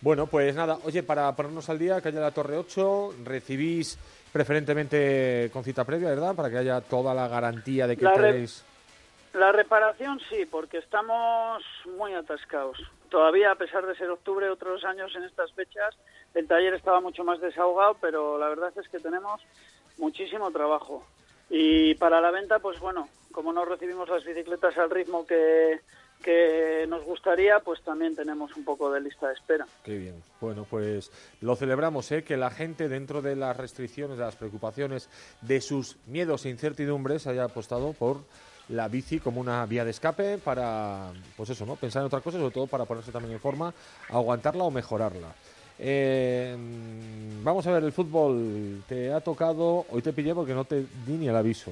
Bueno, 0.02 0.26
pues 0.26 0.56
nada, 0.56 0.80
oye, 0.84 1.04
para 1.04 1.32
ponernos 1.36 1.70
al 1.70 1.78
día, 1.78 2.02
calle 2.02 2.20
La 2.20 2.32
Torre 2.32 2.58
8, 2.58 3.16
recibís 3.24 4.00
preferentemente 4.32 5.50
con 5.54 5.64
cita 5.64 5.84
previa, 5.84 6.10
¿verdad? 6.10 6.34
Para 6.34 6.50
que 6.50 6.58
haya 6.58 6.82
toda 6.82 7.14
la 7.14 7.28
garantía 7.28 7.86
de 7.86 7.98
que 7.98 8.06
La 8.06 8.14
tenéis... 8.14 8.64
La 9.34 9.52
reparación 9.52 10.20
sí, 10.30 10.46
porque 10.50 10.80
estamos 10.80 11.64
muy 11.98 12.14
atascados. 12.14 12.78
Todavía, 13.10 13.52
a 13.52 13.56
pesar 13.56 13.86
de 13.86 13.96
ser 13.96 14.10
octubre, 14.10 14.50
otros 14.50 14.84
años 14.84 15.16
en 15.16 15.24
estas 15.24 15.54
fechas, 15.54 15.96
el 16.34 16.48
taller 16.48 16.74
estaba 16.74 17.00
mucho 17.00 17.24
más 17.24 17.40
desahogado, 17.40 17.96
pero 18.02 18.38
la 18.38 18.50
verdad 18.50 18.74
es 18.76 18.90
que 18.90 19.00
tenemos 19.00 19.40
muchísimo 19.98 20.52
trabajo. 20.52 21.06
Y 21.50 21.96
para 21.96 22.20
la 22.20 22.32
venta, 22.32 22.60
pues 22.60 22.80
bueno, 22.80 23.08
como 23.32 23.54
no 23.54 23.66
recibimos 23.66 24.10
las 24.10 24.24
bicicletas 24.24 24.78
al 24.78 24.90
ritmo 24.90 25.26
que, 25.26 25.80
que 26.22 26.86
nos 26.88 27.04
gustaría, 27.04 27.60
pues 27.60 27.82
también 27.82 28.16
tenemos 28.16 28.56
un 28.56 28.64
poco 28.64 28.92
de 28.92 29.02
lista 29.02 29.28
de 29.28 29.34
espera. 29.34 29.68
Qué 29.84 29.98
bien. 29.98 30.24
Bueno, 30.40 30.66
pues 30.70 31.12
lo 31.42 31.56
celebramos, 31.56 32.12
¿eh? 32.12 32.24
Que 32.24 32.38
la 32.38 32.50
gente, 32.50 32.90
dentro 32.90 33.22
de 33.22 33.36
las 33.36 33.58
restricciones, 33.58 34.18
de 34.18 34.24
las 34.24 34.36
preocupaciones, 34.36 35.10
de 35.42 35.62
sus 35.62 35.98
miedos 36.08 36.46
e 36.46 36.50
incertidumbres, 36.50 37.28
haya 37.28 37.46
apostado 37.46 37.94
por 37.94 38.18
la 38.70 38.88
bici 38.88 39.20
como 39.20 39.42
una 39.42 39.66
vía 39.66 39.84
de 39.84 39.92
escape 39.92 40.38
para, 40.38 41.12
pues 41.36 41.50
eso, 41.50 41.66
¿no? 41.66 41.76
Pensar 41.76 42.02
en 42.02 42.08
otra 42.08 42.22
cosa, 42.22 42.38
sobre 42.38 42.54
todo 42.54 42.68
para 42.68 42.86
ponerse 42.86 43.12
también 43.12 43.34
en 43.34 43.40
forma, 43.40 43.74
aguantarla 44.10 44.64
o 44.64 44.72
mejorarla. 44.72 45.34
Eh, 45.84 46.56
vamos 47.44 47.66
a 47.66 47.72
ver 47.72 47.84
el 47.84 47.92
fútbol. 47.92 48.84
Te 48.88 49.12
ha 49.12 49.20
tocado, 49.20 49.86
hoy 49.90 50.02
te 50.02 50.14
pillé 50.14 50.36
porque 50.36 50.54
no 50.54 50.64
te 50.64 50.82
di 51.06 51.14
ni 51.14 51.28
el 51.28 51.36
aviso. 51.36 51.72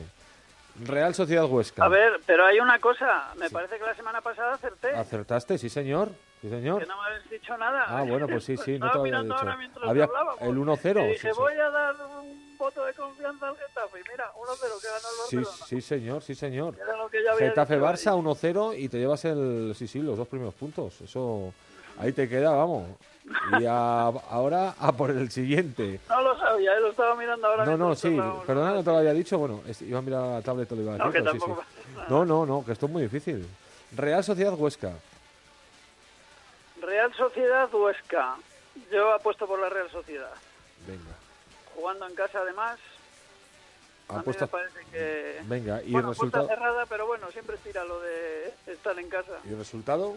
Real 0.86 1.14
Sociedad 1.14 1.46
Huesca. 1.46 1.84
A 1.84 1.88
ver, 1.90 2.20
pero 2.26 2.46
hay 2.46 2.60
una 2.60 2.80
cosa, 2.80 3.34
me 3.38 3.50
parece 3.50 3.78
que 3.78 3.84
la 3.86 3.96
semana 3.96 4.22
pasada 4.22 4.54
acerté, 4.54 4.90
¿Acertaste? 4.92 5.58
Sí, 5.58 5.70
señor. 5.70 6.10
Sí, 6.42 6.50
señor. 6.50 6.80
que 6.80 6.86
no 6.86 6.96
me 7.02 7.08
habéis 7.10 7.30
dicho 7.30 7.58
nada. 7.58 7.84
Ah, 7.88 8.04
bueno, 8.08 8.26
pues 8.28 8.46
sí, 8.46 8.56
sí, 8.66 8.80
no 8.80 8.90
te 8.92 8.98
había 8.98 9.22
dicho. 9.22 9.36
Había 9.84 10.06
hablábamos. 10.06 10.42
el 10.42 10.50
Y 10.50 10.62
1-0. 10.62 11.08
dije, 11.10 11.18
sí, 11.18 11.28
sí. 11.28 11.30
voy 11.38 11.54
a 11.54 11.70
dar 11.70 11.96
un 12.22 12.58
voto 12.58 12.86
de 12.86 12.94
confianza 12.94 13.50
al 13.50 13.58
Getafe. 13.58 14.00
Y 14.00 14.04
mira, 14.10 14.32
1-0 14.34 14.82
que 14.82 14.88
ganó 14.88 15.08
el 15.10 15.30
Sí, 15.30 15.36
Barcelona. 15.38 15.66
sí, 15.68 15.82
señor, 15.82 16.22
sí, 16.24 16.36
señor. 16.36 16.76
Era 16.82 16.96
lo 16.98 17.10
que 17.10 17.22
ya 17.24 17.32
había 17.34 17.50
Getafe 17.50 17.76
dicho 17.76 17.86
Barça 17.86 18.14
1-0 18.16 18.78
y 18.80 18.88
te 18.88 18.98
llevas 19.00 19.26
el 19.26 19.74
sí, 19.76 19.88
sí, 19.88 20.00
los 20.00 20.18
dos 20.18 20.28
primeros 20.30 20.54
puntos. 20.54 21.02
Eso 21.02 21.54
ahí 22.00 22.12
te 22.14 22.28
queda, 22.28 22.52
vamos. 22.52 22.88
Y 23.60 23.66
a- 23.66 24.08
ahora 24.08 24.74
a 24.80 24.92
por 24.92 25.12
el 25.12 25.30
siguiente. 25.30 26.00
No 26.10 26.22
lo 26.22 26.40
sabía, 26.40 26.80
lo 26.80 26.90
estaba 26.90 27.14
mirando 27.16 27.46
ahora. 27.48 27.66
No, 27.66 27.78
no, 27.78 27.96
sí, 27.96 28.18
perdona, 28.48 28.74
no 28.74 28.84
te 28.84 28.90
lo 28.90 28.98
había 28.98 29.14
dicho. 29.14 29.38
Bueno, 29.38 29.62
es- 29.68 29.82
iba 29.84 30.00
a 30.00 30.02
mirar 30.02 30.22
la 30.24 30.42
tablet, 30.42 30.68
te 30.68 30.76
lo 30.76 30.82
iba 30.82 30.96
a 30.96 30.98
No, 30.98 31.12
decir. 31.12 31.24
que 31.24 31.30
pero 31.40 31.46
sí, 31.56 31.62
sí. 31.86 32.02
No, 32.10 32.26
no, 32.26 32.46
no, 32.46 32.66
que 32.66 32.72
esto 32.72 32.88
es 32.88 32.92
muy 32.92 33.04
difícil. 33.04 33.48
Real 33.96 34.24
Sociedad 34.24 34.54
Huesca. 34.56 34.94
Real 36.82 37.14
Sociedad 37.14 37.70
Huesca. 37.74 38.36
Yo 38.92 39.14
apuesto 39.14 39.46
por 39.46 39.60
la 39.60 39.70
Real 39.70 39.90
Sociedad. 39.92 40.32
Venga. 40.88 41.12
Jugando 41.76 42.08
en 42.08 42.16
casa, 42.16 42.40
además, 42.40 42.80
a 44.08 44.14
mí 44.14 44.20
Apuesta- 44.20 44.46
me 44.46 44.52
parece 44.52 44.80
que... 44.92 45.40
Venga, 45.44 45.82
y 45.84 45.92
bueno, 45.92 46.10
resultado. 46.10 46.48
puerta 46.48 46.62
cerrada, 46.64 46.86
pero 46.88 47.06
bueno, 47.06 47.30
siempre 47.32 47.58
tira 47.58 47.84
lo 47.84 48.00
de 48.02 48.54
estar 48.68 48.98
en 48.98 49.10
casa. 49.10 49.34
¿Y 49.46 49.50
el 49.50 49.58
resultado? 49.58 50.16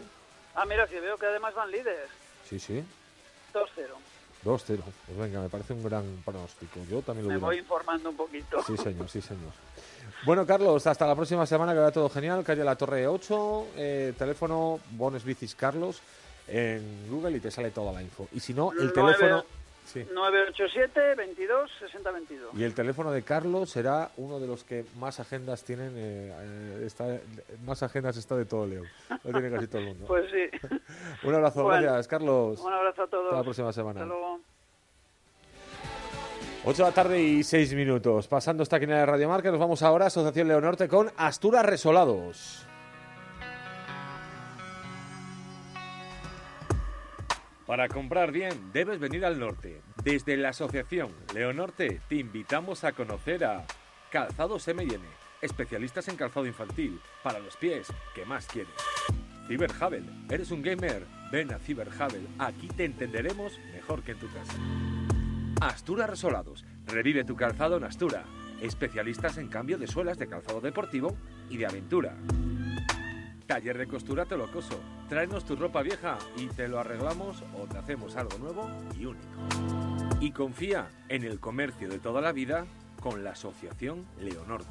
Ah, 0.55 0.65
mira, 0.65 0.87
que 0.87 0.99
veo 0.99 1.17
que 1.17 1.25
además 1.25 1.53
van 1.55 1.71
líderes. 1.71 2.09
Sí, 2.47 2.59
sí. 2.59 2.83
2-0. 3.53 3.65
2-0. 4.43 4.81
Pues 5.05 5.17
venga, 5.17 5.41
me 5.41 5.49
parece 5.49 5.73
un 5.73 5.83
gran 5.83 6.21
pronóstico. 6.23 6.79
Yo 6.89 7.01
también 7.01 7.27
lo 7.27 7.33
Me 7.33 7.39
voy 7.39 7.57
informando 7.59 8.09
un 8.09 8.17
poquito. 8.17 8.61
Sí, 8.63 8.77
señor, 8.77 9.09
sí, 9.09 9.21
señor. 9.21 9.51
Bueno, 10.25 10.45
Carlos, 10.45 10.85
hasta 10.85 11.07
la 11.07 11.15
próxima 11.15 11.45
semana, 11.45 11.73
que 11.73 11.79
vaya 11.79 11.91
todo 11.91 12.09
genial. 12.09 12.43
Calle 12.43 12.63
La 12.63 12.75
Torre 12.75 13.07
8, 13.07 13.67
eh, 13.75 14.13
teléfono 14.17 14.79
Bones 14.91 15.23
Bicis 15.23 15.55
Carlos 15.55 16.01
en 16.47 17.09
Google 17.09 17.37
y 17.37 17.39
te 17.39 17.51
sale 17.51 17.71
toda 17.71 17.91
la 17.91 18.01
info. 18.01 18.27
Y 18.33 18.39
si 18.39 18.53
no, 18.53 18.71
el 18.73 18.91
teléfono... 18.93 19.43
Sí. 19.85 20.05
987 20.13 21.15
22 21.15 21.71
60 21.79 22.11
22. 22.11 22.55
Y 22.55 22.63
el 22.63 22.73
teléfono 22.73 23.11
de 23.11 23.21
Carlos 23.23 23.69
será 23.69 24.11
uno 24.17 24.39
de 24.39 24.47
los 24.47 24.63
que 24.63 24.85
más 24.97 25.19
agendas 25.19 25.63
tienen, 25.63 25.93
eh, 25.95 26.33
eh, 26.33 26.83
está, 26.85 27.19
más 27.65 27.83
agendas 27.83 28.17
está 28.17 28.35
de 28.35 28.45
todo 28.45 28.65
León. 28.65 28.85
Lo 29.23 29.31
tiene 29.31 29.51
casi 29.51 29.67
todo 29.67 29.81
el 29.81 29.87
mundo. 29.87 30.05
Pues 30.13 30.31
sí. 30.31 30.69
Un 31.27 31.35
abrazo, 31.35 31.63
Bueno, 31.63 31.81
gracias, 31.81 32.07
Carlos. 32.07 32.59
Un 32.59 32.73
abrazo 32.73 33.03
a 33.03 33.07
todos. 33.07 33.25
Hasta 33.25 33.37
la 33.37 33.43
próxima 33.43 33.73
semana. 33.73 34.01
Hasta 34.01 34.13
luego. 34.13 34.39
8 36.65 36.77
de 36.77 36.89
la 36.89 36.95
tarde 36.95 37.21
y 37.21 37.43
6 37.43 37.73
minutos. 37.73 38.27
Pasando 38.27 38.63
esta 38.63 38.79
quiniela 38.79 39.01
de 39.01 39.05
Radio 39.05 39.27
Marca, 39.27 39.51
nos 39.51 39.59
vamos 39.59 39.81
ahora 39.83 40.05
a 40.05 40.07
Asociación 40.07 40.47
Leonorte 40.47 40.87
con 40.87 41.11
Asturas 41.17 41.65
Resolados. 41.65 42.65
Para 47.65 47.87
comprar 47.87 48.33
bien, 48.33 48.73
debes 48.73 48.99
venir 48.99 49.25
al 49.25 49.39
norte. 49.39 49.81
Desde 50.03 50.35
la 50.35 50.49
Asociación 50.49 51.11
Leonorte 51.33 52.01
te 52.09 52.15
invitamos 52.15 52.83
a 52.83 52.91
conocer 52.91 53.45
a 53.45 53.65
Calzados 54.11 54.67
M&M, 54.67 55.03
especialistas 55.41 56.09
en 56.09 56.17
calzado 56.17 56.45
infantil, 56.45 56.99
para 57.23 57.39
los 57.39 57.55
pies, 57.55 57.87
¿qué 58.13 58.25
más 58.25 58.47
quieres? 58.47 58.73
Ciberhavel, 59.47 60.03
¿eres 60.29 60.51
un 60.51 60.61
gamer? 60.61 61.05
Ven 61.31 61.53
a 61.53 61.59
Ciberhavel, 61.59 62.27
aquí 62.37 62.67
te 62.67 62.83
entenderemos 62.83 63.57
mejor 63.73 64.03
que 64.03 64.11
en 64.11 64.19
tu 64.19 64.27
casa. 64.27 64.53
Astura 65.61 66.05
Resolados, 66.05 66.65
revive 66.85 67.23
tu 67.23 67.37
calzado 67.37 67.77
en 67.77 67.85
Astura, 67.85 68.25
especialistas 68.61 69.37
en 69.37 69.47
cambio 69.47 69.77
de 69.77 69.87
suelas 69.87 70.17
de 70.17 70.27
calzado 70.27 70.59
deportivo 70.59 71.15
y 71.49 71.57
de 71.57 71.65
aventura. 71.65 72.17
Taller 73.47 73.77
de 73.77 73.87
costura 73.87 74.25
Telocoso. 74.25 74.79
Tráenos 75.09 75.45
tu 75.45 75.55
ropa 75.55 75.81
vieja 75.81 76.17
y 76.37 76.47
te 76.47 76.67
lo 76.67 76.79
arreglamos 76.79 77.43
o 77.57 77.67
te 77.67 77.77
hacemos 77.77 78.15
algo 78.15 78.37
nuevo 78.37 78.69
y 78.97 79.05
único. 79.05 79.27
Y 80.19 80.31
confía 80.31 80.89
en 81.09 81.23
el 81.23 81.39
comercio 81.39 81.89
de 81.89 81.99
toda 81.99 82.21
la 82.21 82.31
vida 82.31 82.65
con 83.01 83.23
la 83.23 83.31
Asociación 83.31 84.05
Leonorte. 84.19 84.69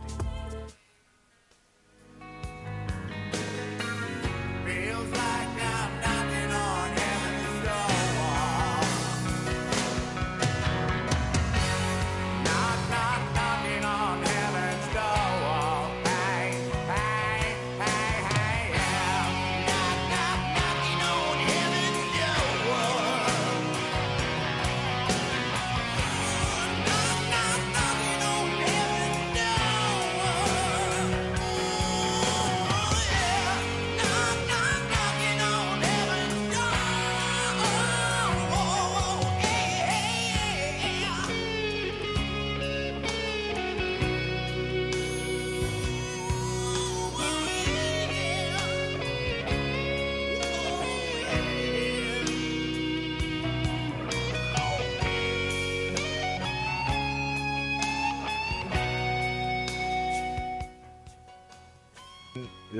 Feels 4.64 5.51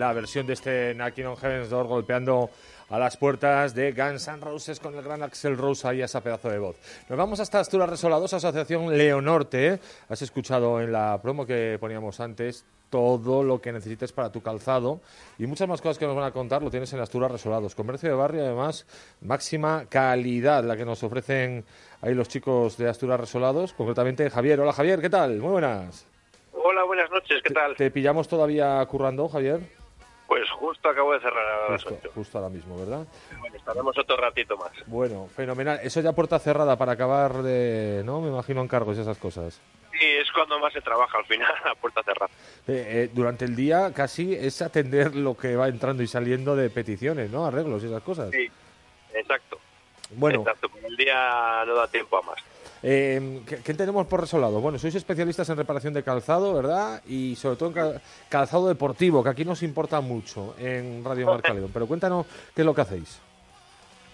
La 0.03 0.13
versión 0.13 0.49
de 0.49 0.55
este 0.55 0.95
Knocking 0.95 1.27
on 1.27 1.37
Heaven's 1.37 1.71
Door 1.71 1.87
golpeando 1.87 2.51
a 2.91 2.99
las 2.99 3.17
puertas 3.17 3.73
de 3.73 3.93
Guns 3.93 4.27
N' 4.27 4.41
Roses 4.41 4.81
con 4.81 4.97
el 4.97 5.03
gran 5.03 5.23
Axel 5.23 5.57
Rose 5.57 5.87
ahí 5.87 6.03
a 6.03 6.07
ese 6.07 6.21
pedazo 6.21 6.51
de 6.51 6.59
voz. 6.59 6.77
Nos 7.09 7.17
vamos 7.17 7.39
hasta 7.39 7.61
Asturas 7.61 7.89
Resolados, 7.89 8.35
Asociación 8.35 8.99
Leonorte. 8.99 9.79
Has 10.09 10.21
escuchado 10.23 10.81
en 10.81 10.91
la 10.91 11.23
promo 11.23 11.47
que 11.47 11.79
poníamos 11.79 12.19
antes 12.19 12.65
todo 12.91 13.45
lo 13.45 13.61
que 13.61 13.71
necesites 13.71 14.11
para 14.11 14.33
tu 14.33 14.43
calzado 14.43 15.01
y 15.39 15.47
muchas 15.47 15.69
más 15.69 15.81
cosas 15.81 15.99
que 15.99 16.07
nos 16.07 16.17
van 16.17 16.25
a 16.25 16.33
contar 16.33 16.65
lo 16.65 16.71
tienes 16.73 16.93
en 16.93 16.99
Asturas 16.99 17.31
Resolados. 17.31 17.77
Comercio 17.77 18.09
de 18.09 18.17
barrio, 18.17 18.43
además, 18.43 18.85
máxima 19.21 19.87
calidad 19.89 20.65
la 20.65 20.77
que 20.77 20.85
nos 20.85 21.01
ofrecen 21.05 21.65
ahí 22.01 22.13
los 22.13 22.27
chicos 22.27 22.77
de 22.77 22.89
Asturas 22.89 23.21
Resolados, 23.21 23.73
concretamente 23.73 24.29
Javier. 24.29 24.59
Hola 24.59 24.73
Javier, 24.73 25.01
¿qué 25.01 25.11
tal? 25.11 25.39
Muy 25.39 25.53
buenas. 25.53 26.09
Hola, 26.53 26.83
buenas 26.83 27.09
noches, 27.09 27.41
¿qué 27.45 27.55
tal? 27.55 27.77
¿Te 27.77 27.93
pillamos 27.93 28.27
todavía 28.27 28.85
currando, 28.87 29.29
Javier? 29.29 29.82
Pues 30.33 30.49
justo 30.49 30.89
acabo 30.89 31.13
de 31.13 31.21
cerrar 31.21 31.45
a 31.47 31.73
las 31.73 31.85
Justo, 31.85 31.99
8. 32.05 32.13
justo 32.15 32.39
ahora 32.39 32.49
mismo, 32.49 32.79
¿verdad? 32.79 33.07
Bueno, 33.39 33.55
estaremos 33.55 33.99
otro 33.99 34.17
ratito 34.17 34.57
más. 34.57 34.71
Bueno, 34.87 35.29
fenomenal. 35.37 35.79
Eso 35.83 36.01
ya 36.01 36.13
puerta 36.15 36.39
cerrada 36.39 36.75
para 36.79 36.93
acabar 36.93 37.43
de, 37.43 38.01
¿no? 38.03 38.23
Me 38.23 38.29
imagino 38.29 38.63
encargos 38.63 38.97
y 38.97 39.03
esas 39.03 39.19
cosas. 39.19 39.61
Sí, 39.93 40.07
es 40.07 40.33
cuando 40.33 40.59
más 40.59 40.73
se 40.73 40.81
trabaja 40.81 41.19
al 41.19 41.27
final, 41.27 41.53
a 41.71 41.75
puerta 41.75 42.03
cerrada. 42.03 42.33
Eh, 42.67 42.85
eh, 42.89 43.11
durante 43.13 43.45
el 43.45 43.55
día 43.55 43.93
casi 43.93 44.35
es 44.35 44.63
atender 44.63 45.15
lo 45.15 45.37
que 45.37 45.55
va 45.55 45.69
entrando 45.69 46.03
y 46.03 46.07
saliendo 46.07 46.57
de 46.57 46.71
peticiones, 46.71 47.31
¿no? 47.31 47.45
Arreglos 47.45 47.83
y 47.83 47.89
esas 47.89 48.03
cosas. 48.03 48.31
Sí, 48.31 48.51
exacto. 49.13 49.59
Bueno, 50.13 50.39
Exacto, 50.41 50.71
el 50.83 50.97
día 50.97 51.63
no 51.67 51.75
da 51.75 51.89
tiempo 51.89 52.17
a 52.17 52.23
más. 52.23 52.39
Eh, 52.83 53.41
¿qué, 53.47 53.63
qué 53.63 53.75
tenemos 53.75 54.07
por 54.07 54.21
resolado? 54.21 54.61
Bueno, 54.61 54.79
sois 54.79 54.95
especialistas 54.95 55.49
en 55.51 55.57
reparación 55.57 55.95
de 55.95 56.03
calzado, 56.03 56.53
¿verdad? 56.55 57.03
Y 57.07 57.37
sobre 57.37 57.57
todo 57.57 57.69
en 57.69 57.75
cal- 57.75 58.03
calzado 58.29 58.69
deportivo, 58.69 59.23
que 59.23 59.31
aquí 59.31 59.45
nos 59.45 59.63
importa 59.63 60.01
mucho 60.01 60.55
en 60.59 61.05
Radio 61.05 61.27
Marca 61.27 61.53
León. 61.55 61.71
Pero 61.73 61.87
cuéntanos 61.87 62.27
qué 62.55 62.63
es 62.63 62.67
lo 62.67 62.75
que 62.75 62.81
hacéis. 62.81 63.21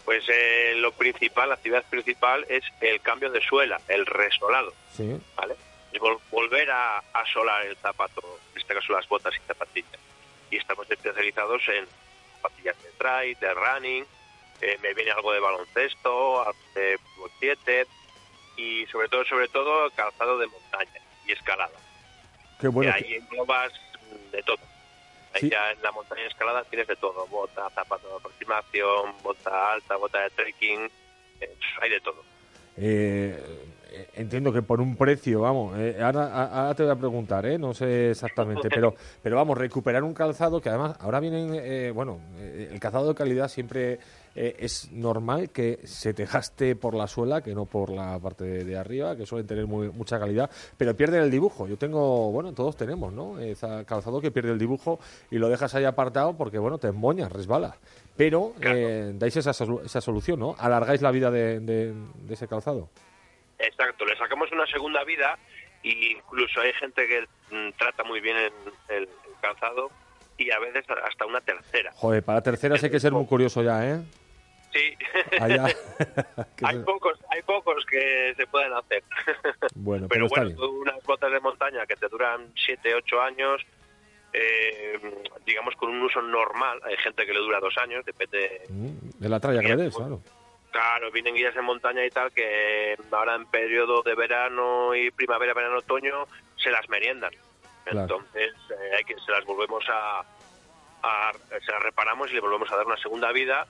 Pues 0.05 0.25
eh, 0.29 0.73
lo 0.77 0.93
principal, 0.93 1.49
la 1.51 1.57
actividad 1.57 1.85
principal 1.91 2.45
es 2.49 2.65
el 2.81 3.01
cambio 3.01 3.31
de 3.31 3.41
suela, 3.43 3.81
el 3.89 4.07
resolado, 4.07 4.73
Sí. 4.97 5.17
¿vale? 5.37 5.55
Es 5.93 6.01
vol- 6.01 6.19
volver 6.31 6.71
a, 6.71 6.99
a 6.99 7.27
solar 7.33 7.65
el 7.67 7.77
zapato, 7.77 8.23
en 8.55 8.61
este 8.61 8.75
caso 8.75 8.93
las 8.93 9.07
botas 9.09 9.35
y 9.37 9.47
zapatillas. 9.47 10.01
Y 10.51 10.57
estamos 10.57 10.91
especializados 10.91 11.63
en 11.69 11.87
zapatillas 12.37 12.77
de 12.83 12.91
trail, 12.99 13.37
de 13.41 13.53
running, 13.55 14.05
eh, 14.63 14.79
me 14.83 14.95
viene 14.95 15.11
algo 15.11 15.33
de 15.33 15.41
baloncesto, 15.41 16.45
de 16.75 16.99
fútbol 16.99 17.31
7 17.41 17.87
y 18.59 18.85
sobre 18.87 19.09
todo, 19.09 19.25
sobre 19.25 19.49
todo, 19.49 19.89
calzado 19.95 20.37
de 20.39 20.47
montaña 20.49 21.01
y 21.27 21.33
escalada. 21.33 21.73
Qué 22.61 22.69
bueno. 22.69 22.91
y 22.91 23.05
ahí 23.05 23.15
englobas 23.15 23.73
de 24.33 24.43
todo. 24.43 24.59
Ahí 25.35 25.43
Sí. 25.43 25.51
ya 25.51 25.71
en 25.71 25.81
la 25.83 25.93
montaña 25.93 26.27
escalada 26.27 26.65
tienes 26.65 26.89
de 26.89 26.97
todo, 26.97 27.27
bota, 27.29 27.71
zapato 27.71 28.09
de 28.09 28.15
aproximación, 28.17 29.15
bota 29.23 29.73
alta, 29.73 29.97
bota 29.97 30.21
de 30.23 30.31
trekking, 30.31 30.91
eh, 31.41 31.55
hay 31.81 31.91
de 31.91 32.01
todo. 32.01 32.23
Eh, 32.77 33.39
eh, 33.91 34.09
entiendo 34.15 34.53
que 34.53 34.63
por 34.63 34.81
un 34.81 34.97
precio, 34.97 35.41
vamos, 35.41 35.77
eh, 35.79 35.99
ahora, 36.03 36.27
a- 36.29 36.61
ahora 36.63 36.75
te 36.75 36.83
voy 36.85 36.93
a 36.93 36.97
preguntar, 36.97 37.45
¿eh? 37.47 37.59
no 37.59 37.75
sé 37.75 38.11
exactamente, 38.11 38.69
pero, 38.71 38.95
pero 39.23 39.37
vamos, 39.37 39.59
recuperar 39.59 40.03
un 40.03 40.15
calzado 40.15 40.61
que 40.61 40.69
además 40.69 40.97
ahora 41.01 41.21
vienen, 41.21 41.55
eh, 41.55 41.91
bueno, 41.93 42.21
el 42.39 42.79
calzado 42.81 43.09
de 43.09 43.15
calidad 43.15 43.49
siempre 43.49 43.99
eh, 44.41 44.57
es 44.61 44.93
normal 44.93 45.51
que 45.51 45.81
se 45.85 46.15
te 46.15 46.25
gaste 46.25 46.77
por 46.77 46.95
la 46.95 47.07
suela, 47.09 47.43
que 47.43 47.55
no 47.55 47.65
por 47.67 47.91
la 47.91 48.19
parte 48.21 48.45
de, 48.45 48.65
de 48.65 48.77
arriba, 48.79 49.17
que 49.17 49.27
suelen 49.27 49.47
tener 49.47 49.67
muy, 49.67 49.89
mucha 49.91 50.19
calidad, 50.19 50.49
pero 50.77 50.97
pierden 50.97 51.23
el 51.23 51.31
dibujo. 51.31 51.67
Yo 51.67 51.77
tengo, 51.77 52.31
bueno, 52.31 52.53
todos 52.53 52.77
tenemos, 52.77 53.13
¿no? 53.13 53.39
Esa 53.41 53.85
calzado 53.85 54.21
que 54.21 54.31
pierde 54.31 54.53
el 54.53 54.59
dibujo 54.59 55.01
y 55.31 55.39
lo 55.39 55.49
dejas 55.49 55.75
ahí 55.75 55.85
apartado 55.85 56.37
porque, 56.37 56.59
bueno, 56.59 56.79
te 56.79 56.87
emboñas, 56.89 57.33
resbala. 57.33 57.77
Pero 58.17 58.53
eh, 58.61 59.13
dais 59.15 59.37
esa, 59.37 59.51
esa 59.51 60.01
solución, 60.01 60.39
¿no? 60.39 60.55
Alargáis 60.59 61.03
la 61.03 61.11
vida 61.11 61.31
de- 61.31 61.61
de- 61.61 61.93
de 61.93 62.35
ese 62.35 62.47
calzado. 62.47 62.89
Exacto, 63.59 64.05
le 64.05 64.17
sacamos 64.17 64.51
una 64.53 64.67
segunda 64.67 65.03
vida 65.05 65.37
e 65.83 66.13
incluso 66.17 66.61
hay 66.61 66.73
gente 66.75 67.07
que 67.09 67.21
mm, 67.55 67.73
trata 67.79 68.05
muy 68.05 68.21
bien 68.21 68.37
el, 68.37 68.53
el- 68.89 69.03
el 69.05 69.09
calzado 69.41 69.91
y 70.37 70.51
a 70.53 70.59
veces 70.61 70.85
hasta 71.05 71.27
una 71.27 71.41
tercera. 71.41 71.91
Joder, 71.97 72.23
para 72.23 72.41
terceras 72.43 72.83
hay 72.85 72.91
que 72.91 73.01
ser 73.01 73.11
muy 73.13 73.27
curioso 73.27 73.63
ya, 73.63 73.85
¿eh? 73.89 74.01
Sí, 74.73 74.97
Allá. 75.41 75.67
Hay 76.63 76.79
pocos, 76.81 77.19
hay 77.31 77.43
pocos 77.43 77.85
que 77.87 78.35
se 78.37 78.47
pueden 78.47 78.73
hacer. 78.75 79.03
Bueno, 79.75 80.07
pero, 80.09 80.09
Pero 80.09 80.27
está 80.27 80.41
bueno, 80.43 80.57
bien. 80.57 80.81
unas 80.83 81.03
botas 81.05 81.33
de 81.33 81.41
montaña 81.41 81.87
que 81.87 81.97
te 81.97 82.07
duran 82.09 82.53
7, 82.67 82.95
8 82.95 83.21
años, 83.23 83.63
eh, 84.33 85.01
digamos 85.47 85.75
con 85.77 85.89
un 85.91 86.03
uso 86.03 86.21
normal, 86.21 86.81
hay 86.85 86.97
gente 86.99 87.25
que 87.25 87.33
le 87.33 87.39
dura 87.41 87.61
dos 87.61 87.77
años, 87.79 88.05
depende. 88.05 88.63
Mm, 88.69 89.11
De 89.19 89.29
la 89.29 89.41
tralla 89.41 89.61
que 89.63 89.69
le 89.69 89.77
des, 89.85 89.97
claro. 89.97 90.21
Claro, 90.71 91.11
vienen 91.11 91.35
guías 91.35 91.57
en 91.57 91.65
montaña 91.65 92.05
y 92.05 92.11
tal 92.11 92.31
que 92.33 92.95
ahora 93.11 93.37
en 93.37 93.47
periodo 93.47 94.03
de 94.03 94.15
verano 94.15 94.95
y 94.95 95.11
primavera, 95.11 95.55
verano, 95.55 95.79
otoño 95.79 96.27
se 96.57 96.71
las 96.71 96.87
meriendan. 96.91 97.33
Claro. 97.85 98.01
Entonces 98.03 98.53
eh, 98.71 98.97
hay 98.99 99.05
que 99.05 99.15
se 99.19 99.33
las 99.33 99.45
volvemos 99.47 99.83
a, 99.89 100.21
a- 101.03 101.33
se 101.65 101.73
las 101.73 101.83
reparamos 101.83 102.31
y 102.31 102.35
le 102.35 102.41
volvemos 102.41 102.71
a 102.71 102.77
dar 102.77 102.85
una 102.87 102.99
segunda 102.99 103.33
vida 103.33 103.67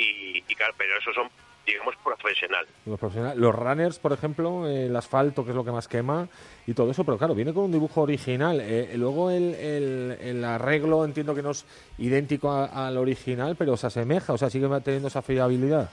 y, 0.00 0.44
y 0.48 0.54
claro, 0.54 0.74
pero 0.76 0.96
esos 0.98 1.14
son 1.14 1.28
digamos 1.66 1.94
profesionales. 2.02 2.68
Los, 2.86 2.98
profesionales. 2.98 3.38
Los 3.38 3.54
runners, 3.54 3.98
por 4.00 4.12
ejemplo, 4.12 4.66
el 4.66 4.96
asfalto, 4.96 5.44
que 5.44 5.50
es 5.50 5.56
lo 5.56 5.64
que 5.64 5.70
más 5.70 5.86
quema, 5.86 6.26
y 6.66 6.74
todo 6.74 6.90
eso, 6.90 7.04
pero 7.04 7.16
claro, 7.18 7.34
viene 7.34 7.52
con 7.54 7.64
un 7.64 7.72
dibujo 7.72 8.00
original. 8.00 8.60
Eh, 8.60 8.90
luego 8.96 9.30
el, 9.30 9.54
el- 9.54 10.18
el 10.20 10.44
arreglo 10.44 11.04
entiendo 11.04 11.34
que 11.34 11.42
no 11.42 11.50
es 11.50 11.64
idéntico 11.98 12.50
al 12.50 12.96
original, 12.96 13.54
pero 13.56 13.76
se 13.76 13.86
asemeja, 13.86 14.32
o 14.32 14.38
sea, 14.38 14.50
sigue 14.50 14.66
teniendo 14.80 15.08
esa 15.08 15.22
fiabilidad. 15.22 15.90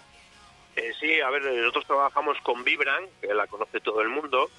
Eh, 0.76 0.92
sí, 1.00 1.20
a 1.22 1.30
ver, 1.30 1.44
nosotros 1.44 1.86
trabajamos 1.86 2.38
con 2.42 2.64
Vibran, 2.64 3.04
que 3.22 3.34
la 3.34 3.46
conoce 3.46 3.80
todo 3.80 4.02
el 4.02 4.10
mundo, 4.10 4.50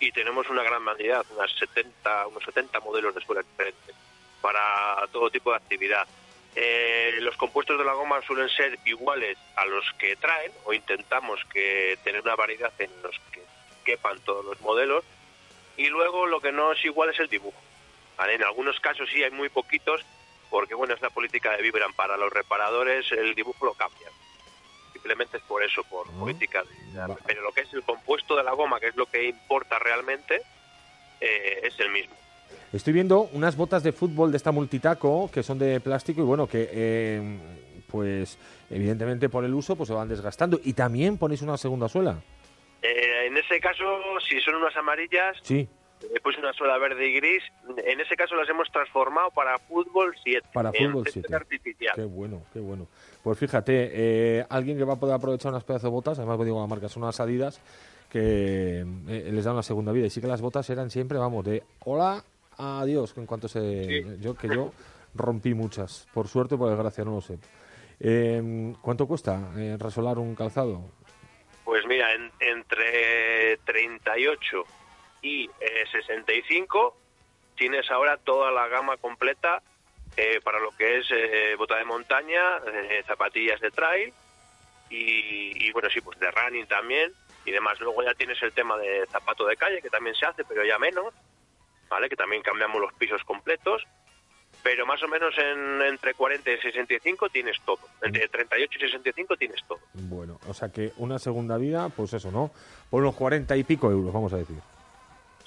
y 0.00 0.10
tenemos 0.12 0.48
una 0.48 0.62
gran 0.62 0.84
variedad, 0.84 1.24
unas 1.36 1.50
70, 1.58 2.28
unos 2.28 2.42
70 2.44 2.80
modelos 2.80 3.14
de 3.14 3.20
suelas 3.20 3.44
diferentes 3.46 3.94
para 4.40 5.06
todo 5.12 5.28
tipo 5.30 5.50
de 5.50 5.56
actividad. 5.56 6.06
Eh, 6.54 7.14
los 7.20 7.36
compuestos 7.36 7.78
de 7.78 7.84
la 7.84 7.94
goma 7.94 8.20
suelen 8.22 8.48
ser 8.50 8.78
iguales 8.84 9.38
a 9.56 9.64
los 9.64 9.84
que 9.98 10.16
traen, 10.16 10.52
o 10.64 10.72
intentamos 10.72 11.40
que 11.52 11.98
tener 12.04 12.20
una 12.22 12.36
variedad 12.36 12.72
en 12.78 12.90
los 13.02 13.18
que 13.32 13.42
quepan 13.84 14.20
todos 14.20 14.44
los 14.44 14.60
modelos, 14.60 15.04
y 15.76 15.86
luego 15.88 16.26
lo 16.26 16.40
que 16.40 16.52
no 16.52 16.72
es 16.72 16.84
igual 16.84 17.10
es 17.10 17.18
el 17.20 17.28
dibujo. 17.28 17.58
¿vale? 18.18 18.34
En 18.34 18.44
algunos 18.44 18.78
casos 18.80 19.08
sí 19.10 19.22
hay 19.24 19.30
muy 19.30 19.48
poquitos, 19.48 20.04
porque 20.50 20.74
bueno, 20.74 20.92
es 20.92 21.00
la 21.00 21.08
política 21.08 21.56
de 21.56 21.62
Vibran. 21.62 21.94
Para 21.94 22.18
los 22.18 22.30
reparadores 22.30 23.10
el 23.12 23.34
dibujo 23.34 23.64
lo 23.66 23.74
cambian 23.74 24.12
simplemente 24.92 25.38
es 25.38 25.42
por 25.44 25.64
eso, 25.64 25.82
por 25.84 26.06
política. 26.12 26.62
de- 26.62 27.00
pero 27.26 27.42
lo 27.42 27.50
que 27.50 27.62
es 27.62 27.72
el 27.74 27.82
compuesto 27.82 28.36
de 28.36 28.44
la 28.44 28.52
goma, 28.52 28.78
que 28.78 28.86
es 28.86 28.94
lo 28.94 29.06
que 29.06 29.24
importa 29.24 29.76
realmente, 29.80 30.42
eh, 31.20 31.60
es 31.64 31.80
el 31.80 31.88
mismo. 31.90 32.14
Estoy 32.72 32.92
viendo 32.92 33.28
unas 33.32 33.56
botas 33.56 33.82
de 33.82 33.92
fútbol 33.92 34.30
de 34.30 34.36
esta 34.36 34.52
multitaco 34.52 35.30
que 35.32 35.42
son 35.42 35.58
de 35.58 35.80
plástico 35.80 36.22
y 36.22 36.24
bueno, 36.24 36.46
que 36.46 36.68
eh, 36.72 37.38
pues 37.90 38.38
evidentemente 38.70 39.28
por 39.28 39.44
el 39.44 39.54
uso 39.54 39.76
pues 39.76 39.88
se 39.88 39.94
van 39.94 40.08
desgastando. 40.08 40.60
Y 40.64 40.72
también 40.72 41.18
ponéis 41.18 41.42
una 41.42 41.56
segunda 41.56 41.88
suela. 41.88 42.22
Eh, 42.82 43.26
en 43.26 43.36
ese 43.36 43.60
caso, 43.60 43.84
si 44.28 44.40
son 44.40 44.56
unas 44.56 44.76
amarillas, 44.76 45.36
Sí, 45.42 45.68
después 46.10 46.36
una 46.38 46.52
suela 46.52 46.78
verde 46.78 47.08
y 47.08 47.14
gris, 47.14 47.42
en 47.76 48.00
ese 48.00 48.16
caso 48.16 48.34
las 48.34 48.48
hemos 48.48 48.70
transformado 48.70 49.30
para 49.30 49.58
fútbol 49.58 50.14
7. 50.22 50.48
Para 50.52 50.72
fútbol 50.72 51.04
césped 51.04 51.22
7. 51.28 51.34
artificial. 51.36 51.92
Qué 51.94 52.04
bueno, 52.04 52.42
qué 52.52 52.60
bueno. 52.60 52.88
Pues 53.22 53.38
fíjate, 53.38 53.90
eh, 53.92 54.46
alguien 54.48 54.76
que 54.76 54.84
va 54.84 54.94
a 54.94 55.00
poder 55.00 55.14
aprovechar 55.14 55.52
unas 55.52 55.64
pedazos 55.64 55.84
de 55.84 55.90
botas, 55.90 56.18
además 56.18 56.36
pues 56.36 56.46
digo 56.46 56.60
la 56.60 56.66
marca, 56.66 56.88
son 56.88 57.04
unas 57.04 57.20
Adidas 57.20 57.60
que 58.10 58.84
eh, 59.08 59.30
les 59.32 59.44
dan 59.44 59.54
una 59.54 59.62
segunda 59.62 59.92
vida. 59.92 60.06
Y 60.06 60.10
sí 60.10 60.20
que 60.20 60.26
las 60.26 60.40
botas 60.42 60.68
eran 60.68 60.90
siempre, 60.90 61.18
vamos, 61.18 61.44
de 61.44 61.62
hola, 61.84 62.22
adiós, 62.58 63.12
que 63.12 63.20
en 63.20 63.26
cuanto 63.26 63.48
se... 63.48 64.18
Yo, 64.20 64.34
que 64.36 64.48
yo 64.48 64.72
rompí 65.14 65.54
muchas, 65.54 66.06
por 66.14 66.28
suerte 66.28 66.54
o 66.54 66.58
por 66.58 66.68
desgracia, 66.70 67.04
no 67.04 67.12
lo 67.16 67.20
sé. 67.20 67.38
Eh, 68.00 68.72
¿Cuánto 68.80 69.06
cuesta 69.06 69.52
eh, 69.56 69.76
resolar 69.78 70.18
un 70.18 70.34
calzado? 70.34 70.80
Pues 71.64 71.86
mira, 71.86 72.12
en- 72.14 72.32
entre 72.40 73.58
38 73.58 74.64
y 75.22 75.44
eh, 75.60 75.84
65 75.92 76.96
tienes 77.56 77.88
ahora 77.90 78.16
toda 78.16 78.50
la 78.50 78.66
gama 78.68 78.96
completa 78.96 79.62
eh, 80.16 80.40
para 80.42 80.58
lo 80.58 80.70
que 80.72 80.98
es 80.98 81.06
eh, 81.10 81.54
bota 81.56 81.76
de 81.76 81.84
montaña, 81.84 82.58
eh, 82.66 83.02
zapatillas 83.06 83.60
de 83.60 83.70
trail 83.70 84.12
y, 84.90 85.66
y, 85.68 85.72
bueno, 85.72 85.88
sí, 85.90 86.00
pues 86.00 86.18
de 86.18 86.30
running 86.30 86.66
también 86.66 87.12
y 87.44 87.50
demás. 87.50 87.78
Luego 87.80 88.02
ya 88.02 88.14
tienes 88.14 88.42
el 88.42 88.52
tema 88.52 88.76
de 88.78 89.06
zapato 89.06 89.46
de 89.46 89.56
calle, 89.56 89.80
que 89.80 89.88
también 89.90 90.14
se 90.16 90.26
hace, 90.26 90.44
pero 90.44 90.64
ya 90.64 90.78
menos, 90.78 91.14
¿vale? 91.92 92.08
Que 92.08 92.16
también 92.16 92.42
cambiamos 92.42 92.80
los 92.80 92.92
pisos 92.94 93.22
completos. 93.24 93.82
Pero 94.62 94.86
más 94.86 95.02
o 95.02 95.08
menos 95.08 95.34
en, 95.38 95.82
entre 95.82 96.14
40 96.14 96.50
y 96.50 96.58
65 96.58 97.28
tienes 97.30 97.56
todo. 97.64 97.78
Entre 98.02 98.28
38 98.28 98.70
y 98.76 98.80
65 98.80 99.36
tienes 99.36 99.60
todo. 99.66 99.78
Bueno, 99.94 100.38
o 100.46 100.54
sea 100.54 100.68
que 100.70 100.92
una 100.98 101.18
segunda 101.18 101.56
vida, 101.56 101.88
pues 101.88 102.12
eso, 102.12 102.30
¿no? 102.30 102.50
Por 102.90 103.02
unos 103.02 103.14
40 103.16 103.56
y 103.56 103.64
pico 103.64 103.90
euros, 103.90 104.12
vamos 104.12 104.32
a 104.32 104.36
decir. 104.36 104.56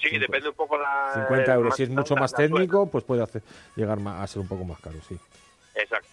Sí, 0.00 0.18
depende 0.18 0.48
un 0.50 0.54
poco 0.54 0.76
la... 0.76 1.12
50 1.14 1.54
euros. 1.54 1.74
Si 1.76 1.84
es 1.84 1.88
mucho 1.88 2.14
la- 2.14 2.20
más 2.22 2.32
la 2.32 2.36
técnico, 2.38 2.90
pues 2.90 3.04
puede 3.04 3.22
hacer, 3.22 3.42
llegar 3.74 3.98
a 4.06 4.26
ser 4.26 4.40
un 4.42 4.48
poco 4.48 4.64
más 4.64 4.78
caro, 4.80 4.96
sí. 5.08 5.16
Exacto. 5.74 6.08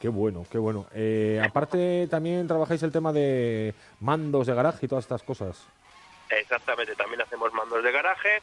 Qué 0.00 0.08
bueno, 0.10 0.44
qué 0.50 0.58
bueno. 0.58 0.86
Eh, 0.92 1.40
aparte, 1.42 2.06
también 2.10 2.46
trabajáis 2.46 2.82
el 2.82 2.92
tema 2.92 3.10
de 3.12 3.72
mandos 4.00 4.46
de 4.46 4.54
garaje 4.54 4.84
y 4.84 4.88
todas 4.88 5.04
estas 5.04 5.22
cosas. 5.22 5.66
Exactamente, 6.28 6.94
también 6.94 7.22
hacemos 7.22 7.52
mandos 7.54 7.82
de 7.82 7.90
garaje, 7.92 8.42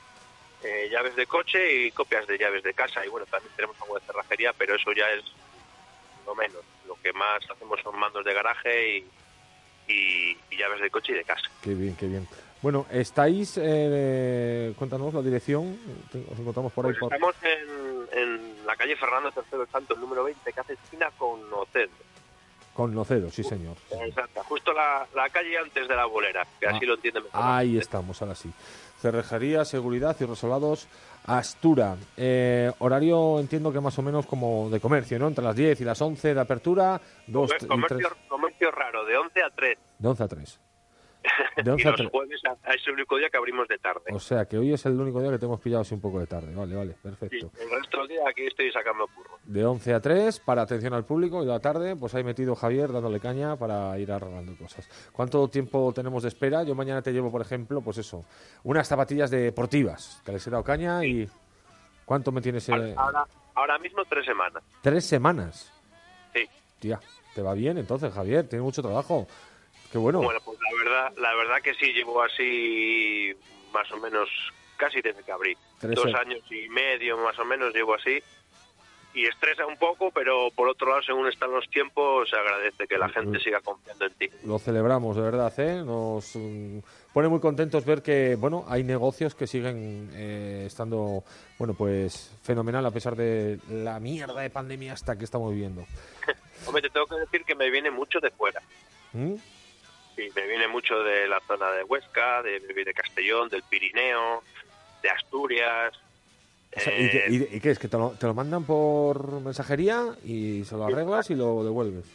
eh, 0.63 0.89
llaves 0.91 1.15
de 1.15 1.25
coche 1.27 1.85
y 1.85 1.91
copias 1.91 2.27
de 2.27 2.37
llaves 2.37 2.63
de 2.63 2.73
casa. 2.73 3.05
Y 3.05 3.09
bueno, 3.09 3.25
también 3.27 3.53
tenemos 3.55 3.75
algo 3.81 3.99
de 3.99 4.05
cerrajería, 4.05 4.53
pero 4.57 4.75
eso 4.75 4.91
ya 4.93 5.09
es 5.11 5.23
lo 6.25 6.35
menos. 6.35 6.61
Lo 6.87 6.95
que 7.01 7.11
más 7.13 7.41
hacemos 7.49 7.79
son 7.81 7.97
mandos 7.99 8.23
de 8.25 8.33
garaje 8.33 8.97
y, 8.97 9.05
y- 9.91 10.37
y 10.49 10.57
llaves 10.57 10.81
de 10.81 10.89
coche 10.89 11.13
y 11.13 11.15
de 11.15 11.23
casa. 11.23 11.49
Qué 11.61 11.73
bien, 11.73 11.95
qué 11.95 12.07
bien. 12.07 12.27
Bueno, 12.61 12.85
estáis, 12.91 13.57
eh, 13.59 14.73
cuéntanos 14.77 15.11
la 15.15 15.21
dirección, 15.23 15.79
os 16.31 16.37
encontramos 16.39 16.71
por 16.73 16.85
ahí. 16.85 16.93
Pues 16.99 17.11
estamos 17.11 17.35
en, 17.41 18.19
en 18.19 18.65
la 18.67 18.75
calle 18.75 18.95
Fernando 18.95 19.33
III 19.35 19.59
Santos, 19.71 19.97
número 19.97 20.23
20, 20.25 20.53
que 20.53 20.59
hace 20.59 20.73
esquina 20.73 21.09
con 21.17 21.49
Nocedo. 21.49 21.89
Con 22.75 22.93
Nocedo, 22.93 23.31
sí 23.31 23.43
señor. 23.43 23.75
Exacto, 24.05 24.43
justo 24.43 24.73
la, 24.73 25.07
la 25.15 25.27
calle 25.29 25.57
antes 25.57 25.87
de 25.87 25.95
la 25.95 26.05
bolera, 26.05 26.45
que 26.59 26.67
así 26.67 26.79
Ah, 26.83 26.87
lo 26.87 26.93
entiende 26.93 27.21
mejor. 27.21 27.41
Ahí 27.43 27.77
estamos, 27.79 28.21
ahora 28.21 28.35
sí. 28.35 28.51
Cerrejería, 29.01 29.65
Seguridad 29.65 30.15
y 30.19 30.25
Resolados 30.25 30.87
Astura. 31.25 31.95
Eh, 32.17 32.71
horario 32.79 33.39
entiendo 33.39 33.71
que 33.73 33.79
más 33.81 33.97
o 33.99 34.01
menos 34.01 34.25
como 34.25 34.69
de 34.69 34.79
comercio, 34.79 35.17
¿no? 35.19 35.27
Entre 35.27 35.43
las 35.43 35.55
10 35.55 35.81
y 35.81 35.83
las 35.83 36.01
11 36.01 36.33
de 36.33 36.39
apertura, 36.39 36.99
dos, 37.27 37.51
y 37.61 37.65
Comercio, 37.67 37.97
tres- 37.97 38.09
comercio 38.27 38.71
raro, 38.71 39.05
de 39.05 39.17
11 39.17 39.43
a 39.43 39.49
3. 39.55 39.77
de 39.99 40.07
11 40.07 40.23
a 40.23 40.27
3. 40.27 40.59
De 41.63 41.71
11 41.71 41.83
y 41.83 41.87
a 41.87 41.91
los 41.91 41.97
3. 41.99 42.09
jueves 42.11 42.41
es 42.73 42.87
el 42.87 42.93
único 42.93 43.17
día 43.17 43.29
que 43.29 43.37
abrimos 43.37 43.67
de 43.67 43.77
tarde. 43.77 44.03
O 44.11 44.19
sea 44.19 44.45
que 44.45 44.57
hoy 44.57 44.73
es 44.73 44.85
el 44.85 44.99
único 44.99 45.21
día 45.21 45.31
que 45.31 45.37
te 45.37 45.45
hemos 45.45 45.59
pillado 45.59 45.81
así 45.81 45.93
un 45.93 46.01
poco 46.01 46.19
de 46.19 46.27
tarde. 46.27 46.53
Vale, 46.55 46.75
vale, 46.75 46.93
Sí, 46.93 46.99
perfecto. 47.03 47.51
el 47.59 47.69
resto 47.69 47.99
del 47.99 48.07
día 48.07 48.21
aquí 48.29 48.45
estoy 48.47 48.71
sacando 48.71 49.07
curro. 49.07 49.37
De 49.43 49.63
11 49.65 49.93
a 49.93 49.99
3 49.99 50.39
para 50.39 50.63
atención 50.63 50.93
al 50.93 51.05
público 51.05 51.41
y 51.43 51.45
de 51.45 51.51
la 51.51 51.59
tarde 51.59 51.95
pues 51.95 52.15
ahí 52.15 52.23
metido 52.23 52.55
Javier 52.55 52.91
dándole 52.91 53.19
caña 53.19 53.55
para 53.55 53.97
ir 53.99 54.11
arreglando 54.11 54.55
cosas. 54.57 54.87
¿Cuánto 55.11 55.47
tiempo 55.47 55.91
tenemos 55.93 56.23
de 56.23 56.29
espera? 56.29 56.63
Yo 56.63 56.73
mañana 56.75 57.01
te 57.01 57.11
llevo, 57.11 57.31
por 57.31 57.41
ejemplo, 57.41 57.81
pues 57.81 57.97
eso, 57.99 58.25
unas 58.63 58.87
zapatillas 58.87 59.29
deportivas 59.29 60.21
que 60.25 60.31
les 60.31 60.45
he 60.47 60.49
dado 60.49 60.63
caña 60.63 61.05
y 61.05 61.27
¿cuánto 62.05 62.31
me 62.31 62.41
tienes? 62.41 62.67
eh? 62.69 62.93
Ahora, 62.97 63.25
ahora 63.55 63.77
mismo 63.79 64.03
tres 64.05 64.25
semanas. 64.25 64.63
Tres 64.81 65.05
semanas. 65.05 65.71
Sí. 66.33 66.45
Tía, 66.79 66.99
te 67.35 67.41
va 67.41 67.53
bien 67.53 67.77
entonces, 67.77 68.11
Javier, 68.13 68.47
tiene 68.47 68.63
mucho 68.63 68.81
trabajo. 68.81 69.27
Qué 69.91 69.97
bueno. 69.97 70.21
Bueno, 70.21 70.39
pues 70.43 70.57
la 70.59 70.83
verdad, 70.83 71.13
la 71.17 71.35
verdad 71.35 71.61
que 71.61 71.73
sí, 71.75 71.91
llevo 71.91 72.21
así 72.21 73.33
más 73.73 73.91
o 73.91 73.97
menos 73.97 74.29
casi 74.77 75.01
desde 75.01 75.23
que 75.23 75.31
abrí. 75.31 75.55
Dos 75.81 76.13
años 76.13 76.41
y 76.49 76.69
medio 76.69 77.17
más 77.17 77.37
o 77.39 77.45
menos 77.45 77.73
llevo 77.73 77.95
así. 77.95 78.19
Y 79.13 79.25
estresa 79.25 79.65
un 79.65 79.75
poco, 79.75 80.09
pero 80.11 80.49
por 80.55 80.69
otro 80.69 80.89
lado, 80.89 81.01
según 81.01 81.27
están 81.27 81.51
los 81.51 81.69
tiempos, 81.69 82.29
se 82.29 82.37
agradece 82.37 82.87
que 82.87 82.97
la 82.97 83.09
gente 83.09 83.39
siga 83.39 83.59
confiando 83.59 84.05
en 84.05 84.13
ti. 84.13 84.29
Lo 84.45 84.57
celebramos, 84.57 85.17
de 85.17 85.21
verdad, 85.21 85.53
¿eh? 85.59 85.83
Nos 85.83 86.33
mm, 86.33 86.79
pone 87.13 87.27
muy 87.27 87.41
contentos 87.41 87.83
ver 87.83 88.01
que, 88.01 88.37
bueno, 88.37 88.63
hay 88.69 88.85
negocios 88.85 89.35
que 89.35 89.47
siguen 89.47 90.09
eh, 90.13 90.63
estando, 90.65 91.25
bueno, 91.59 91.73
pues 91.73 92.33
fenomenal 92.41 92.85
a 92.85 92.91
pesar 92.91 93.17
de 93.17 93.59
la 93.69 93.99
mierda 93.99 94.39
de 94.39 94.49
pandemia 94.49 94.93
hasta 94.93 95.17
que 95.17 95.25
estamos 95.25 95.51
viviendo. 95.51 95.85
Hombre, 96.65 96.81
te 96.81 96.89
tengo 96.89 97.05
que 97.07 97.15
decir 97.15 97.43
que 97.43 97.55
me 97.55 97.69
viene 97.69 97.91
mucho 97.91 98.21
de 98.21 98.31
fuera. 98.31 98.61
¿Mm? 99.11 99.35
Sí, 100.21 100.31
me 100.35 100.45
viene 100.45 100.67
mucho 100.67 101.01
de 101.01 101.27
la 101.27 101.39
zona 101.47 101.71
de 101.71 101.83
Huesca, 101.83 102.43
de, 102.43 102.59
de 102.59 102.93
Castellón, 102.93 103.49
del 103.49 103.63
Pirineo, 103.63 104.43
de 105.01 105.09
Asturias. 105.09 105.93
O 106.75 106.79
sea, 106.79 106.99
¿y, 106.99 107.09
qué, 107.09 107.17
eh, 107.25 107.49
y- 107.53 107.59
qué 107.59 107.71
es? 107.71 107.79
¿Que 107.79 107.87
te 107.87 107.97
lo, 107.97 108.11
te 108.11 108.27
lo 108.27 108.33
mandan 108.35 108.63
por 108.63 109.41
mensajería 109.41 110.15
y 110.23 110.63
se 110.65 110.75
lo 110.75 110.85
arreglas 110.85 111.29
y 111.31 111.35
lo 111.35 111.63
devuelves? 111.63 112.05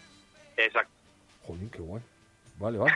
Exacto. 0.57 0.93
Joder, 1.43 1.69
qué 1.71 1.79
guay. 1.81 2.03
Vale, 2.59 2.79
vale. 2.79 2.95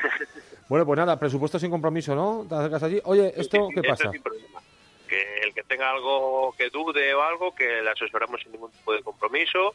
bueno, 0.69 0.87
pues 0.87 0.97
nada, 0.97 1.19
presupuesto 1.19 1.59
sin 1.59 1.71
compromiso, 1.73 2.15
¿no? 2.15 2.47
Te 2.49 2.55
acercas 2.55 2.83
allí. 2.85 3.01
Oye, 3.05 3.33
¿esto 3.37 3.69
qué 3.75 3.81
Eso 3.81 3.89
pasa? 3.91 4.11
sin 4.13 4.23
problema. 4.23 4.61
Que 5.09 5.41
el 5.43 5.53
que 5.53 5.65
tenga 5.65 5.91
algo 5.91 6.55
que 6.57 6.71
dude 6.71 7.13
o 7.15 7.23
algo, 7.23 7.53
que 7.53 7.83
le 7.83 7.91
asesoramos 7.91 8.41
sin 8.43 8.53
ningún 8.53 8.71
tipo 8.71 8.93
de 8.93 9.03
compromiso. 9.03 9.75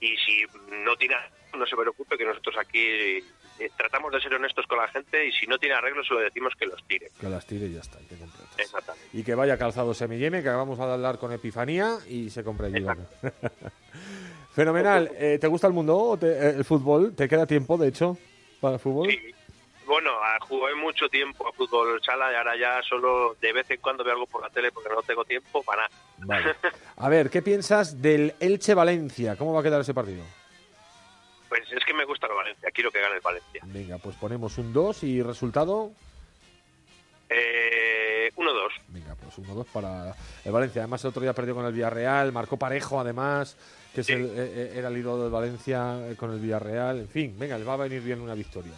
Y 0.00 0.14
si 0.18 0.44
no 0.84 0.94
tiene, 0.96 1.16
no 1.56 1.66
se 1.66 1.74
preocupe, 1.76 2.18
que 2.18 2.26
nosotros 2.26 2.56
aquí 2.58 3.24
eh, 3.58 3.70
tratamos 3.76 4.12
de 4.12 4.20
ser 4.20 4.34
honestos 4.34 4.66
con 4.66 4.78
la 4.78 4.88
gente 4.88 5.26
y 5.26 5.32
si 5.32 5.46
no 5.46 5.58
tiene 5.58 5.74
arreglos, 5.74 6.06
se 6.06 6.14
lo 6.14 6.20
decimos 6.20 6.52
que 6.58 6.66
los 6.66 6.82
tire. 6.84 7.10
Que 7.20 7.28
las 7.28 7.46
tire 7.46 7.66
y 7.66 7.74
ya 7.74 7.80
está, 7.80 8.00
y 8.00 8.04
que. 8.06 8.16
Exactamente. 8.62 9.08
Y 9.12 9.22
que 9.24 9.34
vaya 9.34 9.56
calzado 9.58 9.94
semilleme, 9.94 10.42
que 10.42 10.48
vamos 10.48 10.78
a 10.80 10.92
hablar 10.92 11.18
con 11.18 11.32
Epifanía 11.32 11.98
y 12.08 12.30
se 12.30 12.42
compre 12.44 12.66
allí. 12.68 12.80
¿vale? 12.84 13.00
Fenomenal. 14.52 15.10
Eh, 15.18 15.38
¿Te 15.40 15.46
gusta 15.46 15.66
el 15.66 15.72
mundo, 15.72 15.96
o 15.98 16.16
te- 16.16 16.26
eh, 16.32 16.50
el 16.56 16.64
fútbol? 16.64 17.14
¿Te 17.14 17.28
queda 17.28 17.46
tiempo, 17.46 17.76
de 17.76 17.88
hecho, 17.88 18.16
para 18.60 18.74
el 18.74 18.80
fútbol? 18.80 19.08
Bueno, 19.86 20.10
ah, 20.20 20.38
jugué 20.40 20.74
mucho 20.74 21.08
tiempo 21.08 21.46
a 21.46 21.52
fútbol 21.52 22.00
sala 22.02 22.32
y 22.32 22.34
ahora 22.34 22.56
ya 22.58 22.82
solo 22.82 23.36
de 23.40 23.52
vez 23.52 23.70
en 23.70 23.80
cuando 23.80 24.02
veo 24.02 24.14
algo 24.14 24.26
por 24.26 24.42
la 24.42 24.50
tele 24.50 24.72
porque 24.72 24.88
no 24.88 25.00
tengo 25.02 25.24
tiempo 25.24 25.62
para 25.62 25.82
nada. 25.82 25.94
Vale. 26.18 26.54
A 26.96 27.08
ver, 27.08 27.30
¿qué 27.30 27.40
piensas 27.40 28.02
del 28.02 28.34
Elche-Valencia? 28.40 29.36
¿Cómo 29.36 29.52
va 29.52 29.60
a 29.60 29.62
quedar 29.62 29.80
ese 29.82 29.94
partido? 29.94 30.24
Pues 31.48 31.62
es 31.72 31.84
que 31.84 31.94
me 31.94 32.04
gusta 32.04 32.26
el 32.26 32.34
Valencia, 32.34 32.70
quiero 32.72 32.90
que 32.90 33.00
gane 33.00 33.14
el 33.16 33.20
Valencia. 33.20 33.62
Venga, 33.66 33.98
pues 33.98 34.16
ponemos 34.16 34.58
un 34.58 34.72
2 34.72 35.02
y 35.04 35.22
resultado, 35.22 35.92
Eh, 37.28 38.30
1-2. 38.36 38.68
venga, 38.88 39.14
pues 39.16 39.36
1-2 39.38 39.66
para 39.72 40.14
el 40.44 40.52
Valencia. 40.52 40.82
Además, 40.82 41.02
el 41.04 41.08
otro 41.10 41.22
día 41.22 41.32
perdió 41.32 41.54
con 41.54 41.64
el 41.66 41.72
Villarreal, 41.72 42.32
marcó 42.32 42.56
parejo, 42.56 43.00
además, 43.00 43.56
que 43.94 44.02
es 44.02 44.10
el- 44.10 44.26
eh, 44.26 44.30
eh, 44.36 44.72
era 44.76 44.88
el 44.88 44.96
ídolo 44.96 45.24
del 45.24 45.32
Valencia 45.32 46.08
eh, 46.08 46.14
con 46.16 46.30
el 46.32 46.38
Villarreal. 46.38 47.00
En 47.00 47.08
fin, 47.08 47.36
venga, 47.38 47.58
le 47.58 47.64
va 47.64 47.74
a 47.74 47.78
venir 47.78 48.00
bien 48.00 48.20
una 48.20 48.34
victoria. 48.34 48.72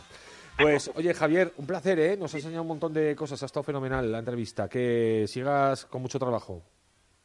Pues, 0.56 0.90
oye, 0.96 1.14
Javier, 1.14 1.52
un 1.58 1.66
placer, 1.66 1.98
¿eh? 2.00 2.16
Nos 2.16 2.34
ha 2.34 2.38
enseñado 2.38 2.62
un 2.62 2.68
montón 2.68 2.92
de 2.92 3.14
cosas, 3.14 3.40
ha 3.42 3.46
estado 3.46 3.62
fenomenal 3.62 4.10
la 4.10 4.18
entrevista. 4.18 4.68
Que 4.68 5.26
sigas 5.28 5.84
con 5.84 6.02
mucho 6.02 6.18
trabajo. 6.18 6.62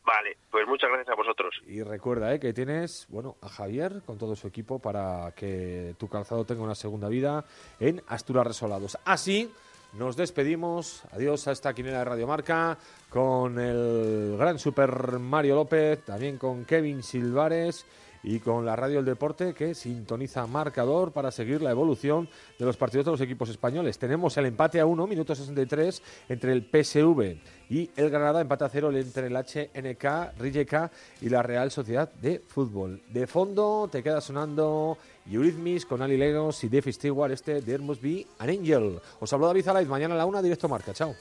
Vale, 0.05 0.37
pues 0.51 0.67
muchas 0.67 0.89
gracias 0.89 1.09
a 1.09 1.15
vosotros. 1.15 1.55
Y 1.65 1.81
recuerda 1.81 2.33
¿eh? 2.33 2.39
que 2.39 2.53
tienes 2.53 3.07
bueno 3.09 3.37
a 3.41 3.47
Javier 3.47 4.01
con 4.05 4.17
todo 4.17 4.35
su 4.35 4.47
equipo 4.47 4.79
para 4.79 5.31
que 5.35 5.95
tu 5.97 6.09
calzado 6.09 6.45
tenga 6.45 6.61
una 6.61 6.75
segunda 6.75 7.07
vida 7.07 7.45
en 7.79 8.01
Asturias 8.07 8.47
Resolados. 8.47 8.97
Así 9.05 9.49
nos 9.93 10.17
despedimos. 10.17 11.03
Adiós 11.11 11.47
a 11.47 11.51
esta 11.51 11.73
quinela 11.73 11.99
de 11.99 12.05
Radio 12.05 12.27
Marca 12.27 12.77
con 13.09 13.59
el 13.59 14.35
gran 14.37 14.59
Super 14.59 15.19
Mario 15.19 15.55
López, 15.55 16.03
también 16.03 16.37
con 16.37 16.65
Kevin 16.65 17.01
Silvares 17.01 17.85
y 18.23 18.39
con 18.39 18.65
la 18.65 18.75
Radio 18.75 18.99
El 18.99 19.05
Deporte 19.05 19.53
que 19.53 19.75
sintoniza 19.75 20.47
marcador 20.47 21.11
para 21.11 21.31
seguir 21.31 21.61
la 21.61 21.71
evolución 21.71 22.29
de 22.57 22.65
los 22.65 22.77
partidos 22.77 23.05
de 23.05 23.11
los 23.11 23.21
equipos 23.21 23.49
españoles. 23.49 23.99
Tenemos 23.99 24.35
el 24.37 24.45
empate 24.45 24.79
a 24.79 24.85
1, 24.85 25.07
minuto 25.07 25.35
63, 25.35 26.01
entre 26.29 26.53
el 26.53 26.63
PSV 26.63 27.37
y 27.69 27.89
el 27.95 28.09
Granada, 28.09 28.41
empate 28.41 28.65
a 28.65 28.69
0 28.69 28.91
entre 28.97 29.27
el 29.27 29.35
HNK, 29.35 30.39
Rijeka 30.39 30.91
y 31.21 31.29
la 31.29 31.43
Real 31.43 31.71
Sociedad 31.71 32.11
de 32.13 32.39
Fútbol. 32.39 33.01
De 33.09 33.27
fondo 33.27 33.89
te 33.91 34.01
queda 34.01 34.21
sonando 34.21 34.97
Eurythmics 35.29 35.85
con 35.85 36.01
Ali 36.01 36.17
Legos 36.17 36.63
y 36.63 36.69
Dave 36.69 36.91
Stewart, 36.91 37.31
este 37.31 37.61
There 37.61 37.83
Must 37.83 38.01
Be 38.01 38.25
an 38.39 38.49
Angel. 38.49 38.99
Os 39.19 39.33
habló 39.33 39.47
David 39.47 39.67
Alaiz, 39.67 39.87
mañana 39.87 40.15
a 40.15 40.17
la 40.17 40.25
1, 40.25 40.41
directo 40.41 40.69
marca. 40.69 40.93
Chao. 40.93 41.13